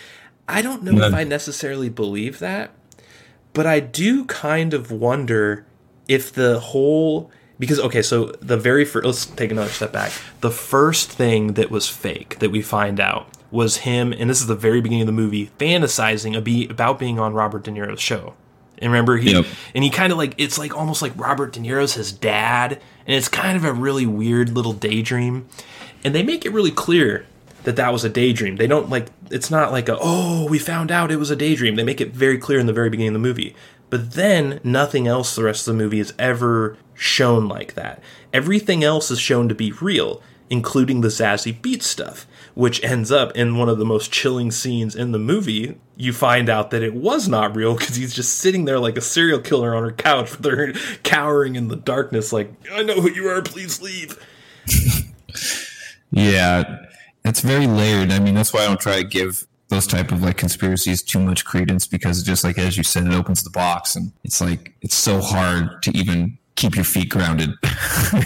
I 0.47 0.61
don't 0.61 0.83
know 0.83 1.05
if 1.05 1.13
I 1.13 1.23
necessarily 1.23 1.87
believe 1.87 2.39
that, 2.39 2.71
but 3.53 3.65
I 3.65 3.79
do 3.79 4.25
kind 4.25 4.73
of 4.73 4.91
wonder 4.91 5.65
if 6.09 6.33
the 6.33 6.59
whole 6.59 7.31
because 7.57 7.79
okay, 7.79 8.01
so 8.01 8.33
the 8.41 8.57
very 8.57 8.83
first 8.83 9.05
let's 9.05 9.25
take 9.25 9.51
another 9.51 9.69
step 9.69 9.91
back. 9.93 10.11
The 10.41 10.51
first 10.51 11.09
thing 11.11 11.53
that 11.53 11.69
was 11.71 11.87
fake 11.87 12.39
that 12.39 12.49
we 12.49 12.61
find 12.61 12.99
out 12.99 13.29
was 13.51 13.77
him, 13.77 14.11
and 14.13 14.29
this 14.29 14.41
is 14.41 14.47
the 14.47 14.55
very 14.55 14.81
beginning 14.81 15.01
of 15.03 15.07
the 15.07 15.11
movie, 15.13 15.51
fantasizing 15.59 16.35
uh, 16.35 16.71
about 16.71 16.97
being 16.99 17.19
on 17.19 17.33
Robert 17.33 17.63
De 17.63 17.71
Niro's 17.71 18.01
show. 18.01 18.33
And 18.81 18.91
remember, 18.91 19.17
he 19.17 19.31
Yep. 19.33 19.45
and 19.75 19.83
he 19.83 19.89
kind 19.89 20.11
of 20.11 20.17
like 20.17 20.33
it's 20.37 20.57
like 20.57 20.75
almost 20.75 21.01
like 21.01 21.13
Robert 21.15 21.53
De 21.53 21.59
Niro's 21.59 21.93
his 21.93 22.11
dad, 22.11 22.81
and 23.05 23.15
it's 23.15 23.27
kind 23.29 23.55
of 23.55 23.63
a 23.63 23.73
really 23.73 24.05
weird 24.05 24.49
little 24.49 24.73
daydream. 24.73 25.47
And 26.03 26.15
they 26.15 26.23
make 26.23 26.45
it 26.45 26.51
really 26.51 26.71
clear 26.71 27.25
that 27.63 27.75
that 27.75 27.93
was 27.93 28.03
a 28.03 28.09
daydream. 28.09 28.55
They 28.55 28.67
don't 28.67 28.89
like 28.89 29.07
it's 29.29 29.51
not 29.51 29.71
like 29.71 29.87
a 29.87 29.97
oh 30.01 30.47
we 30.49 30.57
found 30.59 30.91
out 30.91 31.11
it 31.11 31.17
was 31.17 31.29
a 31.31 31.35
daydream. 31.35 31.75
They 31.75 31.83
make 31.83 32.01
it 32.01 32.11
very 32.13 32.37
clear 32.37 32.59
in 32.59 32.65
the 32.65 32.73
very 32.73 32.89
beginning 32.89 33.09
of 33.09 33.21
the 33.21 33.27
movie. 33.27 33.55
But 33.91 34.13
then 34.13 34.59
nothing 34.63 35.05
else 35.07 35.35
the 35.35 35.43
rest 35.43 35.67
of 35.67 35.73
the 35.75 35.83
movie 35.83 35.99
is 35.99 36.13
ever 36.17 36.77
shown 36.95 37.47
like 37.47 37.73
that. 37.75 38.01
Everything 38.33 38.83
else 38.83 39.11
is 39.11 39.19
shown 39.19 39.49
to 39.49 39.55
be 39.55 39.73
real, 39.73 40.21
including 40.49 41.01
the 41.01 41.09
Zazie 41.09 41.59
Beetz 41.59 41.83
stuff, 41.83 42.25
which 42.53 42.83
ends 42.83 43.11
up 43.11 43.35
in 43.35 43.57
one 43.57 43.69
of 43.69 43.77
the 43.77 43.85
most 43.85 44.11
chilling 44.11 44.51
scenes 44.51 44.95
in 44.95 45.11
the 45.11 45.19
movie. 45.19 45.77
You 45.95 46.13
find 46.13 46.49
out 46.49 46.71
that 46.71 46.83
it 46.83 46.93
was 46.93 47.27
not 47.27 47.55
real 47.55 47.75
because 47.77 47.95
he's 47.95 48.13
just 48.13 48.39
sitting 48.39 48.65
there 48.65 48.79
like 48.79 48.97
a 48.97 49.01
serial 49.01 49.39
killer 49.39 49.75
on 49.75 49.83
her 49.83 49.91
couch 49.91 50.37
with 50.37 50.45
her 50.45 50.73
cowering 51.03 51.55
in 51.55 51.67
the 51.67 51.75
darkness, 51.75 52.33
like, 52.33 52.51
I 52.71 52.83
know 52.83 53.01
who 53.01 53.11
you 53.11 53.27
are, 53.27 53.41
please 53.41 53.81
leave. 53.81 54.17
Yeah, 56.11 56.85
it's 57.23 57.41
very 57.41 57.67
layered. 57.67 58.11
I 58.11 58.19
mean, 58.19 58.35
that's 58.35 58.53
why 58.53 58.61
I 58.61 58.67
don't 58.67 58.79
try 58.79 58.97
to 58.97 59.07
give 59.07 59.47
those 59.69 59.87
type 59.87 60.11
of 60.11 60.21
like 60.21 60.35
conspiracies 60.35 61.01
too 61.01 61.19
much 61.19 61.45
credence 61.45 61.87
because 61.87 62.23
just 62.23 62.43
like 62.43 62.57
as 62.57 62.75
you 62.77 62.83
said, 62.83 63.07
it 63.07 63.13
opens 63.13 63.41
the 63.43 63.49
box 63.49 63.95
and 63.95 64.11
it's 64.23 64.41
like 64.41 64.73
it's 64.81 64.95
so 64.95 65.21
hard 65.21 65.81
to 65.83 65.97
even 65.97 66.37
keep 66.55 66.75
your 66.75 66.85
feet 66.85 67.09
grounded 67.09 67.49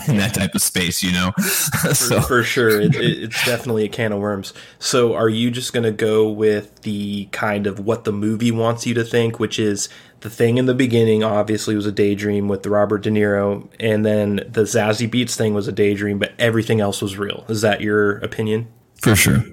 in 0.08 0.18
that 0.18 0.34
type 0.34 0.56
of 0.56 0.62
space, 0.62 1.04
you 1.04 1.12
know. 1.12 1.32
so 1.94 2.22
for 2.22 2.44
sure. 2.44 2.82
It, 2.82 2.96
it, 2.96 3.24
it's 3.24 3.46
definitely 3.46 3.86
a 3.86 3.90
can 3.90 4.12
of 4.12 4.20
worms. 4.20 4.54
So 4.80 5.14
are 5.14 5.30
you 5.30 5.52
just 5.52 5.74
going 5.74 5.84
to 5.84 5.92
go 5.92 6.30
with 6.30 6.82
the 6.82 7.26
kind 7.32 7.68
of 7.68 7.80
what 7.80 8.04
the 8.04 8.12
movie 8.12 8.52
wants 8.52 8.86
you 8.86 8.94
to 8.96 9.04
think 9.04 9.40
which 9.40 9.60
is 9.60 9.90
the 10.22 10.30
thing 10.30 10.58
in 10.58 10.66
the 10.66 10.74
beginning 10.74 11.24
obviously 11.24 11.76
was 11.76 11.86
a 11.86 11.92
daydream 11.92 12.48
with 12.48 12.64
the 12.64 12.70
robert 12.70 13.04
de 13.04 13.10
niro 13.10 13.68
and 13.80 14.06
then 14.06 14.38
the 14.48 14.62
Zazie 14.62 15.10
Beetz 15.10 15.36
thing 15.36 15.54
was 15.54 15.68
a 15.68 15.72
daydream 15.72 16.18
but 16.18 16.34
everything 16.40 16.82
else 16.82 17.02
was 17.02 17.18
real. 17.18 17.46
Is 17.48 17.62
that 17.62 17.82
your 17.82 18.18
opinion? 18.20 18.68
For 19.02 19.16
sure, 19.16 19.44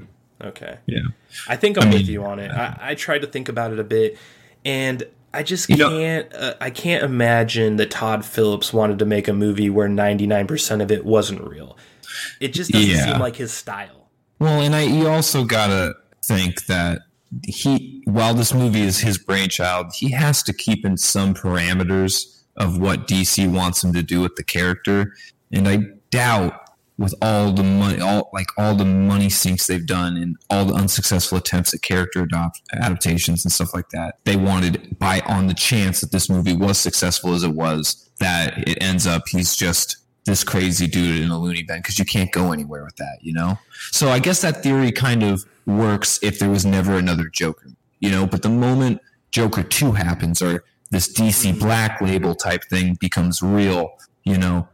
okay. 0.42 0.78
Yeah. 0.86 1.00
I 1.48 1.56
think 1.56 1.78
I'm 1.78 1.90
mean- 1.90 1.98
with 1.98 2.08
you 2.08 2.24
on 2.24 2.38
it. 2.38 2.50
I, 2.50 2.78
I 2.80 2.94
tried 2.94 3.20
to 3.20 3.26
think 3.26 3.48
about 3.48 3.72
it 3.72 3.78
a 3.78 3.84
bit, 3.84 4.18
and 4.64 5.02
I 5.34 5.42
just 5.42 5.68
You 5.70 5.76
can't. 5.76 6.32
Uh, 6.34 6.54
I 6.60 6.70
can't 6.70 7.02
imagine 7.04 7.76
that 7.76 7.90
Todd 7.90 8.24
Phillips 8.24 8.72
wanted 8.72 8.98
to 8.98 9.04
make 9.06 9.28
a 9.28 9.32
movie 9.32 9.70
where 9.70 9.88
99% 9.88 10.82
of 10.82 10.90
it 10.92 11.04
wasn't 11.04 11.42
real. 11.48 11.76
It 12.40 12.52
just 12.52 12.70
doesn't 12.70 12.88
Yeah. 12.90 13.04
seem 13.12 13.18
like 13.20 13.36
his 13.36 13.52
style. 13.52 14.08
Well, 14.38 14.60
and 14.60 14.74
I 14.74 14.82
you 14.82 15.08
also 15.08 15.44
gotta 15.44 15.94
think 16.24 16.66
that 16.66 17.00
he, 17.46 18.02
while 18.04 18.34
this 18.34 18.52
movie 18.52 18.82
is 18.82 18.98
his 18.98 19.16
brainchild, 19.16 19.92
he 19.94 20.10
has 20.10 20.42
to 20.42 20.52
keep 20.52 20.84
in 20.84 20.96
some 20.98 21.32
parameters 21.34 22.26
of 22.56 22.78
what 22.78 23.08
DC 23.08 23.46
wants 23.50 23.82
him 23.82 23.92
to 23.94 24.02
do 24.02 24.20
with 24.20 24.36
the 24.36 24.44
character. 24.44 25.14
And 25.50 25.66
I 25.66 25.78
doubt, 26.10 26.61
with 27.02 27.14
all 27.20 27.52
the 27.52 27.64
money, 27.64 28.00
all 28.00 28.30
like 28.32 28.46
all 28.56 28.76
the 28.76 28.84
money 28.84 29.28
sinks 29.28 29.66
they've 29.66 29.86
done 29.86 30.16
and 30.16 30.36
all 30.48 30.64
the 30.64 30.72
unsuccessful 30.72 31.36
attempts 31.36 31.74
at 31.74 31.82
character 31.82 32.22
adopt, 32.22 32.62
adaptations 32.72 33.44
and 33.44 33.50
stuff 33.50 33.74
like 33.74 33.88
that, 33.88 34.18
they 34.22 34.36
wanted 34.36 34.96
by 35.00 35.20
on 35.26 35.48
the 35.48 35.54
chance 35.54 36.00
that 36.00 36.12
this 36.12 36.30
movie 36.30 36.54
was 36.54 36.78
successful 36.78 37.34
as 37.34 37.42
it 37.42 37.54
was, 37.54 38.08
that 38.20 38.56
it 38.68 38.80
ends 38.80 39.04
up 39.04 39.24
he's 39.28 39.56
just 39.56 39.96
this 40.26 40.44
crazy 40.44 40.86
dude 40.86 41.20
in 41.20 41.30
a 41.30 41.38
loony 41.38 41.64
bin 41.64 41.78
because 41.78 41.98
you 41.98 42.04
can't 42.04 42.30
go 42.30 42.52
anywhere 42.52 42.84
with 42.84 42.94
that, 42.94 43.18
you 43.20 43.32
know? 43.32 43.58
So 43.90 44.08
I 44.10 44.20
guess 44.20 44.40
that 44.42 44.62
theory 44.62 44.92
kind 44.92 45.24
of 45.24 45.44
works 45.66 46.20
if 46.22 46.38
there 46.38 46.50
was 46.50 46.64
never 46.64 46.94
another 46.96 47.24
Joker, 47.24 47.66
you 47.98 48.10
know? 48.12 48.28
But 48.28 48.42
the 48.42 48.48
moment 48.48 49.00
Joker 49.32 49.64
2 49.64 49.90
happens 49.90 50.40
or 50.40 50.62
this 50.92 51.12
DC 51.12 51.58
Black 51.58 52.00
label 52.00 52.36
type 52.36 52.62
thing 52.70 52.96
becomes 53.00 53.42
real, 53.42 53.90
you 54.22 54.38
know, 54.38 54.68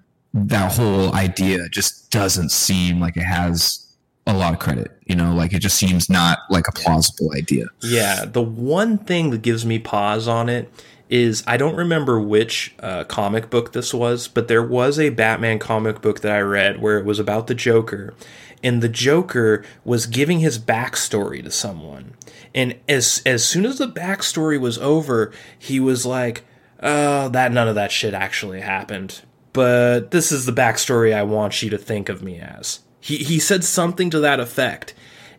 that 0.47 0.73
whole 0.73 1.15
idea 1.15 1.69
just 1.69 2.11
doesn't 2.11 2.51
seem 2.51 3.01
like 3.01 3.17
it 3.17 3.25
has 3.25 3.87
a 4.27 4.35
lot 4.35 4.53
of 4.53 4.61
credit, 4.61 4.91
you 5.07 5.17
know? 5.17 5.35
Like 5.35 5.53
it 5.53 5.61
just 5.61 5.77
seems 5.77 6.09
not 6.09 6.41
like 6.51 6.69
a 6.69 6.73
plausible 6.73 7.33
idea. 7.35 7.67
Yeah, 7.81 8.25
the 8.25 8.43
one 8.43 8.99
thing 8.99 9.31
that 9.31 9.43
gives 9.43 9.65
me 9.65 9.79
pause 9.79 10.29
on 10.29 10.49
it 10.49 10.71
is 11.11 11.43
I 11.47 11.57
don't 11.57 11.75
remember 11.75 12.21
which 12.21 12.75
uh, 12.81 13.05
comic 13.05 13.51
book 13.51 13.73
this 13.73 13.95
was, 13.95 14.29
but 14.29 14.49
there 14.49 14.63
was 14.63 14.99
a 14.99 15.09
Batman 15.11 15.59
comic 15.59 16.03
book 16.03 16.21
that 16.21 16.33
I 16.33 16.41
read 16.41 16.81
where 16.81 16.99
it 16.99 17.05
was 17.05 17.19
about 17.19 17.47
the 17.47 17.55
Joker, 17.55 18.15
and 18.63 18.83
the 18.83 18.89
Joker 18.89 19.65
was 19.85 20.07
giving 20.07 20.41
his 20.41 20.59
backstory 20.59 21.43
to 21.43 21.51
someone, 21.51 22.15
and 22.55 22.77
as 22.89 23.23
as 23.25 23.45
soon 23.45 23.65
as 23.65 23.79
the 23.79 23.89
backstory 23.89 24.61
was 24.61 24.79
over, 24.79 25.33
he 25.59 25.81
was 25.81 26.05
like, 26.05 26.45
"Oh, 26.83 27.29
that 27.31 27.53
none 27.53 27.69
of 27.69 27.75
that 27.75 27.93
shit 27.93 28.15
actually 28.15 28.61
happened." 28.61 29.23
But 29.53 30.11
this 30.11 30.31
is 30.31 30.47
the 30.47 30.53
backstory 30.53 31.15
I 31.15 31.23
want 31.23 31.63
you 31.63 31.71
to 31.71 31.79
think 31.79 32.09
of 32.09 32.23
me 32.23 32.39
as. 32.39 32.81
He 33.01 33.17
he 33.17 33.39
said 33.39 33.65
something 33.65 34.11
to 34.11 34.21
that 34.21 34.41
effect. 34.41 34.95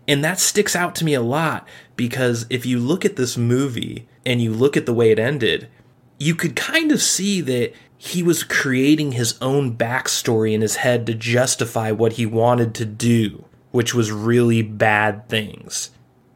And 0.08 0.24
that 0.24 0.40
sticks 0.40 0.76
out 0.76 0.96
to 0.96 1.06
me 1.06 1.14
a 1.14 1.22
lot 1.22 1.68
because 1.96 2.48
if 2.50 2.66
you 2.66 2.80
look 2.80 3.06
at 3.06 3.16
this 3.16 3.38
movie 3.38 4.08
and 4.26 4.42
you 4.42 4.52
look 4.52 4.76
at 4.76 4.88
the 4.88 4.94
way 4.94 5.12
it 5.12 5.20
ended, 5.20 5.70
you 6.18 6.34
could 6.34 6.56
kind 6.56 6.92
of 6.92 7.02
see 7.02 7.42
that 7.42 7.74
he 7.96 8.24
was 8.24 8.44
creating 8.44 9.12
his 9.12 9.38
own 9.42 9.76
backstory 9.78 10.54
in 10.54 10.62
his 10.62 10.78
head 10.78 11.06
to 11.06 11.14
justify 11.14 11.92
what 11.92 12.14
he 12.14 12.26
wanted 12.26 12.74
to 12.76 12.86
do, 12.86 13.46
which 13.72 13.94
was 13.94 14.12
really 14.12 14.62
bad 14.62 15.28
things. 15.30 15.92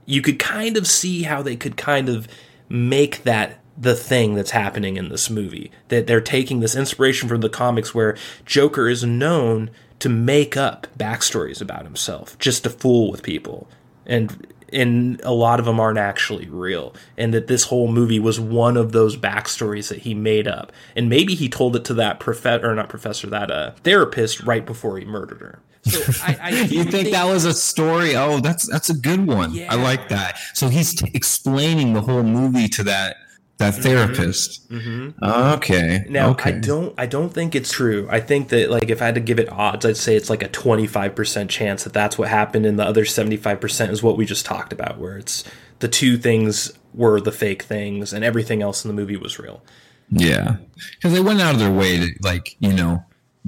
You 0.06 0.22
could 0.22 0.38
kind 0.38 0.78
of 0.78 0.86
see 0.86 1.24
how 1.24 1.42
they 1.42 1.56
could 1.56 1.78
kind 1.78 2.10
of 2.10 2.28
make 2.70 3.24
that 3.24 3.63
the 3.84 3.96
thing 3.96 4.34
that's 4.34 4.52
happening 4.52 4.98
in 4.98 5.10
this 5.10 5.30
movie. 5.30 5.72
That 5.90 6.08
they're 6.08 6.22
taking 6.22 6.60
this 6.60 6.76
inspiration 6.76 7.30
from 7.30 7.42
the 7.42 7.50
comics 7.50 7.94
where 7.94 8.18
Joker 8.46 8.90
is 8.90 9.04
known 9.04 9.70
to 10.00 10.10
make 10.10 10.58
up 10.58 10.88
backstories 10.98 11.62
about 11.62 11.84
himself 11.84 12.38
just 12.40 12.64
to 12.64 12.70
fool 12.70 13.12
with 13.12 13.24
people. 13.24 13.68
And 14.06 14.48
and 14.72 15.22
a 15.24 15.32
lot 15.32 15.60
of 15.60 15.66
them 15.66 15.80
aren't 15.80 16.00
actually 16.00 16.48
real. 16.50 16.96
And 17.16 17.34
that 17.34 17.46
this 17.46 17.66
whole 17.66 17.88
movie 17.88 18.20
was 18.20 18.40
one 18.40 18.76
of 18.76 18.92
those 18.92 19.16
backstories 19.16 19.90
that 19.90 20.00
he 20.00 20.16
made 20.16 20.48
up. 20.48 20.72
And 20.96 21.10
maybe 21.10 21.36
he 21.36 21.48
told 21.48 21.76
it 21.76 21.86
to 21.86 21.94
that 21.94 22.20
professor 22.20 22.70
or 22.70 22.76
not 22.76 22.90
professor, 22.90 23.28
that 23.28 23.52
uh 23.52 23.72
therapist 23.84 24.42
right 24.42 24.66
before 24.66 24.98
he 24.98 25.06
murdered 25.06 25.42
her. 25.42 25.60
So 25.84 26.00
I, 26.24 26.38
I 26.42 26.50
you 26.62 26.84
think, 26.86 27.12
that 27.12 27.26
was 27.26 27.46
a 27.46 27.54
story? 27.54 28.16
Oh, 28.16 28.40
that's 28.40 28.68
that's 28.68 28.90
a 28.90 28.96
good 28.96 29.28
one. 29.28 29.54
Yeah. 29.54 29.72
I 29.72 29.76
like 29.76 30.10
that. 30.10 30.38
So 30.54 30.70
he's 30.70 30.96
t- 30.96 31.12
explaining 31.14 31.94
the 31.94 32.02
whole 32.02 32.24
movie 32.24 32.68
to 32.70 32.84
that 32.84 33.18
that 33.58 33.74
mm-hmm. 33.74 33.84
therapist. 33.84 34.70
Mm-hmm. 34.70 35.24
Okay. 35.24 36.06
Now 36.10 36.32
okay. 36.32 36.56
I 36.56 36.60
don't 36.60 36.94
I 36.98 37.06
don't 37.06 37.30
think 37.30 37.56
it's 37.56 37.72
true. 37.72 38.08
I 38.10 38.20
think 38.20 38.50
that 38.50 38.70
like 38.70 38.90
if 38.90 39.02
I 39.02 39.06
had 39.06 39.16
to 39.16 39.22
give 39.22 39.40
it 39.40 39.50
odds, 39.52 39.86
I'd 39.86 39.98
say 39.98 40.16
it's 40.16 40.30
like 40.30 40.44
a 40.44 40.50
25% 40.50 41.50
chance 41.50 41.84
that 41.84 41.94
that's 41.94 42.18
what 42.18 42.30
happened 42.30 42.66
and 42.66 42.80
the 42.80 42.86
other 42.86 43.06
75% 43.06 43.90
is 43.90 44.04
what 44.04 44.18
we 44.18 44.26
just 44.26 44.46
talked 44.46 44.74
about 44.74 44.98
where 44.98 45.18
it's 45.18 45.44
the 45.80 45.88
two 45.88 46.18
things 46.18 46.72
were 46.94 47.20
the 47.20 47.32
fake 47.32 47.64
things 47.64 48.14
and 48.14 48.24
everything 48.24 48.62
else 48.62 48.86
in 48.86 48.90
the 48.90 48.96
movie 48.96 49.18
was 49.18 49.40
real. 49.40 49.62
Yeah, 50.10 50.58
because 50.96 51.14
they 51.14 51.22
went 51.22 51.42
out 51.42 51.56
of 51.56 51.60
their 51.60 51.72
way 51.72 51.98
to 51.98 52.14
like 52.22 52.56
you 52.60 52.74
know 52.74 53.04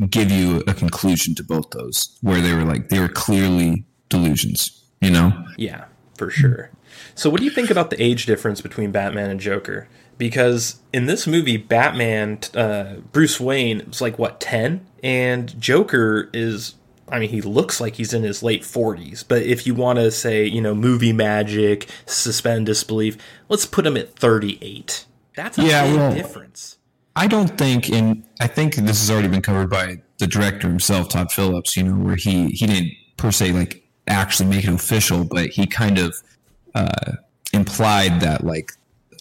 give 0.09 0.31
you 0.31 0.63
a 0.67 0.73
conclusion 0.73 1.35
to 1.35 1.43
both 1.43 1.69
those 1.71 2.17
where 2.21 2.41
they 2.41 2.53
were 2.53 2.63
like 2.63 2.89
they 2.89 2.99
were 2.99 3.07
clearly 3.07 3.85
delusions. 4.09 4.83
You 5.01 5.11
know. 5.11 5.45
Yeah, 5.57 5.85
for 6.17 6.29
sure. 6.29 6.71
So, 7.15 7.29
what 7.29 7.39
do 7.39 7.45
you 7.45 7.51
think 7.51 7.69
about 7.69 7.89
the 7.89 8.01
age 8.01 8.25
difference 8.25 8.61
between 8.61 8.91
Batman 8.91 9.29
and 9.29 9.39
Joker? 9.39 9.87
Because 10.17 10.77
in 10.93 11.07
this 11.07 11.25
movie, 11.27 11.57
Batman, 11.57 12.39
uh, 12.53 12.95
Bruce 13.11 13.39
Wayne 13.39 13.81
is 13.81 14.01
like 14.01 14.17
what 14.19 14.39
ten, 14.39 14.85
and 15.03 15.59
Joker 15.59 16.29
is. 16.33 16.75
I 17.07 17.19
mean, 17.19 17.29
he 17.29 17.41
looks 17.41 17.79
like 17.79 17.95
he's 17.97 18.13
in 18.15 18.23
his 18.23 18.41
late 18.41 18.63
40s, 18.63 19.23
but 19.27 19.43
if 19.43 19.67
you 19.67 19.75
want 19.75 19.99
to 19.99 20.09
say, 20.09 20.43
you 20.43 20.59
know, 20.59 20.73
movie 20.73 21.13
magic, 21.13 21.87
suspend 22.07 22.65
disbelief, 22.65 23.15
let's 23.47 23.67
put 23.67 23.85
him 23.85 23.95
at 23.95 24.15
38. 24.15 25.05
That's 25.35 25.59
a 25.59 25.63
Yeah, 25.63 25.85
big 25.85 25.95
well- 25.97 26.13
difference. 26.15 26.77
I 27.15 27.27
don't 27.27 27.57
think, 27.59 27.89
and 27.89 28.23
I 28.41 28.47
think 28.47 28.75
this 28.75 28.99
has 28.99 29.11
already 29.11 29.27
been 29.27 29.43
covered 29.43 29.69
by 29.69 30.01
the 30.17 30.25
director 30.27 30.67
himself, 30.67 31.09
Todd 31.09 31.31
Phillips. 31.31 31.77
You 31.77 31.83
know, 31.83 31.95
where 32.03 32.15
he 32.15 32.47
he 32.49 32.65
didn't 32.65 32.91
per 33.17 33.31
se 33.31 33.51
like 33.51 33.83
actually 34.07 34.49
make 34.49 34.65
it 34.65 34.73
official, 34.73 35.23
but 35.25 35.49
he 35.49 35.67
kind 35.67 35.97
of 35.99 36.15
uh, 36.75 37.13
implied 37.53 38.19
that 38.21 38.43
like 38.43 38.71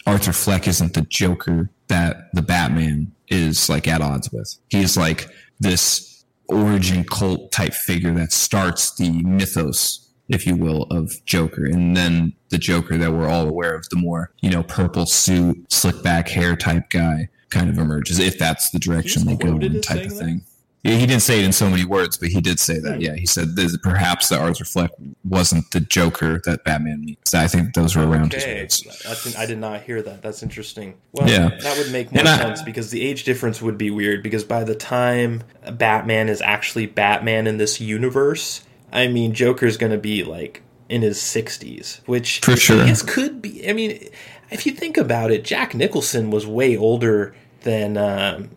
Arthur 0.07 0.33
Fleck 0.33 0.69
isn't 0.69 0.95
the 0.95 1.03
Joker 1.03 1.71
that 1.89 2.29
the 2.35 2.43
Batman 2.43 3.13
is 3.29 3.69
like 3.69 3.89
at 3.89 4.01
odds 4.01 4.31
with. 4.31 4.59
He's 4.69 4.97
like 4.97 5.29
this 5.61 6.25
origin 6.49 7.05
cult 7.05 7.53
type 7.53 7.73
figure 7.73 8.13
that 8.15 8.33
starts 8.33 8.95
the 8.97 9.11
mythos, 9.23 10.11
if 10.29 10.47
you 10.47 10.57
will, 10.57 10.83
of 10.85 11.25
Joker, 11.25 11.65
and 11.65 11.97
then 11.97 12.35
the 12.51 12.59
Joker 12.59 12.99
that 12.99 13.13
we're 13.13 13.29
all 13.29 13.49
aware 13.49 13.75
of, 13.75 13.89
the 13.89 13.97
more 13.97 14.33
you 14.41 14.51
know, 14.51 14.63
purple 14.63 15.07
suit, 15.07 15.73
slick 15.73 16.03
back 16.03 16.29
hair 16.29 16.57
type 16.57 16.91
guy, 16.91 17.29
kind 17.51 17.71
of 17.71 17.79
emerges 17.79 18.19
if 18.19 18.39
that's 18.39 18.71
the 18.71 18.79
direction 18.79 19.27
they 19.27 19.37
go 19.37 19.57
in, 19.57 19.81
type 19.81 20.07
of 20.07 20.19
that? 20.19 20.43
Yeah, 20.85 20.97
he 20.97 21.07
didn't 21.07 21.23
say 21.23 21.39
it 21.39 21.45
in 21.47 21.53
so 21.53 21.71
many 21.71 21.85
words, 21.87 22.19
but 22.19 22.29
he 22.29 22.43
did 22.43 22.61
say 22.61 22.79
that. 22.79 23.01
Yeah, 23.01 23.15
he 23.15 23.25
said 23.25 23.57
that 23.57 23.79
perhaps 23.83 24.29
the 24.29 24.39
Arthur 24.39 24.67
Fleck 24.67 24.91
wasn't 25.25 25.71
the 25.71 25.81
Joker 25.81 26.43
that 26.45 26.63
Batman 26.63 27.07
meets. 27.07 27.33
I 27.33 27.47
think 27.47 27.73
those 27.73 27.97
were 27.97 28.07
around 28.07 28.35
his 28.35 28.43
Okay, 28.43 28.61
words. 28.61 29.03
That's, 29.03 29.35
I 29.35 29.47
did 29.47 29.57
not 29.59 29.83
hear 29.83 30.03
that. 30.03 30.21
That's 30.21 30.43
interesting. 30.43 30.95
Well, 31.13 31.27
Yeah. 31.27 31.49
that 31.63 31.79
would 31.79 31.91
make 31.91 32.13
more 32.13 32.27
I- 32.27 32.37
sense 32.37 32.61
because 32.63 32.91
the 32.91 33.01
age 33.01 33.25
difference 33.25 33.63
would 33.63 33.79
be 33.79 33.91
weird. 33.91 34.23
Because 34.23 34.45
by 34.45 34.63
the 34.63 34.75
time 34.75 35.43
Batman 35.73 36.29
is 36.29 36.43
actually 36.43 36.85
Batman 36.85 37.47
in 37.47 37.57
this 37.57 37.81
universe, 37.81 38.61
I 38.93 39.09
mean, 39.09 39.33
Joker's 39.33 39.79
going 39.79 39.93
to 39.93 39.99
be 39.99 40.23
like 40.23 40.61
in 40.91 41.01
his 41.01 41.19
sixties, 41.19 42.03
which 42.05 42.41
For 42.41 42.57
sure. 42.57 42.83
I 42.83 42.87
guess 42.89 43.01
could 43.01 43.41
be. 43.41 43.67
I 43.67 43.73
mean, 43.73 44.07
if 44.51 44.67
you 44.67 44.73
think 44.73 44.99
about 44.99 45.31
it, 45.31 45.45
Jack 45.45 45.75
Nicholson 45.75 46.31
was 46.31 46.47
way 46.47 46.77
older 46.77 47.35
than 47.63 47.97
um, 47.97 48.51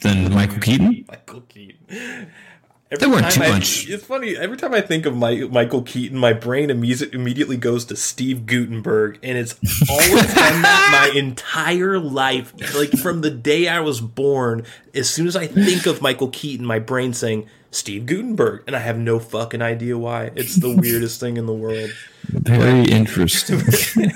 Then 0.00 0.32
Michael 0.32 0.58
Keaton. 0.60 1.04
Michael 1.08 1.40
Keaton. 1.42 2.28
Every 2.90 3.00
There 3.00 3.08
weren't 3.10 3.30
too 3.30 3.42
I- 3.42 3.50
much- 3.50 3.86
It's 3.88 4.04
funny. 4.04 4.34
Every 4.36 4.56
time 4.56 4.72
I 4.72 4.80
think 4.80 5.04
of 5.04 5.14
my, 5.14 5.34
Michael 5.50 5.82
Keaton, 5.82 6.16
my 6.16 6.32
brain 6.32 6.70
imme- 6.70 7.12
immediately 7.12 7.58
goes 7.58 7.84
to 7.86 7.96
Steve 7.96 8.46
Guttenberg, 8.46 9.18
and 9.22 9.36
it's 9.36 9.54
always 9.90 10.34
done 10.34 10.62
that 10.62 11.10
my 11.12 11.18
entire 11.18 11.98
life. 11.98 12.54
Like 12.74 12.92
from 12.92 13.20
the 13.20 13.30
day 13.30 13.68
I 13.68 13.80
was 13.80 14.00
born, 14.00 14.64
as 14.94 15.10
soon 15.10 15.26
as 15.26 15.36
I 15.36 15.46
think 15.46 15.84
of 15.84 16.00
Michael 16.00 16.28
Keaton, 16.28 16.64
my 16.64 16.78
brain 16.78 17.12
saying 17.12 17.46
Steve 17.70 18.06
Guttenberg, 18.06 18.62
and 18.66 18.74
I 18.74 18.78
have 18.78 18.96
no 18.96 19.18
fucking 19.18 19.60
idea 19.60 19.98
why. 19.98 20.30
It's 20.34 20.56
the 20.56 20.74
weirdest 20.80 21.20
thing 21.20 21.36
in 21.36 21.44
the 21.44 21.52
world. 21.52 21.90
Very 22.28 22.84
interesting. 22.90 23.60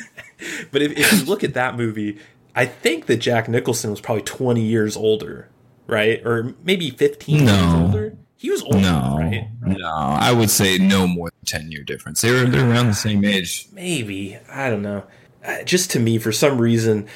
But 0.72 0.82
if, 0.82 0.98
if 0.98 1.12
you 1.12 1.24
look 1.26 1.44
at 1.44 1.54
that 1.54 1.76
movie, 1.76 2.18
I 2.54 2.66
think 2.66 3.06
that 3.06 3.16
Jack 3.18 3.48
Nicholson 3.48 3.90
was 3.90 4.00
probably 4.00 4.22
twenty 4.22 4.62
years 4.62 4.96
older, 4.96 5.48
right, 5.86 6.24
or 6.26 6.54
maybe 6.64 6.90
fifteen 6.90 7.44
No. 7.44 7.54
years 7.54 7.74
older. 7.74 8.16
He 8.36 8.50
was 8.50 8.62
older, 8.62 8.80
no, 8.80 9.16
right? 9.18 9.48
no, 9.64 9.86
I 9.88 10.32
would 10.32 10.50
say 10.50 10.76
no 10.76 11.06
more 11.06 11.30
than 11.30 11.44
ten 11.46 11.70
year 11.70 11.84
difference. 11.84 12.20
They 12.22 12.32
were 12.32 12.44
they're 12.44 12.68
around 12.68 12.88
the 12.88 12.94
same 12.94 13.24
age. 13.24 13.68
Maybe 13.72 14.36
I 14.50 14.68
don't 14.68 14.82
know. 14.82 15.04
Uh, 15.44 15.62
just 15.62 15.90
to 15.92 16.00
me, 16.00 16.18
for 16.18 16.30
some 16.32 16.60
reason, 16.60 17.06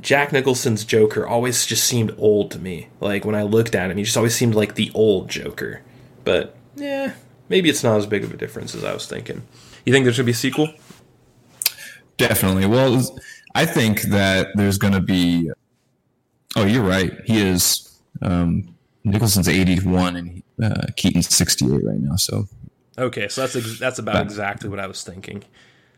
Jack 0.00 0.32
Nicholson's 0.32 0.84
Joker 0.84 1.26
always 1.26 1.66
just 1.66 1.84
seemed 1.84 2.14
old 2.16 2.50
to 2.52 2.58
me. 2.58 2.88
Like 3.00 3.24
when 3.24 3.34
I 3.34 3.42
looked 3.42 3.74
at 3.74 3.90
him, 3.90 3.96
he 3.96 4.04
just 4.04 4.16
always 4.16 4.34
seemed 4.34 4.54
like 4.54 4.74
the 4.76 4.90
old 4.94 5.28
Joker. 5.28 5.82
But 6.24 6.56
yeah, 6.76 7.12
maybe 7.48 7.68
it's 7.68 7.82
not 7.84 7.98
as 7.98 8.06
big 8.06 8.22
of 8.24 8.32
a 8.32 8.36
difference 8.36 8.74
as 8.74 8.84
I 8.84 8.94
was 8.94 9.06
thinking. 9.06 9.42
You 9.84 9.92
think 9.92 10.04
there 10.04 10.12
should 10.12 10.26
be 10.26 10.32
a 10.32 10.34
sequel? 10.34 10.72
Definitely. 12.16 12.66
Well, 12.66 13.02
I 13.58 13.66
think 13.66 14.02
that 14.02 14.48
there's 14.54 14.78
going 14.78 14.92
to 14.94 15.00
be. 15.00 15.50
Oh, 16.56 16.64
you're 16.64 16.84
right. 16.84 17.12
He 17.24 17.40
is. 17.40 17.98
Um, 18.22 18.74
Nicholson's 19.04 19.48
81 19.48 20.16
and 20.16 20.42
uh, 20.62 20.86
Keaton's 20.96 21.34
68 21.34 21.84
right 21.84 22.00
now. 22.00 22.16
So 22.16 22.46
Okay, 22.98 23.28
so 23.28 23.42
that's 23.42 23.54
ex- 23.56 23.78
that's 23.78 23.98
about 23.98 24.14
But- 24.14 24.22
exactly 24.24 24.68
what 24.68 24.80
I 24.80 24.86
was 24.86 25.02
thinking. 25.04 25.44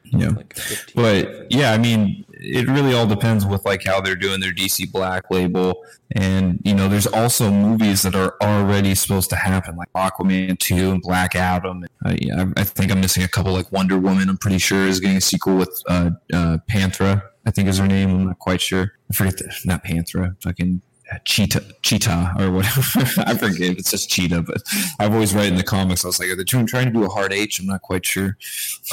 yeah. 0.05 0.29
Like 0.29 0.55
But 0.95 1.51
yeah, 1.51 1.73
I 1.73 1.79
mean, 1.79 2.25
it 2.31 2.69
really 2.69 2.95
all 2.95 3.07
depends 3.07 3.45
with 3.47 3.65
like 3.65 3.83
how 3.85 4.01
they're 4.01 4.17
doing 4.17 4.41
their 4.41 4.53
DC 4.53 4.91
Black 4.93 5.31
label, 5.31 5.83
and 6.13 6.61
you 6.65 6.75
know, 6.75 6.89
there's 6.89 7.07
also 7.07 7.51
movies 7.51 8.03
that 8.03 8.15
are 8.15 8.35
already 8.43 8.95
supposed 8.95 9.31
to 9.31 9.37
happen, 9.37 9.77
like 9.77 9.89
Aquaman 9.95 10.59
two 10.59 10.91
and 10.93 11.01
Black 11.03 11.35
Adam. 11.37 11.85
Uh, 12.05 12.15
I, 12.39 12.47
I 12.57 12.65
think 12.65 12.91
I'm 12.93 13.01
missing 13.01 13.23
a 13.23 13.29
couple, 13.29 13.53
like 13.53 13.71
Wonder 13.73 13.99
Woman. 13.99 14.29
I'm 14.29 14.39
pretty 14.39 14.59
sure 14.59 14.87
is 14.87 15.01
getting 15.01 15.17
a 15.19 15.21
sequel 15.23 15.57
with 15.57 15.83
uh, 15.89 16.11
uh, 16.33 16.59
Panthera. 16.71 17.23
I 17.51 17.53
think 17.53 17.67
is 17.69 17.79
her 17.79 17.89
name. 17.89 18.11
I'm 18.11 18.27
not 18.27 18.39
quite 18.39 18.61
sure. 18.61 18.93
I 19.11 19.13
forget 19.13 19.37
the 19.39 19.53
not 19.65 19.83
Panthera. 19.83 20.41
Fucking. 20.41 20.81
uh, 21.13 21.19
Cheetah, 21.25 21.65
cheetah, 21.83 22.35
or 22.39 22.53
whatever. 22.53 22.81
I 23.27 23.37
forget. 23.37 23.77
It's 23.77 23.91
just 23.91 24.09
cheetah, 24.09 24.43
but 24.43 24.63
I've 25.01 25.13
always 25.13 25.35
read 25.35 25.49
in 25.49 25.57
the 25.57 25.65
comics. 25.65 26.05
I 26.05 26.09
was 26.09 26.21
like, 26.21 26.29
are 26.29 26.37
they 26.37 26.45
trying 26.45 26.69
to 26.69 26.93
do 26.93 27.03
a 27.03 27.09
hard 27.09 27.33
H? 27.33 27.59
I'm 27.59 27.67
not 27.67 27.83
quite 27.83 28.07
sure. 28.07 28.39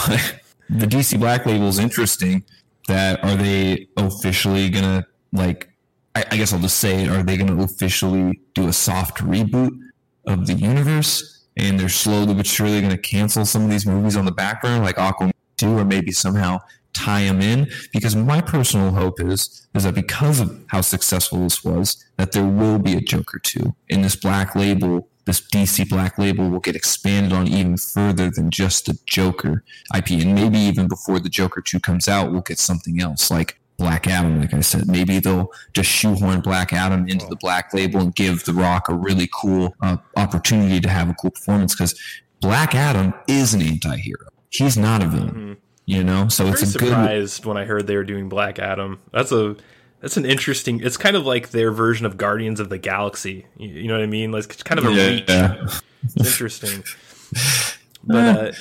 the 0.08 0.88
DC 0.88 1.20
Black 1.20 1.46
label 1.46 1.68
is 1.68 1.78
interesting. 1.78 2.44
That 2.88 3.24
are 3.24 3.36
they 3.36 3.90
officially 3.96 4.72
gonna 4.72 5.06
like? 5.34 5.70
I, 6.16 6.26
I 6.32 6.38
guess 6.38 6.52
I'll 6.52 6.60
just 6.60 6.78
say, 6.78 7.04
it, 7.04 7.10
are 7.12 7.22
they 7.22 7.38
gonna 7.38 7.62
officially 7.62 8.42
do 8.56 8.70
a 8.70 8.74
soft 8.74 9.20
reboot 9.20 9.78
of 10.26 10.48
the 10.48 10.54
universe? 10.54 11.46
And 11.58 11.80
they're 11.80 11.90
slowly 11.90 12.34
but 12.34 12.48
surely 12.48 12.82
gonna 12.82 12.98
cancel 12.98 13.46
some 13.46 13.66
of 13.66 13.70
these 13.70 13.86
movies 13.86 14.18
on 14.18 14.26
the 14.26 14.32
background, 14.32 14.84
like 14.84 14.96
Aquaman 14.96 15.34
two, 15.58 15.78
or 15.78 15.86
maybe 15.86 16.12
somehow 16.12 16.60
tie 16.98 17.26
them 17.26 17.42
in. 17.42 17.70
Because 17.94 18.16
my 18.16 18.42
personal 18.42 18.92
hope 18.92 19.20
is 19.20 19.68
is 19.76 19.84
that 19.84 19.96
because 19.96 20.40
of 20.40 20.64
how 20.68 20.82
successful 20.82 21.40
this 21.40 21.64
was, 21.64 22.04
that 22.18 22.32
there 22.32 22.46
will 22.46 22.80
be 22.80 22.96
a 22.96 23.02
Joker 23.02 23.40
two, 23.44 23.76
and 23.90 24.04
this 24.04 24.16
Black 24.16 24.56
label 24.56 25.08
this 25.28 25.42
DC 25.42 25.88
Black 25.90 26.18
label 26.18 26.50
will 26.50 26.62
get 26.62 26.76
expanded 26.76 27.34
on 27.34 27.48
even 27.48 27.78
further 27.78 28.32
than 28.32 28.50
just 28.50 28.86
the 28.86 28.98
Joker 29.06 29.64
IP. 29.94 30.12
And 30.12 30.34
maybe 30.34 30.58
even 30.58 30.88
before 30.88 31.20
the 31.20 31.30
Joker 31.30 31.62
2 31.62 31.82
comes 31.82 32.08
out, 32.08 32.32
we'll 32.32 32.42
get 32.42 32.58
something 32.58 33.02
else 33.02 33.30
like 33.30 33.60
Black 33.78 34.08
Adam, 34.08 34.40
like 34.40 34.54
I 34.54 34.62
said. 34.62 34.88
Maybe 34.88 35.20
they'll 35.20 35.52
just 35.74 35.90
shoehorn 35.90 36.42
Black 36.42 36.74
Adam 36.74 37.08
into 37.08 37.28
the 37.28 37.36
Black 37.36 37.74
label 37.74 38.00
and 38.00 38.16
give 38.16 38.46
The 38.46 38.54
Rock 38.54 38.90
a 38.90 38.94
really 38.94 39.30
cool 39.34 39.76
uh, 39.82 39.98
opportunity 40.16 40.80
to 40.80 40.90
have 40.90 41.10
a 41.10 41.14
cool 41.14 41.32
performance 41.32 41.76
because 41.76 42.00
Black 42.40 42.74
Adam 42.74 43.14
is 43.28 43.54
an 43.54 43.62
anti 43.62 43.98
hero. 43.98 44.30
He's 44.50 44.78
not 44.78 45.04
a 45.04 45.08
villain, 45.08 45.58
you 45.88 46.04
know? 46.04 46.28
So 46.28 46.46
it's 46.46 46.62
Very 46.62 46.70
a 46.70 46.78
good. 46.78 46.90
surprised 46.90 47.46
when 47.46 47.58
I 47.58 47.66
heard 47.66 47.88
they 47.88 47.96
were 47.96 48.04
doing 48.04 48.30
Black 48.30 48.60
Adam. 48.60 49.00
That's 49.12 49.32
a 49.32 49.56
that's 50.02 50.18
an 50.18 50.28
interesting. 50.28 50.80
It's 50.82 50.98
kind 50.98 51.16
of 51.16 51.26
like 51.26 51.50
their 51.50 51.72
version 51.72 52.06
of 52.06 52.18
Guardians 52.18 52.60
of 52.60 52.70
the 52.70 52.78
Galaxy. 52.78 53.48
You, 53.58 53.70
you 53.70 53.88
know 53.88 53.96
what 53.96 54.04
I 54.04 54.08
mean? 54.08 54.32
Like 54.32 54.44
it's 54.44 54.62
kind 54.62 54.78
of 54.78 54.86
a 54.86 54.90
reach. 54.90 55.26
Yeah. 55.28 55.68
It's 56.04 56.28
interesting. 56.28 56.84
But 58.04 58.38
uh, 58.38 58.52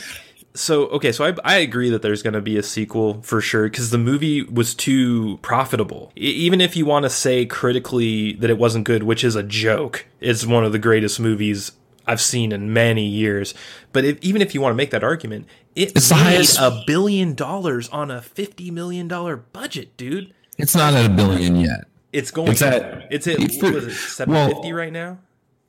so 0.54 0.86
okay, 0.88 1.12
so 1.12 1.24
I, 1.26 1.34
I 1.44 1.56
agree 1.58 1.90
that 1.90 2.02
there's 2.02 2.22
going 2.22 2.34
to 2.34 2.40
be 2.40 2.56
a 2.56 2.62
sequel 2.62 3.20
for 3.22 3.40
sure 3.40 3.68
because 3.68 3.90
the 3.90 3.98
movie 3.98 4.42
was 4.42 4.74
too 4.74 5.38
profitable. 5.42 6.12
E- 6.16 6.30
even 6.30 6.60
if 6.60 6.76
you 6.76 6.86
want 6.86 7.04
to 7.04 7.10
say 7.10 7.44
critically 7.44 8.32
that 8.34 8.50
it 8.50 8.58
wasn't 8.58 8.86
good, 8.86 9.02
which 9.02 9.22
is 9.22 9.36
a 9.36 9.42
joke, 9.42 10.06
it's 10.20 10.46
one 10.46 10.64
of 10.64 10.72
the 10.72 10.78
greatest 10.78 11.20
movies 11.20 11.72
I've 12.06 12.20
seen 12.20 12.52
in 12.52 12.72
many 12.72 13.04
years. 13.04 13.52
But 13.92 14.04
if, 14.04 14.18
even 14.22 14.40
if 14.40 14.54
you 14.54 14.60
want 14.60 14.72
to 14.72 14.76
make 14.76 14.90
that 14.90 15.04
argument, 15.04 15.46
it 15.76 15.92
It's 15.94 16.08
the 16.08 16.14
highest- 16.16 16.58
a 16.58 16.82
billion 16.86 17.34
dollars 17.34 17.88
on 17.90 18.10
a 18.10 18.20
fifty 18.22 18.70
million 18.70 19.06
dollar 19.08 19.36
budget, 19.36 19.96
dude. 19.96 20.32
It's 20.58 20.74
not 20.74 20.94
at 20.94 21.06
a 21.06 21.08
billion 21.10 21.56
yet. 21.56 21.84
It's 22.12 22.30
going. 22.30 22.48
It's 22.52 22.62
at- 22.62 23.06
it's 23.10 23.26
at 23.26 23.38
it's 23.40 23.56
what 23.62 23.68
for- 23.70 23.74
was 23.74 23.86
it 23.88 23.94
seven 23.94 24.48
fifty 24.50 24.72
right 24.72 24.92
now? 24.92 25.18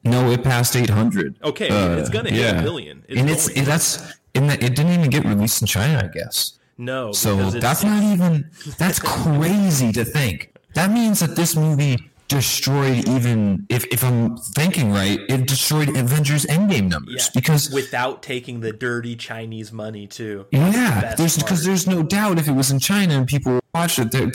No, 0.03 0.31
it 0.31 0.41
passed 0.43 0.75
800. 0.75 1.35
Okay, 1.43 1.67
Uh, 1.69 1.97
it's 1.97 2.07
gonna 2.09 2.29
hit 2.29 2.39
yeah. 2.39 2.59
a 2.59 2.63
billion. 2.63 3.03
It's 3.09 3.19
and 3.19 3.29
it's 3.29 3.47
it, 3.49 3.65
that's 3.65 3.99
in 4.33 4.47
that 4.47 4.63
it 4.63 4.73
didn't 4.75 4.93
even 4.93 5.09
get 5.09 5.25
released 5.25 5.61
in 5.61 5.67
China, 5.67 6.01
I 6.03 6.07
guess. 6.07 6.53
no. 6.77 7.11
So 7.11 7.37
it's- 7.39 7.61
that's 7.61 7.83
not 7.83 8.01
even 8.13 8.49
that's 8.77 8.99
crazy 8.99 9.91
to 9.91 10.05
think. 10.05 10.53
That 10.75 10.91
means 10.91 11.19
that 11.19 11.35
this 11.35 11.55
movie 11.55 11.97
destroyed 12.27 13.07
even 13.07 13.65
if 13.69 13.85
if 13.85 14.03
I'm 14.03 14.37
thinking 14.37 14.91
right, 14.91 15.19
it 15.29 15.47
destroyed 15.47 15.89
Avengers 15.95 16.45
Endgame 16.45 16.89
numbers 16.89 17.29
yeah, 17.33 17.39
because 17.39 17.69
without 17.71 18.21
taking 18.23 18.59
the 18.59 18.73
dirty 18.73 19.15
Chinese 19.15 19.71
money 19.71 20.07
too. 20.07 20.45
yeah, 20.51 21.15
there's 21.15 21.37
because 21.37 21.63
there's 21.63 21.87
no 21.87 22.03
doubt 22.03 22.37
if 22.39 22.47
it 22.47 22.53
was 22.53 22.71
in 22.71 22.79
China 22.79 23.15
and 23.15 23.27
people 23.27 23.59
watched 23.73 23.99
it, 23.99 24.11
they'd 24.11 24.31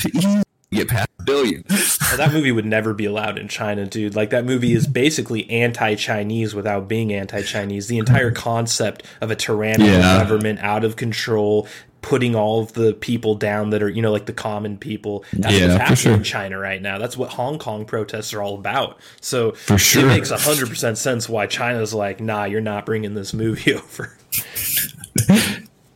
get 0.71 0.89
past 0.89 1.09
a 1.21 1.23
billion. 1.25 1.65
Well, 2.13 2.19
that 2.19 2.33
movie 2.35 2.53
would 2.53 2.67
never 2.67 2.93
be 2.93 3.07
allowed 3.07 3.39
in 3.39 3.49
China, 3.49 3.87
dude. 3.87 4.15
Like 4.15 4.29
that 4.31 4.45
movie 4.45 4.75
is 4.75 4.87
basically 4.87 5.49
anti-Chinese 5.49 6.55
without 6.55 6.87
being 6.89 7.11
anti-Chinese. 7.11 7.87
The 7.87 7.97
entire 7.97 8.31
concept 8.51 9.05
of 9.23 9.31
a 9.31 9.37
tyrannical 9.37 9.87
Yeah. 9.87 10.19
government 10.19 10.59
out 10.59 10.85
of 10.85 10.97
control, 10.97 11.67
putting 12.03 12.35
all 12.35 12.61
of 12.61 12.73
the 12.75 12.93
people 12.95 13.35
down 13.37 13.71
that 13.71 13.83
are, 13.83 13.89
you 13.89 14.03
know, 14.03 14.13
like 14.13 14.27
the 14.27 14.33
common 14.33 14.77
people. 14.77 15.25
That's 15.33 15.55
Yeah, 15.59 15.69
what's 15.69 15.79
happening 15.79 15.97
sure. 15.97 16.13
in 16.15 16.23
China 16.25 16.59
right 16.59 16.83
now. 16.83 16.99
That's 16.99 17.17
what 17.17 17.31
Hong 17.31 17.59
Kong 17.59 17.85
protests 17.85 18.35
are 18.35 18.43
all 18.43 18.55
about. 18.57 18.99
So 19.21 19.53
For 19.53 19.79
sure. 19.79 20.05
it 20.05 20.09
makes 20.09 20.31
hundred 20.31 20.69
percent 20.69 20.99
sense 20.99 21.29
why 21.29 21.47
China's 21.47 21.95
like, 21.95 22.21
nah, 22.21 22.45
you're 22.45 22.61
not 22.61 22.85
bringing 22.87 23.15
this 23.15 23.33
movie 23.33 23.75
over. 23.77 24.17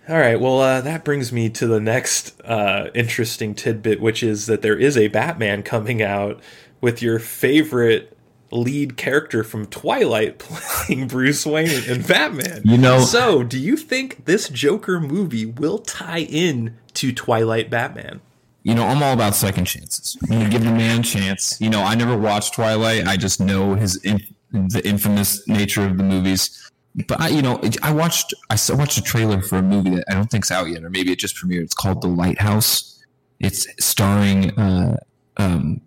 All 0.09 0.17
right, 0.17 0.41
well, 0.41 0.61
uh, 0.61 0.81
that 0.83 1.05
brings 1.05 1.33
me 1.33 1.51
to 1.51 1.67
the 1.67 1.81
next 1.81 2.41
uh, 2.43 2.91
interesting 2.95 3.57
tidbit, 3.57 4.01
which 4.01 4.23
is 4.23 4.47
that 4.47 4.63
there 4.63 4.79
is 4.79 4.97
a 4.97 5.09
Batman 5.09 5.65
coming 5.65 6.01
out 6.01 6.41
with 6.81 7.03
your 7.03 7.19
favorite 7.19 8.16
lead 8.51 8.97
character 8.97 9.43
from 9.45 9.67
Twilight 9.67 10.39
playing 10.41 11.09
Bruce 11.09 11.45
Wayne 11.47 11.83
and 11.89 12.07
Batman. 12.07 12.63
You 12.65 12.79
know- 12.79 13.01
so 13.01 13.43
do 13.43 13.59
you 13.59 13.77
think 13.77 14.25
this 14.25 14.49
Joker 14.49 15.01
movie 15.01 15.47
will 15.47 15.79
tie 15.79 16.21
in 16.29 16.77
to 16.95 17.13
Twilight 17.13 17.71
Batman? 17.71 18.21
you 18.63 18.75
know, 18.75 18.85
I'm 18.85 19.01
all 19.01 19.13
about 19.13 19.37
second 19.37 19.67
chances. 19.67 20.17
I'm 20.29 20.51
give 20.51 20.65
the 20.65 20.73
man 20.73 20.99
a 20.99 21.03
chance. 21.05 21.57
You 21.61 21.71
know, 21.71 21.83
I 21.83 21.95
never 21.95 22.17
watched 22.19 22.55
Twilight. 22.55 23.07
I 23.07 23.17
just 23.17 23.39
know 23.41 23.75
his 23.75 23.95
inf- 24.03 24.29
the 24.51 24.83
infamous 24.85 25.47
nature 25.47 25.85
of 25.87 25.97
the 25.99 26.03
movies. 26.03 26.69
But 27.07 27.21
I, 27.21 27.29
you 27.29 27.43
know, 27.43 27.61
I 27.85 27.93
watched 27.93 28.35
I 28.51 28.57
watched 28.71 28.99
a 28.99 29.03
trailer 29.03 29.41
for 29.41 29.59
a 29.59 29.63
movie 29.63 29.91
that 29.91 30.05
I 30.11 30.15
don't 30.15 30.29
think's 30.29 30.51
out 30.51 30.65
yet, 30.69 30.83
or 30.83 30.91
maybe 30.91 31.13
it 31.13 31.21
just 31.21 31.37
premiered. 31.37 31.63
It's 31.63 31.75
called 31.75 32.01
The 32.03 32.09
Lighthouse. 32.09 33.01
It's 33.39 33.69
starring 33.79 34.51
uh, 34.59 34.97
um, 35.37 35.81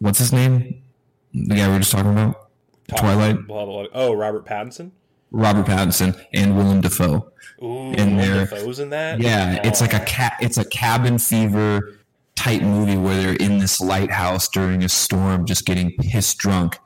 what's 0.00 0.18
his 0.18 0.32
name? 0.32 0.82
The 1.34 1.54
guy 1.54 1.66
we 1.68 1.74
were 1.74 1.78
just 1.80 1.92
talking 1.92 2.12
about, 2.12 2.48
Twilight. 2.96 3.46
Blah, 3.46 3.64
blah, 3.64 3.82
blah. 3.82 3.86
Oh, 3.94 4.14
Robert 4.14 4.44
Pattinson. 4.46 4.92
Robert 5.30 5.66
Pattinson 5.66 6.18
and 6.32 6.56
Willem 6.56 6.80
Dafoe. 6.80 7.30
Ooh, 7.62 7.92
And 7.92 8.16
Willem 8.16 8.46
Dafoe's 8.46 8.78
in 8.80 8.90
that. 8.90 9.20
Yeah, 9.20 9.60
it's 9.64 9.80
like 9.80 9.92
a 9.92 10.00
cat. 10.00 10.34
It's 10.40 10.56
a 10.56 10.64
cabin 10.64 11.18
fever 11.18 11.98
type 12.34 12.62
movie 12.62 12.96
where 12.96 13.20
they're 13.20 13.34
in 13.34 13.58
this 13.58 13.80
lighthouse 13.80 14.48
during 14.48 14.82
a 14.84 14.88
storm, 14.88 15.44
just 15.44 15.66
getting 15.66 15.92
pissed 16.00 16.38
drunk, 16.38 16.78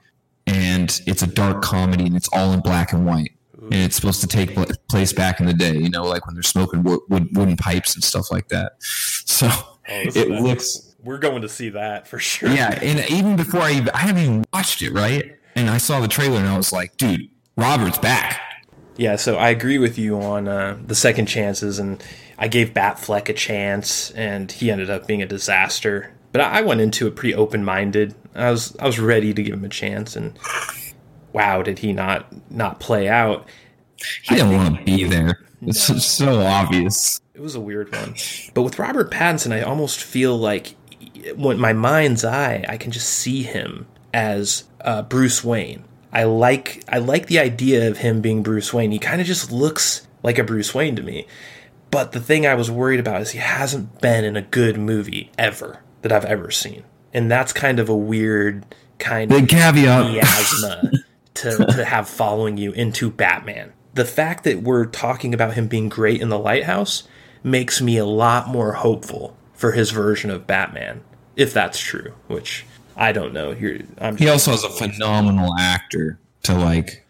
and 0.47 1.01
it's 1.07 1.23
a 1.23 1.27
dark 1.27 1.63
comedy, 1.63 2.07
and 2.07 2.17
it's 2.17 2.29
all 2.33 2.53
in 2.53 2.61
black 2.61 2.93
and 2.93 3.07
white, 3.07 3.33
and 3.61 3.75
it's 3.75 3.95
supposed 3.95 4.21
to 4.23 4.27
take 4.27 4.55
place 4.89 5.13
back 5.13 5.39
in 5.41 5.47
the 5.47 5.55
day. 5.55 5.77
You 5.77 5.91
know, 5.91 6.03
like 6.05 6.27
when 6.27 6.35
they're 6.35 6.43
smoking 6.43 6.83
wood, 6.83 7.01
wood, 7.09 7.29
wooden 7.37 7.57
pipes 7.57 7.95
and 7.95 8.03
stuff 8.03 8.31
like 8.33 8.49
that. 8.49 8.73
So 8.81 9.49
Oh, 9.89 10.03
it 10.15 10.31
looks. 10.31 10.92
We're 11.05 11.19
going 11.19 11.43
to 11.43 11.49
see 11.49 11.71
that 11.71 12.07
for 12.07 12.19
sure. 12.19 12.49
Yeah, 12.51 12.79
and 12.81 13.11
even 13.11 13.37
before 13.37 13.61
I, 13.61 13.73
even, 13.73 13.91
I 13.91 13.99
haven't 13.99 14.23
even 14.23 14.45
watched 14.53 14.83
it, 14.83 14.93
right? 14.93 15.37
And 15.57 15.69
I 15.69 15.79
saw 15.79 16.01
the 16.01 16.09
trailer, 16.09 16.39
and 16.39 16.47
I 16.49 16.57
was 16.57 16.73
like, 16.73 16.97
dude, 16.97 17.29
Robert's 17.57 17.99
back. 17.99 18.41
Yeah, 18.97 19.17
so 19.17 19.37
I 19.37 19.51
agree 19.51 19.79
with 19.79 19.99
you 19.99 20.21
on 20.21 20.47
uh, 20.49 20.79
the 20.87 20.95
second 20.95 21.27
chances, 21.27 21.79
and 21.79 22.03
I 22.39 22.47
gave 22.49 22.71
Batfleck 22.75 23.29
a 23.29 23.33
chance, 23.33 24.11
and 24.13 24.51
he 24.53 24.71
ended 24.71 24.91
up 24.91 25.07
being 25.07 25.23
a 25.23 25.27
disaster. 25.27 26.13
But 26.31 26.41
I 26.43 26.59
I 26.59 26.61
went 26.63 26.81
into 26.81 27.07
it 27.07 27.17
pretty 27.17 27.35
open 27.35 27.65
minded. 27.65 28.15
I 28.35 28.51
was 28.51 28.77
I 28.79 28.87
was 28.87 28.99
ready 28.99 29.35
to 29.35 29.43
give 29.43 29.55
him 29.55 29.65
a 29.65 29.69
chance, 29.69 30.15
and 30.17 30.39
wow, 31.33 31.63
did 31.63 31.81
he 31.81 31.93
not 31.93 32.27
not 32.51 32.81
play 32.81 33.09
out? 33.09 33.47
He 34.23 34.37
didn't 34.37 34.53
want 34.57 34.79
to 34.79 34.85
be 34.85 35.05
there. 35.05 35.41
It's 35.63 35.83
so- 35.83 35.99
so 35.99 36.41
obvious. 36.41 37.21
It 37.35 37.41
was 37.41 37.55
a 37.55 37.61
weird 37.61 37.93
one. 37.93 38.15
But 38.55 38.63
with 38.63 38.79
Robert 38.79 39.11
Pattinson, 39.11 39.53
I 39.53 39.63
almost 39.63 40.03
feel 40.03 40.37
like 40.37 40.75
when 41.37 41.59
my 41.59 41.73
mind's 41.73 42.25
eye, 42.25 42.65
I 42.69 42.77
can 42.77 42.91
just 42.91 43.09
see 43.09 43.43
him 43.43 43.87
as 44.13 44.65
uh, 44.81 45.03
Bruce 45.03 45.43
Wayne. 45.45 45.85
I 46.13 46.25
like 46.25 46.85
I 46.89 46.99
like 46.99 47.27
the 47.27 47.39
idea 47.39 47.89
of 47.89 47.99
him 47.99 48.21
being 48.21 48.43
Bruce 48.43 48.73
Wayne. 48.73 48.91
He 48.91 48.99
kind 48.99 49.21
of 49.21 49.27
just 49.27 49.51
looks 49.51 50.07
like 50.23 50.39
a 50.39 50.45
Bruce 50.45 50.75
Wayne 50.75 50.97
to 50.97 51.03
me. 51.03 51.27
But 51.91 52.13
the 52.13 52.21
thing 52.21 52.47
I 52.47 52.55
was 52.55 52.71
worried 52.71 53.01
about 53.01 53.21
is 53.21 53.31
he 53.31 53.39
hasn't 53.39 54.01
been 54.01 54.25
in 54.25 54.37
a 54.37 54.43
good 54.43 54.79
movie 54.79 55.31
ever 55.37 55.83
that 56.03 56.13
I've 56.13 56.25
ever 56.25 56.51
seen. 56.51 56.85
And 57.13 57.31
that's 57.31 57.53
kind 57.53 57.79
of 57.79 57.89
a 57.89 57.97
weird 57.97 58.65
kind 58.99 59.29
Big 59.29 59.45
of 59.45 59.49
caveat. 59.51 60.07
miasma 60.13 60.91
to, 61.35 61.67
to 61.67 61.85
have 61.85 62.09
following 62.09 62.57
you 62.57 62.73
into 62.73 63.11
Batman. 63.11 63.73
The 63.95 64.05
fact 64.05 64.45
that 64.45 64.63
we're 64.63 64.87
talking 64.87 65.35
about 65.35 65.55
him 65.55 65.69
being 65.69 65.89
great 65.89 66.23
in 66.23 66.31
the 66.31 66.39
lighthouse 66.39 67.07
makes 67.43 67.81
me 67.83 67.99
a 67.99 68.07
lot 68.07 68.49
more 68.49 68.73
hopeful 68.73 69.37
for 69.53 69.73
his 69.73 69.91
version 69.91 70.31
of 70.31 70.47
Batman, 70.47 71.03
if 71.37 71.53
that's 71.53 71.79
true, 71.79 72.13
which 72.29 72.65
I 72.97 73.13
don't 73.13 73.33
know. 73.33 73.53
You're, 73.53 73.79
I'm 73.99 74.17
He 74.17 74.29
also 74.29 74.51
has 74.51 74.65
a 74.65 74.71
phenomenal 74.71 75.55
actor 75.59 76.19
to 76.45 76.55
like 76.55 77.05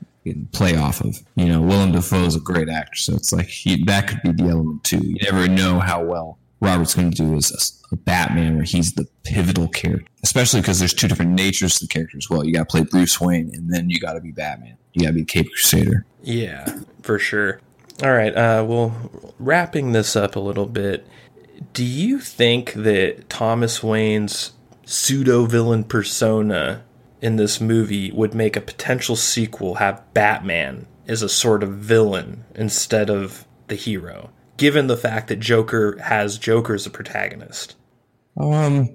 play 0.53 0.77
off 0.77 1.01
of. 1.01 1.19
You 1.35 1.47
know, 1.47 1.61
Willem 1.61 1.93
Dafoe 1.93 2.24
is 2.24 2.36
a 2.36 2.40
great 2.40 2.69
actor, 2.69 2.97
so 2.97 3.15
it's 3.15 3.32
like 3.32 3.47
he, 3.47 3.85
that 3.85 4.09
could 4.09 4.23
be 4.23 4.32
the 4.32 4.51
element 4.51 4.85
too. 4.85 5.01
You 5.05 5.16
never 5.23 5.49
know 5.49 5.81
how 5.81 6.05
well 6.05 6.39
Robert's 6.61 6.94
going 6.94 7.11
to 7.11 7.16
do 7.16 7.35
as 7.35 7.81
a, 7.90 7.94
a 7.94 7.99
Batman, 7.99 8.55
where 8.55 8.65
he's 8.65 8.93
the 8.93 9.07
pivotal 9.24 9.69
character. 9.69 10.07
Especially 10.23 10.61
because 10.61 10.78
there's 10.78 10.94
two 10.94 11.09
different 11.09 11.32
natures 11.32 11.78
to 11.78 11.86
the 11.86 11.89
character 11.89 12.16
as 12.16 12.31
well. 12.31 12.44
You 12.44 12.53
got 12.53 12.61
to 12.61 12.65
play 12.66 12.85
Bruce 12.85 13.20
Wayne, 13.20 13.51
and 13.55 13.73
then 13.73 13.90
you 13.90 13.99
got 13.99 14.12
to 14.12 14.20
be 14.20 14.31
Batman. 14.31 14.77
You 14.93 15.03
got 15.03 15.09
to 15.09 15.15
be 15.15 15.24
Cape 15.24 15.51
Crusader. 15.51 16.07
Yeah, 16.23 16.81
for 17.03 17.19
sure. 17.19 17.61
All 18.03 18.12
right, 18.12 18.35
uh, 18.35 18.65
well, 18.66 19.35
wrapping 19.39 19.93
this 19.93 20.16
up 20.16 20.36
a 20.36 20.40
little 20.40 20.66
bit, 20.66 21.07
do 21.73 21.85
you 21.85 22.20
think 22.20 22.73
that 22.74 23.29
Thomas 23.29 23.83
Wayne's 23.83 24.53
pseudo 24.85 25.47
villain 25.47 25.85
persona 25.85 26.85
in 27.20 27.37
this 27.37 27.61
movie 27.61 28.11
would 28.12 28.35
make 28.35 28.57
a 28.57 28.61
potential 28.61 29.16
sequel 29.16 29.77
have 29.77 30.03
Batman 30.12 30.87
as 31.07 31.23
a 31.23 31.29
sort 31.29 31.62
of 31.62 31.70
villain 31.70 32.45
instead 32.55 33.11
of 33.11 33.47
the 33.69 33.74
hero, 33.74 34.31
given 34.57 34.87
the 34.87 34.97
fact 34.97 35.29
that 35.29 35.41
Joker 35.41 35.99
has 35.99 36.39
Joker 36.39 36.74
as 36.74 36.87
a 36.87 36.91
protagonist? 36.91 37.77
Um, 38.37 38.89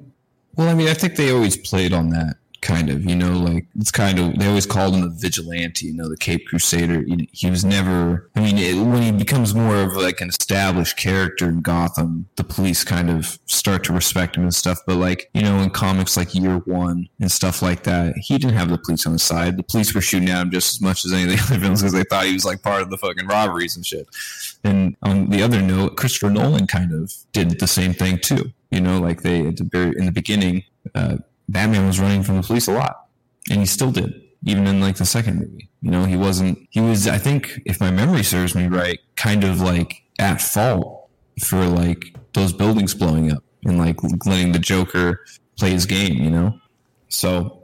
well, 0.56 0.70
I 0.70 0.74
mean, 0.74 0.88
I 0.88 0.94
think 0.94 1.16
they 1.16 1.32
always 1.32 1.58
played 1.58 1.94
on 1.94 2.10
that 2.10 2.37
kind 2.62 2.90
of, 2.90 3.06
you 3.06 3.16
know, 3.16 3.34
like 3.34 3.66
it's 3.80 3.92
kind 3.92 4.20
of 4.20 4.38
they 4.38 4.48
always 4.48 4.66
called 4.66 4.96
him 4.96 5.04
a 5.04 5.10
vigilante, 5.10 5.88
you 5.88 5.94
know, 5.94 6.10
the 6.10 6.18
Cape 6.18 6.48
Crusader. 6.48 7.04
He, 7.32 7.50
was 7.50 7.64
never. 7.64 8.30
I 8.36 8.42
mean, 8.42 8.58
it, 8.58 8.76
when 8.76 9.02
he 9.02 9.12
becomes 9.12 9.54
more 9.54 9.82
of 9.82 9.96
like 9.96 10.22
an 10.22 10.30
established 10.30 10.98
character 10.98 11.48
in 11.48 11.62
Gotham, 11.62 12.28
the 12.36 12.44
police 12.44 12.84
kind 12.84 13.10
of 13.10 13.40
start 13.46 13.84
to 13.86 13.94
respect 13.94 14.36
him 14.36 14.44
and 14.44 14.54
stuff. 14.54 14.80
But 14.86 14.98
like, 14.98 15.30
you 15.34 15.42
know, 15.42 15.60
in 15.60 15.70
comics 15.70 16.18
like 16.18 16.36
Year 16.36 16.58
One 16.58 17.08
and 17.20 17.32
stuff 17.32 17.62
like 17.62 17.84
that, 17.84 18.16
he 18.18 18.38
didn't 18.38 18.58
have 18.58 18.70
the 18.70 18.78
police 18.78 19.06
on 19.06 19.14
his 19.14 19.24
side. 19.24 19.58
The 19.58 19.64
police 19.64 19.94
were 19.94 20.02
shooting 20.02 20.30
at 20.30 20.42
him 20.42 20.52
just 20.52 20.76
as 20.76 20.82
much 20.82 21.06
as 21.06 21.14
any 21.14 21.24
of 21.24 21.30
the 21.30 21.44
other 21.44 21.60
villains 21.60 21.82
because 21.82 21.94
they 21.94 22.04
thought 22.04 22.26
he 22.26 22.34
was 22.34 22.46
like 22.46 22.62
part 22.62 22.82
of 22.82 22.90
the 22.90 22.98
fucking 22.98 23.28
robberies 23.28 23.76
and 23.76 23.86
shit. 23.86 24.08
And 24.64 24.96
on 25.02 25.30
the 25.30 25.42
other 25.42 25.62
note, 25.62 25.98
Christopher 25.98 26.30
Nolan 26.30 26.68
kind 26.68 26.94
of 26.94 27.14
did 27.34 27.60
the 27.60 27.68
same 27.68 27.94
thing 27.94 28.20
too. 28.20 28.52
You 28.72 28.82
know, 28.82 29.00
like 29.00 29.22
they 29.22 29.48
at 29.48 29.58
the 29.58 29.64
very 29.64 29.98
in 29.98 30.06
the 30.06 30.12
beginning, 30.12 30.64
uh, 30.94 31.18
Batman 31.50 31.88
was 31.88 32.00
running 32.00 32.24
from 32.24 32.38
the 32.38 32.44
police 32.44 32.68
a 32.68 32.74
lot, 32.74 33.08
and 33.50 33.60
he 33.60 33.66
still 33.66 33.92
did, 33.92 34.14
even 34.46 34.68
in 34.68 34.82
like 34.82 34.98
the 34.98 35.06
second 35.06 35.40
movie. 35.40 35.70
You 35.82 35.92
know, 35.92 36.06
he 36.06 36.16
wasn't. 36.16 36.60
He 36.70 36.82
was, 36.82 37.08
I 37.08 37.18
think, 37.18 37.62
if 37.66 37.80
my 37.80 37.92
memory 37.92 38.24
serves 38.24 38.56
me 38.56 38.68
right, 38.68 39.00
kind 39.16 39.44
of 39.44 39.62
like 39.62 40.04
at 40.20 40.42
fault 40.42 41.10
for 41.42 41.66
like 41.66 42.16
those 42.34 42.54
buildings 42.54 42.94
blowing 42.94 43.32
up 43.32 43.44
and 43.64 43.78
like 43.78 43.98
letting 44.26 44.52
the 44.52 44.60
Joker 44.60 45.24
play 45.58 45.72
his 45.72 45.86
game. 45.86 46.24
You 46.24 46.32
know, 46.32 46.60
so 47.10 47.64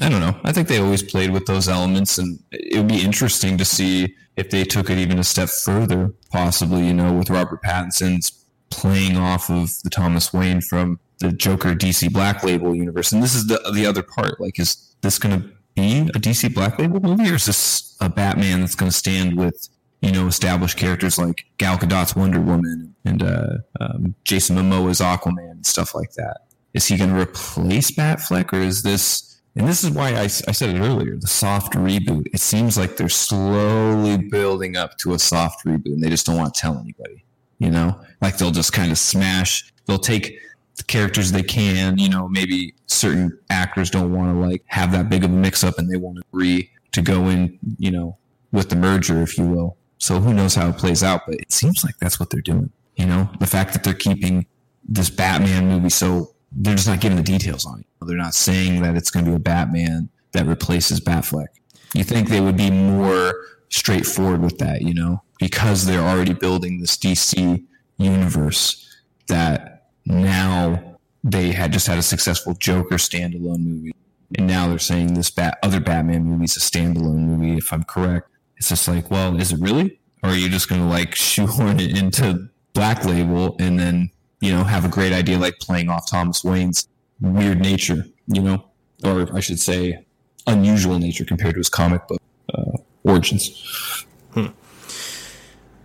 I 0.00 0.08
don't 0.08 0.20
know. 0.20 0.38
I 0.44 0.52
think 0.52 0.68
they 0.68 0.78
always 0.78 1.02
played 1.02 1.30
with 1.30 1.46
those 1.46 1.68
elements, 1.68 2.18
and 2.18 2.38
it 2.52 2.78
would 2.78 2.88
be 2.88 3.02
interesting 3.02 3.58
to 3.58 3.64
see 3.64 4.14
if 4.36 4.50
they 4.50 4.64
took 4.64 4.90
it 4.90 4.98
even 4.98 5.18
a 5.18 5.24
step 5.24 5.48
further, 5.48 6.12
possibly, 6.30 6.86
you 6.86 6.94
know, 6.94 7.12
with 7.12 7.30
Robert 7.30 7.62
Pattinson's 7.62 8.44
playing 8.70 9.16
off 9.16 9.50
of 9.50 9.70
the 9.82 9.90
Thomas 9.90 10.32
Wayne 10.32 10.60
from 10.60 10.98
the 11.18 11.32
Joker 11.32 11.74
DC 11.74 12.12
Black 12.12 12.42
Label 12.42 12.74
universe. 12.74 13.12
And 13.12 13.22
this 13.22 13.34
is 13.34 13.46
the 13.46 13.58
the 13.74 13.86
other 13.86 14.02
part. 14.02 14.40
Like, 14.40 14.58
is 14.58 14.94
this 15.02 15.18
going 15.18 15.40
to 15.40 15.48
be 15.74 16.00
a 16.00 16.18
DC 16.20 16.54
Black 16.54 16.78
Label 16.78 17.00
movie, 17.00 17.30
or 17.30 17.34
is 17.34 17.46
this 17.46 17.96
a 18.00 18.08
Batman 18.08 18.60
that's 18.60 18.74
going 18.74 18.90
to 18.90 18.96
stand 18.96 19.36
with 19.36 19.68
you 20.00 20.12
know 20.12 20.26
established 20.26 20.76
characters 20.76 21.18
like 21.18 21.46
Gal 21.58 21.78
Gadot's 21.78 22.16
Wonder 22.16 22.40
Woman 22.40 22.94
and 23.04 23.22
uh, 23.22 23.56
um, 23.80 24.14
Jason 24.24 24.56
Momoa's 24.56 25.00
Aquaman 25.00 25.50
and 25.50 25.66
stuff 25.66 25.94
like 25.94 26.12
that? 26.12 26.42
Is 26.72 26.86
he 26.86 26.96
going 26.96 27.10
to 27.10 27.20
replace 27.20 27.90
Batfleck, 27.90 28.52
or 28.52 28.60
is 28.60 28.82
this 28.82 29.34
and 29.56 29.68
this 29.68 29.84
is 29.84 29.90
why 29.90 30.14
I, 30.14 30.22
I 30.22 30.26
said 30.26 30.74
it 30.74 30.80
earlier 30.80 31.16
the 31.16 31.28
soft 31.28 31.74
reboot. 31.74 32.26
It 32.32 32.40
seems 32.40 32.76
like 32.76 32.96
they're 32.96 33.08
slowly 33.08 34.18
building 34.18 34.76
up 34.76 34.98
to 34.98 35.14
a 35.14 35.18
soft 35.18 35.64
reboot 35.64 35.86
and 35.86 36.02
they 36.02 36.10
just 36.10 36.26
don't 36.26 36.36
want 36.36 36.54
to 36.54 36.60
tell 36.60 36.78
anybody, 36.78 37.24
you 37.58 37.70
know? 37.70 38.00
Like 38.20 38.36
they'll 38.36 38.50
just 38.50 38.72
kind 38.72 38.90
of 38.90 38.98
smash, 38.98 39.72
they'll 39.86 39.98
take 39.98 40.38
the 40.76 40.84
characters 40.84 41.32
they 41.32 41.42
can, 41.42 41.98
you 41.98 42.08
know, 42.08 42.28
maybe 42.28 42.74
certain 42.86 43.38
actors 43.50 43.90
don't 43.90 44.12
want 44.12 44.34
to 44.34 44.38
like 44.38 44.62
have 44.66 44.92
that 44.92 45.08
big 45.08 45.24
of 45.24 45.30
a 45.30 45.34
mix 45.34 45.62
up 45.62 45.78
and 45.78 45.90
they 45.90 45.96
want 45.96 46.16
to 46.16 46.22
agree 46.32 46.70
to 46.92 47.02
go 47.02 47.28
in, 47.28 47.58
you 47.78 47.90
know, 47.90 48.16
with 48.52 48.68
the 48.68 48.76
merger, 48.76 49.22
if 49.22 49.38
you 49.38 49.46
will. 49.46 49.76
So 49.98 50.20
who 50.20 50.34
knows 50.34 50.54
how 50.54 50.68
it 50.68 50.76
plays 50.76 51.02
out, 51.02 51.22
but 51.26 51.36
it 51.36 51.52
seems 51.52 51.84
like 51.84 51.96
that's 51.98 52.18
what 52.18 52.30
they're 52.30 52.40
doing. 52.40 52.70
You 52.96 53.06
know, 53.06 53.28
the 53.40 53.46
fact 53.46 53.72
that 53.72 53.84
they're 53.84 53.94
keeping 53.94 54.46
this 54.88 55.10
Batman 55.10 55.68
movie 55.68 55.88
so 55.88 56.34
they're 56.52 56.74
just 56.74 56.86
not 56.86 57.00
giving 57.00 57.16
the 57.16 57.22
details 57.22 57.66
on 57.66 57.80
it. 57.80 57.86
They're 58.06 58.16
not 58.16 58.34
saying 58.34 58.82
that 58.82 58.96
it's 58.96 59.10
going 59.10 59.24
to 59.24 59.30
be 59.32 59.36
a 59.36 59.40
Batman 59.40 60.08
that 60.32 60.46
replaces 60.46 61.00
Batfleck. 61.00 61.48
You 61.94 62.04
think 62.04 62.28
they 62.28 62.40
would 62.40 62.56
be 62.56 62.70
more 62.70 63.34
straightforward 63.70 64.42
with 64.42 64.58
that, 64.58 64.82
you 64.82 64.94
know, 64.94 65.22
because 65.38 65.86
they're 65.86 66.00
already 66.00 66.34
building 66.34 66.80
this 66.80 66.96
DC 66.96 67.64
universe 67.98 68.96
that 69.28 69.73
now 70.06 70.98
they 71.22 71.52
had 71.52 71.72
just 71.72 71.86
had 71.86 71.98
a 71.98 72.02
successful 72.02 72.54
Joker 72.54 72.96
standalone 72.96 73.64
movie. 73.64 73.94
And 74.36 74.46
now 74.46 74.68
they're 74.68 74.78
saying 74.78 75.14
this 75.14 75.30
bat, 75.30 75.58
other 75.62 75.80
Batman 75.80 76.24
movie 76.24 76.44
is 76.44 76.56
a 76.56 76.60
standalone 76.60 77.20
movie, 77.20 77.56
if 77.56 77.72
I'm 77.72 77.84
correct. 77.84 78.28
It's 78.56 78.68
just 78.68 78.88
like, 78.88 79.10
well, 79.10 79.38
is 79.40 79.52
it 79.52 79.60
really? 79.60 80.00
Or 80.22 80.30
are 80.30 80.36
you 80.36 80.48
just 80.48 80.68
going 80.68 80.80
to 80.80 80.86
like 80.86 81.14
shoehorn 81.30 81.80
it 81.80 81.96
into 81.96 82.48
Black 82.72 83.04
Label 83.04 83.56
and 83.58 83.78
then 83.78 84.10
you 84.44 84.52
know, 84.52 84.62
have 84.62 84.84
a 84.84 84.88
great 84.88 85.14
idea 85.14 85.38
like 85.38 85.58
playing 85.58 85.88
off 85.88 86.06
Thomas 86.06 86.44
Wayne's 86.44 86.86
weird 87.18 87.60
nature, 87.60 88.04
you 88.26 88.42
know, 88.42 88.62
or 89.02 89.34
I 89.34 89.40
should 89.40 89.58
say, 89.58 90.04
unusual 90.46 90.98
nature 90.98 91.24
compared 91.24 91.54
to 91.54 91.60
his 91.60 91.70
comic 91.70 92.06
book 92.06 92.20
uh, 92.52 92.76
origins. 93.04 94.04
Hmm. 94.34 94.48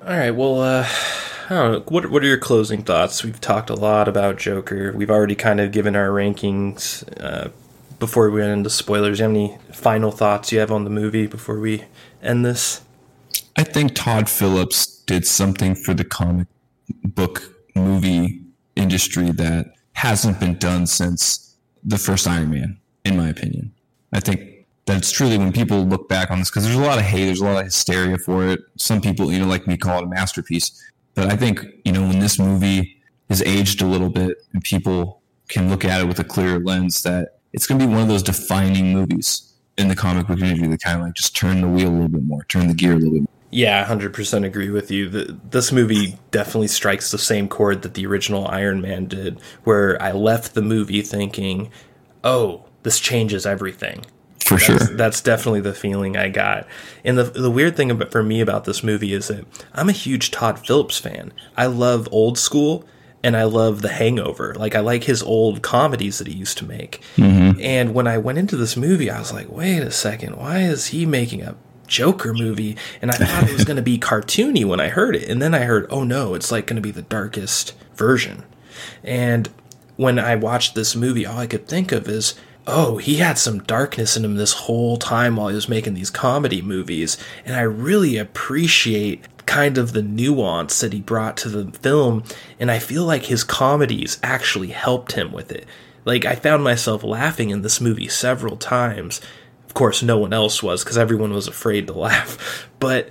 All 0.06 0.10
right. 0.18 0.32
Well, 0.32 0.62
uh, 0.62 0.88
know. 1.50 1.84
What 1.88 2.10
What 2.10 2.24
are 2.24 2.28
your 2.28 2.38
closing 2.38 2.84
thoughts? 2.84 3.24
We've 3.24 3.40
talked 3.40 3.70
a 3.70 3.76
lot 3.76 4.08
about 4.08 4.38
Joker. 4.38 4.94
We've 4.94 5.10
already 5.10 5.36
kind 5.36 5.60
of 5.60 5.72
given 5.72 5.96
our 5.96 6.10
rankings. 6.10 7.04
Uh, 7.22 7.50
before 8.00 8.30
we 8.30 8.40
went 8.40 8.52
into 8.52 8.70
spoilers, 8.70 9.20
you 9.20 9.24
have 9.24 9.32
any 9.32 9.58
final 9.74 10.12
thoughts 10.12 10.52
you 10.52 10.60
have 10.60 10.72
on 10.72 10.86
the 10.86 10.90
movie 10.90 11.28
before 11.28 11.60
we 11.60 11.84
end 12.24 12.46
this? 12.46 12.82
I 13.58 13.64
think 13.64 13.94
Todd 13.94 14.30
Phillips 14.30 15.04
did 15.06 15.28
something 15.28 15.76
for 15.76 15.94
the 15.94 16.06
comic 16.06 16.48
book 17.04 17.44
movie 17.76 18.42
industry 18.76 19.32
that 19.32 19.74
hasn't 19.94 20.40
been 20.40 20.58
done 20.58 20.88
since 20.88 21.58
the 21.84 21.98
first 21.98 22.26
Iron 22.26 22.52
Man, 22.52 22.80
in 23.04 23.18
my 23.18 23.28
opinion. 23.28 23.74
I 24.14 24.22
think 24.22 24.66
that's 24.86 25.12
truly 25.12 25.38
when 25.38 25.52
people 25.52 25.84
look 25.84 26.08
back 26.08 26.32
on 26.32 26.40
this, 26.40 26.50
because 26.50 26.64
there's 26.64 26.78
a 26.78 26.82
lot 26.82 26.98
of 26.98 27.04
hate, 27.04 27.26
there's 27.26 27.42
a 27.42 27.46
lot 27.46 27.58
of 27.58 27.66
hysteria 27.66 28.18
for 28.18 28.48
it. 28.48 28.62
Some 28.78 29.02
people, 29.02 29.32
you 29.32 29.40
know, 29.40 29.48
like 29.48 29.68
me 29.68 29.78
call 29.78 30.00
it 30.00 30.06
a 30.06 30.08
masterpiece. 30.08 30.72
But 31.16 31.32
I 31.32 31.36
think, 31.36 31.66
you 31.84 31.92
know, 31.92 32.02
when 32.02 32.20
this 32.20 32.40
movie 32.40 33.02
is 33.30 33.42
aged 33.44 33.82
a 33.82 33.86
little 33.86 34.10
bit 34.10 34.38
and 34.54 34.64
people 34.64 35.22
can 35.48 35.70
look 35.70 35.84
at 35.84 36.02
it 36.02 36.08
with 36.08 36.20
a 36.20 36.24
clearer 36.24 36.60
lens, 36.60 37.02
that 37.04 37.40
it's 37.54 37.68
going 37.68 37.80
to 37.80 37.86
be 37.86 37.92
one 37.92 38.02
of 38.02 38.08
those 38.08 38.24
defining 38.24 38.94
movies 38.94 39.54
in 39.78 39.88
the 39.88 39.96
comic 39.96 40.28
book 40.28 40.38
community 40.38 40.68
that 40.68 40.82
kind 40.82 41.00
of 41.00 41.06
like 41.06 41.16
just 41.16 41.36
turn 41.36 41.62
the 41.62 41.68
wheel 41.68 41.90
a 41.90 41.92
little 41.92 42.10
bit 42.10 42.24
more, 42.24 42.44
turn 42.46 42.68
the 42.68 42.74
gear 42.74 42.94
a 42.94 42.96
little 42.96 43.12
bit 43.12 43.22
more. 43.22 43.28
Yeah, 43.52 43.84
100% 43.86 44.46
agree 44.46 44.70
with 44.70 44.92
you. 44.92 45.10
The, 45.10 45.40
this 45.50 45.72
movie 45.72 46.20
definitely 46.30 46.68
strikes 46.68 47.10
the 47.10 47.18
same 47.18 47.48
chord 47.48 47.82
that 47.82 47.96
the 47.96 48.06
original 48.06 48.48
Iron 48.48 48.80
Man 48.82 49.06
did, 49.06 49.40
where 49.64 50.00
I 50.02 50.12
left 50.12 50.54
the 50.54 50.62
movie 50.62 51.02
thinking, 51.02 51.72
oh, 52.24 52.66
this 52.84 53.00
changes 53.00 53.48
everything. 53.48 54.06
For 54.50 54.56
that's, 54.56 54.66
sure. 54.66 54.98
That's 54.98 55.22
definitely 55.22 55.62
the 55.62 55.74
feeling 55.74 56.18
I 56.18 56.30
got. 56.30 56.68
And 57.04 57.18
the, 57.18 57.24
the 57.24 57.52
weird 57.52 57.78
thing 57.78 57.92
about, 57.92 58.12
for 58.12 58.24
me 58.24 58.42
about 58.42 58.66
this 58.66 58.84
movie 58.84 59.14
is 59.14 59.28
that 59.28 59.46
I'm 59.74 59.90
a 59.90 59.94
huge 59.94 60.32
Todd 60.32 60.66
Phillips 60.66 60.98
fan. 60.98 61.32
I 61.56 61.68
love 61.68 62.10
old 62.12 62.38
school 62.40 62.86
and 63.24 63.38
I 63.38 63.44
love 63.44 63.84
The 63.84 63.90
Hangover. 63.90 64.56
Like, 64.56 64.74
I 64.74 64.80
like 64.80 65.04
his 65.04 65.22
old 65.22 65.62
comedies 65.62 66.18
that 66.18 66.28
he 66.28 66.34
used 66.34 66.58
to 66.58 66.66
make. 66.66 67.02
Mm-hmm. 67.16 67.60
And 67.62 67.94
when 67.94 68.08
I 68.08 68.18
went 68.18 68.40
into 68.40 68.58
this 68.58 68.76
movie, 68.76 69.12
I 69.12 69.20
was 69.20 69.32
like, 69.32 69.50
wait 69.50 69.84
a 69.84 69.92
second, 69.92 70.36
why 70.36 70.62
is 70.62 70.88
he 70.88 71.06
making 71.06 71.44
a 71.44 71.56
Joker 71.86 72.34
movie, 72.34 72.78
and 73.02 73.10
I 73.10 73.16
thought 73.16 73.50
it 73.50 73.54
was 73.54 73.66
going 73.66 73.78
to 73.78 73.82
be 73.82 73.98
cartoony 74.00 74.64
when 74.64 74.80
I 74.80 74.90
heard 74.90 75.16
it, 75.16 75.28
and 75.28 75.42
then 75.42 75.56
I 75.56 75.62
heard, 75.62 75.88
oh 75.90 76.04
no, 76.04 76.36
it's 76.36 76.52
like 76.52 76.68
going 76.68 76.76
to 76.76 76.82
be 76.82 76.92
the 76.92 77.02
darkest 77.02 77.74
version. 77.96 78.44
And 79.04 79.50
when 79.98 80.20
I 80.20 80.36
watched 80.36 80.76
this 80.76 80.96
movie, 80.96 81.26
all 81.26 81.40
I 81.40 81.48
could 81.48 81.68
think 81.68 81.92
of 81.92 82.08
is, 82.08 82.36
oh, 82.70 82.98
he 82.98 83.16
had 83.16 83.38
some 83.38 83.60
darkness 83.60 84.16
in 84.16 84.26
him 84.26 84.36
this 84.36 84.54
whole 84.54 84.98
time 84.98 85.36
while 85.36 85.50
he 85.50 85.56
was 85.56 85.70
making 85.70 85.94
these 85.94 86.10
comedy 86.10 86.62
movies, 86.62 87.18
and 87.46 87.56
I 87.56 87.62
really 87.62 88.18
appreciate 88.18 89.26
kind 89.46 89.78
of 89.78 89.94
the 89.94 90.04
nuance 90.04 90.80
that 90.80 90.94
he 90.94 91.02
brought 91.02 91.38
to 91.38 91.50
the 91.50 91.72
film, 91.80 92.24
and 92.60 92.70
I 92.70 92.80
feel 92.80 93.04
like 93.04 93.26
his 93.26 93.44
comedies 93.44 94.20
actually 94.24 94.70
helped 94.70 95.14
him 95.14 95.32
with 95.32 95.52
it. 95.52 95.66
Like, 96.06 96.26
I 96.26 96.36
found 96.36 96.64
myself 96.64 97.04
laughing 97.04 97.50
in 97.50 97.62
this 97.62 97.82
movie 97.82 98.08
several 98.08 98.58
times 98.58 99.22
of 99.70 99.76
course, 99.76 100.02
no 100.02 100.18
one 100.18 100.34
else 100.34 100.64
was 100.64 100.84
because 100.84 100.98
everyone 100.98 101.32
was 101.32 101.48
afraid 101.48 101.86
to 101.88 101.94
laugh. 101.98 102.68
But 102.80 103.10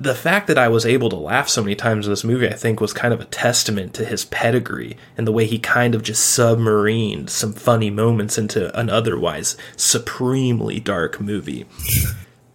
the 0.00 0.14
fact 0.14 0.46
that 0.46 0.56
I 0.56 0.68
was 0.68 0.86
able 0.86 1.10
to 1.10 1.16
laugh 1.16 1.48
so 1.48 1.62
many 1.62 1.76
times 1.76 2.06
in 2.06 2.12
this 2.12 2.24
movie, 2.24 2.48
I 2.48 2.54
think, 2.54 2.80
was 2.80 2.94
kind 2.94 3.12
of 3.12 3.20
a 3.20 3.26
testament 3.26 3.92
to 3.94 4.04
his 4.06 4.24
pedigree 4.24 4.96
and 5.16 5.26
the 5.26 5.32
way 5.32 5.44
he 5.44 5.58
kind 5.58 5.94
of 5.94 6.02
just 6.02 6.36
submarined 6.36 7.28
some 7.28 7.52
funny 7.52 7.90
moments 7.90 8.38
into 8.38 8.76
an 8.78 8.88
otherwise 8.88 9.58
supremely 9.76 10.80
dark 10.80 11.20
movie. 11.20 11.66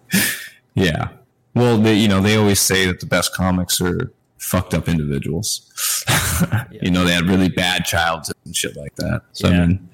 yeah. 0.73 1.09
Well, 1.53 1.77
they, 1.77 1.93
you 1.93 2.07
know, 2.07 2.19
they 2.19 2.35
always 2.35 2.59
say 2.59 2.87
that 2.87 2.99
the 2.99 3.05
best 3.05 3.35
comics 3.35 3.79
are 3.79 4.11
fucked 4.39 4.73
up 4.73 4.89
individuals. 4.89 5.71
yeah. 6.41 6.63
You 6.81 6.91
know, 6.91 7.05
they 7.05 7.13
had 7.13 7.27
really 7.27 7.49
bad 7.49 7.85
childhoods 7.85 8.33
and 8.43 8.55
shit 8.55 8.75
like 8.75 8.95
that. 8.97 9.21
So, 9.31 9.49
yeah. 9.49 9.61
I 9.61 9.67
mean, 9.67 9.89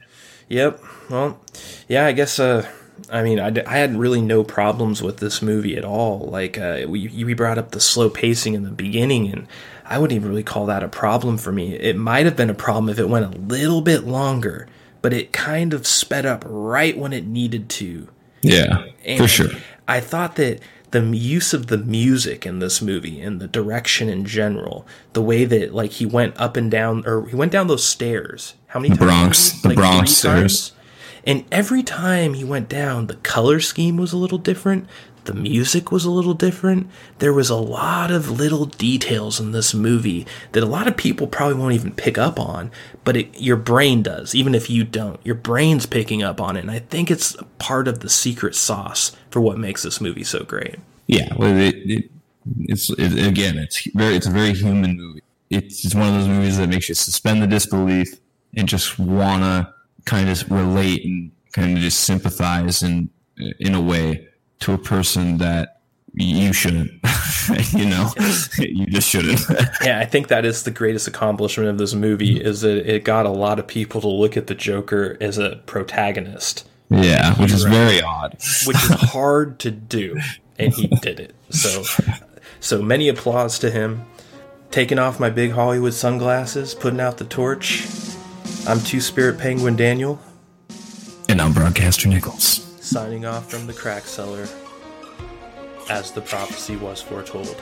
yep. 0.50 0.82
Well, 1.10 1.40
yeah, 1.88 2.06
I 2.06 2.14
guess, 2.14 2.40
uh, 2.40 2.68
I 3.12 3.24
mean, 3.24 3.40
I, 3.40 3.48
I 3.68 3.78
had 3.78 3.96
really 3.96 4.22
no 4.22 4.44
problems 4.44 5.04
with 5.04 5.18
this 5.18 5.42
movie 5.42 5.76
at 5.76 5.84
all. 5.84 6.30
Like, 6.32 6.58
uh, 6.58 6.86
we, 6.88 7.10
we 7.10 7.34
brought 7.34 7.58
up 7.58 7.72
the 7.72 7.82
slow 7.82 8.10
pacing 8.10 8.54
in 8.54 8.64
the 8.64 8.72
beginning, 8.72 9.32
and 9.32 9.48
I 9.86 10.00
wouldn't 10.00 10.16
even 10.16 10.30
really 10.30 10.44
call 10.44 10.66
that 10.68 10.82
a 10.82 10.88
problem 10.88 11.38
for 11.38 11.52
me. 11.52 11.76
It 11.76 11.98
might 11.98 12.26
have 12.26 12.38
been 12.38 12.50
a 12.50 12.56
problem 12.56 12.90
if 12.90 12.98
it 12.98 13.10
went 13.10 13.26
a 13.26 13.38
little 13.38 13.82
bit 13.82 14.06
longer, 14.06 14.68
but 15.02 15.14
it 15.14 15.34
kind 15.34 15.74
of 15.74 15.86
sped 15.86 16.26
up 16.26 16.46
right 16.48 16.98
when 16.98 17.12
it 17.12 17.28
needed 17.28 17.70
to. 17.72 18.08
Yeah, 18.42 18.86
and 19.06 19.20
for 19.20 19.28
sure. 19.28 19.50
I 19.88 20.00
thought 20.00 20.36
that 20.38 20.62
the 20.92 21.02
use 21.02 21.54
of 21.54 21.68
the 21.68 21.78
music 21.78 22.46
in 22.46 22.60
this 22.60 22.82
movie 22.82 23.20
and 23.22 23.40
the 23.40 23.48
direction 23.48 24.10
in 24.10 24.26
general, 24.26 24.86
the 25.14 25.22
way 25.22 25.46
that 25.46 25.74
like 25.74 25.92
he 25.92 26.06
went 26.06 26.40
up 26.40 26.56
and 26.58 26.70
down 26.70 27.04
or 27.06 27.28
he 27.28 27.36
went 27.36 27.52
down 27.52 27.68
those 27.68 27.84
stairs. 27.84 28.56
How 28.68 28.80
many 28.80 28.96
times? 28.96 29.00
Bronx, 29.00 29.62
the 29.62 29.68
like 29.70 29.78
Bronx 29.78 30.12
stairs. 30.12 30.72
And 31.26 31.46
every 31.52 31.84
time 31.84 32.34
he 32.34 32.44
went 32.44 32.70
down, 32.70 33.08
the 33.08 33.16
color 33.16 33.60
scheme 33.60 33.98
was 33.98 34.14
a 34.14 34.18
little 34.18 34.38
different. 34.38 34.88
The 35.26 35.34
music 35.34 35.92
was 35.92 36.04
a 36.04 36.10
little 36.10 36.34
different. 36.34 36.90
There 37.20 37.34
was 37.34 37.50
a 37.52 37.56
lot 37.56 38.10
of 38.10 38.40
little 38.40 38.66
details 38.66 39.40
in 39.40 39.52
this 39.52 39.74
movie 39.74 40.26
that 40.54 40.64
a 40.64 40.68
lot 40.68 40.88
of 40.88 40.98
people 40.98 41.28
probably 41.28 41.60
won't 41.60 41.76
even 41.76 41.94
pick 41.94 42.18
up 42.18 42.40
on, 42.40 42.72
but 43.04 43.16
it, 43.16 43.40
your 43.40 43.58
brain 43.58 44.02
does, 44.02 44.34
even 44.34 44.56
if 44.56 44.68
you 44.68 44.84
don't. 44.84 45.20
Your 45.24 45.36
brain's 45.36 45.86
picking 45.86 46.24
up 46.24 46.42
on 46.42 46.58
it. 46.58 46.62
And 46.62 46.72
I 46.72 46.80
think 46.80 47.12
it's 47.12 47.36
part 47.60 47.88
of 47.88 48.00
the 48.00 48.10
secret 48.10 48.56
sauce 48.56 49.16
for 49.30 49.42
what 49.42 49.60
makes 49.60 49.84
this 49.84 50.02
movie 50.02 50.24
so 50.24 50.44
great. 50.44 50.78
Yeah. 51.06 51.36
Well, 51.38 51.56
it, 51.56 51.76
it, 51.76 52.12
it's 52.62 52.90
it, 52.90 53.28
again, 53.28 53.60
it's 53.60 53.86
very, 53.94 54.16
it's 54.16 54.26
a 54.28 54.32
very 54.32 54.54
human 54.54 54.98
movie. 54.98 55.22
It's, 55.52 55.86
it's 55.86 55.94
one 55.94 56.08
of 56.08 56.16
those 56.16 56.28
movies 56.30 56.58
that 56.58 56.70
makes 56.70 56.90
you 56.90 56.96
suspend 56.96 57.44
the 57.44 57.48
disbelief 57.48 58.20
and 58.56 58.68
just 58.68 58.98
wanna 58.98 59.72
kind 60.06 60.30
of 60.30 60.50
relate 60.50 61.04
and 61.06 61.32
kind 61.54 61.78
of 61.78 61.84
just 61.84 62.02
sympathize 62.02 62.84
in 62.84 63.10
in 63.60 63.76
a 63.76 63.82
way 63.82 64.28
to 64.60 64.74
a 64.74 64.78
person 64.78 65.38
that 65.40 65.82
you 66.14 66.52
shouldn't 66.52 66.92
you 67.72 67.86
know? 67.86 68.10
You 68.58 68.86
just 68.88 69.08
shouldn't. 69.08 69.40
Yeah 69.84 70.00
i 70.00 70.06
think 70.06 70.28
that 70.28 70.46
is 70.46 70.64
the 70.64 70.72
greatest 70.72 71.08
accomplishment 71.08 71.70
of 71.70 71.78
this 71.78 71.94
movie 71.94 72.36
mm-hmm. 72.36 72.48
is 72.48 72.62
that 72.62 72.90
it 72.90 73.04
got 73.04 73.26
a 73.26 73.30
lot 73.30 73.60
of 73.60 73.68
people 73.68 74.02
to 74.02 74.08
look 74.08 74.38
at 74.38 74.48
the 74.48 74.56
joker 74.56 75.18
as 75.22 75.38
a 75.38 75.62
protagonist. 75.66 76.68
Yeah 76.90 77.34
which 77.36 77.52
is 77.52 77.64
very 77.64 78.02
odd. 78.02 78.34
Which 78.66 78.84
is 78.84 78.90
hard 78.90 79.60
to 79.60 79.72
do 79.72 80.20
and 80.60 80.74
he 80.74 80.88
did 80.88 81.20
it. 81.20 81.36
So 81.50 81.84
so 82.60 82.82
many 82.82 83.08
applause 83.08 83.58
to 83.60 83.72
him. 83.72 84.06
Taking 84.70 85.00
off 85.00 85.20
my 85.20 85.30
big 85.30 85.52
hollywood 85.52 85.94
sunglasses 85.94 86.76
putting 86.76 87.00
out 87.00 87.18
the 87.18 87.26
torch 87.26 87.88
I'm 88.68 88.80
Two 88.82 89.02
Spirit 89.02 89.40
Penguin 89.40 89.76
Daniel. 89.76 90.20
And 91.28 91.42
I'm 91.42 91.52
Broadcaster 91.52 92.08
Nichols. 92.08 92.64
Signing 92.80 93.26
off 93.26 93.50
from 93.50 93.66
the 93.66 93.74
crack 93.74 94.04
cellar 94.04 94.48
as 95.90 96.12
the 96.12 96.22
prophecy 96.22 96.76
was 96.76 97.02
foretold. 97.02 97.56